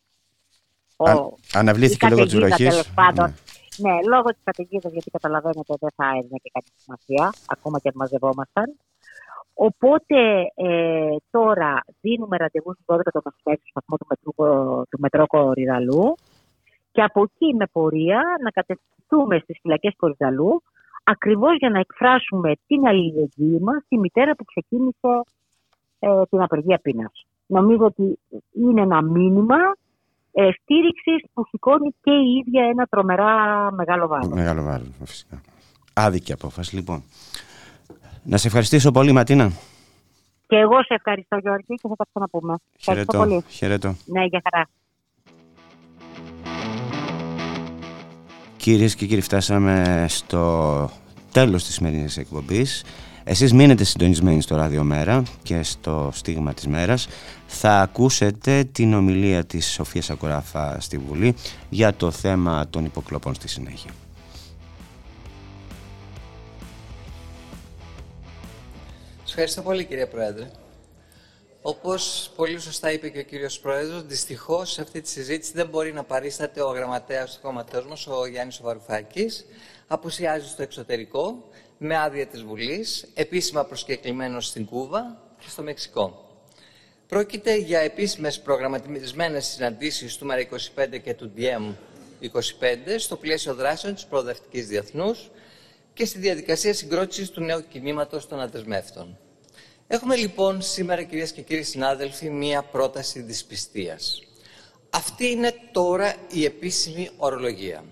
ο, 0.97 1.05
Αν- 1.11 1.35
αναβλήθηκε 1.55 2.07
η 2.07 2.11
λόγω 2.11 2.23
της 2.25 2.33
καταιγίδα, 2.33 2.57
βροχής. 2.57 2.69
τέλος 2.69 2.91
πάντων, 2.95 3.35
Ναι. 3.77 3.91
ναι. 3.93 3.99
λόγω 4.09 4.29
της 4.29 4.41
καταιγίδας, 4.45 4.93
γιατί 4.93 5.11
καταλαβαίνετε 5.11 5.75
δεν 5.81 5.91
θα 5.97 6.07
έδινε 6.19 6.39
και 6.43 6.51
κάτι 6.53 6.71
σημασία, 6.83 7.33
ακόμα 7.47 7.79
και 7.81 7.89
αν 7.89 7.95
μαζευόμασταν. 7.97 8.77
Οπότε 9.55 10.17
ε, 10.55 11.17
τώρα 11.31 11.85
δίνουμε 12.01 12.37
ραντεβού 12.37 12.73
στις 12.73 12.85
12 12.89 12.99
το 13.13 13.21
μεσημέρι 13.25 13.61
στο 13.63 13.69
σταθμό 13.75 13.97
του 13.97 14.07
μετρό, 14.09 14.33
του 14.91 14.99
μετρό 15.01 15.27
Κορυδαλού 15.27 16.15
και 16.95 17.03
από 17.03 17.23
εκεί 17.23 17.55
με 17.55 17.67
πορεία 17.73 18.23
να 18.45 18.51
κατευθυνθούμε 18.51 19.39
στις 19.39 19.59
φυλακές 19.63 19.95
Κορυδαλού 19.97 20.63
ακριβώς 21.05 21.57
για 21.59 21.71
να 21.71 21.79
εκφράσουμε 21.79 22.53
την 22.67 22.87
αλληλεγγύη 22.87 23.59
μας 23.63 23.83
στη 23.85 23.99
μητέρα 23.99 24.35
που 24.35 24.45
ξεκίνησε 24.45 25.13
ε, 25.99 26.09
την 26.31 26.43
απεργία 26.43 26.79
πείνας. 26.83 27.27
Νομίζω 27.47 27.85
ότι 27.85 28.19
είναι 28.53 28.81
ένα 28.81 29.03
μήνυμα 29.03 29.57
ε, 30.33 30.51
στήριξης 30.61 31.31
που 31.33 31.45
σηκώνει 31.49 31.95
και 32.03 32.11
η 32.11 32.43
ίδια 32.47 32.65
ένα 32.65 32.85
τρομερά 32.87 33.33
μεγάλο 33.73 34.07
βάρος. 34.07 34.29
Μεγάλο 34.29 34.63
βάρος, 34.63 34.89
φυσικά. 35.05 35.41
Άδικη 35.93 36.33
απόφαση, 36.33 36.75
λοιπόν. 36.75 37.03
Να 38.25 38.37
σε 38.37 38.47
ευχαριστήσω 38.47 38.93
πολύ, 38.93 39.13
Ματίνα. 39.13 39.51
Και 40.47 40.57
εγώ 40.57 40.83
σε 40.83 40.95
ευχαριστώ 40.95 41.37
Γιώργη 41.37 41.75
και 41.75 41.89
θα 41.89 41.97
τα 41.97 42.05
ξαναπούμε. 42.09 42.55
Ευχαριστώ 42.79 43.13
Χαιρετώ. 43.13 43.29
πολύ. 43.29 43.45
Χαιρετώ. 43.49 43.95
Ναι, 44.07 44.25
για 44.25 44.43
χαρά. 44.45 44.69
Κυρίες 48.65 48.95
και 48.95 49.07
κύριοι, 49.07 49.21
φτάσαμε 49.21 50.07
στο 50.09 50.91
τέλος 51.33 51.65
της 51.65 51.75
σημερινής 51.75 52.17
εκπομπής. 52.17 52.85
Εσείς 53.25 53.53
μείνετε 53.53 53.85
συντονισμένοι 53.85 54.43
στο 54.43 54.57
Ραδιομέρα 54.57 55.23
και 55.43 55.63
στο 55.63 56.11
Στίγμα 56.13 56.55
της 56.55 56.67
Μέρας. 56.67 57.09
Θα 57.47 57.81
ακούσετε 57.81 58.65
την 58.73 58.95
ομιλία 58.95 59.45
της 59.45 59.73
Σοφίας 59.73 60.11
Ακοράφα 60.11 60.81
στη 60.81 60.99
Βουλή 60.99 61.35
για 61.69 61.95
το 61.95 62.11
θέμα 62.11 62.67
των 62.71 62.85
υποκλοπών 62.85 63.35
στη 63.35 63.49
συνέχεια. 63.49 63.91
Σας 69.21 69.31
ευχαριστώ 69.31 69.63
πολύ 69.63 69.85
κύριε 69.85 70.07
Πρόεδρε. 70.07 70.51
Όπως 71.67 72.31
πολύ 72.37 72.61
σωστά 72.61 72.93
είπε 72.93 73.09
και 73.09 73.19
ο 73.19 73.23
κύριος 73.23 73.61
Πρόεδρος, 73.61 74.05
δυστυχώς 74.07 74.73
σε 74.73 74.81
αυτή 74.81 75.01
τη 75.01 75.09
συζήτηση 75.09 75.53
δεν 75.55 75.67
μπορεί 75.67 75.93
να 75.93 76.05
παρίσταται 76.05 76.63
ο 76.63 76.67
γραμματέας 76.71 77.35
του 77.35 77.41
κόμματός 77.43 77.87
μας, 77.87 78.07
ο 78.07 78.27
Γιάννης 78.27 78.61
Βαρουφάκης. 78.63 79.47
Απουσιάζει 79.87 80.49
στο 80.49 80.63
εξωτερικό, 80.63 81.49
με 81.79 81.99
άδεια 81.99 82.27
της 82.27 82.43
Βουλής, 82.43 83.07
επίσημα 83.15 83.65
προσκεκλημένος 83.65 84.47
στην 84.47 84.67
Κούβα 84.67 85.23
και 85.39 85.49
στο 85.49 85.63
Μεξικό. 85.63 86.39
Πρόκειται 87.09 87.57
για 87.57 87.81
επίσημες 87.81 88.41
προγραμματισμένες 88.41 89.47
συναντήσεις 89.47 90.17
του 90.17 90.27
ΜΕΡΑ 90.27 90.41
25 90.41 90.99
και 91.03 91.15
του 91.15 91.31
ΔΙΕΜ 91.35 91.75
25 92.21 92.99
στο 92.99 93.17
πλαίσιο 93.17 93.55
δράσεων 93.55 93.95
της 93.95 94.05
Προοδευτικής 94.05 94.67
Διεθνούς 94.67 95.31
και 95.95 96.05
στη 96.05 96.19
διαδικασία 96.19 96.75
συγκρότησης 96.75 97.31
του 97.31 97.41
νέου 97.41 97.65
κινήματος 97.69 98.29
των 98.29 98.41
αδεσμεύτων. 98.41 99.19
Έχουμε 99.87 100.17
λοιπόν 100.17 100.63
σήμερα, 100.63 101.03
κυρίες 101.03 101.33
και 101.33 101.43
κύριοι 101.43 101.63
συνάδελφοι, 101.63 102.31
μία 102.31 102.63
πρόταση 102.63 103.21
δυσπιστίας. 103.21 104.23
Αυτή 104.91 105.27
είναι 105.27 105.55
τώρα 105.73 106.15
η 106.33 106.45
επίσημη 106.45 107.11
ορολογία. 107.17 107.85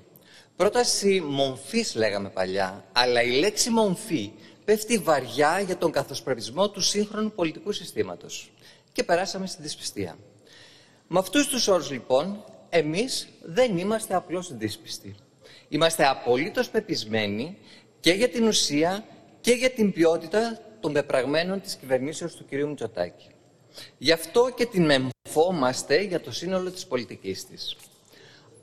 Πρόταση 0.57 1.21
μομφής 1.21 1.95
λέγαμε 1.95 2.29
παλιά, 2.29 2.85
αλλά 2.93 3.23
η 3.23 3.31
λέξη 3.31 3.71
μομφή 3.71 4.33
πέφτει 4.65 4.99
βαριά 4.99 5.61
για 5.61 5.77
τον 5.77 5.91
καθοσπρεπισμό 5.91 6.71
του 6.71 6.81
σύγχρονου 6.81 7.33
πολιτικού 7.33 7.73
συστήματος. 7.73 8.53
Και 8.93 9.03
περάσαμε 9.03 9.47
στη 9.47 9.63
δυσπιστία. 9.63 10.19
Με 11.07 11.19
αυτούς 11.19 11.49
τους 11.49 11.69
όρους 11.69 11.91
λοιπόν, 11.91 12.45
εμείς 12.69 13.29
δεν 13.43 13.79
είμαστε 13.79 14.15
απλώς 14.15 14.57
δύσπιστοι. 14.57 15.15
Είμαστε 15.69 16.07
απολύτως 16.07 16.69
πεπισμένοι 16.69 17.59
και 18.01 18.13
για 18.13 18.29
την 18.29 18.47
ουσία 18.47 19.05
και 19.41 19.53
για 19.53 19.71
την 19.71 19.93
ποιότητα 19.93 20.61
των 20.83 20.93
πεπραγμένων 20.93 21.61
της 21.61 21.75
κυβερνήσεως 21.75 22.35
του 22.35 22.45
κ. 22.51 22.53
Μητσοτάκη. 22.53 23.27
Γι' 23.99 24.13
αυτό 24.13 24.53
και 24.55 24.67
την 24.67 24.85
μεμφόμαστε 24.85 26.03
για 26.03 26.21
το 26.21 26.33
σύνολο 26.33 26.71
της 26.71 26.87
πολιτικής 26.87 27.47
της. 27.47 27.77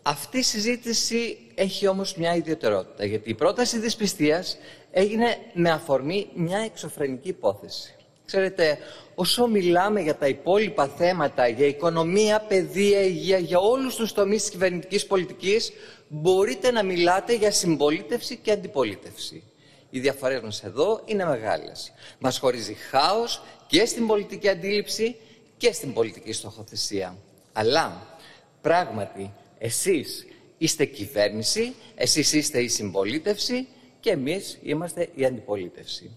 Αυτή 0.02 0.38
η 0.38 0.42
συζήτηση 0.44 1.38
έχει 1.56 1.88
όμως 1.88 2.16
μια 2.16 2.36
ιδιαιτερότητα, 2.36 3.06
γιατί 3.06 3.30
η 3.30 3.34
πρόταση 3.34 3.80
δυσπιστίας 3.80 4.58
έγινε 4.92 5.38
με 5.54 5.72
αφορμή 5.72 6.30
μια 6.34 6.60
εξωφρενική 6.60 7.28
υπόθεση. 7.28 7.94
Ξέρετε, 8.26 8.78
όσο 9.16 9.48
μιλάμε 9.48 10.02
για 10.02 10.16
τα 10.16 10.28
υπόλοιπα 10.28 10.88
θέματα, 10.88 11.48
για 11.48 11.66
οικονομία, 11.66 12.40
παιδεία, 12.40 13.02
υγεία, 13.02 13.38
για 13.38 13.60
όλους 13.60 13.96
τους 13.96 14.12
τομείς 14.14 14.42
της 14.42 14.52
κυβερνητικής 14.52 15.06
πολιτικής, 15.06 15.72
μπορείτε 16.08 16.72
να 16.72 16.84
μιλάτε 16.84 17.34
για 17.34 17.52
συμπολίτευση 17.52 18.38
και 18.38 18.52
αντιπολίτευση. 18.52 19.44
Οι 19.90 20.00
διαφορές 20.00 20.42
μας 20.42 20.64
εδώ 20.64 21.02
είναι 21.06 21.26
μεγάλες. 21.26 21.92
Μας 22.20 22.38
χωρίζει 22.38 22.74
χάος 22.74 23.42
και 23.68 23.86
στην 23.86 24.08
πολιτική 24.08 24.50
αντίληψη 24.50 25.16
και 25.58 25.72
στην 25.72 25.94
πολιτική 25.94 26.32
στοχοθεσία. 26.32 27.18
Αλλά, 27.54 28.18
πράγματι, 28.62 29.32
εσείς 29.58 30.26
είστε 30.58 30.86
κυβέρνηση, 30.86 31.74
εσείς 31.96 32.34
είστε 32.34 32.62
η 32.62 32.68
συμπολίτευση 32.68 33.68
και 34.00 34.10
εμείς 34.10 34.58
είμαστε 34.62 35.10
η 35.16 35.26
αντιπολίτευση. 35.26 36.12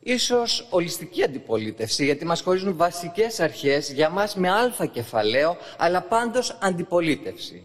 Ίσως 0.00 0.66
ολιστική 0.70 1.22
αντιπολίτευση, 1.22 2.04
γιατί 2.04 2.24
μας 2.24 2.40
χωρίζουν 2.40 2.76
βασικές 2.76 3.40
αρχές 3.40 3.92
για 3.92 4.08
μας 4.08 4.34
με 4.34 4.50
αλφα 4.50 4.86
κεφαλαίο, 4.86 5.56
αλλά 5.76 6.02
πάντως 6.02 6.58
αντιπολίτευση. 6.60 7.62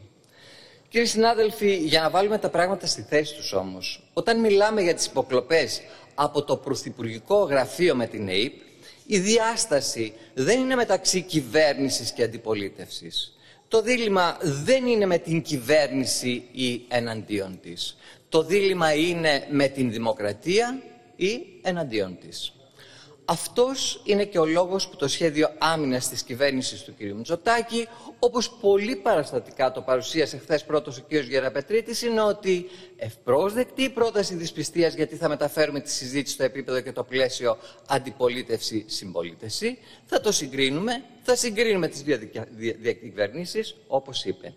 Κύριοι 0.89 1.05
συνάδελφοι, 1.05 1.75
για 1.75 2.01
να 2.01 2.09
βάλουμε 2.09 2.37
τα 2.37 2.49
πράγματα 2.49 2.87
στη 2.87 3.01
θέση 3.01 3.35
τους 3.35 3.53
όμως, 3.53 4.03
όταν 4.13 4.39
μιλάμε 4.39 4.81
για 4.81 4.93
τις 4.93 5.05
υποκλοπές 5.05 5.81
από 6.15 6.43
το 6.43 6.57
Πρωθυπουργικό 6.57 7.43
Γραφείο 7.43 7.95
με 7.95 8.07
την 8.07 8.27
ΕΕΠ, 8.27 8.53
η 9.05 9.19
διάσταση 9.19 10.13
δεν 10.33 10.59
είναι 10.59 10.75
μεταξύ 10.75 11.21
κυβέρνησης 11.21 12.11
και 12.11 12.23
αντιπολίτευσης. 12.23 13.37
Το 13.67 13.81
δίλημα 13.81 14.37
δεν 14.41 14.85
είναι 14.85 15.05
με 15.05 15.17
την 15.17 15.41
κυβέρνηση 15.41 16.43
ή 16.51 16.81
εναντίον 16.87 17.59
της. 17.61 17.97
Το 18.29 18.43
δίλημα 18.43 18.93
είναι 18.93 19.47
με 19.49 19.67
την 19.67 19.91
δημοκρατία 19.91 20.81
ή 21.15 21.41
εναντίον 21.61 22.17
της. 22.21 22.53
Αυτός 23.31 24.01
είναι 24.03 24.25
και 24.25 24.39
ο 24.39 24.45
λόγος 24.45 24.87
που 24.87 24.95
το 24.95 25.07
σχέδιο 25.07 25.49
άμυνας 25.57 26.09
της 26.09 26.23
κυβέρνησης 26.23 26.83
του 26.83 26.93
κ. 26.97 27.01
Μητσοτάκη, 27.01 27.87
όπως 28.19 28.49
πολύ 28.49 28.95
παραστατικά 28.95 29.71
το 29.71 29.81
παρουσίασε 29.81 30.37
χθες 30.37 30.63
πρώτος 30.65 30.97
ο 30.97 31.01
κ. 31.07 31.13
Γεραπετρίτης, 31.13 32.01
είναι 32.01 32.21
ότι 32.21 32.69
ευπρόσδεκτη 32.97 33.83
η 33.83 33.89
πρόταση 33.89 34.35
δυσπιστίας 34.35 34.93
γιατί 34.93 35.15
θα 35.15 35.29
μεταφέρουμε 35.29 35.79
τη 35.79 35.91
συζήτηση 35.91 36.33
στο 36.33 36.43
επίπεδο 36.43 36.81
και 36.81 36.91
το 36.91 37.03
πλαίσιο 37.03 37.57
αντιπολίτευση-συμπολίτευση, 37.87 39.77
θα 40.05 40.21
το 40.21 40.31
συγκρίνουμε, 40.31 41.03
θα 41.23 41.35
συγκρίνουμε 41.35 41.87
τις 41.87 42.01
δύο 42.01 42.19
διακυβερνήσεις, 42.79 43.75
όπως 43.87 44.25
είπε. 44.25 44.53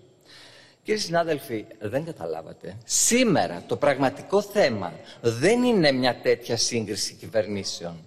Κύριοι 0.82 0.98
συνάδελφοι, 0.98 1.64
δεν 1.80 2.04
καταλάβατε. 2.04 2.76
Σήμερα 2.84 3.64
το 3.66 3.76
πραγματικό 3.76 4.42
θέμα 4.42 4.92
δεν 5.20 5.62
είναι 5.62 5.92
μια 5.92 6.20
τέτοια 6.22 6.56
σύγκριση 6.56 7.14
κυβερνήσεων. 7.14 8.06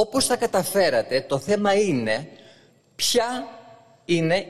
Όπως 0.00 0.26
θα 0.26 0.36
καταφέρατε, 0.36 1.24
το 1.28 1.38
θέμα 1.38 1.74
είναι 1.74 2.28
ποια 2.96 3.48
είναι 4.04 4.46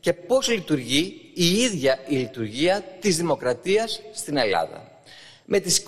και 0.00 0.12
πώς 0.12 0.48
λειτουργεί 0.48 1.30
η 1.34 1.46
ίδια 1.46 1.98
η 2.08 2.16
λειτουργία 2.16 2.84
της 3.00 3.16
δημοκρατίας 3.16 4.00
στην 4.12 4.36
Ελλάδα. 4.36 4.90
Με 5.44 5.60
τις 5.60 5.84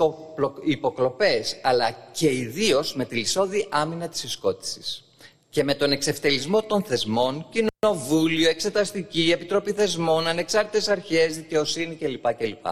υποκλοπές, 0.64 1.56
αλλά 1.62 1.96
και 2.12 2.32
ιδίως 2.32 2.94
με 2.94 3.04
τη 3.04 3.16
λισόδη 3.16 3.66
άμυνα 3.70 4.08
της 4.08 4.24
εσκότησης. 4.24 5.04
Και 5.50 5.64
με 5.64 5.74
τον 5.74 5.92
εξευτελισμό 5.92 6.62
των 6.62 6.82
θεσμών, 6.82 7.46
κοινοβούλιο, 7.50 8.48
εξεταστική, 8.48 9.30
επιτροπή 9.32 9.72
θεσμών, 9.72 10.26
ανεξάρτητες 10.26 10.88
αρχές, 10.88 11.36
δικαιοσύνη 11.36 11.94
κλπ. 11.94 12.34
κλπ 12.34 12.66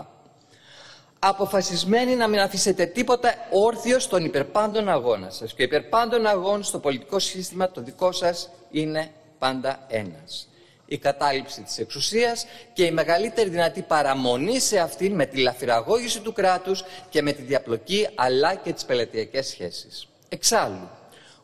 αποφασισμένοι 1.28 2.14
να 2.14 2.28
μην 2.28 2.40
αφήσετε 2.40 2.86
τίποτα 2.86 3.34
όρθιο 3.50 3.98
στον 3.98 4.24
υπερπάντων 4.24 4.88
αγώνα 4.88 5.30
σας. 5.30 5.54
Και 5.54 5.62
ο 5.62 5.64
υπερπάντων 5.64 6.26
αγώνα 6.26 6.62
στο 6.62 6.78
πολιτικό 6.78 7.18
σύστημα 7.18 7.70
το 7.70 7.82
δικό 7.82 8.12
σας 8.12 8.50
είναι 8.70 9.10
πάντα 9.38 9.86
ένας. 9.88 10.48
Η 10.86 10.98
κατάληψη 10.98 11.62
της 11.62 11.78
εξουσίας 11.78 12.46
και 12.72 12.84
η 12.84 12.90
μεγαλύτερη 12.90 13.50
δυνατή 13.50 13.82
παραμονή 13.82 14.60
σε 14.60 14.78
αυτήν 14.78 15.14
με 15.14 15.26
τη 15.26 15.40
λαφυραγώγηση 15.40 16.20
του 16.20 16.32
κράτους 16.32 16.84
και 17.08 17.22
με 17.22 17.32
τη 17.32 17.42
διαπλοκή 17.42 18.08
αλλά 18.14 18.54
και 18.54 18.72
τις 18.72 18.84
πελατειακές 18.84 19.46
σχέσεις. 19.46 20.08
Εξάλλου, 20.28 20.88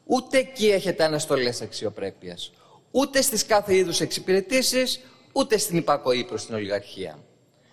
ούτε 0.05 0.39
εκεί 0.39 0.67
έχετε 0.69 1.05
αναστολές 1.05 1.61
αξιοπρέπειας, 1.61 2.53
ούτε 2.91 3.23
στις 3.23 3.47
κάθε 3.47 3.77
είδους 3.77 4.01
εξυπηρετήσεις, 4.01 5.01
ούτε 5.33 5.59
στην 5.59 5.77
υπακοή 5.77 6.25
προς 6.25 6.47
την 6.47 6.55
ολιγαρχία. 6.55 7.19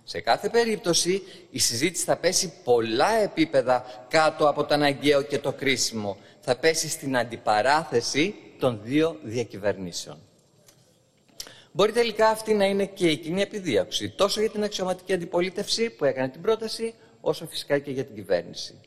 Σε 0.09 0.21
κάθε 0.21 0.49
περίπτωση 0.49 1.21
η 1.51 1.59
συζήτηση 1.59 2.03
θα 2.03 2.17
πέσει 2.17 2.53
πολλά 2.63 3.11
επίπεδα 3.11 4.05
κάτω 4.09 4.49
από 4.49 4.65
το 4.65 4.73
αναγκαίο 4.73 5.21
και 5.21 5.39
το 5.39 5.53
κρίσιμο. 5.53 6.17
Θα 6.39 6.55
πέσει 6.55 6.89
στην 6.89 7.17
αντιπαράθεση 7.17 8.35
των 8.59 8.79
δύο 8.83 9.17
διακυβερνήσεων. 9.23 10.17
Μπορεί 11.71 11.91
τελικά 11.91 12.27
αυτή 12.29 12.53
να 12.53 12.65
είναι 12.65 12.85
και 12.85 13.09
η 13.09 13.17
κοινή 13.17 13.41
επιδίωξη, 13.41 14.09
τόσο 14.09 14.39
για 14.39 14.49
την 14.49 14.63
αξιωματική 14.63 15.13
αντιπολίτευση 15.13 15.89
που 15.89 16.05
έκανε 16.05 16.29
την 16.29 16.41
πρόταση, 16.41 16.93
όσο 17.21 17.47
φυσικά 17.47 17.79
και 17.79 17.91
για 17.91 18.05
την 18.05 18.15
κυβέρνηση. 18.15 18.79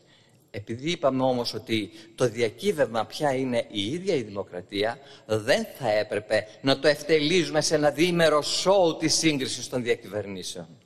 Επειδή 0.51 0.91
είπαμε 0.91 1.23
όμως 1.23 1.55
ότι 1.55 1.91
το 2.15 2.29
διακύβευμα 2.29 3.07
πια 3.07 3.35
είναι 3.35 3.67
η 3.71 3.93
ίδια 3.93 4.15
η 4.15 4.23
δημοκρατία, 4.23 4.99
δεν 5.27 5.67
θα 5.79 5.91
έπρεπε 5.91 6.47
να 6.61 6.79
το 6.79 6.89
ευτελίζουμε 6.89 7.61
σε 7.61 7.75
ένα 7.75 7.91
διήμερο 7.91 8.43
σοου 8.43 8.97
της 8.99 9.15
σύγκρισης 9.15 9.69
των 9.69 9.83
διακυβερνήσεων. 9.83 10.80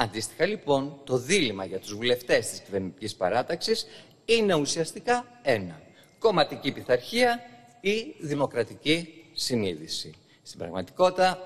Αντίστοιχα 0.00 0.46
λοιπόν 0.46 1.00
το 1.04 1.16
δίλημα 1.16 1.64
για 1.64 1.78
τους 1.78 1.94
βουλευτές 1.94 2.48
της 2.48 2.60
κυβερνητικής 2.60 3.14
παράταξης 3.14 3.86
είναι 4.24 4.54
ουσιαστικά 4.54 5.40
ένα. 5.42 5.80
Κομματική 6.18 6.72
πειθαρχία 6.72 7.40
ή 7.80 8.14
δημοκρατική 8.18 9.24
συνείδηση. 9.34 10.14
Στην 10.42 10.58
πραγματικότητα 10.58 11.38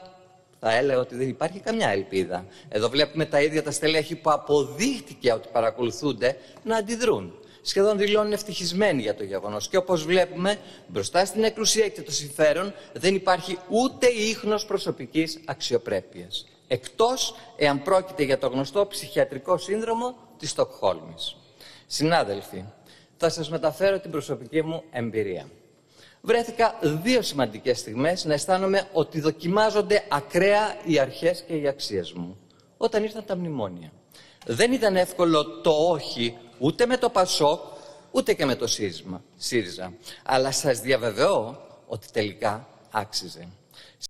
θα 0.60 0.74
έλεγα 0.74 0.98
ότι 0.98 1.14
δεν 1.14 1.28
υπάρχει 1.28 1.60
καμιά 1.60 1.88
ελπίδα. 1.88 2.46
Εδώ 2.68 2.88
βλέπουμε 2.88 3.24
τα 3.24 3.42
ίδια 3.42 3.62
τα 3.62 3.70
στελέχη 3.70 4.14
που 4.14 4.30
αποδείχτηκε 4.30 5.32
ότι 5.32 5.48
παρακολουθούνται 5.52 6.36
να 6.64 6.76
αντιδρούν. 6.76 7.34
Σχεδόν 7.62 7.98
δηλώνουν 7.98 8.32
ευτυχισμένοι 8.32 9.02
για 9.02 9.14
το 9.14 9.24
γεγονός. 9.24 9.68
Και 9.68 9.76
όπως 9.76 10.04
βλέπουμε, 10.04 10.58
μπροστά 10.86 11.24
στην 11.24 11.44
εκκλησία 11.44 11.88
και 11.88 12.02
το 12.02 12.12
συμφέρον 12.12 12.74
δεν 12.92 13.14
υπάρχει 13.14 13.58
ούτε 13.68 14.06
ίχνος 14.06 14.64
προσωπικής 14.64 15.40
αξιοπρέπειας 15.44 16.46
εκτός 16.72 17.34
εάν 17.56 17.82
πρόκειται 17.82 18.22
για 18.22 18.38
το 18.38 18.48
γνωστό 18.48 18.86
ψυχιατρικό 18.86 19.58
σύνδρομο 19.58 20.14
της 20.38 20.50
Στοκχόλμης. 20.50 21.36
Συνάδελφοι, 21.86 22.64
θα 23.16 23.28
σας 23.28 23.50
μεταφέρω 23.50 24.00
την 24.00 24.10
προσωπική 24.10 24.62
μου 24.62 24.82
εμπειρία. 24.90 25.48
Βρέθηκα 26.20 26.78
δύο 26.82 27.22
σημαντικές 27.22 27.78
στιγμές 27.78 28.24
να 28.24 28.32
αισθάνομαι 28.34 28.88
ότι 28.92 29.20
δοκιμάζονται 29.20 30.04
ακραία 30.08 30.76
οι 30.84 30.98
αρχές 30.98 31.44
και 31.46 31.56
οι 31.56 31.68
αξίες 31.68 32.12
μου. 32.12 32.36
Όταν 32.76 33.02
ήρθαν 33.02 33.24
τα 33.24 33.36
μνημόνια. 33.36 33.92
Δεν 34.46 34.72
ήταν 34.72 34.96
εύκολο 34.96 35.60
το 35.60 35.70
όχι 35.70 36.36
ούτε 36.58 36.86
με 36.86 36.96
το 36.96 37.10
Πασόκ, 37.10 37.60
ούτε 38.10 38.34
και 38.34 38.44
με 38.44 38.54
το 38.54 38.66
ΣΥΡΙΖΑ. 39.36 39.92
Αλλά 40.24 40.52
σας 40.52 40.80
διαβεβαιώ 40.80 41.60
ότι 41.86 42.06
τελικά 42.12 42.66
άξιζε. 42.90 43.48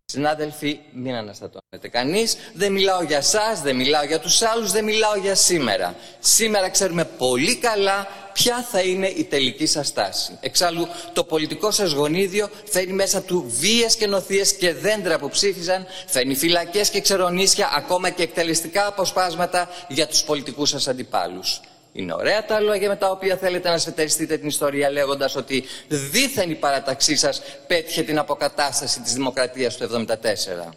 Συνάδελφοι, 0.04 0.78
μην 0.92 1.14
αναστατώνετε 1.14 1.88
κανείς. 1.90 2.36
Δεν 2.54 2.72
μιλάω 2.72 3.02
για 3.02 3.16
εσά, 3.16 3.60
δεν 3.62 3.76
μιλάω 3.76 4.04
για 4.04 4.20
τους 4.20 4.42
άλλους, 4.42 4.72
δεν 4.72 4.84
μιλάω 4.84 5.16
για 5.16 5.34
σήμερα. 5.34 5.94
Σήμερα 6.18 6.68
ξέρουμε 6.68 7.04
πολύ 7.04 7.56
καλά 7.56 8.06
ποια 8.32 8.66
θα 8.70 8.80
είναι 8.80 9.08
η 9.08 9.24
τελική 9.24 9.66
σας 9.66 9.86
στάση. 9.86 10.38
Εξάλλου, 10.40 10.88
το 11.12 11.24
πολιτικό 11.24 11.70
σας 11.70 11.92
γονίδιο 11.92 12.48
φέρνει 12.64 12.92
μέσα 12.92 13.22
του 13.22 13.44
βίε 13.48 13.86
και 13.98 14.06
νοθείες 14.06 14.52
και 14.52 14.74
δέντρα 14.74 15.18
που 15.18 15.28
ψήφιζαν, 15.28 15.86
φέρνει 16.06 16.34
φυλακές 16.34 16.90
και 16.90 17.00
ξερονίσια, 17.00 17.70
ακόμα 17.74 18.10
και 18.10 18.22
εκτελεστικά 18.22 18.86
αποσπάσματα 18.86 19.68
για 19.88 20.06
τους 20.06 20.22
πολιτικούς 20.22 20.68
σας 20.68 20.88
αντιπάλους. 20.88 21.60
Είναι 21.92 22.14
ωραία 22.14 22.44
τα 22.44 22.60
λόγια 22.60 22.88
με 22.88 22.96
τα 22.96 23.10
οποία 23.10 23.36
θέλετε 23.36 23.70
να 23.70 23.78
σετεριστείτε 23.78 24.36
την 24.36 24.48
ιστορία 24.48 24.90
λέγοντας 24.90 25.36
ότι 25.36 25.64
δίθεν 25.88 26.50
η 26.50 26.54
παραταξή 26.54 27.16
σας 27.16 27.42
πέτυχε 27.66 28.02
την 28.02 28.18
αποκατάσταση 28.18 29.00
της 29.00 29.12
δημοκρατίας 29.12 29.76
του 29.76 29.84
1974. 29.84 30.74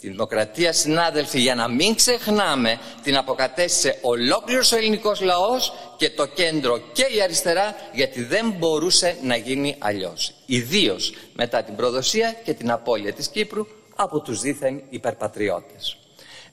Τη 0.00 0.08
δημοκρατία, 0.08 0.72
συνάδελφοι, 0.72 1.40
για 1.40 1.54
να 1.54 1.68
μην 1.68 1.94
ξεχνάμε, 1.94 2.78
την 3.02 3.16
αποκατέστησε 3.16 3.98
ολόκληρος 4.00 4.72
ο 4.72 4.76
ελληνικός 4.76 5.20
λαός 5.20 5.72
και 5.96 6.10
το 6.10 6.26
κέντρο 6.26 6.78
και 6.92 7.06
η 7.16 7.22
αριστερά, 7.22 7.74
γιατί 7.92 8.22
δεν 8.22 8.54
μπορούσε 8.58 9.16
να 9.22 9.36
γίνει 9.36 9.76
αλλιώς. 9.78 10.34
Ιδίως 10.46 11.14
μετά 11.32 11.62
την 11.62 11.76
προδοσία 11.76 12.34
και 12.44 12.54
την 12.54 12.70
απώλεια 12.70 13.12
της 13.12 13.28
Κύπρου 13.28 13.66
από 13.96 14.20
τους 14.20 14.40
δίθεν 14.40 14.82
υπερπατριώτες. 14.88 15.96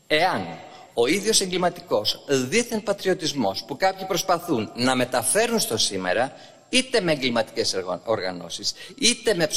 Εάν 0.08 0.60
ο 1.02 1.08
ίδιος 1.08 1.42
εγκληματικός 1.42 2.24
δίθεν 2.28 2.84
πατριωτισμός 2.84 3.64
που 3.68 3.78
κάποιοι 3.78 4.06
προσπαθούν 4.06 4.72
να 4.76 4.96
μεταφέρουν 4.96 5.60
στο 5.60 5.78
σήμερα 5.78 6.34
είτε 6.70 7.02
με 7.02 7.12
εγκληματικές 7.12 7.76
οργανώσεις 8.04 8.74
είτε 9.00 9.34
με 9.34 9.50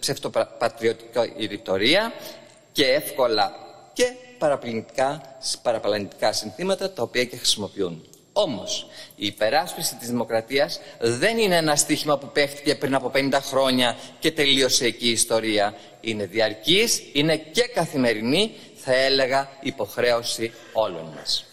ψευτοπατριωτικά 0.00 1.22
ρητορία 1.48 2.12
και 2.72 2.84
εύκολα 2.86 3.52
και 3.92 4.12
παραπλανητικά, 4.38 5.38
παραπλανητικά 5.62 6.32
συνθήματα 6.32 6.92
τα 6.92 7.02
οποία 7.02 7.24
και 7.24 7.36
χρησιμοποιούν. 7.36 8.06
Όμως, 8.32 8.86
η 9.16 9.26
υπεράσπιση 9.26 9.96
της 9.96 10.08
δημοκρατίας 10.08 10.80
δεν 10.98 11.38
είναι 11.38 11.56
ένα 11.56 11.76
στίχημα 11.76 12.18
που 12.18 12.30
παίχτηκε 12.32 12.74
πριν 12.74 12.94
από 12.94 13.10
50 13.14 13.38
χρόνια 13.42 13.96
και 14.18 14.30
τελείωσε 14.30 14.84
εκεί 14.84 15.06
η 15.08 15.10
ιστορία. 15.10 15.74
Είναι 16.00 16.26
διαρκής, 16.26 17.02
είναι 17.12 17.36
και 17.36 17.62
καθημερινή, 17.74 18.52
θα 18.84 18.94
έλεγα 18.94 19.48
υποχρέωση 19.60 20.52
όλων 20.72 21.12
μας. 21.16 21.44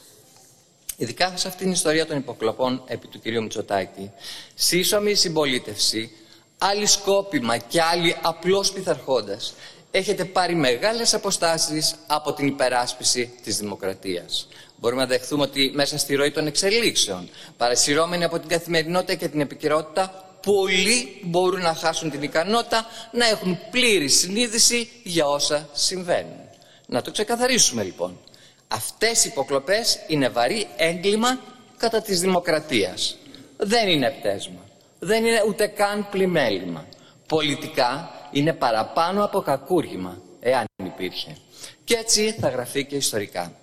Ειδικά 0.97 1.33
σε 1.35 1.47
αυτήν 1.47 1.63
την 1.63 1.71
ιστορία 1.71 2.05
των 2.05 2.17
υποκλοπών 2.17 2.83
επί 2.87 3.07
του 3.07 3.19
κυρίου 3.19 3.41
Μητσοτάκη, 3.41 4.11
σύσσωμη 4.55 5.13
συμπολίτευση, 5.13 6.11
άλλοι 6.57 6.85
σκόπιμα 6.85 7.57
και 7.57 7.81
άλλοι 7.81 8.15
απλώς 8.21 8.71
πειθαρχώντας, 8.71 9.53
έχετε 9.91 10.25
πάρει 10.25 10.55
μεγάλες 10.55 11.13
αποστάσεις 11.13 11.95
από 12.07 12.33
την 12.33 12.47
υπεράσπιση 12.47 13.33
της 13.43 13.57
δημοκρατίας. 13.57 14.47
Μπορούμε 14.75 15.01
να 15.01 15.07
δεχθούμε 15.07 15.43
ότι 15.43 15.71
μέσα 15.73 15.97
στη 15.97 16.15
ροή 16.15 16.31
των 16.31 16.47
εξελίξεων, 16.47 17.29
παρασυρώμενοι 17.57 18.23
από 18.23 18.39
την 18.39 18.49
καθημερινότητα 18.49 19.13
και 19.13 19.27
την 19.27 19.41
επικαιρότητα, 19.41 20.29
πολλοί 20.41 21.21
μπορούν 21.23 21.61
να 21.61 21.73
χάσουν 21.73 22.11
την 22.11 22.23
ικανότητα 22.23 22.85
να 23.11 23.27
έχουν 23.27 23.59
πλήρη 23.71 24.07
συνείδηση 24.07 24.89
για 25.03 25.27
όσα 25.27 25.69
συμβαίνουν. 25.73 26.48
Να 26.89 27.01
το 27.01 27.11
ξεκαθαρίσουμε 27.11 27.83
λοιπόν. 27.83 28.19
Αυτές 28.67 29.25
οι 29.25 29.29
υποκλοπές 29.31 29.99
είναι 30.07 30.29
βαρύ 30.29 30.67
έγκλημα 30.77 31.39
κατά 31.77 32.01
της 32.01 32.19
δημοκρατίας. 32.19 33.17
Δεν 33.57 33.87
είναι 33.87 34.11
πτέσμα. 34.19 34.59
Δεν 34.99 35.25
είναι 35.25 35.43
ούτε 35.47 35.67
καν 35.67 36.07
πλημέλημα. 36.11 36.85
Πολιτικά 37.27 38.11
είναι 38.31 38.53
παραπάνω 38.53 39.23
από 39.23 39.41
κακούργημα, 39.41 40.21
εάν 40.39 40.65
υπήρχε. 40.83 41.37
Και 41.83 41.93
έτσι 41.93 42.31
θα 42.31 42.49
γραφεί 42.49 42.85
και 42.85 42.95
ιστορικά. 42.95 43.53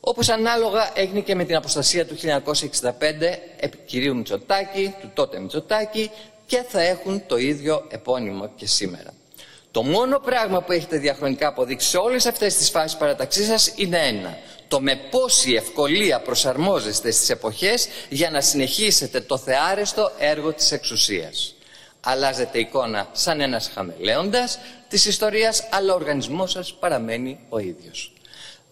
Όπως 0.00 0.28
ανάλογα 0.28 0.90
έγινε 0.94 1.20
και 1.20 1.34
με 1.34 1.44
την 1.44 1.56
αποστασία 1.56 2.06
του 2.06 2.16
1965 2.16 2.22
επί 3.56 3.76
κυρίου 3.86 4.16
Μητσοτάκη, 4.16 4.94
του 5.00 5.10
τότε 5.14 5.40
Μητσοτάκη 5.40 6.10
και 6.46 6.62
θα 6.68 6.80
έχουν 6.80 7.26
το 7.26 7.36
ίδιο 7.36 7.86
επώνυμο 7.88 8.48
και 8.56 8.66
σήμερα. 8.66 9.12
Το 9.70 9.82
μόνο 9.82 10.18
πράγμα 10.18 10.62
που 10.62 10.72
έχετε 10.72 10.98
διαχρονικά 10.98 11.48
αποδείξει 11.48 11.88
σε 11.88 11.96
όλες 11.96 12.26
αυτές 12.26 12.56
τις 12.56 12.70
φάσεις 12.70 12.98
παραταξής 12.98 13.46
σας 13.46 13.72
είναι 13.76 14.06
ένα. 14.06 14.38
Το 14.68 14.80
με 14.80 14.96
πόση 15.10 15.52
ευκολία 15.52 16.20
προσαρμόζεστε 16.20 17.10
στις 17.10 17.30
εποχές 17.30 17.88
για 18.08 18.30
να 18.30 18.40
συνεχίσετε 18.40 19.20
το 19.20 19.38
θεάρεστο 19.38 20.12
έργο 20.18 20.52
της 20.52 20.72
εξουσίας. 20.72 21.54
Αλλάζετε 22.00 22.58
εικόνα 22.58 23.08
σαν 23.12 23.40
ένας 23.40 23.70
χαμελέοντας 23.74 24.58
της 24.88 25.04
ιστορίας, 25.04 25.68
αλλά 25.70 25.92
ο 25.92 25.96
οργανισμός 25.96 26.50
σας 26.50 26.74
παραμένει 26.74 27.38
ο 27.48 27.58
ίδιος. 27.58 28.12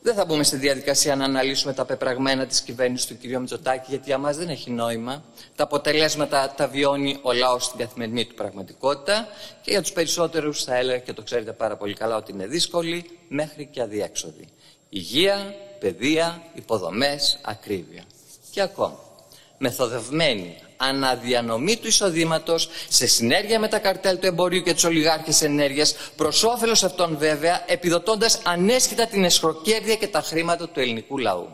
Δεν 0.06 0.14
θα 0.14 0.24
μπούμε 0.24 0.42
στη 0.42 0.56
διαδικασία 0.56 1.16
να 1.16 1.24
αναλύσουμε 1.24 1.72
τα 1.72 1.84
πεπραγμένα 1.84 2.46
της 2.46 2.60
κυβέρνησης 2.60 3.06
του 3.06 3.16
κ. 3.20 3.38
Μητσοτάκη, 3.38 3.86
γιατί 3.88 4.04
για 4.06 4.18
μας 4.18 4.36
δεν 4.36 4.48
έχει 4.48 4.70
νόημα. 4.70 5.24
Τα 5.56 5.64
αποτελέσματα 5.64 6.54
τα 6.56 6.68
βιώνει 6.68 7.18
ο 7.22 7.32
λαός 7.32 7.64
στην 7.64 7.78
καθημερινή 7.78 8.24
του 8.24 8.34
πραγματικότητα 8.34 9.28
και 9.62 9.70
για 9.70 9.82
τους 9.82 9.92
περισσότερους 9.92 10.64
θα 10.64 10.76
έλεγα 10.76 10.98
και 10.98 11.12
το 11.12 11.22
ξέρετε 11.22 11.52
πάρα 11.52 11.76
πολύ 11.76 11.94
καλά 11.94 12.16
ότι 12.16 12.32
είναι 12.32 12.46
δύσκολη 12.46 13.10
μέχρι 13.28 13.66
και 13.66 13.80
αδιέξοδη. 13.80 14.48
Υγεία, 14.88 15.54
παιδεία, 15.78 16.42
υποδομές, 16.54 17.38
ακρίβεια. 17.42 18.02
Και 18.50 18.60
ακόμα, 18.60 18.98
μεθοδευμένη 19.58 20.56
αναδιανομή 20.76 21.76
του 21.76 21.86
εισοδήματος 21.86 22.68
σε 22.88 23.06
συνέργεια 23.06 23.60
με 23.60 23.68
τα 23.68 23.78
καρτέλ 23.78 24.18
του 24.18 24.26
εμπορίου 24.26 24.62
και 24.62 24.74
του 24.74 24.82
ολιγάρχες 24.84 25.42
ενέργειας, 25.42 25.94
προς 26.16 26.42
όφελος 26.42 26.84
αυτών 26.84 27.16
βέβαια, 27.18 27.64
επιδοτώντας 27.66 28.40
ανέσχυτα 28.42 29.06
την 29.06 29.24
εσχροκέρδεια 29.24 29.94
και 29.94 30.06
τα 30.06 30.20
χρήματα 30.20 30.68
του 30.68 30.80
ελληνικού 30.80 31.18
λαού. 31.18 31.48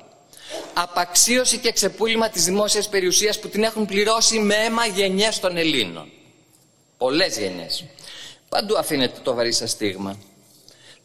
Απαξίωση 0.75 1.59
και 1.59 1.73
ξεπούλημα 1.73 2.29
της 2.29 2.45
δημόσιας 2.45 2.89
περιουσίας 2.89 3.39
που 3.39 3.49
την 3.49 3.63
έχουν 3.63 3.87
πληρώσει 3.87 4.39
με 4.39 4.55
αίμα 4.55 4.87
γενιές 4.87 5.41
των 5.41 5.57
Ελλήνων. 5.57 6.09
Πολλές 6.97 7.39
γενιές. 7.39 7.85
Παντού 8.49 8.79
αφήνεται 8.79 9.21
το 9.23 9.35
βαρύ 9.35 9.53
σας 9.53 9.71
στίγμα. 9.71 10.17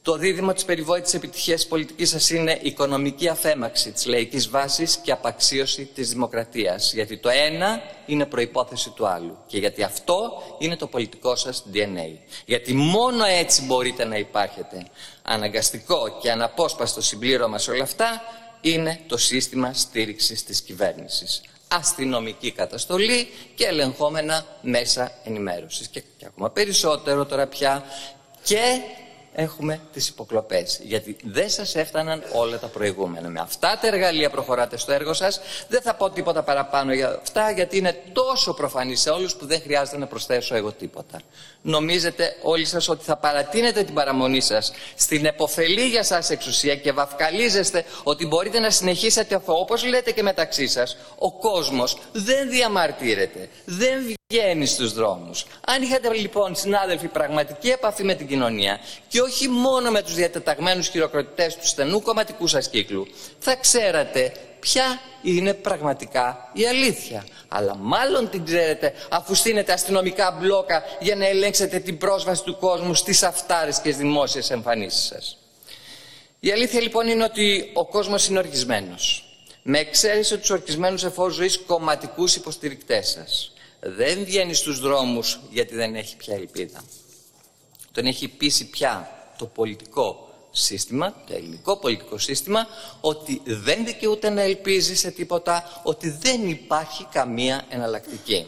Το 0.07 0.17
δίδυμο 0.17 0.53
της 0.53 0.65
περιβόητης 0.65 1.13
επιτυχίας 1.13 1.59
της 1.59 1.69
πολιτικής 1.69 2.09
σας 2.09 2.29
είναι 2.29 2.59
οικονομική 2.61 3.27
αφέμαξη 3.27 3.91
της 3.91 4.05
λαϊκής 4.05 4.49
βάσης 4.49 4.97
και 4.97 5.11
απαξίωση 5.11 5.85
της 5.85 6.09
δημοκρατίας. 6.09 6.93
Γιατί 6.93 7.17
το 7.17 7.29
ένα 7.29 7.81
είναι 8.05 8.25
προϋπόθεση 8.25 8.89
του 8.89 9.07
άλλου 9.07 9.37
και 9.47 9.57
γιατί 9.57 9.83
αυτό 9.83 10.43
είναι 10.57 10.75
το 10.75 10.87
πολιτικό 10.87 11.35
σας 11.35 11.63
DNA. 11.73 12.17
Γιατί 12.45 12.73
μόνο 12.73 13.25
έτσι 13.25 13.61
μπορείτε 13.65 14.05
να 14.05 14.17
υπάρχετε. 14.17 14.85
Αναγκαστικό 15.21 16.17
και 16.21 16.31
αναπόσπαστο 16.31 17.01
συμπλήρωμα 17.01 17.57
σε 17.57 17.71
όλα 17.71 17.83
αυτά 17.83 18.21
είναι 18.61 18.99
το 19.07 19.17
σύστημα 19.17 19.73
στήριξης 19.73 20.43
της 20.43 20.61
κυβέρνησης. 20.61 21.41
Αστυνομική 21.67 22.51
καταστολή 22.51 23.27
και 23.55 23.65
ελεγχόμενα 23.65 24.45
μέσα 24.61 25.11
ενημέρωσης. 25.23 25.87
Και, 25.87 26.03
και 26.17 26.25
ακόμα 26.25 26.49
περισσότερο 26.49 27.25
τώρα 27.25 27.47
πια 27.47 27.83
και 28.43 28.81
έχουμε 29.39 29.79
τις 29.93 30.07
υποκλοπές. 30.07 30.79
Γιατί 30.83 31.17
δεν 31.23 31.49
σας 31.49 31.75
έφταναν 31.75 32.23
όλα 32.33 32.59
τα 32.59 32.67
προηγούμενα. 32.67 33.29
Με 33.29 33.39
αυτά 33.39 33.77
τα 33.81 33.87
εργαλεία 33.87 34.29
προχωράτε 34.29 34.77
στο 34.77 34.91
έργο 34.91 35.13
σας. 35.13 35.39
Δεν 35.67 35.81
θα 35.81 35.93
πω 35.93 36.09
τίποτα 36.09 36.43
παραπάνω 36.43 36.93
για 36.93 37.19
αυτά, 37.21 37.51
γιατί 37.51 37.77
είναι 37.77 38.03
τόσο 38.13 38.53
προφανή 38.53 38.95
σε 38.95 39.09
όλους 39.09 39.35
που 39.35 39.45
δεν 39.45 39.61
χρειάζεται 39.61 39.97
να 39.97 40.07
προσθέσω 40.07 40.55
εγώ 40.55 40.71
τίποτα. 40.71 41.21
Νομίζετε 41.61 42.35
όλοι 42.41 42.65
σας 42.65 42.89
ότι 42.89 43.03
θα 43.03 43.17
παρατείνετε 43.17 43.83
την 43.83 43.93
παραμονή 43.93 44.41
σας 44.41 44.71
στην 44.95 45.25
εποφελή 45.25 45.87
για 45.87 46.03
σας 46.03 46.29
εξουσία 46.29 46.75
και 46.75 46.91
βαφκαλίζεστε 46.91 47.85
ότι 48.03 48.25
μπορείτε 48.25 48.59
να 48.59 48.69
συνεχίσετε 48.69 49.35
αυτό. 49.35 49.59
Όπως 49.59 49.85
λέτε 49.85 50.11
και 50.11 50.23
μεταξύ 50.23 50.67
σας, 50.67 50.97
ο 51.17 51.31
κόσμος 51.31 51.97
δεν 52.11 52.49
διαμαρτύρεται, 52.49 53.49
δεν 53.65 54.16
βγαίνει 54.33 54.65
στους 54.65 54.93
δρόμους. 54.93 55.45
Αν 55.67 55.81
είχατε 55.81 56.13
λοιπόν 56.13 56.55
συνάδελφοι 56.55 57.07
πραγματική 57.07 57.69
επαφή 57.69 58.03
με 58.03 58.13
την 58.13 58.27
κοινωνία 58.27 58.79
και 59.07 59.21
όχι 59.21 59.47
μόνο 59.47 59.91
με 59.91 60.01
τους 60.01 60.13
διατεταγμένους 60.13 60.87
χειροκροτητές 60.87 61.55
του 61.55 61.67
στενού 61.67 62.01
κομματικού 62.01 62.47
σας 62.47 62.69
κύκλου, 62.69 63.07
θα 63.39 63.55
ξέρατε 63.55 64.31
ποια 64.59 64.99
είναι 65.21 65.53
πραγματικά 65.53 66.49
η 66.53 66.67
αλήθεια. 66.67 67.25
Αλλά 67.47 67.75
μάλλον 67.75 68.29
την 68.29 68.45
ξέρετε 68.45 68.93
αφού 69.09 69.35
στείνετε 69.35 69.73
αστυνομικά 69.73 70.37
μπλόκα 70.39 70.83
για 70.99 71.15
να 71.15 71.27
ελέγξετε 71.27 71.79
την 71.79 71.97
πρόσβαση 71.97 72.43
του 72.43 72.57
κόσμου 72.57 72.93
στις 72.93 73.23
αυτάρισκες 73.23 73.97
δημόσιες 73.97 74.51
εμφανίσεις 74.51 75.05
σας. 75.05 75.37
Η 76.39 76.51
αλήθεια 76.51 76.81
λοιπόν 76.81 77.07
είναι 77.07 77.23
ότι 77.23 77.71
ο 77.73 77.85
κόσμος 77.85 78.27
είναι 78.27 78.39
οργισμένος. 78.39 79.21
Με 79.61 79.79
εξαίρεση 79.79 80.37
τους 80.37 80.49
ορκισμένους 80.49 81.03
εφόρους 81.03 81.35
ζωής 81.35 81.59
κομματικούς 81.65 82.35
υποστηρικτές 82.35 83.07
σας 83.07 83.51
δεν 83.79 84.23
βγαίνει 84.25 84.53
στους 84.53 84.79
δρόμους 84.79 85.39
γιατί 85.51 85.75
δεν 85.75 85.95
έχει 85.95 86.15
πια 86.15 86.35
ελπίδα. 86.35 86.83
Τον 87.91 88.05
έχει 88.05 88.27
πείσει 88.27 88.69
πια 88.69 89.11
το 89.37 89.45
πολιτικό 89.45 90.29
σύστημα, 90.51 91.13
το 91.27 91.33
ελληνικό 91.33 91.77
πολιτικό 91.77 92.17
σύστημα, 92.17 92.67
ότι 93.01 93.41
δεν 93.45 93.85
δικαιούται 93.85 94.29
να 94.29 94.41
ελπίζει 94.41 94.95
σε 94.95 95.11
τίποτα, 95.11 95.81
ότι 95.83 96.09
δεν 96.09 96.49
υπάρχει 96.49 97.07
καμία 97.11 97.65
εναλλακτική. 97.69 98.45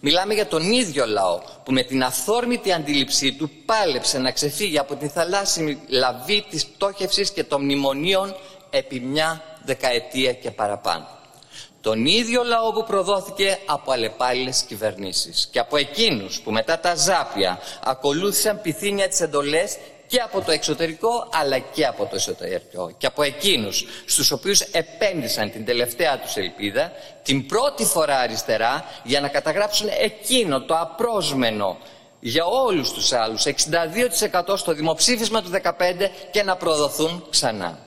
Μιλάμε 0.00 0.34
για 0.34 0.46
τον 0.46 0.72
ίδιο 0.72 1.06
λαό 1.06 1.40
που 1.64 1.72
με 1.72 1.82
την 1.82 2.02
αυθόρμητη 2.02 2.72
αντίληψή 2.72 3.32
του 3.32 3.50
πάλεψε 3.64 4.18
να 4.18 4.32
ξεφύγει 4.32 4.78
από 4.78 4.96
την 4.96 5.10
θαλάσσιμη 5.10 5.80
λαβή 5.88 6.46
της 6.50 6.66
πτώχευσης 6.66 7.30
και 7.30 7.44
των 7.44 7.62
μνημονίων 7.62 8.36
επί 8.70 9.00
μια 9.00 9.42
δεκαετία 9.64 10.32
και 10.32 10.50
παραπάνω 10.50 11.13
τον 11.84 12.06
ίδιο 12.06 12.42
λαό 12.42 12.72
που 12.72 12.84
προδόθηκε 12.84 13.58
από 13.66 13.92
αλλεπάλληλες 13.92 14.62
κυβερνήσεις 14.62 15.48
και 15.50 15.58
από 15.58 15.76
εκείνους 15.76 16.40
που 16.40 16.50
μετά 16.50 16.78
τα 16.78 16.94
ζάπια 16.94 17.58
ακολούθησαν 17.84 18.60
πυθύνια 18.60 19.08
τις 19.08 19.20
εντολές 19.20 19.76
και 20.06 20.18
από 20.18 20.40
το 20.40 20.52
εξωτερικό 20.52 21.28
αλλά 21.32 21.58
και 21.58 21.86
από 21.86 22.04
το 22.04 22.16
εσωτερικό 22.16 22.90
και 22.98 23.06
από 23.06 23.22
εκείνους 23.22 23.86
στους 24.06 24.30
οποίους 24.30 24.60
επένδυσαν 24.60 25.50
την 25.50 25.64
τελευταία 25.64 26.18
τους 26.18 26.36
ελπίδα 26.36 26.92
την 27.22 27.46
πρώτη 27.46 27.84
φορά 27.84 28.18
αριστερά 28.18 28.84
για 29.02 29.20
να 29.20 29.28
καταγράψουν 29.28 29.88
εκείνο 30.00 30.60
το 30.60 30.78
απρόσμενο 30.78 31.78
για 32.20 32.44
όλους 32.44 32.92
τους 32.92 33.12
άλλους 33.12 33.44
62% 33.46 34.54
στο 34.56 34.72
δημοψήφισμα 34.72 35.42
του 35.42 35.50
2015 35.50 35.60
και 36.30 36.42
να 36.42 36.56
προδοθούν 36.56 37.26
ξανά. 37.30 37.78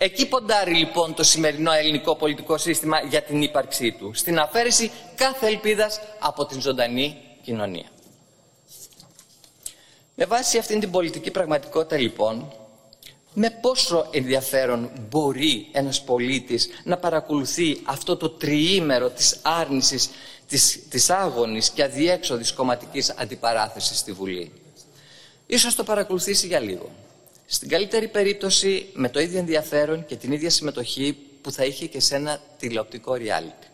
Εκεί 0.00 0.26
ποντάρει 0.28 0.74
λοιπόν 0.74 1.14
το 1.14 1.22
σημερινό 1.22 1.72
ελληνικό 1.72 2.16
πολιτικό 2.16 2.58
σύστημα 2.58 3.00
για 3.00 3.22
την 3.22 3.42
ύπαρξή 3.42 3.92
του, 3.92 4.10
στην 4.14 4.38
αφαίρεση 4.38 4.90
κάθε 5.14 5.46
ελπίδας 5.46 6.00
από 6.18 6.46
την 6.46 6.60
ζωντανή 6.60 7.16
κοινωνία. 7.42 7.86
Με 10.14 10.24
βάση 10.24 10.58
αυτήν 10.58 10.80
την 10.80 10.90
πολιτική 10.90 11.30
πραγματικότητα 11.30 11.96
λοιπόν, 11.96 12.52
με 13.32 13.50
πόσο 13.50 14.08
ενδιαφέρον 14.10 14.90
μπορεί 15.08 15.68
ένας 15.72 16.02
πολίτης 16.02 16.68
να 16.84 16.96
παρακολουθεί 16.96 17.80
αυτό 17.84 18.16
το 18.16 18.30
τριήμερο 18.30 19.10
της 19.10 19.38
άρνησης 19.42 20.10
της, 20.48 20.88
της 20.88 21.10
άγονης 21.10 21.70
και 21.70 21.82
αδιέξοδης 21.82 22.52
κομματικής 22.52 23.10
αντιπαράθεσης 23.10 23.98
στη 23.98 24.12
Βουλή; 24.12 24.52
Ίσως 25.46 25.74
το 25.74 25.84
παρακολουθήσει 25.84 26.46
για 26.46 26.60
λίγο. 26.60 26.90
Στην 27.50 27.68
καλύτερη 27.68 28.08
περίπτωση 28.08 28.90
με 28.92 29.08
το 29.08 29.20
ίδιο 29.20 29.38
ενδιαφέρον 29.38 30.06
και 30.06 30.16
την 30.16 30.32
ίδια 30.32 30.50
συμμετοχή 30.50 31.16
που 31.42 31.52
θα 31.52 31.64
είχε 31.64 31.86
και 31.86 32.00
σε 32.00 32.14
ένα 32.16 32.40
τηλεοπτικό 32.58 33.12
reality. 33.18 33.66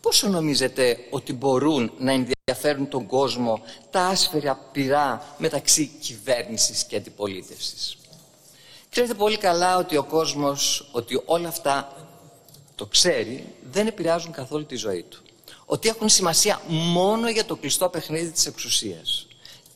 Πόσο 0.00 0.28
νομίζετε 0.28 0.98
ότι 1.10 1.32
μπορούν 1.32 1.92
να 1.98 2.12
ενδιαφέρουν 2.12 2.88
τον 2.88 3.06
κόσμο 3.06 3.62
τα 3.90 4.00
άσφαιρα 4.00 4.68
πυρά 4.72 5.34
μεταξύ 5.38 5.86
κυβέρνησης 5.86 6.84
και 6.84 6.96
αντιπολίτευσης; 6.96 7.98
Ξέρετε 8.90 9.14
πολύ 9.14 9.36
καλά 9.36 9.76
ότι 9.76 9.96
ο 9.96 10.04
κόσμος, 10.04 10.88
ότι 10.92 11.22
όλα 11.24 11.48
αυτά 11.48 11.96
το 12.74 12.86
ξέρει, 12.86 13.54
δεν 13.70 13.86
επηρεάζουν 13.86 14.32
καθόλου 14.32 14.66
τη 14.66 14.76
ζωή 14.76 15.02
του. 15.02 15.22
Ότι 15.64 15.88
έχουν 15.88 16.08
σημασία 16.08 16.60
μόνο 16.68 17.28
για 17.30 17.44
το 17.44 17.56
κλειστό 17.56 17.88
παιχνίδι 17.88 18.30
της 18.30 18.46
εξουσίας. 18.46 19.26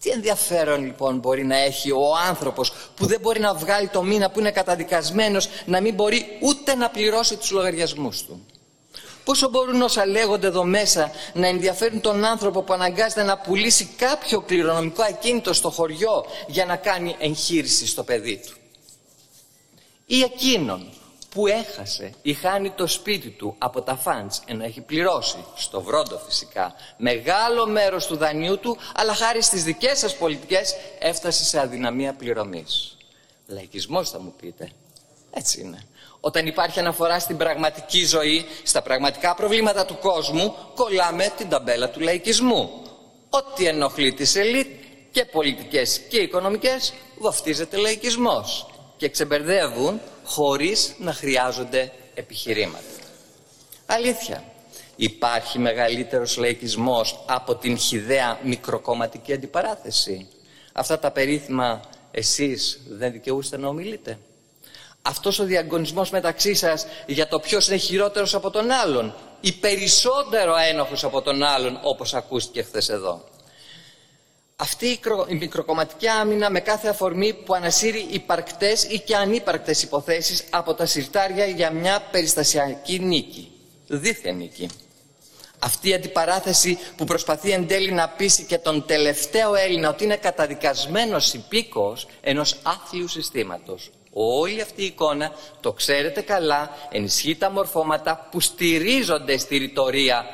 Τι 0.05 0.11
ενδιαφέρον 0.11 0.85
λοιπόν 0.85 1.19
μπορεί 1.19 1.45
να 1.45 1.57
έχει 1.57 1.91
ο 1.91 2.17
άνθρωπος 2.29 2.73
που 2.97 3.07
δεν 3.07 3.21
μπορεί 3.21 3.41
να 3.41 3.55
βγάλει 3.55 3.89
το 3.89 4.03
μήνα 4.03 4.31
που 4.31 4.41
είναι 4.41 4.51
καταδικασμένος 4.51 5.49
να 5.67 5.81
μην 5.81 5.95
μπορεί 5.95 6.39
ούτε 6.41 6.75
να 6.75 6.91
πληρώσει 6.91 7.37
τους 7.37 7.51
λογαριασμούς 7.51 8.23
του; 8.23 8.47
Πόσο 9.25 9.49
μπορούν 9.49 9.83
όσα 9.83 10.07
λέγονται 10.07 10.47
εδώ 10.47 10.65
μέσα 10.65 11.11
να 11.33 11.47
ενδιαφέρουν 11.47 12.01
τον 12.01 12.25
άνθρωπο 12.25 12.63
που 12.63 12.73
αναγκάζεται 12.73 13.23
να 13.23 13.39
πουλήσει 13.39 13.85
κάποιο 13.97 14.41
κληρονομικό 14.41 15.03
ακίνητο 15.03 15.53
στο 15.53 15.71
χωριό 15.71 16.25
για 16.47 16.65
να 16.65 16.77
κάνει 16.77 17.17
εγχείρηση 17.19 17.87
στο 17.87 18.03
παιδί 18.03 18.41
του; 18.47 18.57
Ή 20.07 20.21
εκείνον; 20.21 20.93
Που 21.35 21.47
έχασε 21.47 22.13
ή 22.23 22.35
χάνει 22.35 22.71
το 22.71 22.87
σπίτι 22.87 23.29
του 23.29 23.55
από 23.59 23.83
τα 23.83 23.97
φαντς 23.97 24.43
ενώ 24.47 24.65
έχει 24.65 24.81
πληρώσει, 24.81 25.45
στο 25.57 25.81
βρόντο 25.81 26.19
φυσικά, 26.19 26.75
μεγάλο 26.97 27.67
μέρος 27.67 28.07
του 28.07 28.17
δανείου 28.17 28.59
του, 28.59 28.77
αλλά 28.95 29.15
χάρη 29.15 29.43
στις 29.43 29.65
δικές 29.65 29.99
σας 29.99 30.17
πολιτικές 30.17 30.75
έφτασε 30.99 31.45
σε 31.45 31.61
αδυναμία 31.61 32.15
πληρωμής. 32.15 32.97
Λαϊκισμός 33.47 34.11
θα 34.11 34.21
μου 34.21 34.35
πείτε. 34.41 34.71
Έτσι 35.31 35.61
είναι. 35.61 35.87
Όταν 36.21 36.47
υπάρχει 36.47 36.79
αναφορά 36.79 37.19
στην 37.19 37.37
πραγματική 37.37 38.05
ζωή, 38.05 38.47
στα 38.63 38.83
πραγματικά 38.83 39.35
προβλήματα 39.35 39.85
του 39.85 39.99
κόσμου, 39.99 40.55
κολλάμε 40.75 41.33
την 41.37 41.49
ταμπέλα 41.49 41.91
του 41.91 42.01
λαϊκισμού. 42.01 42.71
Ό,τι 43.31 43.67
ενοχλεί 43.67 44.13
τις 44.13 44.37
ελίτ 44.37 44.69
και 45.11 45.25
πολιτικές 45.25 45.99
και 45.99 46.19
οικονομικές 46.19 46.93
βαφτίζεται 47.19 47.77
λαϊκισμός 47.77 48.67
και 48.97 49.09
ξεμπερδεύουν 49.09 50.01
χωρίς 50.25 50.95
να 50.99 51.13
χρειάζονται 51.13 51.93
επιχειρήματα. 52.15 52.85
Αλήθεια, 53.87 54.45
υπάρχει 54.97 55.59
μεγαλύτερος 55.59 56.37
λαϊκισμός 56.37 57.25
από 57.27 57.55
την 57.55 57.79
χιδαία 57.79 58.39
μικροκομματική 58.43 59.33
αντιπαράθεση. 59.33 60.29
Αυτά 60.73 60.99
τα 60.99 61.11
περίθυμα 61.11 61.81
εσείς 62.11 62.81
δεν 62.89 63.13
δικαιούστε 63.13 63.57
να 63.57 63.69
ομιλείτε. 63.69 64.19
Αυτός 65.03 65.39
ο 65.39 65.45
διαγωνισμός 65.45 66.11
μεταξύ 66.11 66.55
σας 66.55 66.87
για 67.07 67.29
το 67.29 67.39
ποιος 67.41 67.69
είναι 67.69 67.77
χειρότερος 67.77 68.35
από 68.35 68.51
τον 68.51 68.71
άλλον 68.71 69.15
ή 69.41 69.53
περισσότερο 69.53 70.55
ένοχος 70.57 71.05
από 71.05 71.23
τον 71.23 71.43
άλλον 71.43 71.79
όπως 71.83 72.15
ακούστηκε 72.15 72.63
χθες 72.63 72.89
εδώ. 72.89 73.25
Αυτή 74.57 74.87
η, 74.87 75.01
η 75.29 75.35
μικροκομματική 75.35 76.09
άμυνα 76.09 76.51
με 76.51 76.61
κάθε 76.61 76.89
αφορμή 76.89 77.33
που 77.33 77.55
ανασύρει 77.55 78.07
υπαρκτές 78.11 78.85
ή 78.85 79.01
και 79.01 79.17
ανύπαρκτες 79.17 79.83
υποθέσεις 79.83 80.45
από 80.51 80.75
τα 80.75 80.87
συρτάρια 80.87 81.47
για 81.47 81.71
μια 81.71 82.03
περιστασιακή 82.11 82.99
νίκη, 82.99 83.53
δίθεν 83.87 84.37
νίκη. 84.37 84.69
Αυτή 85.59 85.89
η 85.89 85.95
αντιπαράθεση 85.95 86.79
που 86.97 87.05
προσπαθεί 87.05 87.51
εν 87.51 87.67
τέλει 87.67 87.93
να 87.93 88.09
πείσει 88.09 88.45
και 88.45 88.59
τον 88.59 88.87
τελευταίο 88.87 89.55
Έλληνα 89.55 89.89
ότι 89.89 90.05
είναι 90.05 90.17
καταδικασμένος 90.17 91.35
υπήκος 91.35 92.07
ενός 92.21 92.57
άθλιου 92.63 93.09
συστήματος. 93.09 93.91
Όλη 94.13 94.61
αυτή 94.61 94.83
η 94.83 94.87
εικόνα, 94.87 95.33
το 95.61 95.73
ξέρετε 95.73 96.21
καλά, 96.21 96.71
ενισχύει 96.91 97.37
τα 97.37 97.51
μορφώματα 97.51 98.29
που 98.31 98.41
στηρίζονται 98.41 99.39
στη 99.39 99.57
ρητορία 99.57 100.25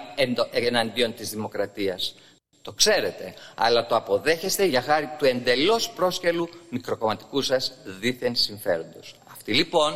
εναντίον 0.51 1.15
της 1.15 1.31
δημοκρατίας. 1.31 2.15
Το 2.63 2.73
ξέρετε, 2.73 3.35
αλλά 3.55 3.87
το 3.87 3.97
αποδέχεστε 3.97 4.65
για 4.65 4.83
χάρη 4.83 5.11
του 5.19 5.25
εντελώς 5.25 5.91
πρόσκελου 5.91 6.49
μικροκομματικού 6.71 7.43
σας 7.43 7.73
δίθεν 7.85 8.35
συμφέροντος. 8.35 9.15
Αυτή 9.33 9.55
λοιπόν 9.55 9.95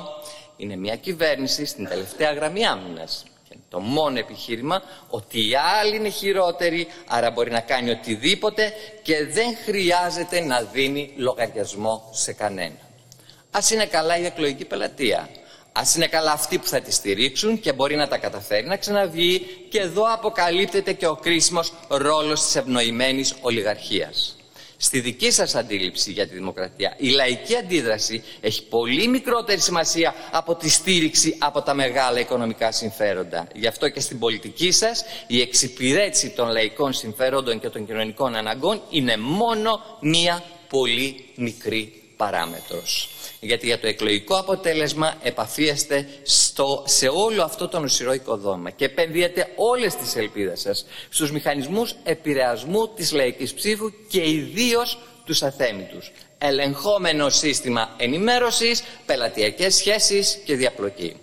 είναι 0.56 0.76
μια 0.76 0.96
κυβέρνηση 0.96 1.64
στην 1.64 1.88
τελευταία 1.88 2.32
γραμμή 2.32 2.66
άμυνας. 2.66 3.24
Και 3.48 3.56
το 3.68 3.80
μόνο 3.80 4.18
επιχείρημα 4.18 4.82
ότι 5.08 5.48
οι 5.48 5.52
άλλοι 5.80 5.96
είναι 5.96 6.08
χειρότεροι, 6.08 6.86
άρα 7.06 7.30
μπορεί 7.30 7.50
να 7.50 7.60
κάνει 7.60 7.90
οτιδήποτε 7.90 8.72
και 9.02 9.26
δεν 9.26 9.56
χρειάζεται 9.64 10.40
να 10.40 10.62
δίνει 10.62 11.12
λογαριασμό 11.16 12.10
σε 12.12 12.32
κανένα. 12.32 12.78
Ας 13.50 13.70
είναι 13.70 13.86
καλά 13.86 14.18
η 14.18 14.24
εκλογική 14.24 14.64
πελατεία. 14.64 15.28
Α 15.76 15.82
είναι 15.96 16.06
καλά 16.06 16.32
αυτοί 16.32 16.58
που 16.58 16.66
θα 16.66 16.80
τη 16.80 16.92
στηρίξουν 16.92 17.60
και 17.60 17.72
μπορεί 17.72 17.96
να 17.96 18.08
τα 18.08 18.18
καταφέρει 18.18 18.66
να 18.66 18.76
ξαναβγεί 18.76 19.40
και 19.68 19.78
εδώ 19.78 20.12
αποκαλύπτεται 20.12 20.92
και 20.92 21.06
ο 21.06 21.14
κρίσιμος 21.14 21.72
ρόλος 21.88 22.44
της 22.44 22.56
ευνοημένης 22.56 23.34
ολιγαρχίας. 23.40 24.36
Στη 24.76 25.00
δική 25.00 25.30
σας 25.30 25.54
αντίληψη 25.54 26.12
για 26.12 26.28
τη 26.28 26.34
δημοκρατία, 26.34 26.94
η 26.96 27.08
λαϊκή 27.08 27.56
αντίδραση 27.56 28.22
έχει 28.40 28.66
πολύ 28.66 29.08
μικρότερη 29.08 29.60
σημασία 29.60 30.14
από 30.32 30.54
τη 30.54 30.70
στήριξη 30.70 31.36
από 31.38 31.62
τα 31.62 31.74
μεγάλα 31.74 32.20
οικονομικά 32.20 32.72
συμφέροντα. 32.72 33.46
Γι' 33.54 33.66
αυτό 33.66 33.88
και 33.88 34.00
στην 34.00 34.18
πολιτική 34.18 34.70
σας 34.70 35.04
η 35.26 35.40
εξυπηρέτηση 35.40 36.30
των 36.30 36.48
λαϊκών 36.48 36.92
συμφέροντων 36.92 37.60
και 37.60 37.68
των 37.68 37.86
κοινωνικών 37.86 38.34
αναγκών 38.34 38.82
είναι 38.90 39.16
μόνο 39.16 39.80
μία 40.00 40.42
πολύ 40.68 41.24
μικρή 41.34 42.03
παράμετρος 42.16 43.08
γιατί 43.44 43.66
για 43.66 43.78
το 43.78 43.86
εκλογικό 43.86 44.36
αποτέλεσμα 44.36 45.14
επαφίεστε 45.22 46.08
στο, 46.22 46.84
σε 46.86 47.08
όλο 47.08 47.42
αυτό 47.42 47.68
το 47.68 47.80
νοσηρό 47.80 48.12
οικοδόμα 48.12 48.70
και 48.70 48.84
επενδύετε 48.84 49.52
όλες 49.56 49.94
τις 49.94 50.16
ελπίδες 50.16 50.60
σας 50.60 50.86
στους 51.08 51.32
μηχανισμούς 51.32 51.94
επηρεασμού 52.04 52.88
της 52.88 53.12
λαϊκής 53.12 53.54
ψήφου 53.54 53.92
και 54.08 54.30
ιδίως 54.30 54.98
τους 55.24 55.42
αθέμητους. 55.42 56.12
Ελεγχόμενο 56.38 57.28
σύστημα 57.28 57.94
ενημέρωσης, 57.96 58.82
πελατειακές 59.06 59.74
σχέσεις 59.74 60.38
και 60.44 60.56
διαπλοκή. 60.56 61.16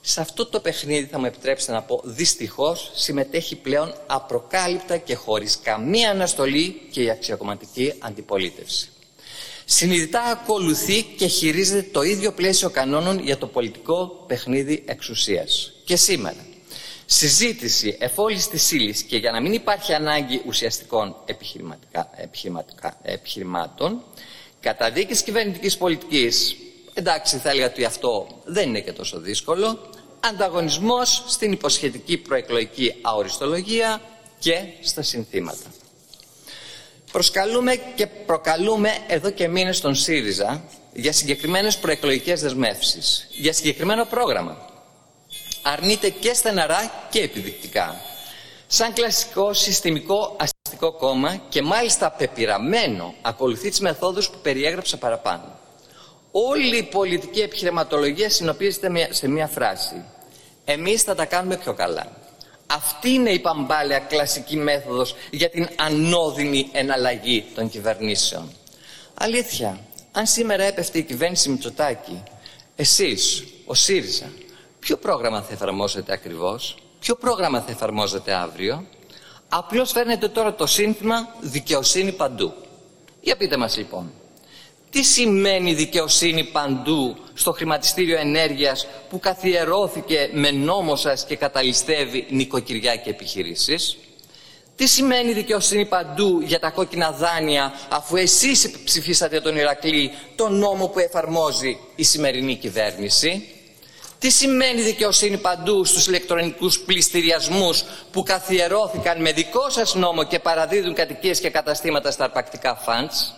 Σε 0.00 0.20
αυτό 0.20 0.46
το 0.46 0.60
παιχνίδι 0.60 1.06
θα 1.06 1.18
μου 1.18 1.26
επιτρέψετε 1.26 1.72
να 1.72 1.82
πω 1.82 2.00
δυστυχώς 2.04 2.90
συμμετέχει 2.94 3.56
πλέον 3.56 3.94
απροκάλυπτα 4.06 4.96
και 4.96 5.14
χωρίς 5.14 5.58
καμία 5.62 6.10
αναστολή 6.10 6.80
και 6.90 7.02
η 7.02 7.10
αξιοκομματική 7.10 7.94
αντιπολίτευση 7.98 8.90
συνειδητά 9.70 10.22
ακολουθεί 10.22 11.02
και 11.02 11.26
χειρίζεται 11.26 11.88
το 11.92 12.02
ίδιο 12.02 12.32
πλαίσιο 12.32 12.70
κανόνων 12.70 13.18
για 13.18 13.38
το 13.38 13.46
πολιτικό 13.46 14.24
παιχνίδι 14.26 14.82
εξουσίας. 14.86 15.72
Και 15.84 15.96
σήμερα, 15.96 16.46
συζήτηση 17.06 17.96
εφόλης 18.00 18.48
της 18.48 18.72
ύλης 18.72 19.02
και 19.02 19.16
για 19.16 19.30
να 19.30 19.40
μην 19.40 19.52
υπάρχει 19.52 19.92
ανάγκη 19.92 20.42
ουσιαστικών 20.46 21.16
επιχειρηματικά, 21.24 22.10
επιχειρηματικά, 22.16 22.96
επιχειρημάτων, 23.02 24.02
καταδίκης 24.60 25.22
κυβερνητικής 25.22 25.76
πολιτικής, 25.76 26.56
εντάξει 26.94 27.36
θα 27.36 27.50
έλεγα 27.50 27.66
ότι 27.66 27.84
αυτό 27.84 28.26
δεν 28.44 28.68
είναι 28.68 28.80
και 28.80 28.92
τόσο 28.92 29.20
δύσκολο, 29.20 29.90
ανταγωνισμός 30.20 31.24
στην 31.26 31.52
υποσχετική 31.52 32.16
προεκλογική 32.16 32.94
αοριστολογία 33.02 34.00
και 34.38 34.64
στα 34.80 35.02
συνθήματα. 35.02 35.77
Προσκαλούμε 37.18 37.80
και 37.94 38.06
προκαλούμε 38.06 38.98
εδώ 39.06 39.30
και 39.30 39.48
μήνες 39.48 39.80
τον 39.80 39.94
ΣΥΡΙΖΑ 39.94 40.62
για 40.92 41.12
συγκεκριμένες 41.12 41.76
προεκλογικές 41.78 42.40
δεσμεύσεις, 42.40 43.26
για 43.30 43.52
συγκεκριμένο 43.52 44.04
πρόγραμμα. 44.04 44.56
Αρνείται 45.62 46.10
και 46.10 46.34
στεναρά 46.34 46.92
και 47.10 47.20
επιδεικτικά. 47.20 47.96
Σαν 48.66 48.92
κλασικό 48.92 49.52
συστημικό 49.52 50.36
αστικό 50.40 50.92
κόμμα 50.92 51.40
και 51.48 51.62
μάλιστα 51.62 52.10
πεπειραμένο 52.10 53.14
ακολουθεί 53.22 53.68
τις 53.68 53.80
μεθόδους 53.80 54.30
που 54.30 54.38
περιέγραψα 54.42 54.96
παραπάνω. 54.96 55.58
Όλη 56.30 56.76
η 56.76 56.82
πολιτική 56.82 57.40
επιχειρηματολογία 57.40 58.30
συνοπίζεται 58.30 59.08
σε 59.10 59.28
μία 59.28 59.46
φράση. 59.46 60.04
Εμείς 60.64 61.02
θα 61.02 61.14
τα 61.14 61.24
κάνουμε 61.24 61.56
πιο 61.56 61.74
καλά. 61.74 62.17
Αυτή 62.70 63.10
είναι 63.10 63.30
η 63.30 63.38
παμπάλαια 63.38 63.98
κλασική 63.98 64.56
μέθοδος 64.56 65.14
για 65.30 65.50
την 65.50 65.68
ανώδυνη 65.76 66.68
εναλλαγή 66.72 67.44
των 67.54 67.68
κυβερνήσεων. 67.68 68.52
Αλήθεια, 69.14 69.78
αν 70.12 70.26
σήμερα 70.26 70.62
έπεφτε 70.62 70.98
η 70.98 71.02
κυβέρνηση 71.02 71.48
Μητσοτάκη, 71.50 72.22
εσείς, 72.76 73.44
ο 73.66 73.74
ΣΥΡΙΖΑ, 73.74 74.32
ποιο 74.78 74.96
πρόγραμμα 74.96 75.42
θα 75.42 75.52
εφαρμόσετε 75.52 76.12
ακριβώς, 76.12 76.76
ποιο 77.00 77.14
πρόγραμμα 77.14 77.60
θα 77.60 77.70
εφαρμόζετε 77.70 78.32
αύριο, 78.32 78.86
απλώς 79.48 79.90
φέρνετε 79.92 80.28
τώρα 80.28 80.54
το 80.54 80.66
σύνθημα 80.66 81.34
δικαιοσύνη 81.40 82.12
παντού. 82.12 82.54
Για 83.20 83.36
πείτε 83.36 83.56
μας 83.56 83.76
λοιπόν, 83.76 84.12
Τι 84.90 85.02
σημαίνει 85.02 85.74
δικαιοσύνη 85.74 86.44
παντού 86.44 87.16
στο 87.34 87.52
χρηματιστήριο 87.52 88.18
ενέργειας 88.18 88.86
που 89.10 89.20
καθιερώθηκε 89.20 90.30
με 90.32 90.50
νόμο 90.50 90.96
σας 90.96 91.24
και 91.24 91.36
καταλυστεύει 91.36 92.26
νοικοκυριά 92.28 92.96
και 92.96 93.10
επιχειρήσεις; 93.10 93.96
Τι 94.76 94.86
σημαίνει 94.86 95.32
δικαιοσύνη 95.32 95.84
παντού 95.86 96.40
για 96.40 96.58
τα 96.58 96.70
κόκκινα 96.70 97.10
δάνεια 97.10 97.72
αφού 97.88 98.16
εσείς 98.16 98.70
ψηφίσατε 98.84 99.40
τον 99.40 99.56
Ηρακλή, 99.56 100.10
τον 100.36 100.58
νόμο 100.58 100.88
που 100.88 100.98
εφαρμόζει 100.98 101.78
η 101.96 102.02
σημερινή 102.02 102.54
κυβέρνηση; 102.56 103.48
Τι 104.18 104.30
σημαίνει 104.30 104.80
δικαιοσύνη 104.80 105.36
παντού 105.36 105.84
στους 105.84 106.06
ηλεκτρονικούς 106.06 106.80
πληστηριασμούς 106.80 107.84
που 108.12 108.22
καθιερώθηκαν 108.22 109.20
με 109.20 109.32
δικό 109.32 109.70
σας 109.70 109.94
νόμο 109.94 110.24
και 110.24 110.38
παραδίδουν 110.38 110.94
κατοικίες 110.94 111.40
και 111.40 111.50
καταστήματα 111.50 112.10
στα 112.10 112.24
αρπακτικά 112.24 112.74
φαντς. 112.76 113.34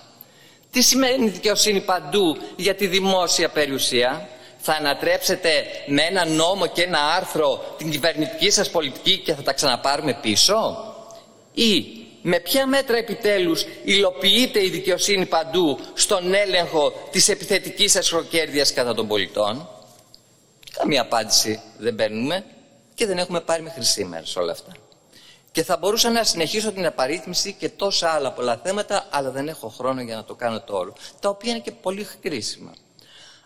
Τι 0.71 0.83
σημαίνει 0.83 1.29
δικαιοσύνη 1.29 1.81
παντού 1.81 2.37
για 2.57 2.75
τη 2.75 2.87
δημόσια 2.87 3.49
περιουσία; 3.49 4.29
Θα 4.59 4.73
ανατρέψετε 4.73 5.65
με 5.87 6.03
ένα 6.03 6.27
νόμο 6.27 6.67
και 6.67 6.83
ένα 6.83 6.99
άρθρο 6.99 7.75
την 7.79 7.91
κυβερνητική 7.91 8.51
σας 8.51 8.71
πολιτική 8.71 9.19
και 9.19 9.35
θα 9.35 9.43
τα 9.43 9.53
ξαναπάρουμε 9.53 10.19
πίσω; 10.23 10.85
Ή 11.55 11.85
με 12.23 12.41
ποια 12.41 12.67
μέτρα 12.67 12.97
επιτέλους 12.97 13.65
υλοποιείται 13.85 14.65
η 14.65 14.69
δικαιοσύνη 14.69 15.27
παντού 15.27 15.79
στον 15.95 16.35
έλεγχο 16.35 16.93
της 17.11 17.29
επιθετικής 17.29 17.93
σας 17.93 18.09
χροκέρδειας 18.09 18.73
κατά 18.73 18.95
των 18.95 19.07
πολιτών; 19.09 19.69
Καμία 20.73 21.01
απάντηση 21.01 21.61
δεν 21.79 21.95
παίρνουμε 21.95 22.45
και 22.95 23.07
δεν 23.07 23.19
έχουμε 23.19 23.41
πάρει 23.41 23.63
μέχρι 23.63 23.85
σήμερα 23.85 24.25
σε 24.25 24.39
όλα 24.39 24.53
αυτά. 24.53 24.73
Και 25.53 25.63
θα 25.63 25.77
μπορούσα 25.77 26.11
να 26.11 26.25
συνεχίσω 26.25 26.73
την 26.73 26.87
απαρίθμηση 26.87 27.53
και 27.53 27.69
τόσα 27.69 28.11
άλλα 28.11 28.33
πολλά 28.33 28.61
θέματα, 28.65 29.07
αλλά 29.11 29.31
δεν 29.31 29.49
έχω 29.49 29.69
χρόνο 29.69 30.01
για 30.01 30.17
να 30.17 30.25
το 30.25 30.35
κάνω 30.35 30.61
το 30.61 30.77
όλο. 30.77 30.95
Τα 31.21 31.29
οποία 31.29 31.51
είναι 31.51 31.61
και 31.61 31.73
πολύ 31.73 32.09
κρίσιμα. 32.21 32.73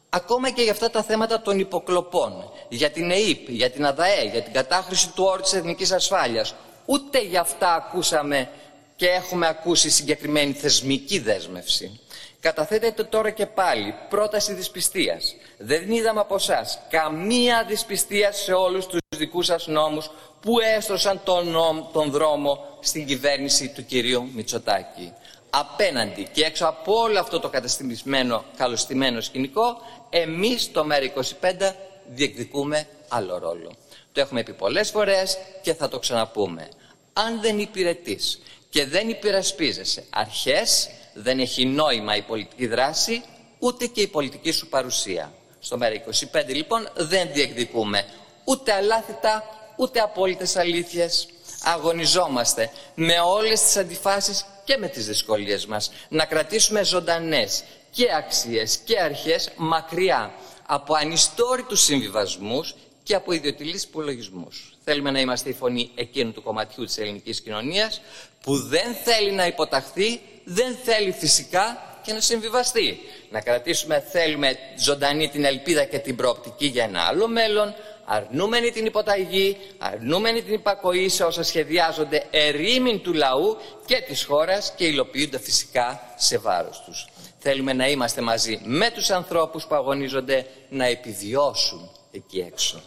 Ακόμα 0.08 0.50
και 0.50 0.62
για 0.62 0.72
αυτά 0.72 0.90
τα 0.90 1.02
θέματα 1.02 1.42
των 1.42 1.58
υποκλοπών, 1.58 2.50
για 2.68 2.90
την 2.90 3.10
ΕΕΠ, 3.10 3.48
για 3.48 3.70
την 3.70 3.86
ΑΔΑΕ, 3.86 4.24
για 4.24 4.42
την 4.42 4.52
κατάχρηση 4.52 5.10
του 5.12 5.24
όρου 5.24 5.42
της 5.42 5.52
εθνικής 5.52 5.92
ασφάλειας, 5.92 6.54
ούτε 6.84 7.22
για 7.22 7.40
αυτά 7.40 7.74
ακούσαμε 7.74 8.48
και 8.96 9.08
έχουμε 9.08 9.46
ακούσει 9.46 9.90
συγκεκριμένη 9.90 10.52
θεσμική 10.52 11.18
δέσμευση. 11.18 12.00
Καταθέτεται 12.40 13.04
τώρα 13.04 13.30
και 13.30 13.46
πάλι 13.46 13.94
πρόταση 14.08 14.52
δυσπιστίας. 14.52 15.34
Δεν 15.58 15.90
είδαμε 15.90 16.20
από 16.20 16.34
εσάς 16.34 16.78
καμία 16.90 17.64
δυσπιστία 17.68 18.32
σε 18.32 18.52
όλους 18.52 18.86
τους 18.86 18.98
δικούς 19.16 19.46
σας 19.46 19.66
νόμους 19.66 20.10
που 20.44 20.60
έστρωσαν 20.76 21.20
τον, 21.24 21.48
νόμ, 21.48 21.92
τον 21.92 22.10
δρόμο 22.10 22.78
στην 22.80 23.06
κυβέρνηση 23.06 23.68
του 23.68 23.84
κυρίου 23.84 24.30
Μητσοτάκη. 24.34 25.12
Απέναντι 25.50 26.28
και 26.32 26.44
έξω 26.44 26.66
από 26.66 26.94
όλο 26.94 27.20
αυτό 27.20 27.40
το 27.40 27.48
καταστημισμένο, 27.48 28.44
καλωστημένο 28.56 29.20
σκηνικό, 29.20 29.76
εμείς 30.10 30.72
το 30.72 30.86
ΜΕΡΑ25 30.90 31.72
διεκδικούμε 32.06 32.86
άλλο 33.08 33.38
ρόλο. 33.38 33.72
Το 34.12 34.20
έχουμε 34.20 34.42
πει 34.42 34.52
πολλές 34.52 34.90
φορές 34.90 35.38
και 35.62 35.74
θα 35.74 35.88
το 35.88 35.98
ξαναπούμε. 35.98 36.68
Αν 37.12 37.40
δεν 37.40 37.58
υπηρετείς 37.58 38.42
και 38.70 38.86
δεν 38.86 39.08
υπερασπίζεσαι 39.08 40.04
αρχές, 40.10 40.90
δεν 41.14 41.38
έχει 41.38 41.66
νόημα 41.66 42.16
η 42.16 42.22
πολιτική 42.22 42.66
δράση, 42.66 43.22
ούτε 43.58 43.86
και 43.86 44.00
η 44.00 44.06
πολιτική 44.06 44.52
σου 44.52 44.68
παρουσία. 44.68 45.32
Στο 45.58 45.78
ΜΕΡΑ25 45.80 46.46
λοιπόν 46.46 46.88
δεν 46.94 47.28
διεκδικούμε 47.32 48.04
ούτε 48.44 48.72
αλάθητα, 48.72 49.44
ούτε 49.76 50.00
απόλυτες 50.00 50.56
αλήθειες. 50.56 51.28
Αγωνιζόμαστε 51.62 52.70
με 52.94 53.14
όλες 53.20 53.60
τις 53.62 53.76
αντιφάσεις 53.76 54.44
και 54.64 54.76
με 54.76 54.88
τις 54.88 55.06
δυσκολίες 55.06 55.66
μας 55.66 55.90
να 56.08 56.24
κρατήσουμε 56.24 56.84
ζωντανές 56.84 57.64
και 57.90 58.06
αξίες 58.16 58.76
και 58.76 59.00
αρχές 59.00 59.50
μακριά 59.56 60.34
από 60.66 60.94
ανιστόρητους 60.94 61.82
συμβιβασμούς 61.82 62.74
και 63.02 63.14
από 63.14 63.32
ιδιωτηλείς 63.32 63.82
υπολογισμούς. 63.82 64.76
Θέλουμε 64.84 65.10
να 65.10 65.20
είμαστε 65.20 65.48
η 65.48 65.52
φωνή 65.52 65.90
εκείνου 65.94 66.32
του 66.32 66.42
κομματιού 66.42 66.84
της 66.84 66.98
ελληνικής 66.98 67.40
κοινωνίας 67.40 68.00
που 68.42 68.56
δεν 68.56 68.94
θέλει 69.04 69.32
να 69.32 69.46
υποταχθεί, 69.46 70.20
δεν 70.44 70.76
θέλει 70.84 71.12
φυσικά 71.12 71.98
και 72.02 72.12
να 72.12 72.20
συμβιβαστεί. 72.20 72.98
Να 73.30 73.40
κρατήσουμε, 73.40 74.04
θέλουμε 74.10 74.58
ζωντανή 74.78 75.28
την 75.28 75.44
ελπίδα 75.44 75.84
και 75.84 75.98
την 75.98 76.16
προοπτική 76.16 76.66
για 76.66 76.84
ένα 76.84 77.00
άλλο 77.02 77.28
μέλλον, 77.28 77.74
αρνούμενη 78.04 78.70
την 78.70 78.86
υποταγή, 78.86 79.56
αρνούμενη 79.78 80.42
την 80.42 80.54
υπακοή 80.54 81.08
σε 81.08 81.24
όσα 81.24 81.42
σχεδιάζονται 81.42 82.26
ερήμην 82.30 83.00
του 83.00 83.12
λαού 83.12 83.56
και 83.84 84.00
της 84.06 84.24
χώρας 84.24 84.72
και 84.76 84.84
υλοποιούνται 84.86 85.38
φυσικά 85.38 86.14
σε 86.16 86.38
βάρος 86.38 86.82
τους. 86.86 87.06
Θέλουμε 87.38 87.72
να 87.72 87.88
είμαστε 87.88 88.20
μαζί 88.20 88.60
με 88.64 88.90
τους 88.90 89.10
ανθρώπους 89.10 89.66
που 89.66 89.74
αγωνίζονται 89.74 90.46
να 90.68 90.86
επιβιώσουν 90.86 91.90
εκεί 92.12 92.38
έξω 92.38 92.82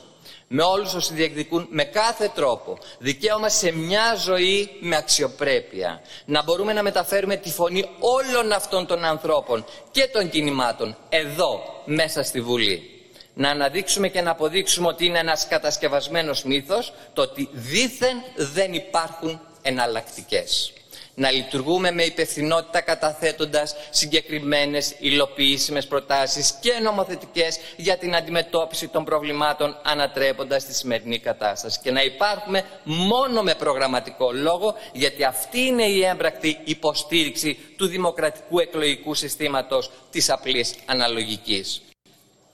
με 0.48 0.64
όλους 0.64 0.94
όσοι 0.94 1.14
διεκδικούν 1.14 1.68
με 1.70 1.84
κάθε 1.84 2.32
τρόπο 2.36 2.78
δικαίωμα 3.00 3.50
σε 3.50 3.72
μια 3.72 4.16
ζωή 4.16 4.70
με 4.80 4.96
αξιοπρέπεια. 4.96 6.02
Να 6.26 6.44
μπορούμε 6.44 6.74
να 6.74 6.84
μεταφέρουμε 6.84 7.36
τη 7.36 7.50
φωνή 7.50 7.86
όλων 8.00 8.52
αυτών 8.52 8.86
των 8.86 9.04
ανθρώπων 9.04 9.66
και 9.92 10.08
των 10.14 10.30
κινημάτων 10.30 10.96
εδώ 11.10 11.64
μέσα 11.86 12.24
στη 12.24 12.42
Βουλή. 12.42 12.97
Να 13.38 13.50
αναδείξουμε 13.50 14.08
και 14.08 14.22
να 14.22 14.32
αποδείξουμε 14.32 14.88
ότι 14.88 15.06
είναι 15.06 15.20
ένας 15.20 15.48
κατασκευασμένος 15.48 16.44
μύθος 16.44 16.94
το 17.14 17.22
ότι 17.22 17.50
δήθεν 17.52 18.24
δεν 18.36 18.74
υπάρχουν 18.74 19.40
εναλλακτικές 19.62 20.72
να 21.18 21.32
λειτουργούμε 21.32 21.92
με 21.92 22.04
υπευθυνότητα 22.04 22.82
καταθέτοντας 22.82 23.76
συγκεκριμένες 23.90 24.96
υλοποιήσιμες 25.00 25.88
προτάσεις 25.88 26.54
και 26.62 26.80
νομοθετικές 26.84 27.60
για 27.76 27.98
την 27.98 28.16
αντιμετώπιση 28.16 28.88
των 28.88 29.04
προβλημάτων 29.04 29.78
ανατρέποντας 29.84 30.66
τη 30.66 30.74
σημερινή 30.74 31.20
κατάσταση 31.20 31.80
και 31.84 31.92
να 31.92 32.04
υπάρχουμε 32.04 32.64
μόνο 32.84 33.42
με 33.42 33.56
προγραμματικό 33.56 34.32
λόγο 34.32 34.76
γιατί 34.94 35.24
αυτή 35.24 35.60
είναι 35.60 35.84
η 35.84 36.04
έμπρακτη 36.06 36.60
υποστήριξη 36.64 37.58
του 37.78 37.88
δημοκρατικού 37.88 38.60
εκλογικού 38.60 39.14
συστήματος 39.14 39.92
της 40.12 40.30
απλής 40.30 40.76
αναλογικής. 40.86 41.82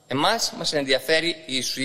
Εμάς 0.06 0.52
μας 0.56 0.72
ενδιαφέρει 0.72 1.36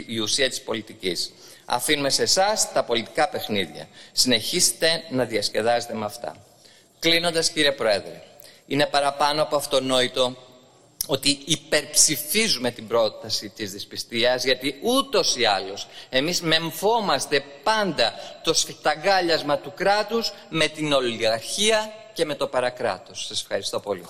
η 0.06 0.20
ουσία 0.20 0.50
της 0.50 0.62
πολιτικής. 0.62 1.34
Αφήνουμε 1.66 2.10
σε 2.10 2.22
εσάς 2.22 2.72
τα 2.72 2.84
πολιτικά 2.84 3.30
παιχνίδια. 3.30 3.88
Συνεχίστε 4.12 5.04
να 5.10 5.26
διασκεδάζετε 5.26 5.94
με 5.94 6.06
αυτά. 6.06 6.36
Κλείνοντας 7.00 7.50
κύριε 7.50 7.72
Πρόεδρε, 7.72 8.24
είναι 8.68 8.86
παραπάνω 8.86 9.42
από 9.42 9.56
αυτονόητο 9.56 10.36
ότι 11.06 11.42
υπερψηφίζουμε 11.46 12.72
την 12.72 12.88
πρόταση 12.88 13.50
της 13.50 13.72
δυσπιστίας 13.72 14.44
γιατί 14.44 14.80
ούτως 14.82 15.36
ή 15.36 15.46
άλλως 15.46 15.88
εμείς 16.10 16.42
μεμφόμαστε 16.42 17.44
πάντα 17.64 18.14
το 18.44 18.54
σφιταγκάλιασμα 18.54 19.58
του 19.58 19.74
κράτους 19.76 20.32
με 20.50 20.68
την 20.68 20.94
ολιγαρχία 20.94 21.94
και 22.14 22.26
με 22.26 22.36
το 22.36 22.48
παρακράτος. 22.48 23.26
Σας 23.26 23.42
ευχαριστώ 23.42 23.80
πολύ. 23.80 24.06